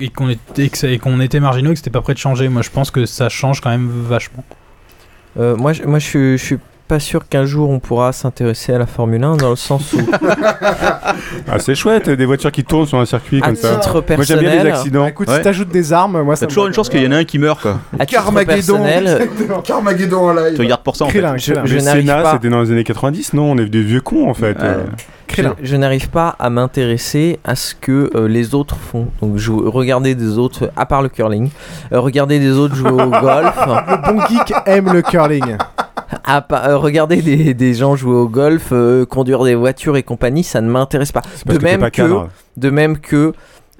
[0.00, 2.48] et qu'on était, et qu'on était marginaux et que c'était pas prêt de changer.
[2.48, 4.42] Moi je pense que ça change quand même vachement.
[5.38, 6.58] Euh, moi, je, moi je, suis- je suis
[6.88, 9.98] pas sûr qu'un jour on pourra s'intéresser à la Formule 1 dans le sens où,
[11.50, 13.80] Ah, c'est chouette, des voitures qui tournent sur un circuit à comme ça.
[13.94, 15.02] Moi j'aime bien les accidents.
[15.02, 15.36] Bah, écoute, Ouais.
[15.36, 17.24] si t'ajoutes des armes, moi ça T'as toujours une chance qu'il y en ait un
[17.24, 17.78] qui meurt quoi.
[17.98, 18.84] à Carmageddon.
[19.64, 20.54] Carmageddon en live.
[20.54, 21.20] Tu regardes pour ça en fait.
[21.38, 22.32] Je Le n'arrive Sénat, pas.
[22.32, 24.56] c'était dans les années 90, non On est des vieux cons en fait.
[24.60, 24.84] Euh.
[25.34, 29.06] je, je n'arrive pas à m'intéresser à ce que euh, les autres font.
[29.22, 31.48] Donc, je, regarder des autres, à part le curling,
[31.92, 35.56] euh, regarder des autres jouer au golf, Le bon geek aime le curling.
[36.24, 40.02] À pa- euh, regarder des, des gens jouer au golf, euh, conduire des voitures et
[40.02, 41.22] compagnie, ça ne m'intéresse pas.
[41.46, 42.02] De que même pas que,
[42.56, 43.32] de même que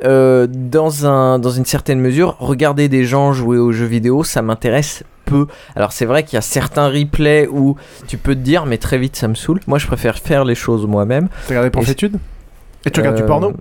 [0.05, 4.43] euh, dans, un, dans une certaine mesure, regarder des gens jouer aux jeux vidéo, ça
[4.43, 5.47] m'intéresse peu.
[5.77, 7.77] Alors c'est vrai qu'il y a certains replays où
[8.09, 9.61] tu peux te dire, mais très vite ça me saoule.
[9.67, 11.29] Moi je préfère faire les choses moi-même.
[11.47, 12.19] T'as regardé Profitude
[12.85, 13.53] Et tu regardes du Euh, porno?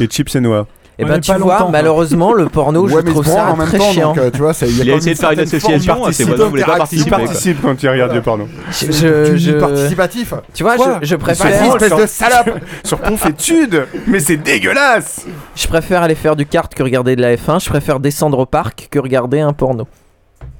[0.00, 0.66] Et chips et noix.
[1.02, 1.72] Et Ouais, ben tu pas vois, longtemps, quoi.
[1.72, 4.08] malheureusement le porno, je trouve ça en même très temps, chiant.
[4.14, 6.08] donc euh, tu il y a Il quand a même essayé de faire une association,
[6.08, 7.10] et ses d'interaction, voisins voulaient pas participer.
[7.10, 8.48] participe quand il regarde du porno.
[8.70, 10.34] Je, participatif.
[10.54, 12.58] tu vois, je, préfère, espèce de salope.
[12.84, 15.26] Sur Confétude Mais c'est dégueulasse
[15.56, 17.62] je préfère aller faire du kart que regarder de la F1.
[17.62, 19.86] Je préfère descendre au parc que regarder un porno.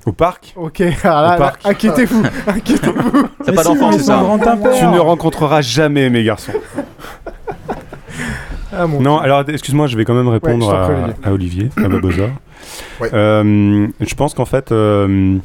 [0.06, 0.82] Au parc Ok,
[1.64, 3.28] inquiétez-vous, inquiétez-vous.
[3.44, 4.22] T'as pas d'enfant, c'est ça
[4.78, 6.52] Tu ne rencontreras jamais mes garçons.
[8.72, 10.74] Ah, mon Non, alors excuse-moi, je vais quand même répondre Ouais,
[11.22, 11.68] à, Olivier.
[11.76, 12.28] à Olivier, à.
[13.00, 13.10] Ouais.
[13.12, 15.36] Euh, je pense qu'en fait, euh,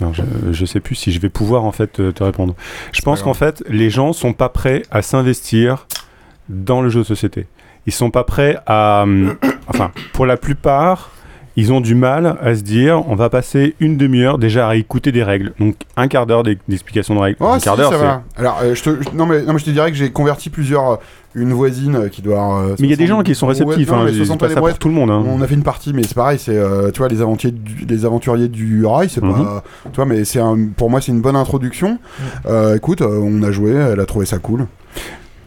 [0.00, 2.54] non, je, je sais plus si je vais pouvoir en fait te, te répondre.
[2.92, 5.86] Je pense qu'en fait, les gens sont pas prêts à s'investir
[6.48, 7.46] dans le jeu de société.
[7.86, 9.36] Ils sont pas prêts à, hum,
[9.68, 11.10] enfin, pour la plupart,
[11.56, 15.10] ils ont du mal à se dire, on va passer une demi-heure déjà à écouter
[15.12, 15.52] des règles.
[15.58, 17.36] Donc un quart d'heure d'ex- d'explication de règles.
[17.40, 18.04] Oh, un si, quart d'heure, ça c'est.
[18.04, 18.22] va.
[18.36, 20.50] Alors, euh, je te, je- non, mais, non, mais je te dirais que j'ai converti
[20.50, 20.90] plusieurs.
[20.92, 20.96] euh,
[21.38, 22.60] une voisine euh, qui doit.
[22.62, 23.90] euh, Mais il y a des 60 gens qui sont réceptifs.
[23.90, 24.78] Ouais, non, hein, mais je dis 60 pas ça pour brouettes.
[24.78, 25.10] tout le monde.
[25.10, 25.22] hein.
[25.28, 27.84] On a fait une partie, mais c'est pareil, c'est euh, tu vois les aventuriers du,
[27.84, 29.34] les aventuriers du rail, c'est Mhm.
[29.44, 30.40] pas, tu vois, mais c'est
[30.78, 31.98] pour moi c'est une bonne introduction.
[32.46, 34.60] Euh, écoute, on a joué, elle a trouvé ça cool.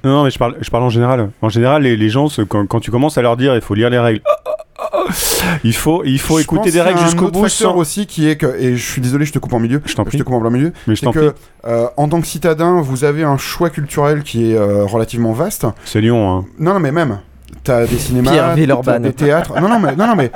[0.04, 1.32] Non, non, mais je parle, je parle en général.
[1.42, 3.90] En général, les, les gens, quand, quand tu commences à leur dire il faut lire
[3.90, 4.49] les règles, ah,
[5.64, 7.76] Il faut, il faut Je écouter des règles qu'il y a un jusqu'au bout sans.
[7.76, 9.82] aussi qui est que, et je suis désolé, je te coupe en milieu.
[9.86, 10.18] Je t'en prie.
[10.18, 10.74] te coupe en plein milieu.
[10.88, 11.40] Mais je t'en que, prie.
[11.66, 15.66] euh, en tant que citadin, vous avez un choix culturel qui est euh, relativement vaste.
[15.86, 16.46] C'est Lyon, hein.
[16.60, 17.20] Non, non, mais même.
[17.64, 19.60] T'as des cinémas, t'as des théâtres.
[19.60, 20.32] Non, non, mais, non, non, mais,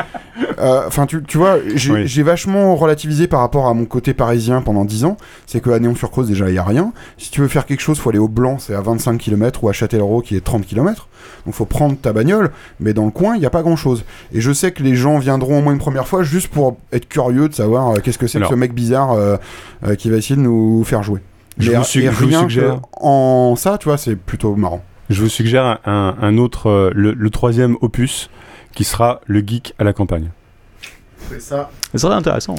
[0.60, 2.22] euh, enfin, tu, tu vois, j'ai Oui.
[2.22, 5.18] vachement relativisé par rapport à mon côté parisien pendant 10 ans.
[5.46, 6.92] C'est qu'à Néon-sur-Creuse, déjà, il y a rien.
[7.18, 9.70] Si tu veux faire quelque chose, faut aller au Blanc, c'est à 25 km, ou
[9.70, 11.08] à Châtellerault, qui est 30 km.
[11.46, 14.04] Donc, faut prendre ta bagnole, mais dans le coin, il n'y a pas grand chose.
[14.34, 17.08] Et je sais que les gens viendront au moins une première fois juste pour être
[17.08, 19.38] curieux de savoir euh, qu'est-ce que c'est que ce mec bizarre euh,
[19.88, 21.20] euh, qui va essayer de nous faire jouer.
[21.58, 24.16] Je Mais, vous su- et je vous rien suggère- que en ça, tu vois, c'est
[24.16, 24.82] plutôt marrant.
[25.10, 28.30] Je vous suggère un, autre, euh, le, le troisième opus,
[28.74, 30.30] qui sera le geek à la campagne.
[31.30, 31.70] C'est ça.
[31.94, 32.56] Ça serait intéressant.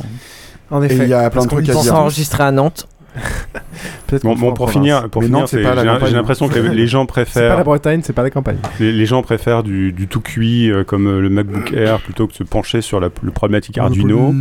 [0.71, 1.05] En Et effet.
[1.05, 1.95] il y a plein de trucs à dire.
[1.95, 2.89] enregistré à Nantes.
[4.07, 6.15] Peut-être Bon, bon, pour finir, pour finir, Nantes, c'est c'est- pas j'ai la j'ai campagne.
[6.15, 8.57] l'impression que les, les gens C'est pas la préfèrent, Bretagne, c'est pas la campagne.
[8.81, 12.27] les, les gens préfèrent du, du tout cuit euh, comme euh, le MacBook Air plutôt
[12.27, 14.35] que de se pencher sur la, le problématique Arduino.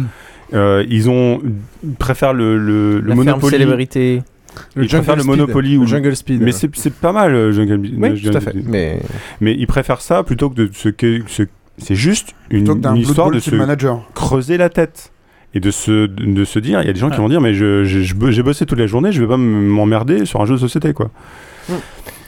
[0.53, 1.41] Euh, ils ont
[1.83, 3.51] ils préfèrent le, le, le La ferme Monopoly.
[3.51, 4.23] célébrité.
[4.75, 5.39] Le ils préfèrent Jungle le Speed.
[5.41, 6.41] Monopoly Le ou Jungle Speed.
[6.41, 8.49] Mais c'est c'est pas mal le Jungle, Oui, le tout à Jungle fait.
[8.51, 8.69] Speed.
[8.69, 8.99] Mais
[9.41, 11.43] Mais ils préfèrent ça plutôt que de ce que ce-
[11.77, 12.67] c'est juste une,
[12.97, 14.01] histoire de se Manager.
[14.13, 15.11] creuser la tête
[15.55, 17.41] et de se de, de se dire il y a des gens qui vont dire
[17.41, 20.41] mais je je- je bo- j'ai bossé toute la journée je vais pas m'emmerder sur
[20.41, 21.09] un jeu de société quoi
[21.69, 21.73] Mm.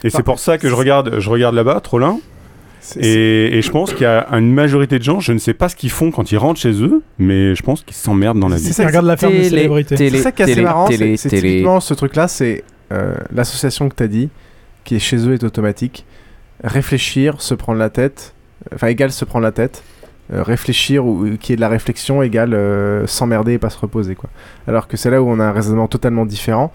[0.04, 2.18] et c'est pour ça que je regarde je regarde là-bas Trollin
[3.00, 5.68] et, et je pense qu'il y a une majorité de gens je ne sais pas
[5.68, 8.56] ce qu'ils font quand ils rentrent chez eux mais je pense qu'ils s'emmerdent dans la
[8.56, 9.94] vie C'est ça, la ferme des Télé- célébrités.
[9.96, 11.48] télé- C'est ça qui est assez télé- marrant, c'est- télé- c'est télé.
[11.50, 14.28] typiquement ce truc-là, c'est euh, l'association que tu as dit,
[14.84, 16.04] qui est chez eux est automatique.
[16.64, 18.34] Réfléchir, se prendre la tête,
[18.74, 19.82] enfin égale se prendre la tête.
[20.32, 23.78] Euh, réfléchir ou ou qui est de la réflexion égale euh, s'emmerder et pas se
[23.78, 24.28] reposer quoi.
[24.66, 26.72] Alors que c'est là où on a un raisonnement totalement différent.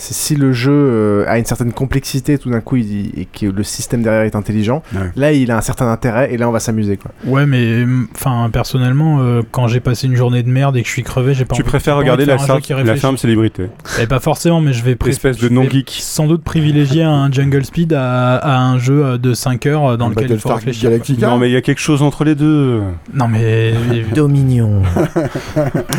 [0.00, 3.62] Si le jeu euh, a une certaine complexité tout d'un coup il- et que le
[3.62, 5.10] système derrière est intelligent, Ouais.
[5.14, 7.10] là il a un certain intérêt et là on va s'amuser quoi.
[7.26, 10.92] Ouais, mais enfin personnellement, euh, quand j'ai passé une journée de merde et que je
[10.92, 11.54] suis crevé, j'ai pas.
[11.54, 13.66] tu envie- préfères pas regarder la, de qui la ferme célébrité
[14.00, 17.64] Eh, pas forcément, mais je vais espèce de non geek sans doute privilégier un Jungle
[17.64, 20.54] Speed à, à un jeu euh, de 5 heures euh, dans Un lequel il faut
[20.54, 20.90] réfléchir.
[20.90, 21.26] Galactica.
[21.28, 22.80] non mais il y a quelque chose entre les deux
[23.12, 23.74] Non mais
[24.14, 24.82] Dominion.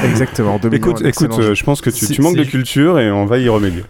[0.05, 0.57] Exactement.
[0.59, 3.49] Dominion, écoute écoute euh, je pense que tu, manques de culture et on va y
[3.49, 3.83] remédier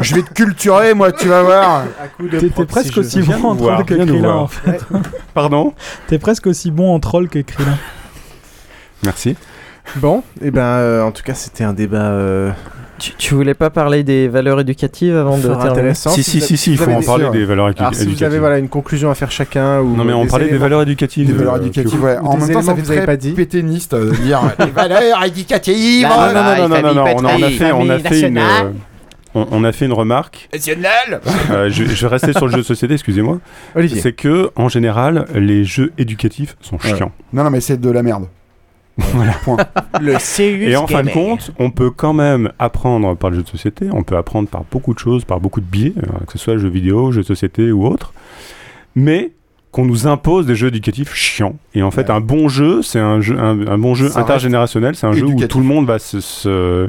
[0.00, 1.84] Je vais te culturer, moi, tu vas voir.
[2.30, 4.30] t'es presque aussi Viens bon en troll que Krillin.
[4.30, 4.80] en fait.
[5.34, 5.74] pardon
[6.08, 7.78] T'es presque aussi bon en troll que Krillin.
[9.04, 9.36] merci
[9.96, 12.50] Bon, et ben euh, en tout cas c'était un débat euh,
[12.98, 16.10] Tu, tu voulais pas parler des valeurs éducatives avant de terminer intéressant.
[16.10, 17.98] si vous si avez- si si il faut en parler des valeurs édu- Alors si
[17.98, 20.56] vous éducatives avez voilà une conclusion à faire chacun ou non mais on parlait des
[20.56, 22.16] valeurs éducatives Des valeurs éducatives, ouais.
[22.18, 23.32] ou En même temps, ça fait vous avez très pas dit.
[23.32, 26.02] péténiste euh, de dire les valeurs éducatives.
[26.04, 28.70] non, non, non, non, non, non, non, on, a- fait, on a fait une, euh,
[29.34, 30.48] on, a fait une remarque.
[30.54, 31.20] National
[31.50, 33.40] Euh, je, je vais rester sur le jeu de société, excusez-moi.
[34.00, 36.96] C'est que, en général, les jeux éducatifs sont Ouais.
[36.96, 37.12] chiants.
[37.34, 38.24] Non, non, mais c'est de la merde.
[38.98, 39.32] Voilà.
[39.44, 39.58] Point.
[40.00, 43.42] Le serious Et en fin de compte, on peut quand même apprendre par le jeu
[43.42, 46.32] de société, on peut apprendre par beaucoup de choses, par beaucoup de biais, euh, que
[46.32, 48.12] ce soit jeux vidéo, jeux de société ou autre,
[48.94, 49.32] mais
[49.72, 51.56] qu'on nous impose des jeux éducatifs chiants.
[51.74, 54.94] Et en fait, un bon jeu, c'est un, jeu, un, un bon jeu Ça intergénérationnel,
[54.96, 56.88] c'est un jeu où tout le monde va se, se- euh,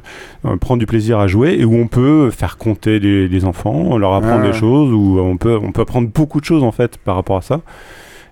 [0.62, 4.14] prendre du plaisir à jouer et où on peut faire compter les, les enfants, leur
[4.14, 4.52] apprendre Ouais.
[4.54, 7.36] des choses, où on peut, on peut apprendre beaucoup de choses en fait par rapport
[7.36, 7.60] à ça.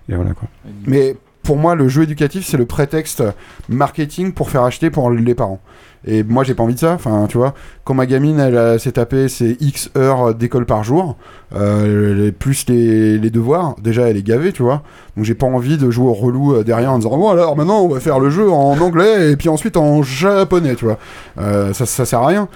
[0.08, 0.48] Et voilà quoi.
[0.86, 1.16] Mais
[1.46, 3.22] pour moi, le jeu éducatif, c'est le prétexte
[3.68, 5.60] marketing pour faire acheter pour les parents.
[6.08, 6.92] Et moi, j'ai pas envie de ça.
[6.92, 7.54] Enfin, tu vois,
[7.84, 11.16] quand ma gamine, elle euh, s'est tapé ses X heures d'école par jour,
[11.54, 14.82] euh, les- plus les, les devoirs, déjà, elle est gavée, tu vois.
[15.16, 17.80] Donc, j'ai pas envie de jouer au relou euh, derrière en disant, bon, alors maintenant,
[17.80, 20.98] on va faire le jeu en anglais et puis ensuite en japonais, tu vois.
[21.38, 22.48] Euh, ça, ça sert à rien.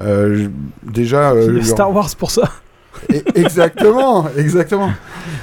[0.00, 0.48] Euh,
[0.82, 1.32] déjà.
[1.34, 2.42] Il y a leur- Star Wars pour ça.
[3.34, 4.90] Exactement, exactement.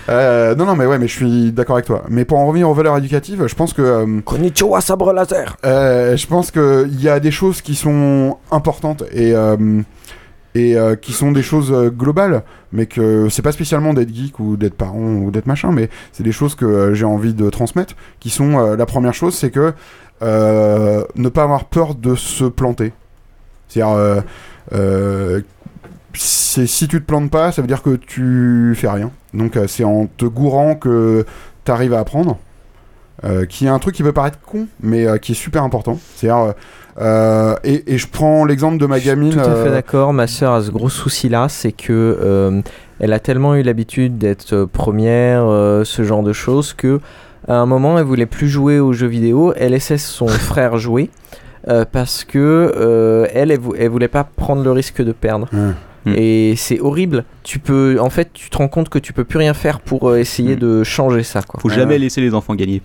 [0.09, 2.03] Euh, non, non, mais ouais, mais je suis d'accord avec toi.
[2.09, 3.81] Mais pour en revenir aux valeurs éducatives, je pense que.
[3.81, 9.03] euh, Konnichiwa, sabre laser euh, je pense qu'il y a des choses qui sont importantes
[9.11, 9.81] et, euh,
[10.55, 14.75] et qui sont des choses globales, mais que c'est pas spécialement d'être geek ou d'être
[14.75, 17.95] parent ou d'être machin, mais c'est des choses que j'ai envie de transmettre.
[18.19, 19.73] Qui sont la première chose, c'est que
[20.21, 22.93] ne pas avoir peur de se planter.
[23.67, 24.23] C'est-à-dire.
[26.19, 29.11] C'est si tu te plantes pas, ça veut dire que tu fais rien.
[29.33, 31.25] Donc euh, c'est en te gourant que
[31.65, 32.37] tu arrives à apprendre.
[33.23, 35.97] Euh, qui est un truc qui peut paraître con, mais euh, qui est super important.
[36.15, 36.53] C'est-à-dire,
[36.99, 39.31] euh, et, et je prends l'exemple de ma gamine.
[39.33, 40.13] Tout à fait d'accord.
[40.13, 42.61] Ma sœur a ce gros souci-là, c'est que
[42.99, 45.41] elle a tellement eu l'habitude d'être première,
[45.83, 46.99] ce genre de choses, que
[47.47, 49.51] à un moment, elle voulait plus jouer aux jeux vidéo.
[49.55, 51.09] Elle laissait son frère jouer
[51.91, 55.47] parce que elle, elle, vou- elle voulait pas prendre le risque de perdre.
[56.07, 56.21] Ouais.
[56.51, 57.23] Et c'est horrible.
[57.43, 60.09] Tu peux, en fait, tu te rends compte que tu peux plus rien faire pour
[60.09, 61.41] euh, essayer de changer ça.
[61.41, 61.59] Quoi.
[61.59, 62.81] Faut jamais laisser les enfants gagner.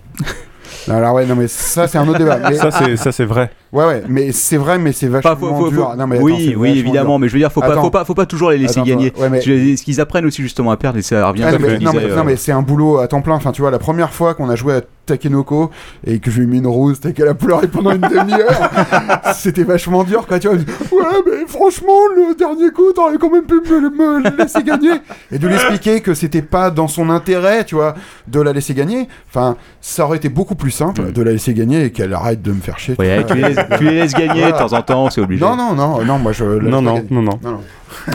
[0.89, 2.39] Alors ouais, non mais ça c'est un autre débat.
[2.49, 3.51] Mais- Ça, c'est- ça, c'est vrai.
[3.73, 5.89] Ouais ouais, mais c'est vrai, mais c'est vachement faut- faut- dur.
[5.91, 7.19] faut- Non, mais attends, oui, oui, évidemment, dur.
[7.19, 9.11] mais je veux dire, faut pas, faut pas, faut pas toujours les laisser Attends, gagner.
[9.19, 11.79] ouais, mais- Je- Ce qu'ils apprennent aussi justement à perdre, et ça revient Ah, mais,
[11.79, 13.33] non, disais, mais- euh, non, mais c'est un boulot à temps plein.
[13.33, 15.69] Enfin, tu vois, la première fois qu'on a joué à Takenoko
[16.05, 18.69] et que je lui ai mis une rose et qu'elle a pleuré pendant une demi-heure,
[19.35, 20.27] c'était vachement dur.
[20.27, 24.37] Quoi, tu vois, ouais, mais franchement, le dernier coup, t'aurais quand même pu me, me
[24.37, 24.91] laisser gagner.
[25.31, 27.95] Et de lui expliquer que c'était pas dans son intérêt, tu vois,
[28.27, 29.07] de la laisser gagner.
[29.29, 32.51] Enfin, ça aurait été beaucoup plus simple de la laisser gagner et qu'elle arrête de
[32.51, 32.95] me faire chier.
[32.99, 33.25] Ouais,
[33.77, 35.43] tu les laisses- tu gagner de temps en temps, c'est obligé.
[35.43, 36.43] Non, non, non, non, moi je.
[36.43, 37.39] Non, non, non, non.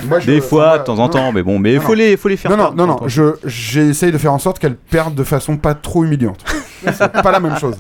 [0.08, 2.16] Moi, je- Des fois, de temps en non, temps, mais bon, mais non, faut les,
[2.16, 2.50] faut les faire.
[2.50, 5.74] Non, non, non, non, je, j'essaye de faire en sorte qu'elle perde de façon pas
[5.74, 6.44] trop humiliante.
[6.92, 7.76] c'est pas la même chose.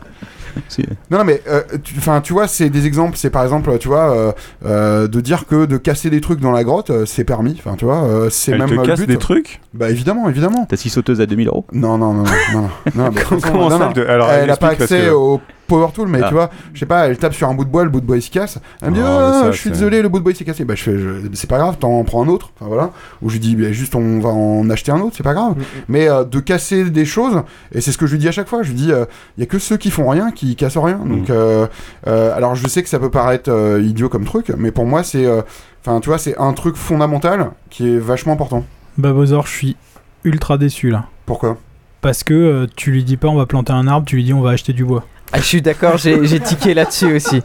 [1.10, 3.16] Non, non, mais euh, tu, tu vois, c'est des exemples.
[3.16, 4.32] C'est par exemple, tu vois, euh,
[4.64, 7.56] euh, de dire que de casser des trucs dans la grotte, euh, c'est permis.
[7.58, 9.06] Enfin, tu vois, euh, c'est même te euh, le casse but.
[9.06, 9.60] des trucs?
[9.74, 10.66] Bah évidemment, évidemment.
[10.68, 11.64] T'as six sauteuses à 2000 euros?
[11.72, 12.62] Non, non, non, non,
[12.94, 13.10] non, non,
[13.42, 16.28] Comment- ça, non, alors, elle a pas accès que- au power tool, mais Ah.
[16.28, 18.06] tu vois, je sais pas, elle tape sur un bout de bois, le bout de
[18.06, 18.58] bois il se casse.
[18.82, 20.44] Elle me dit, Oh, ah, ça, je suis désolé, le bout de bois il s'est
[20.44, 20.64] cassé.
[20.64, 22.50] Bah je fais, je- c'est pas grave, t'en prends un autre.
[22.56, 22.90] Enfin voilà.
[23.22, 25.54] Ou je lui dis, bah, juste on va en acheter un autre, c'est pas grave.
[25.88, 27.42] Mais euh, de casser des choses,
[27.72, 28.90] et c'est ce que je lui dis à chaque fois, je lui dis,
[29.36, 30.98] il y a que ceux qui font rien qui cassent rien.
[31.04, 31.66] Donc, euh,
[32.06, 35.02] euh, alors je sais que ça peut paraître euh, idiot comme truc, mais pour moi
[35.02, 35.42] c'est, euh,
[35.84, 38.64] enfin tu vois, c'est un truc fondamental qui est vachement important.
[38.96, 39.76] Babozor, je suis
[40.24, 41.04] ultra déçu là.
[41.26, 41.56] Pourquoi?
[42.00, 44.32] Parce que euh, tu lui dis pas on va planter un arbre, tu lui dis
[44.32, 45.04] on va acheter du bois.
[45.32, 47.42] Ah, je suis d'accord, j'ai j'ai tiqué là-dessus aussi.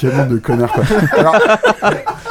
[0.00, 0.84] Quel monde de connards quoi.
[1.18, 1.36] Alors,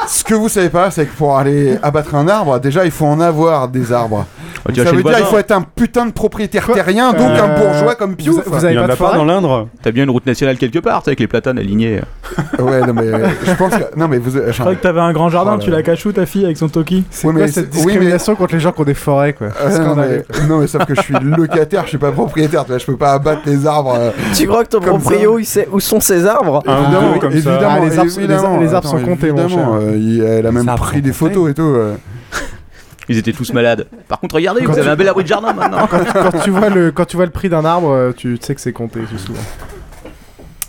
[0.06, 3.06] ce que vous savez pas, c'est que pour aller abattre un arbre, déjà il faut
[3.06, 4.24] en avoir des arbres.
[4.68, 5.24] Oh, Donc, ça veut dire il voisin.
[5.26, 8.36] faut être un putain de propriétaire terrien, donc un Euh, bourgeois comme Piouf.
[8.44, 10.56] vous- vous avez Il y en a pas dans l'Indre T'as bien une route nationale
[10.58, 12.00] quelque part, tu sais, avec les platanes alignés.
[12.58, 13.06] Ouais, non mais
[13.44, 14.30] je pense que non mais vous.
[14.30, 15.76] Je crois que t'avais un grand jardin, Oh là tu là.
[15.76, 17.04] la cachou ta fille avec son toki.
[17.10, 18.94] C'est Ouais, quoi mais cette c'est- oui, mais- discrimination contre les gens qui ont des
[18.94, 19.48] forêts quoi?
[19.60, 20.24] Euh, non, Scandaleux.
[20.40, 22.86] mais, non mais sauf que je suis locataire, je suis pas propriétaire, tu vois, je
[22.86, 23.94] peux pas abattre les arbres.
[23.98, 25.10] euh, Tu crois que ton Comme ça.
[25.10, 26.62] proprio, il sait où sont ses arbres?
[26.66, 27.55] Évidemment, comme ça.
[27.56, 29.68] Évidemment, Ah, les arbres sont- les- évidemment, les arbres attends, sont comptés, mon cher.
[29.72, 31.62] euh, il- elle a même pris des photos et tout.
[31.62, 31.94] euh.
[33.08, 33.86] Ils étaient tous malades.
[34.08, 35.86] Par contre, regardez, Quand vous avez un bel abri de jardin maintenant.
[35.90, 35.98] quand,
[36.32, 38.60] quand tu vois le, quand tu vois le prix d'un arbre, euh, tu sais que
[38.60, 39.38] c'est compté tout souvent.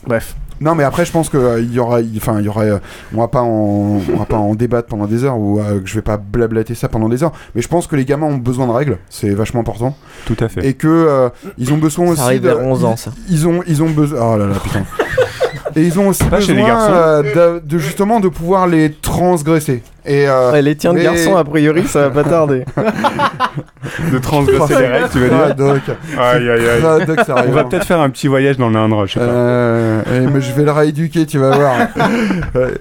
[0.05, 0.35] Bref.
[0.59, 2.80] Non, mais après, je pense que euh, y aura, enfin, il y euh,
[3.14, 5.88] on va pas en, on va pas en débattre pendant des heures ou euh, que
[5.88, 7.31] je vais pas blablater ça pendant des heures.
[7.53, 9.95] Mais je pense que les gamins ont besoin de règles, c'est vachement important.
[10.26, 10.65] Tout à fait.
[10.65, 13.11] Et que euh, ils ont besoin Ça aussi arrive de, vers 11 ans, ils- ça.
[13.30, 14.19] Ils ont, ils ont besoin.
[14.34, 14.84] Oh là là, putain.
[15.78, 16.91] Et ils ont aussi Pas chez besoin les garçons.
[16.94, 19.84] euh, de, de justement de pouvoir les transgresser.
[20.06, 22.66] Et euh, Ouais, les tiens de mais- garçon, a priori, ça va pas tarder.
[24.12, 25.82] De transgresser les règles, tu veux Ah, dire Doc.
[26.20, 26.82] Aïe, aïe, aïe.
[26.86, 29.26] Ah, Doc, ça On va peut-être faire un petit voyage dans l'Indre, je sais pas.
[29.26, 30.02] Euh,
[30.34, 31.76] mais je vais le rééduquer, tu vas voir.
[32.56, 32.72] Euh,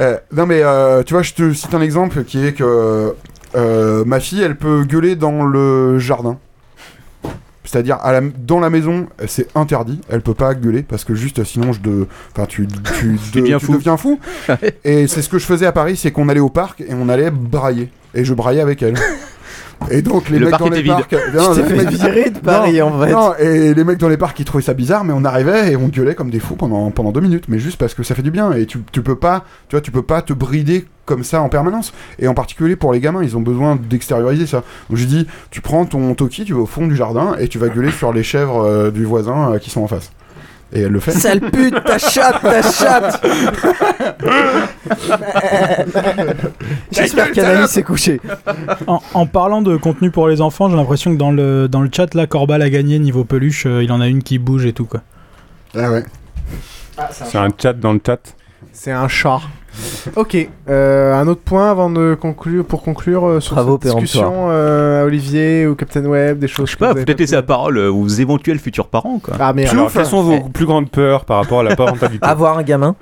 [0.00, 3.14] euh, non mais euh, tu vois, je te cite un exemple qui est que
[3.54, 6.38] euh, ma fille, elle peut gueuler dans le jardin.
[7.64, 10.00] C'est-à-dire à la- dans la maison, c'est interdit.
[10.10, 12.66] Elle peut pas gueuler parce que juste sinon je de, enfin tu
[12.98, 13.72] tu, de- deviens tu fou.
[13.74, 14.18] deviens fou.
[14.84, 17.08] et c'est ce que je faisais à Paris, c'est qu'on allait au parc et on
[17.08, 18.94] allait brailler et je braillais avec elle.
[19.90, 20.92] Et donc les Le mecs dans les vide.
[20.92, 23.10] parcs, Tu t'es fait virer de Paris, Non, en fait.
[23.12, 25.76] non, et les mecs dans les parcs ils trouvaient ça bizarre, mais on arrivait et
[25.76, 28.22] on gueulait comme des fous pendant, pendant deux minutes, mais juste parce que ça fait
[28.22, 31.24] du bien et tu, tu peux pas, tu vois, tu peux pas te brider comme
[31.24, 31.92] ça en permanence.
[32.18, 34.62] Et en particulier pour les gamins, ils ont besoin d'extérioriser ça.
[34.88, 37.58] Donc j'ai dit, tu prends ton toki, tu vas au fond du jardin et tu
[37.58, 40.12] vas gueuler sur les chèvres euh, du voisin euh, qui sont en face.
[40.74, 41.12] Et elle le fait.
[41.12, 43.22] Sale pute, ta chatte, ta chatte
[46.90, 48.20] J'espère qu'Anaïs s'est couchée.
[48.86, 51.90] En, en parlant de contenu pour les enfants, j'ai l'impression que dans le, dans le
[51.94, 53.66] chat, là, Corbal a gagné niveau peluche.
[53.66, 55.00] euh, il en a une qui bouge et tout, quoi.
[55.76, 56.04] Ah ouais.
[57.10, 58.34] C'est un chat dans le chat.
[58.72, 59.40] C'est un chat.
[60.16, 60.36] Ok,
[60.68, 65.02] euh, un autre point avant de conclure, pour conclure euh, sur Bravo, cette discussion, euh,
[65.02, 66.66] à Olivier ou Captain Web, des choses.
[66.66, 69.34] Je sais pas, peut-être laisser la parole euh, aux éventuels futurs parents, quoi.
[69.40, 72.58] Ah mais Alors, quelles sont vos plus grandes peurs par rapport à la parentalité Avoir
[72.58, 72.96] un gamin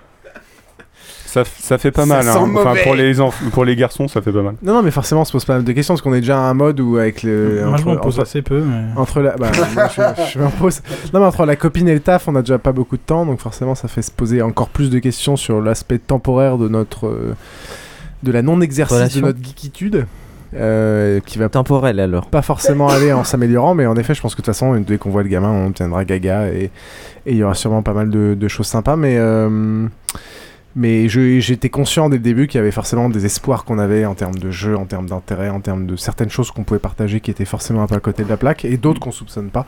[1.30, 2.24] ça, ça fait pas Ça mal.
[2.24, 2.52] sent Hein.
[2.56, 4.54] Enfin, pour les, enf- pour les garçons, ça fait pas mal.
[4.62, 6.36] Non, non, mais forcément, on se pose pas mal de questions parce qu'on est déjà
[6.38, 7.62] à un mode où avec le.
[7.64, 8.82] Moi, je entre- m'en pose entre- assez peu, mais...
[9.00, 10.02] Entre la, bah, moi, je,
[10.32, 10.80] je m'en pose.
[11.14, 13.24] Non, mais entre la copine et le taf, on a déjà pas beaucoup de temps,
[13.26, 17.06] donc forcément, ça fait se poser encore plus de questions sur l'aspect temporaire de notre,
[17.06, 17.34] euh,
[18.22, 20.06] de la non-exercice de notre geekitude,
[20.54, 22.26] euh, qui va Temporel alors.
[22.26, 24.98] pas forcément aller en s'améliorant, mais en effet, je pense que de toute façon, dès
[24.98, 26.70] qu'on voit le gamin, on tiendra gaga et
[27.26, 29.16] et il y aura sûrement pas mal de, de choses sympas, mais.
[29.18, 29.86] euh,
[30.76, 34.14] mais j'étais conscient dès le début qu'il y avait forcément des espoirs qu'on avait en
[34.14, 37.30] termes de jeu, en termes d'intérêt, en termes de certaines choses qu'on pouvait partager qui
[37.30, 39.66] étaient forcément un peu à côté de la plaque et d'autres qu'on soupçonne pas.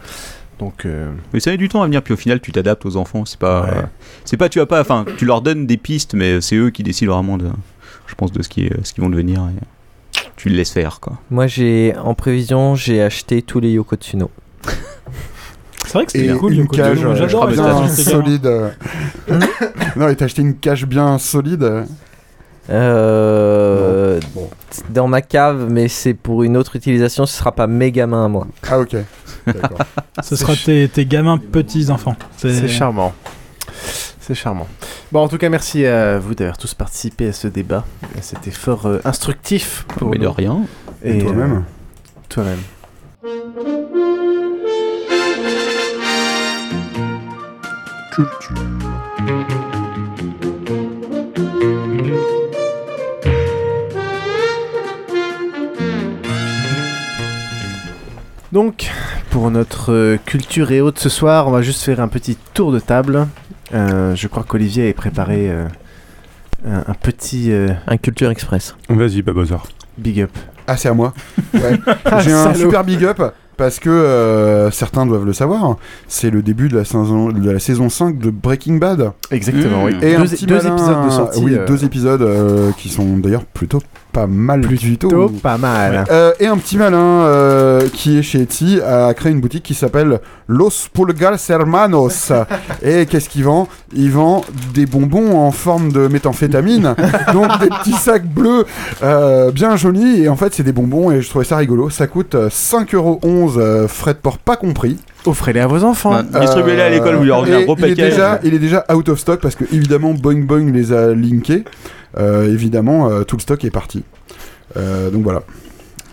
[0.58, 2.96] Donc, euh, Mais ça met du temps à venir, puis au final, tu t'adaptes aux
[2.96, 3.24] enfants.
[3.24, 3.70] C'est pas, Ouais.
[3.78, 3.82] euh,
[4.24, 6.82] c'est pas, tu vas pas, enfin, tu leur donnes des pistes, mais c'est eux qui
[6.84, 7.48] décident vraiment de.
[8.06, 9.40] je pense, de ce qui, ce qu'ils vont devenir.
[9.48, 11.18] et tu le laisses faire, quoi.
[11.30, 14.30] Moi, j'ai en prévision, j'ai acheté tous les Yoko Tsuno.
[15.92, 18.46] C'est vrai que Et c'était cool, une cage euh, J'adore bien solide.
[18.46, 18.70] euh.
[19.96, 21.84] non, et t'as acheté une cage bien solide.
[22.70, 24.18] euh.
[24.88, 28.28] Dans ma cave, mais c'est pour une autre utilisation, ce sera pas mes gamins à
[28.28, 28.46] moi.
[28.70, 28.96] Ah, ok.
[30.22, 32.16] Ce sera tes, tes gamins petits-enfants.
[32.38, 33.12] C'est charmant.
[34.20, 34.68] C'est charmant.
[35.10, 37.84] Bon, en tout cas, merci à vous d'avoir tous participé à ce débat.
[38.22, 39.84] C'était fort euh, instructif.
[39.98, 40.32] Pour Mais de nous.
[40.32, 40.60] rien.
[41.04, 41.52] Et Et toi-même.
[41.52, 43.81] euh, Toi-même.
[58.52, 58.90] Donc,
[59.30, 62.78] pour notre culture et autres ce soir, on va juste faire un petit tour de
[62.80, 63.26] table.
[63.72, 65.66] Euh, je crois qu'Olivier avait préparé euh,
[66.68, 67.50] un, un petit.
[67.50, 68.76] euh, Un Culture Express.
[68.90, 69.66] Vas-y, Babozor.
[69.96, 70.30] Big up.
[70.66, 71.14] Ah, c'est à moi.
[71.54, 71.80] Ouais.
[72.20, 73.20] J'ai un super big up
[73.56, 75.76] parce que euh, certains doivent le savoir.
[76.08, 79.12] C'est le début de la saison, de la saison 5 de Breaking Bad.
[79.30, 79.92] Exactement, oui.
[80.02, 81.66] Et un Deux- petit deux malin- épisodes de sortie, Oui, euh.
[81.66, 83.80] deux épisodes euh, qui sont d'ailleurs plutôt
[84.12, 85.08] pas mal du tout.
[85.08, 86.04] Plutôt pas mal.
[86.10, 89.74] Euh, et un petit malin euh, qui est chez Etsy a créé une boutique qui
[89.74, 92.32] s'appelle Los Pulgas Hermanos.
[92.82, 96.94] et qu'est-ce qu'il vend Il vend des bonbons en forme de méthamphétamine,
[97.32, 98.66] donc des petits sacs bleus
[99.02, 100.22] euh, bien jolis.
[100.22, 101.90] Et en fait, c'est des bonbons et je trouvais ça rigolo.
[101.90, 104.98] Ça coûte euh, 5,11€, euh, frais de port pas compris.
[105.24, 106.16] Offrez-les à vos enfants.
[106.16, 108.84] Ouais, Distribuez-les à l'école, vous leur donnez un gros il est, déjà, il est déjà
[108.92, 111.64] out of stock parce que évidemment Boing Boing les a linkés.
[112.18, 114.04] Euh, évidemment, euh, tout le stock est parti.
[114.76, 115.42] Euh, donc voilà.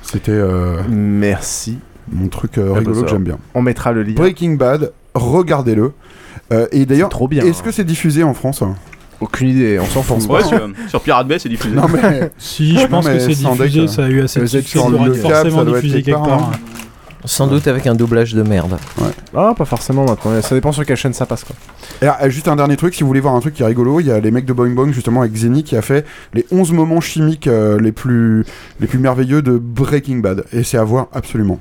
[0.01, 1.77] C'était euh, Merci.
[2.11, 3.37] mon truc euh, Ah, rigolo bah, que j'aime bien.
[3.53, 4.13] On mettra le lien.
[4.15, 5.91] Breaking Bad, regardez-le.
[6.51, 7.43] Euh, et d'ailleurs, trop bien.
[7.45, 8.75] est-ce que c'est diffusé en France hein?
[9.21, 10.29] Aucune idée, on s'en fout.
[10.29, 11.75] Ouais, sur, sur Pirate Bay, c'est diffusé.
[11.75, 14.45] Non mais Si, je Non, pense mais que c'est diffusé, ça a eu assez de
[14.45, 16.51] succès, sur ça le forcément ça doit être diffusé quelque quelque part, part.
[16.53, 16.59] hein.
[17.25, 18.77] Sans doute avec un doublage de merde.
[19.35, 20.41] Ah, pas forcément maintenant.
[20.41, 21.55] Ça dépend sur quelle chaîne ça passe, quoi.
[22.01, 23.65] Et alors, euh, juste un dernier truc, si vous voulez voir un truc qui est
[23.65, 26.05] rigolo, il y a les mecs de Boing Boing justement avec Xeni qui a fait
[26.33, 28.45] les 11 moments chimiques euh, les, plus,
[28.79, 30.45] les plus merveilleux de Breaking Bad.
[30.53, 31.59] Et c'est à voir absolument.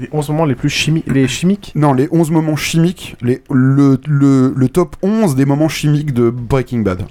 [0.00, 1.72] Les 11 moments les plus chimi les chimiques?
[1.74, 6.30] Non, les 11 moments chimiques, les, le, le, le top 11 des moments chimiques de
[6.30, 7.02] Breaking Bad.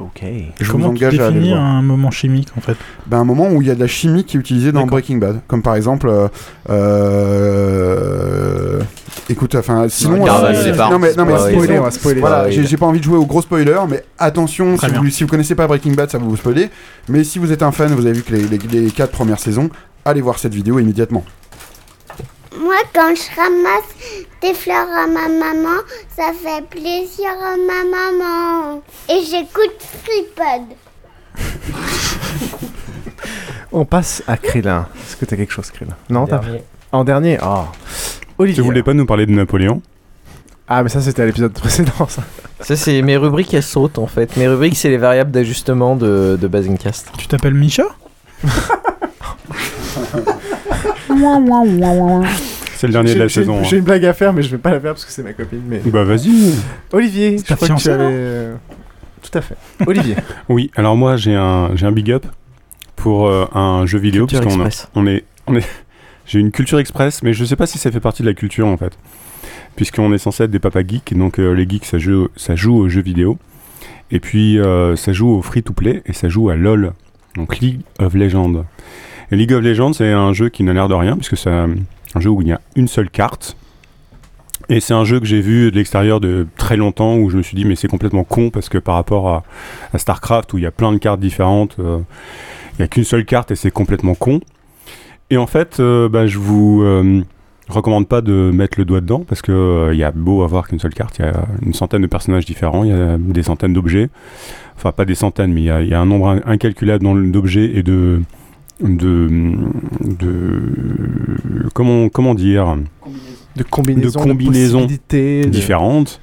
[0.00, 0.22] Ok.
[0.60, 2.76] Je Comment vous tu engage à aller définis un moment chimique en fait?
[3.06, 4.86] Ben, un moment où il y a de la chimie qui est utilisée dans.
[4.86, 5.40] Breaking Bad.
[5.48, 6.08] Comme par exemple.
[6.08, 6.28] euh,
[6.70, 8.80] euh,
[9.28, 10.24] écoute, enfin, sinon.
[10.24, 12.20] Garde, euh, non, mais, non, mais spoiler, on va spoiler.
[12.20, 12.66] Voilà, Ouais, j'ai ouais.
[12.66, 15.54] j'ai pas envie de jouer au gros spoiler, mais attention, si vous, si vous connaissez
[15.54, 16.70] pas Breaking Bad, ça va vous spoiler.
[17.08, 19.40] Mais si vous êtes un fan, vous avez vu que les, les, les quatre premières
[19.40, 19.70] saisons,
[20.04, 21.24] allez voir cette vidéo immédiatement.
[22.58, 23.94] Moi, quand je ramasse
[24.42, 25.78] des fleurs à ma maman,
[26.16, 28.82] ça fait plaisir à ma maman.
[29.08, 30.76] Et j'écoute Freepod.
[33.70, 34.86] On passe à Krillin.
[35.06, 35.94] Est-ce que t'as quelque chose, Krillin?
[36.10, 36.62] Non, t'as Dernier.
[36.90, 37.64] En dernier Oh.
[38.38, 38.62] Olivier.
[38.62, 39.82] Tu voulais pas nous parler de Napoléon?
[40.66, 42.22] Ah, mais ça, c'était à l'épisode précédent, ça.
[42.60, 44.36] Ça, c'est mes rubriques, elles sautent en fait.
[44.36, 47.08] Mes rubriques, c'est les variables d'ajustement de, de Basingcast.
[47.18, 47.84] Tu t'appelles Misha
[52.78, 53.64] C'est le dernier de la saison.
[53.64, 53.78] J'ai hein.
[53.80, 55.62] une blague à faire, mais je vais pas la faire parce que c'est ma copine.
[55.66, 55.80] Mais...
[55.84, 56.54] Bah vas-y.
[56.92, 58.04] Olivier, je crois que tu avais.
[58.04, 58.54] euh,
[59.20, 59.56] Tout à fait.
[59.84, 60.14] Olivier.
[60.48, 62.24] Oui, alors moi j'ai un, j'ai un big up
[62.94, 65.68] pour euh, un jeu vidéo Culture puisqu'on on est, on est,
[66.26, 68.68] j'ai une culture express, mais je sais pas si ça fait partie de la culture
[68.68, 68.96] en fait,
[69.74, 72.76] puisqu'on est censé être des papas geeks, donc euh, les geeks ça joue, ça joue
[72.76, 73.38] aux jeux vidéo,
[74.12, 76.92] et puis euh, ça joue au free to play et ça joue à LoL,
[77.34, 78.64] donc League of Legends.
[79.32, 81.50] Et League of Legends c'est un jeu qui n'a l'air de rien puisque c'est
[82.14, 83.56] un jeu où il y a une seule carte.
[84.70, 87.42] Et c'est un jeu que j'ai vu de l'extérieur de très longtemps où je me
[87.42, 89.28] suis dit mais c'est complètement con parce que par rapport
[89.92, 91.98] à, StarCraft où il y a plein de cartes différentes, euh,
[92.74, 94.40] il n'y a qu'une seule carte et c'est complètement con.
[95.30, 97.22] Et en fait, euh, bah, je vous euh,
[97.68, 100.68] recommande pas de mettre le doigt dedans parce que euh, il y a beau avoir
[100.68, 103.42] qu'une seule carte, il y a une centaine de personnages différents, il y a des
[103.42, 104.08] centaines d'objets,
[104.76, 108.22] enfin pas des centaines, mais il y a, un nombre in- incalculable d'objets et de
[108.80, 109.28] de,
[110.02, 112.76] de comment comment dire?
[113.56, 114.20] De combinaisons.
[114.20, 116.20] de combinaisons possibilités, de- différentes.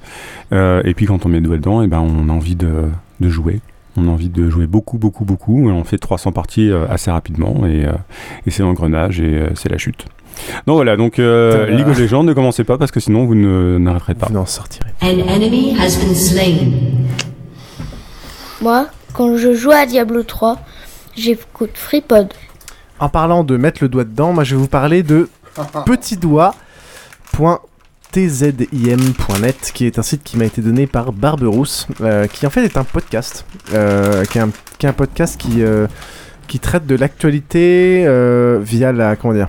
[0.52, 2.84] Euh, et puis quand on met le doigt dedans, et ben on a envie de,
[3.20, 3.60] de jouer.
[3.98, 5.68] On a envie de jouer beaucoup, beaucoup, beaucoup.
[5.68, 7.66] Et on fait 300 parties euh, assez rapidement.
[7.66, 7.92] Et, euh,
[8.46, 10.04] et c'est l'engrenage et euh, c'est la chute.
[10.66, 14.14] Donc voilà, donc euh, League of Legends, ne commencez pas parce que sinon vous n'arrêterez
[14.14, 14.26] pas.
[14.26, 14.90] Vous n'en sortirez.
[15.02, 16.56] An enemy has been slain.
[18.62, 20.58] Moi, quand je joue à Diablo 3,
[21.16, 22.28] j'écoute Freepod.
[22.98, 25.28] En parlant de mettre le doigt dedans, moi je vais vous parler de
[25.86, 27.58] petitdoigt.tv.
[28.12, 32.64] tzim.net, qui est un site qui m'a été donné par Barberousse, euh, qui en fait
[32.64, 33.44] est un podcast,
[33.74, 35.86] euh, qui, est un, qui est un podcast qui, euh,
[36.48, 38.06] qui traite de l'actualité
[38.62, 39.48] via la comment dire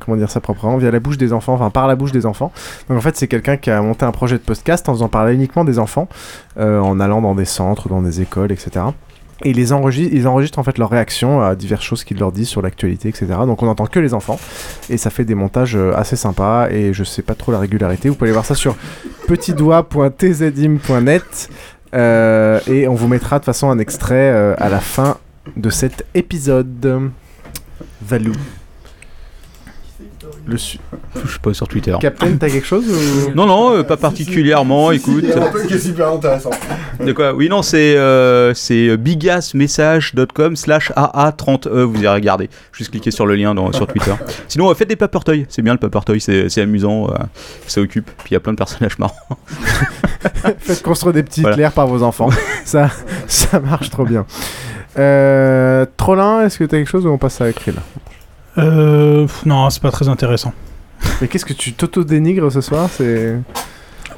[0.00, 2.52] comment dire ça proprement via la bouche des enfants, enfin par la bouche des enfants.
[2.88, 5.34] Donc en fait c'est quelqu'un qui a monté un projet de podcast en faisant parler
[5.34, 6.08] uniquement des enfants,
[6.58, 8.86] euh, en allant dans des centres, dans des écoles, etc.
[9.44, 13.08] Et ils, enregistrent, en fait leurs réactions à diverses choses qu'ils leur disent sur l'actualité,
[13.08, 13.26] etc.
[13.46, 14.40] Donc on n'entend que les enfants.
[14.90, 16.68] Et ça fait des montages euh, assez sympas.
[16.70, 18.08] Et je sais pas trop la régularité.
[18.08, 18.74] Vous pouvez aller voir ça sur
[19.28, 21.50] petitdoigt.tzim.net.
[21.94, 25.18] Euh, et on vous mettra de façon un extrait euh, à la fin
[25.56, 27.12] de cet épisode.
[28.02, 28.32] Valou.
[30.50, 30.78] Le su-
[31.26, 31.94] Je sais pas sur Twitter.
[32.00, 34.90] Captain, t'as quelque chose ou- Non, non, euh, pas particulièrement.
[34.92, 35.24] écoute.
[35.34, 36.48] A un truc qui est super intéressant.
[37.04, 41.82] De quoi Oui, non, c'est euh, c'est bigasmessage.com slash AA30E.
[41.82, 42.48] Vous irez regarder.
[42.72, 44.12] Juste cliquez sur le lien dans, sur Twitter.
[44.48, 45.44] Sinon, euh, faites des papertoys.
[45.50, 47.08] C'est bien le papertoy, c'est c'est amusant.
[47.10, 47.14] euh,
[47.66, 48.06] ça occupe.
[48.24, 49.14] Puis il y a plein de personnages marrants.
[50.60, 51.70] Faites construire des petits Voilà.
[51.70, 52.30] Par vos enfants.
[52.64, 52.90] ça,
[53.26, 54.24] ça marche trop bien.
[54.98, 57.74] Euh, Trollin, est-ce que t'as quelque chose ou on passe à Krill?
[58.58, 60.52] Euh, pff, non, c'est pas très intéressant.
[61.20, 63.36] Mais qu'est-ce que tu t'auto-dénigres ce soir C'est.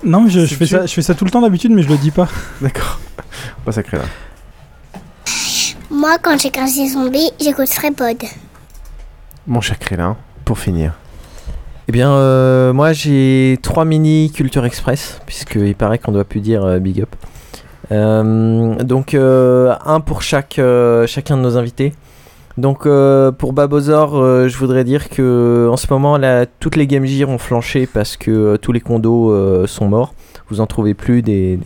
[0.03, 1.97] Non, je, fais tu- ça, je fais ça tout le temps d'habitude, mais je le
[1.99, 2.29] dis pas.
[2.63, 2.99] D'accord.
[3.59, 4.01] On passe à Krill.
[5.91, 8.17] Moi, quand j'ai craché zombie, j'écoute Frépod.
[9.47, 10.95] Mon cher Krillin, pour finir.
[11.89, 16.65] Eh bien, euh, moi j'ai trois mini Culture Express, puisqu'il paraît qu'on doit plus dire
[16.65, 17.09] euh, Big Up.
[17.91, 21.93] Euh, donc, euh, un pour chaque, euh, chacun de nos invités.
[22.61, 26.19] Donc, euh, pour Babozor, euh, je voudrais dire que en ce moment,
[26.59, 30.13] toutes les Game Gear ont flanché parce que euh, tous les condos sont morts.
[30.51, 31.57] Vous en trouvez plus des,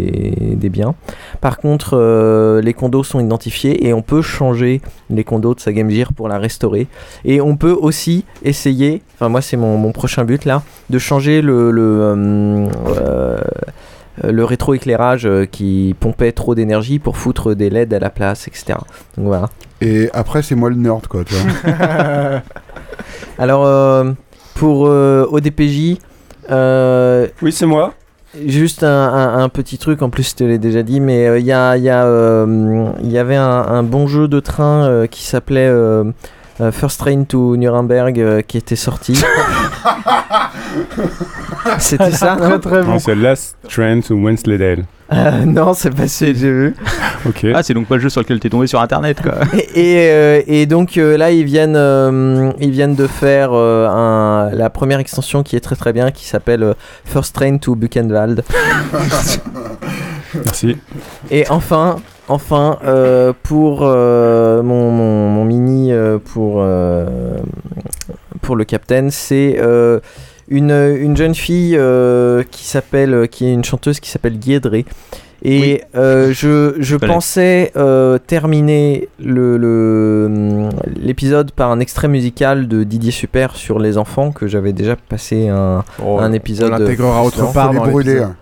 [0.70, 0.94] biens.
[1.40, 5.90] Par contre, les condos sont identifiés et on peut changer les condos de sa Game
[5.90, 6.86] Gear pour la restaurer.
[7.24, 11.70] Et on peut aussi essayer, enfin moi c'est mon, prochain but là, de changer le,
[11.70, 12.68] le,
[14.22, 18.74] le rétroéclairage qui pompait trop d'énergie pour foutre des LED à la place, etc.
[19.16, 19.48] Donc voilà.
[19.86, 21.72] Et après, c'est moi le nerd, quoi, tu vois.
[23.38, 24.12] Alors euh,
[24.54, 25.98] pour euh, ODPJ,
[27.42, 27.94] oui c'est moi.
[28.46, 31.38] Juste un, un- un petit truc, en plus je te l'ai déjà dit, mais euh,
[31.38, 34.40] il y, a, il y, a, euh, il y avait un, un bon jeu de
[34.40, 35.68] train euh, qui s'appelait
[36.60, 39.20] euh, First Train to Nuremberg euh, qui était sorti.
[41.78, 44.84] C'était ça non Non, c'est Last Train to Wensleydale.
[45.12, 46.74] Euh, non, c'est pas ce que j'ai vu.
[47.26, 47.46] Ok.
[47.54, 49.34] Ah, c'est donc pas le jeu sur lequel t'es tombé sur internet, quoi.
[49.74, 53.86] Et, et, euh, et donc euh, là, ils viennent, euh, ils viennent de faire euh,
[53.88, 56.74] un- la première extension qui est très très bien, qui s'appelle euh,
[57.04, 58.42] First Train to Buchenwald.
[60.34, 60.76] Merci.
[61.30, 61.96] Et enfin,
[62.28, 67.06] enfin, euh, pour euh, mon, mon- mon mini euh, pour, euh,
[68.42, 70.00] pour le capitaine, c'est euh,
[70.48, 74.84] une, une jeune fille euh, qui s'appelle, qui est une chanteuse qui s'appelle Guédré.
[75.46, 82.82] Et euh, je, je pensais euh, terminer le- le, l'épisode par un extrait musical de
[82.82, 86.72] Didier Super sur les enfants que j'avais déjà passé un, Oh, un épisode.
[86.72, 88.28] on l'intégrera autre part dans brûler, l'épisode.
[88.30, 88.36] hein.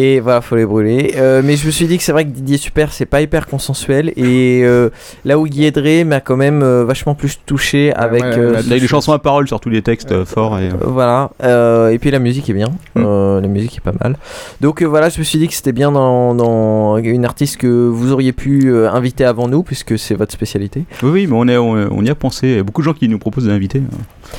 [0.00, 1.14] Et voilà, faut les brûler.
[1.16, 3.48] Euh, mais je me suis dit que c'est vrai que Didier Super, c'est pas hyper
[3.48, 4.12] consensuel.
[4.16, 4.90] Et euh,
[5.24, 8.22] là où Guédré m'a quand même euh, vachement plus touché avec.
[8.22, 10.56] euh, T'as eu les chansons à parole sur tous les textes euh, forts.
[10.60, 13.02] Et, euh, voilà, euh, et puis la musique est bien, Mm.
[13.04, 14.16] Euh, la musique est pas mal.
[14.60, 17.66] Donc euh, voilà, je me suis dit que c'était bien dans, dans une artiste que
[17.66, 20.84] vous auriez pu euh, inviter avant nous, puisque c'est votre spécialité.
[21.02, 22.46] Oui, oui, mais on, est, on, on y a pensé.
[22.46, 23.82] Il y a beaucoup de gens qui nous proposent d'inviter.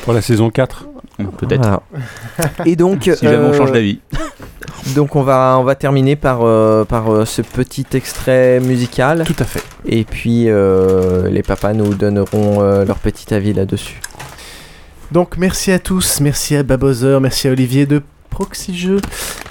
[0.03, 0.88] Pour la saison 4.
[1.38, 1.61] Peut-être.
[1.61, 1.81] Voilà.
[2.65, 3.99] Et donc, Si jamais on change d'avis.
[4.95, 9.23] Donc on va, on va terminer par, euh, par euh, ce petit extrait musical.
[9.25, 9.63] Tout à fait.
[9.85, 14.01] Et puis euh, les papas nous donneront euh, leur petit avis là-dessus.
[15.11, 19.01] Donc merci à tous, merci à Babozer, merci à Olivier de Proxy Jeux,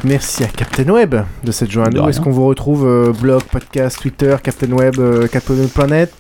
[0.05, 1.91] merci à Captain Web de cette journée.
[1.91, 6.13] De Où est-ce qu'on vous retrouve euh, Blog, podcast, Twitter, Captain Web, euh, CaptainWeb.net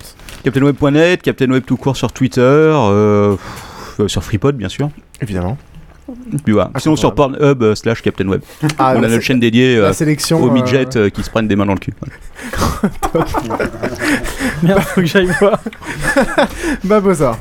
[0.44, 4.90] CaptainWeb.net, CaptainWeb tout court sur Twitter, euh, pff, euh, sur FreePod bien sûr.
[5.20, 5.56] Évidemment.
[6.78, 8.40] Sinon sur Pornhub euh, slash CaptainWeb.
[8.78, 11.22] Ah, on la a notre chaîne dédiée la euh, sélection, aux euh, midgets euh, qui
[11.22, 11.92] se prennent des mains dans le cul.
[14.62, 15.60] Merde, faut que j'aille voir.
[16.84, 17.36] Babozer.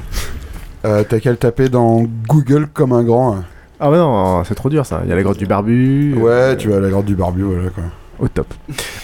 [0.86, 3.36] Euh, T'as qu'à le taper dans Google comme un grand.
[3.38, 3.44] hein.
[3.80, 5.02] Ah ouais non, c'est trop dur ça.
[5.04, 6.16] Il y a la grotte du barbu.
[6.18, 7.84] Ouais, euh, tu vas à la grotte du barbu, voilà quoi.
[8.20, 8.52] Au top.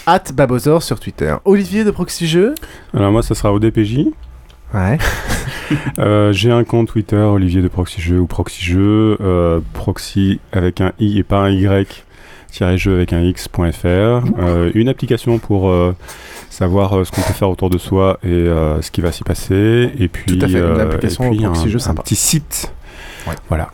[0.06, 1.32] At Babozer sur Twitter.
[1.44, 2.54] Olivier de Proxy Jeux.
[2.92, 4.06] Alors moi, ça sera au DPJ.
[4.74, 4.98] Ouais.
[5.98, 10.82] Euh, J'ai un compte Twitter, Olivier de Proxy Jeux ou Proxy Jeux, euh, Proxy avec
[10.82, 11.66] un i et pas un y,
[12.76, 13.86] jeu avec un x.fr.
[13.86, 15.96] Euh, une application pour euh,
[16.50, 18.28] savoir ce qu'on peut faire autour de soi et
[18.82, 19.90] ce qui va s'y passer.
[19.98, 22.02] Et puis, Tout à fait, une application et puis Proxy un, Jeux un sympa.
[22.02, 22.72] petit site.
[23.48, 23.70] Voilà.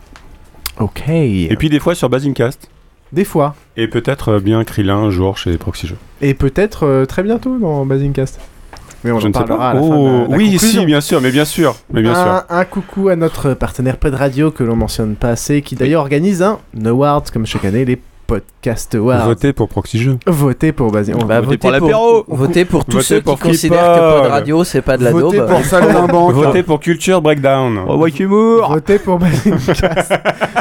[0.79, 1.09] Ok.
[1.09, 2.71] Et puis des fois sur Basingcast.
[3.13, 3.57] Des fois.
[3.77, 5.99] Et peut-être bien Krillin un jour chez Proxy Jeux.
[6.21, 8.39] Et peut-être très bientôt dans Basingcast.
[9.05, 9.71] Mais on Je en ne sais parlera pas.
[9.71, 10.81] à la fin de la- la oui, conclusion.
[10.81, 12.45] si, bien sûr, mais bien sûr, mais bien un, sûr.
[12.51, 16.43] un coucou à notre partenaire Pod Radio que l'on mentionne pas assez, qui d'ailleurs organise
[16.43, 17.99] un award comme chaque année, les
[18.31, 19.25] Podcast Awards.
[19.27, 20.17] Votez pour Proxy Jeux.
[20.25, 20.93] Votez pour.
[20.93, 22.25] Bah, Votez votez pour l'apéro.
[22.29, 24.21] votez pour tous Votez ceux qui considèrent que.
[24.23, 25.49] Pod Radio, c'est pas de la Votez daube.
[25.49, 26.33] pour Saltimbanque.
[26.35, 27.81] Votez pour Culture Breakdown.
[27.89, 30.13] Oh, ouais, humour Votez pour Basingcast.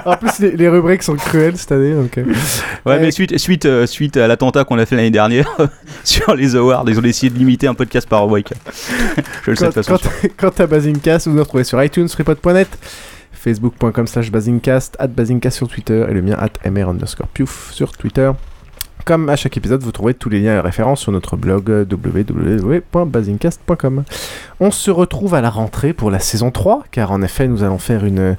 [0.03, 1.93] en plus, les, les rubriques sont cruelles cette année.
[1.93, 2.23] donc, euh.
[2.87, 5.55] Ouais, mais suite, suite, euh, suite à l'attentat qu'on a fait l'année dernière
[6.03, 8.51] sur les awards, ils ont décidé de limiter un podcast par week.
[9.45, 10.09] Je le sais de Quant, toute façon.
[10.39, 12.67] quant- quant à Basingcast, vous nous retrouvez sur iTunes, freepod.net,
[13.39, 17.91] facebook.com slash basingcast, at basingcast sur Twitter et le mien at mr underscore piouf sur
[17.93, 18.31] Twitter.
[19.05, 21.85] Comme à chaque épisode, vous trouverez tous les liens et références sur notre blog euh,
[21.89, 24.03] www.basingcast.com.
[24.59, 27.79] On se retrouve à la rentrée pour la saison 3, car en effet, nous allons
[27.79, 28.35] faire une,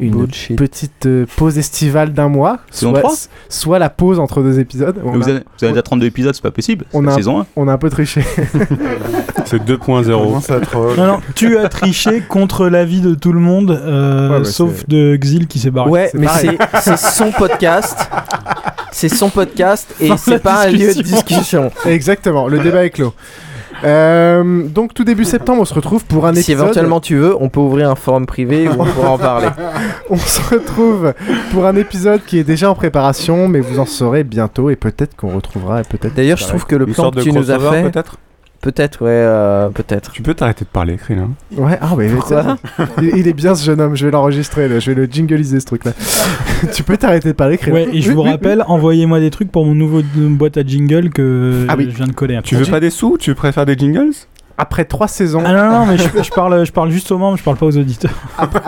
[0.00, 2.58] une petite euh, pause estivale d'un mois.
[2.70, 3.14] Saison soit, 3?
[3.48, 5.00] soit la pause entre deux épisodes.
[5.04, 6.84] On vous, a- avez, vous avez déjà 32 épisodes, c'est pas possible.
[6.92, 7.46] On la a, saison 1.
[7.56, 8.22] on a un peu triché.
[9.46, 10.96] C'est 2.0.
[10.96, 14.86] Non, non, tu as triché contre l'avis de tout le monde, euh, Ouais, bah, sauf
[14.88, 15.90] de Xil qui s'est barré.
[15.90, 16.26] Ouais, mais
[16.80, 18.08] c'est son podcast.
[18.90, 21.64] C'est son podcast et c'est pas un lieu de discussion.
[21.66, 21.70] discussion.
[21.84, 23.12] Exactement, le débat est clos.
[23.82, 26.60] Euh, donc tout début septembre, on se retrouve pour un Si épisode.
[26.62, 29.48] éventuellement tu veux, on peut ouvrir un forum privé où on pourra en parler.
[30.10, 31.14] on se retrouve
[31.52, 35.16] pour un épisode qui est déjà en préparation, mais vous en saurez bientôt et peut-être
[35.16, 35.80] qu'on retrouvera.
[35.80, 36.14] et Peut-être.
[36.14, 37.92] D'ailleurs, je trouve que le plan que de tu nous as fait.
[38.64, 40.12] Peut-être ouais, euh, peut-être.
[40.12, 41.30] Tu peux t'arrêter de parler, Krillin.
[41.54, 42.56] Ouais, ah mais Pourquoi
[42.98, 43.94] il, il est bien ce jeune homme.
[43.94, 44.80] Je vais l'enregistrer, là.
[44.80, 45.92] je vais le jingliser ce truc-là.
[46.74, 47.76] tu peux t'arrêter de parler, Krillin.
[47.76, 51.66] Ouais, et je vous rappelle, envoyez-moi des trucs pour mon nouveau boîte à jingle que
[51.68, 51.88] Ah oui.
[51.90, 52.40] je viens de coller.
[52.42, 53.18] Tu veux pas des sous?
[53.18, 54.12] Tu préfères des jingles?
[54.56, 55.42] Après trois saisons.
[55.44, 57.66] Ah non, non, mais je, je parle, je parle juste aux membres, je parle pas
[57.66, 58.12] aux auditeurs.
[58.38, 58.60] Après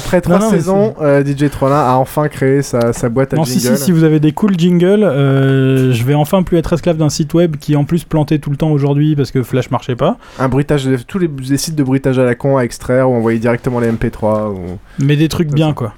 [0.00, 3.44] trois Non, non, saisons, euh, DJ Trollin a enfin créé sa, sa boîte à Non,
[3.44, 3.76] si, jingle.
[3.76, 7.08] si, si vous avez des cool jingles, euh, je vais enfin plus être esclave d'un
[7.08, 10.16] site web qui en plus plantait tout le temps aujourd'hui parce que Flash marchait pas.
[10.38, 13.14] Un bruitage, de- tous les, les sites de bruitage à la con à extraire ou
[13.14, 14.50] envoyer directement les MP3.
[14.52, 14.78] Ou...
[14.98, 15.94] Mais des trucs bien quoi.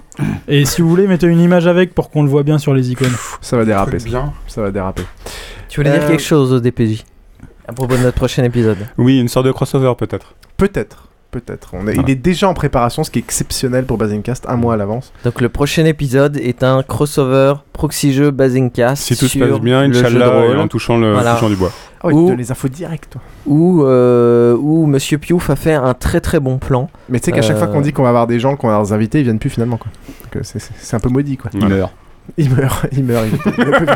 [0.48, 2.90] Et si vous voulez, mettez une image avec pour qu'on le voit bien sur les
[2.90, 3.12] icônes.
[3.40, 3.98] Ça va déraper.
[3.98, 4.06] ça.
[4.08, 4.32] bien.
[4.48, 5.02] Ça va déraper.
[5.68, 7.04] Tu voulais dire Euh, quelque chose au DPJ
[7.68, 10.34] à propos de notre prochain épisode Oui, une sorte de crossover peut-être.
[10.56, 11.08] Peut-être.
[11.30, 11.70] Peut-être.
[11.74, 12.02] On est- Voilà.
[12.06, 15.12] Il est déjà en préparation, ce qui est exceptionnel pour Basingcast, un mois à l'avance.
[15.24, 19.60] Donc le prochain épisode est un crossover proxy jeu Basingcast Si tout se sur passe
[19.60, 20.58] bien, Inch'Allah, rôle.
[20.58, 21.34] en touchant, le, Voilà.
[21.34, 21.72] touchant du bois.
[22.02, 26.38] Ah oui, les infos directes, où, euh, où Monsieur Piouf a fait un très très
[26.40, 26.88] bon plan.
[27.08, 28.68] Mais tu sais qu'à chaque fois Euh, qu'on dit qu'on va avoir des gens, qu'on
[28.68, 29.76] va des invités, ils viennent plus finalement.
[29.76, 29.90] Quoi.
[30.22, 31.36] Donc, euh, c'est- un peu maudit.
[31.36, 31.50] Quoi.
[31.54, 31.92] Il meurt.
[32.36, 33.24] Il meurt, il meurt.
[33.26, 33.86] il- il- il-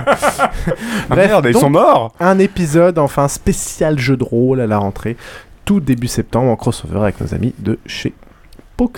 [1.11, 4.79] Ah merde, ils donc, sont morts Un épisode, enfin spécial jeu de rôle à la
[4.79, 5.17] rentrée,
[5.71, 8.13] tout début septembre en crossover avec nos amis de chez.
[8.81, 8.89] On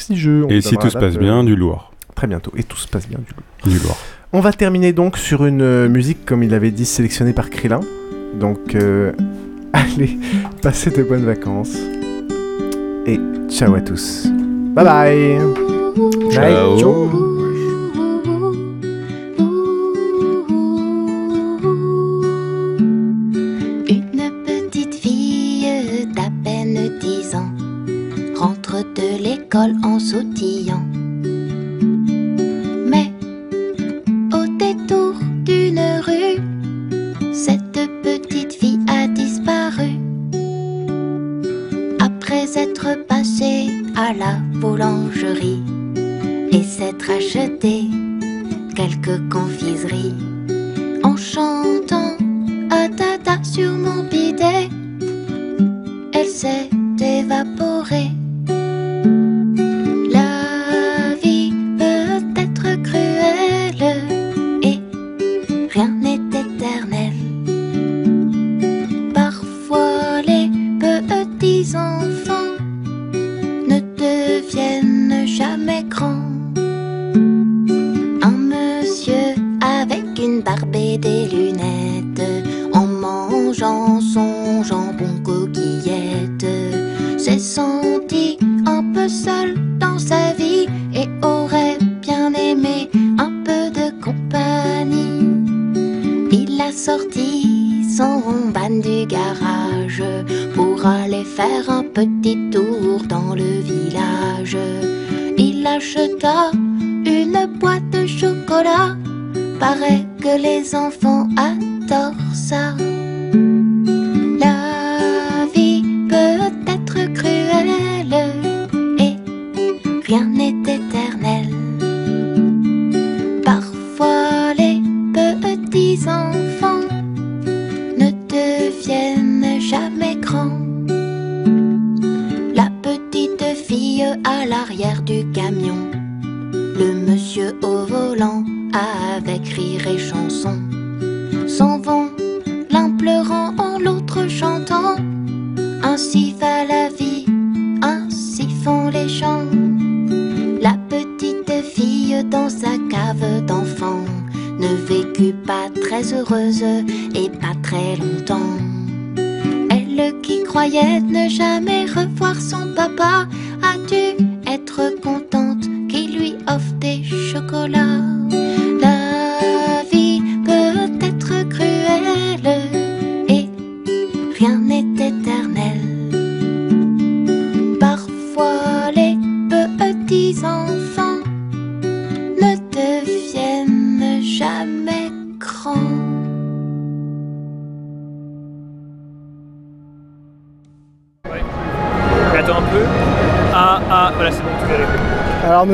[0.49, 1.93] Et si tout se passe bien, euh, du lourd.
[2.15, 2.51] Très bientôt.
[2.57, 3.43] Et tout se passe bien du coup.
[3.69, 3.99] Du lourd.
[4.33, 7.81] On va terminer donc sur une euh, musique, comme il avait dit, sélectionnée par Krillin.
[8.41, 9.13] Donc, euh,
[9.75, 10.17] allez,
[10.63, 11.77] passez de bonnes vacances.
[13.07, 13.21] Et
[13.51, 14.29] ciao à tous.
[14.75, 15.39] Bye bye.
[16.31, 16.79] Ciao.
[17.13, 17.32] Une
[29.53, 30.52] l'école en sautillant.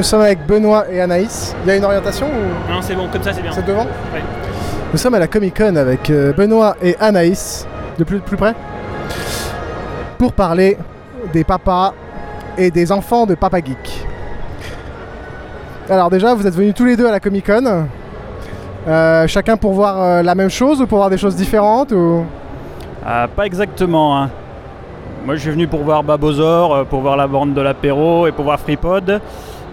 [0.08, 1.54] Sommes avec Benoît et Anaïs.
[1.64, 3.52] Il y a une orientation ou Non, c'est bon, comme ça, c'est bien.
[3.52, 4.22] C'est devant Ouais.
[4.92, 7.66] Nous sommes à la Comic Con avec euh, Benoît et Anaïs,
[7.98, 8.54] de plus, plus près,
[10.16, 10.78] pour parler
[11.32, 11.92] des papas
[12.56, 14.06] et des enfants de Papa Geek.
[15.90, 17.86] Alors déjà, vous êtes venus tous les deux à la Comic Con.
[18.86, 22.24] Euh, chacun pour voir euh, la même chose ou pour voir des choses différentes ou...
[23.04, 24.18] Ah, pas exactement.
[24.18, 24.30] hein.
[25.26, 28.44] Moi, je suis venu pour voir Babozor, pour voir la bande de l'apéro et pour
[28.46, 29.20] voir FreePod.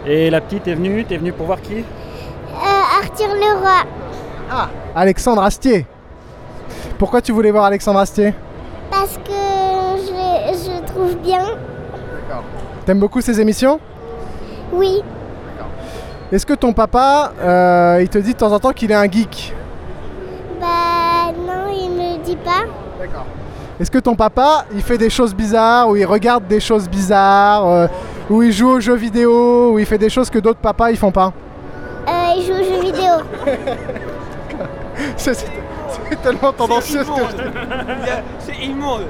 [0.07, 1.77] Et la petite est venue, t'es venue pour voir qui?
[1.77, 3.83] Euh, Arthur Leroy.
[4.51, 5.85] Ah Alexandre Astier.
[6.99, 8.33] Pourquoi tu voulais voir Alexandre Astier?
[8.91, 9.31] Parce que
[9.97, 11.43] je, je trouve bien.
[12.85, 13.79] T'aimes beaucoup ses émissions?
[14.71, 15.01] Oui.
[16.31, 19.09] Est-ce que ton papa, euh, il te dit de temps en temps qu'il est un
[19.09, 19.53] geek?
[20.59, 22.63] Bah non, il me dit pas.
[22.99, 23.25] D'accord.
[23.79, 27.67] Est-ce que ton papa, il fait des choses bizarres, ou il regarde des choses bizarres,
[27.67, 27.87] euh,
[28.29, 30.97] ou il joue aux jeux vidéo, ou il fait des choses que d'autres papas ils
[30.97, 31.31] font pas
[32.07, 33.13] Euh, il joue aux jeux vidéo.
[35.17, 35.33] C'est
[36.09, 37.49] c'est tellement tendancieux ce que je dis.
[38.39, 39.01] C'est immonde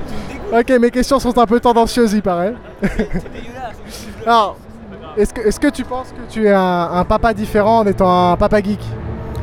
[0.54, 2.54] Ok, mes questions sont un peu tendancieuses, il paraît.
[4.26, 4.58] Alors,
[5.18, 8.32] est-ce que, est-ce que tu penses que tu es un, un papa différent en étant
[8.32, 8.80] un papa geek?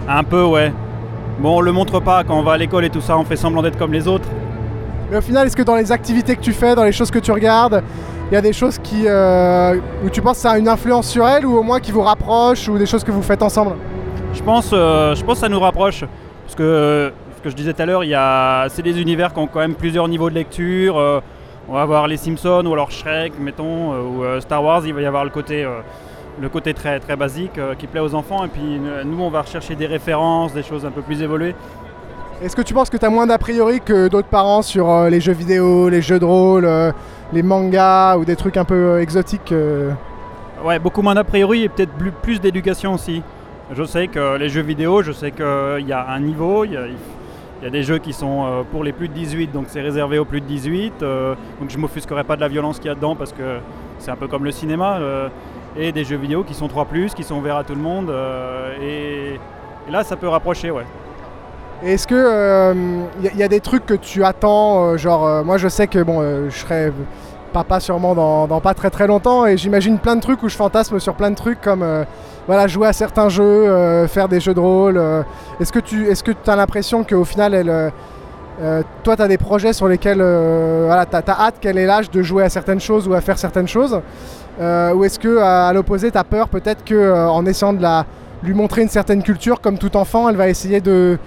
[0.09, 0.73] Un peu, ouais.
[1.41, 3.36] Bon, on le montre pas quand on va à l'école et tout ça, on fait
[3.36, 4.28] semblant d'être comme les autres.
[5.10, 7.18] Mais au final, est-ce que dans les activités que tu fais, dans les choses que
[7.18, 7.83] tu regardes,
[8.33, 11.07] il y a des choses qui, euh, où tu penses que ça a une influence
[11.07, 13.73] sur elle, ou au moins qui vous rapprochent, ou des choses que vous faites ensemble?
[14.33, 16.02] Je pense, euh, je pense que ça nous rapproche.
[16.47, 19.59] Parce que, ce que je disais tout à l'heure, c'est des univers qui ont quand
[19.59, 20.97] même plusieurs niveaux de lecture.
[20.99, 21.20] euh,
[21.69, 24.81] on va avoir les Simpsons ou alors Shrek, mettons, ou Star Wars.
[24.86, 25.69] Il va y avoir le côté,
[26.41, 28.44] le côté très, très basique qui plaît aux enfants.
[28.44, 31.55] Et puis nous, on va rechercher des références, des choses un peu plus évoluées.
[32.43, 35.20] Est-ce que tu penses que tu as moins d'a priori que d'autres parents sur les
[35.20, 36.67] jeux vidéo, les jeux de rôle,
[37.33, 39.93] les mangas, ou des trucs un peu euh, exotiques euh
[40.65, 43.20] Ouais, beaucoup moins d'a priori et peut-être plus, d'éducation aussi.
[43.73, 47.67] Je sais que les jeux vidéo, je sais qu'il y a un niveau, il y
[47.67, 50.25] a, des jeux qui sont euh, pour les plus de 18, donc c'est réservé aux
[50.25, 51.02] plus de 18.
[51.02, 53.59] euh, donc je m'offusquerai pas de la violence qu'il y a dedans parce que
[53.99, 54.99] c'est un peu comme le cinéma.
[54.99, 55.28] euh,
[55.77, 58.11] et des jeux vidéo qui sont 3, qui sont ouverts à tout le monde.
[58.11, 60.85] euh, et là, ça peut rapprocher, ouais.
[61.85, 62.75] Est-ce que
[63.20, 66.01] il y, a des trucs que tu attends, euh, genre euh, moi je sais que
[66.02, 66.93] bon, euh, je serai
[67.52, 70.99] papa sûrement dans, pas très très longtemps et j'imagine plein de trucs où je fantasme
[70.99, 72.05] sur plein de trucs comme euh,
[72.47, 74.97] voilà jouer à certains jeux, euh, faire des jeux de rôle.
[74.97, 75.23] euh.
[75.61, 77.91] est-ce que tu est-ce que as l'impression qu'au final euh,
[78.61, 81.86] euh, toi tu as des projets sur lesquels euh, voilà, tu as, hâte qu'elle ait
[81.86, 84.01] l'âge de jouer à certaines choses ou à faire certaines choses
[84.61, 87.85] Euh, ou est-ce que à, l'opposé tu as peur peut-être que euh, en essayant de
[88.43, 91.19] lui montrer une certaine culture comme tout enfant, elle va essayer de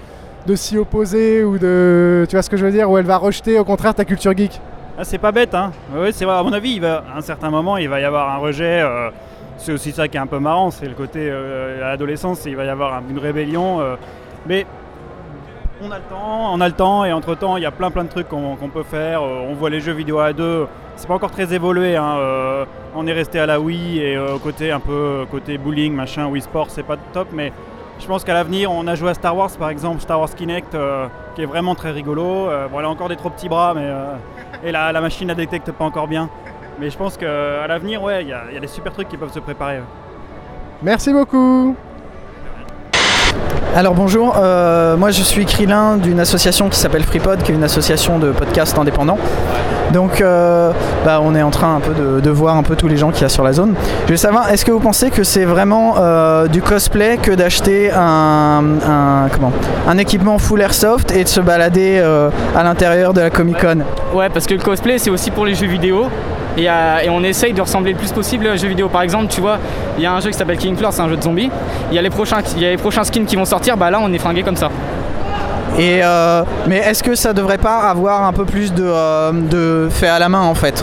[0.46, 2.24] de s'y opposer ou de.
[2.28, 4.36] Tu vois ce que je veux dire Ou elle va rejeter au contraire ta culture
[4.36, 4.60] geek
[4.98, 5.72] Ah, c'est pas bête, hein.
[5.94, 6.36] Ouais, c'est vrai.
[6.36, 8.80] À mon avis, à un certain moment, il va y avoir un rejet.
[8.82, 9.10] euh,
[9.58, 12.54] c'est aussi ça qui est un peu marrant, c'est le côté euh, à l'adolescence, il
[12.56, 13.80] va y avoir un- une rébellion.
[13.80, 13.96] euh,
[14.46, 14.66] mais
[15.82, 17.90] on a le temps, on a le temps, et entre temps, il y a plein
[17.90, 19.22] plein de trucs qu'on peut faire.
[19.22, 20.66] Euh, on voit les jeux vidéo à deux.
[20.96, 21.96] C'est pas encore très évolué.
[21.96, 22.16] hein,
[22.94, 26.40] on est resté à la Wii et euh, côté un peu côté bowling, machin, Wii
[26.42, 27.52] Sport, c'est pas top, mais
[27.98, 30.74] je pense qu'à l'avenir, on a joué à Star Wars par exemple, Star Wars Kinect,
[30.74, 32.48] euh, qui est vraiment très rigolo.
[32.48, 34.14] Euh, bon, elle a encore des trop petits bras, mais euh,
[34.64, 36.28] et la, la machine ne détecte pas encore bien.
[36.78, 39.38] Mais je pense qu'à l'avenir, ouais, il y, a- des super trucs qui peuvent se
[39.40, 39.80] préparer.
[40.82, 41.74] Merci beaucoup
[43.76, 47.62] Alors bonjour, euh, moi je suis Krilin d'une association qui s'appelle FreePod, qui est une
[47.62, 49.18] association de podcasts indépendants.
[49.92, 50.72] Donc euh,
[51.04, 53.20] bah, on est en train un peu de, voir un peu tous les gens qu'il
[53.20, 53.74] y a sur la zone.
[54.06, 57.90] Je veux savoir, est-ce que vous pensez que c'est vraiment euh, du cosplay que d'acheter
[57.92, 58.78] un,
[59.98, 61.98] équipement full airsoft et de se balader
[62.56, 63.80] à l'intérieur de la Comic Con
[64.14, 66.06] Ouais, parce que le cosplay, c'est aussi pour les jeux vidéo.
[66.56, 68.88] Et, euh, et on essaye de ressembler le plus possible aux jeux vidéo.
[68.88, 69.58] Par exemple, tu vois,
[69.98, 71.50] il y a un jeu qui s'appelle Killing Floor, c'est un jeu de zombies.
[71.90, 73.90] Il y a les prochains, il y a les prochains skins qui vont sortir, bah
[73.90, 74.70] là on est fringué comme ça.
[75.78, 79.88] Et euh, mais est-ce que ça devrait pas avoir un peu plus de, euh, de
[79.90, 80.82] fait à la main en fait?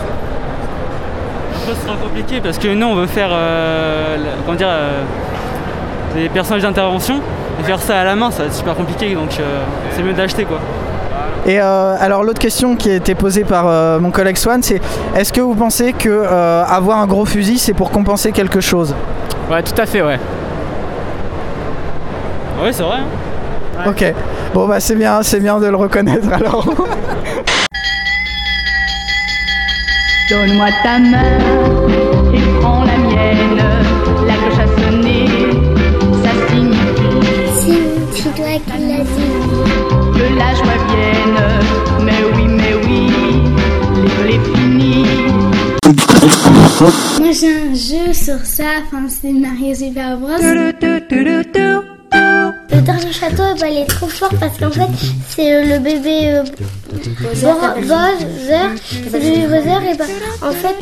[1.66, 5.02] Ça sera compliqué parce que nous on veut faire euh, comment dire, euh,
[6.14, 7.20] des personnages d'intervention.
[7.60, 9.62] Et faire ça à la main, ça va être super compliqué donc euh,
[9.92, 10.58] c'est mieux d'acheter quoi.
[11.46, 14.80] Et euh, alors l'autre question qui a été posée par euh, mon collègue Swan, c'est
[15.14, 18.94] est-ce que vous pensez que euh, avoir un gros fusil c'est pour compenser quelque chose?
[19.50, 20.18] Ouais, tout à fait, ouais.
[22.62, 22.96] Ouais, c'est vrai.
[23.78, 23.84] hein.
[23.90, 24.14] Ok.
[24.54, 26.64] Bon bah c'est bien, c'est bien de le reconnaître alors.
[30.30, 31.38] Donne-moi ta main
[32.32, 33.62] et prends la mienne.
[34.26, 35.26] La cloche a sonné,
[36.22, 37.82] ça signifie
[38.14, 40.18] C'est toi qui l'as dit.
[40.18, 40.73] que la joie
[46.64, 50.30] Moi j'ai un jeu sur ça, enfin c'est Mario Super Bros.
[52.70, 54.88] Le Dark Château, ben, il est trop fort parce qu'en fait
[55.28, 56.42] c'est euh, le bébé euh,
[57.20, 57.90] Bowser, le
[59.90, 60.06] et ben,
[60.42, 60.74] en fait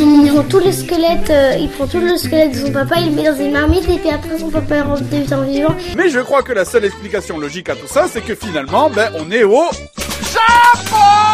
[0.00, 2.96] il, il prend tout le squelette, euh, il prend tout le squelette de son papa,
[3.00, 5.74] il le met dans une marmite et puis après son papa devient vivant.
[5.96, 9.10] Mais je crois que la seule explication logique à tout ça, c'est que finalement, ben,
[9.18, 9.64] on est au
[10.32, 11.33] Japon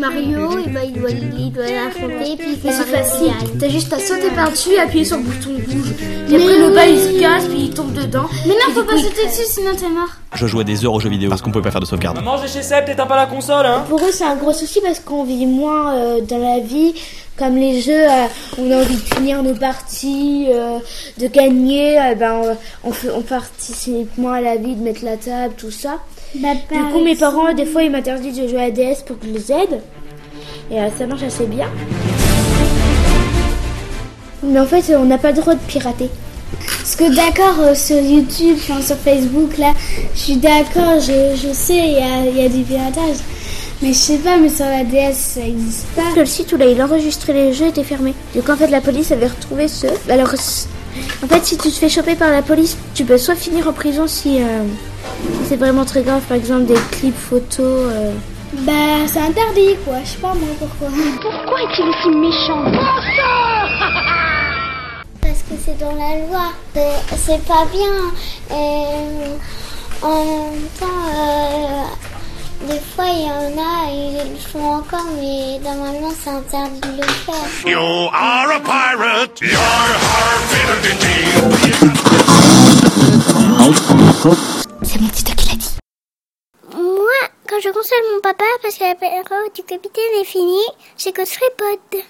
[0.00, 3.32] Mario, eh ben, il doit il doit l'affronter, puis il fait c'est facile.
[3.58, 5.92] T'as juste à sauter par-dessus, appuyer sur le bouton rouge.
[6.30, 8.26] Et après, le bas, il se casse, puis il tombe dedans.
[8.46, 10.08] Mais non, Et faut pas sauter dessus, sinon t'es mort.
[10.34, 12.16] Je jouais des heures aux jeux vidéo parce qu'on pouvait pas faire de sauvegarde.
[12.16, 14.80] Maman, j'ai chez Seb, t'éteins pas la console, hein Pour eux, c'est un gros souci
[14.82, 16.94] parce qu'on vit moins euh, dans la vie.
[17.36, 18.26] Comme les jeux, euh,
[18.58, 20.78] on a envie de finir nos parties, euh,
[21.18, 22.42] de gagner, euh, ben,
[22.84, 25.98] on, on, fait- on participe moins à la vie, de mettre la table, tout ça.
[26.34, 29.32] Du coup, mes parents, des fois, ils m'interdisent de jouer à DS pour que je
[29.32, 29.80] les aide.
[30.70, 31.66] Et euh, ça marche assez bien.
[34.42, 36.08] Mais en fait, on n'a pas le droit de pirater.
[36.78, 39.72] Parce que d'accord, euh, sur YouTube, enfin, sur Facebook, là,
[40.14, 43.16] je suis d'accord, je, je sais, il y a, y a du piratage.
[43.82, 46.02] Mais je sais pas, mais sur la DS, ça existe pas.
[46.16, 48.14] Le site où là, il enregistrait les jeux était fermé.
[48.34, 49.88] Donc en fait, la police avait retrouvé ceux.
[50.08, 50.34] Alors,
[51.22, 53.72] en fait, si tu te fais choper par la police, tu peux soit finir en
[53.72, 54.62] prison si, euh,
[55.42, 57.58] si c'est vraiment très grave, par exemple des clips photos.
[57.92, 58.12] euh.
[58.66, 58.72] Bah,
[59.06, 59.96] c'est interdit, quoi.
[60.04, 60.88] Je sais pas moi pourquoi.
[61.22, 62.64] Pourquoi est-il aussi méchant?
[65.20, 66.52] Parce que c'est dans la loi.
[66.74, 68.56] C'est- C'est pas bien.
[68.56, 68.84] Et
[70.02, 71.84] en même temps, euh,
[72.62, 77.02] des fois, il y en a, ils le font encore, mais normalement, c'est interdit de
[77.02, 77.34] le faire.
[77.66, 77.78] You
[78.12, 79.40] are a pirate.
[79.40, 79.50] You're
[84.82, 85.76] C'est mon petit qui l'a dit.
[86.74, 91.28] Moi, quand je console mon papa parce que la période du capitaine est finie, j'écoute
[91.28, 92.02] FreePod.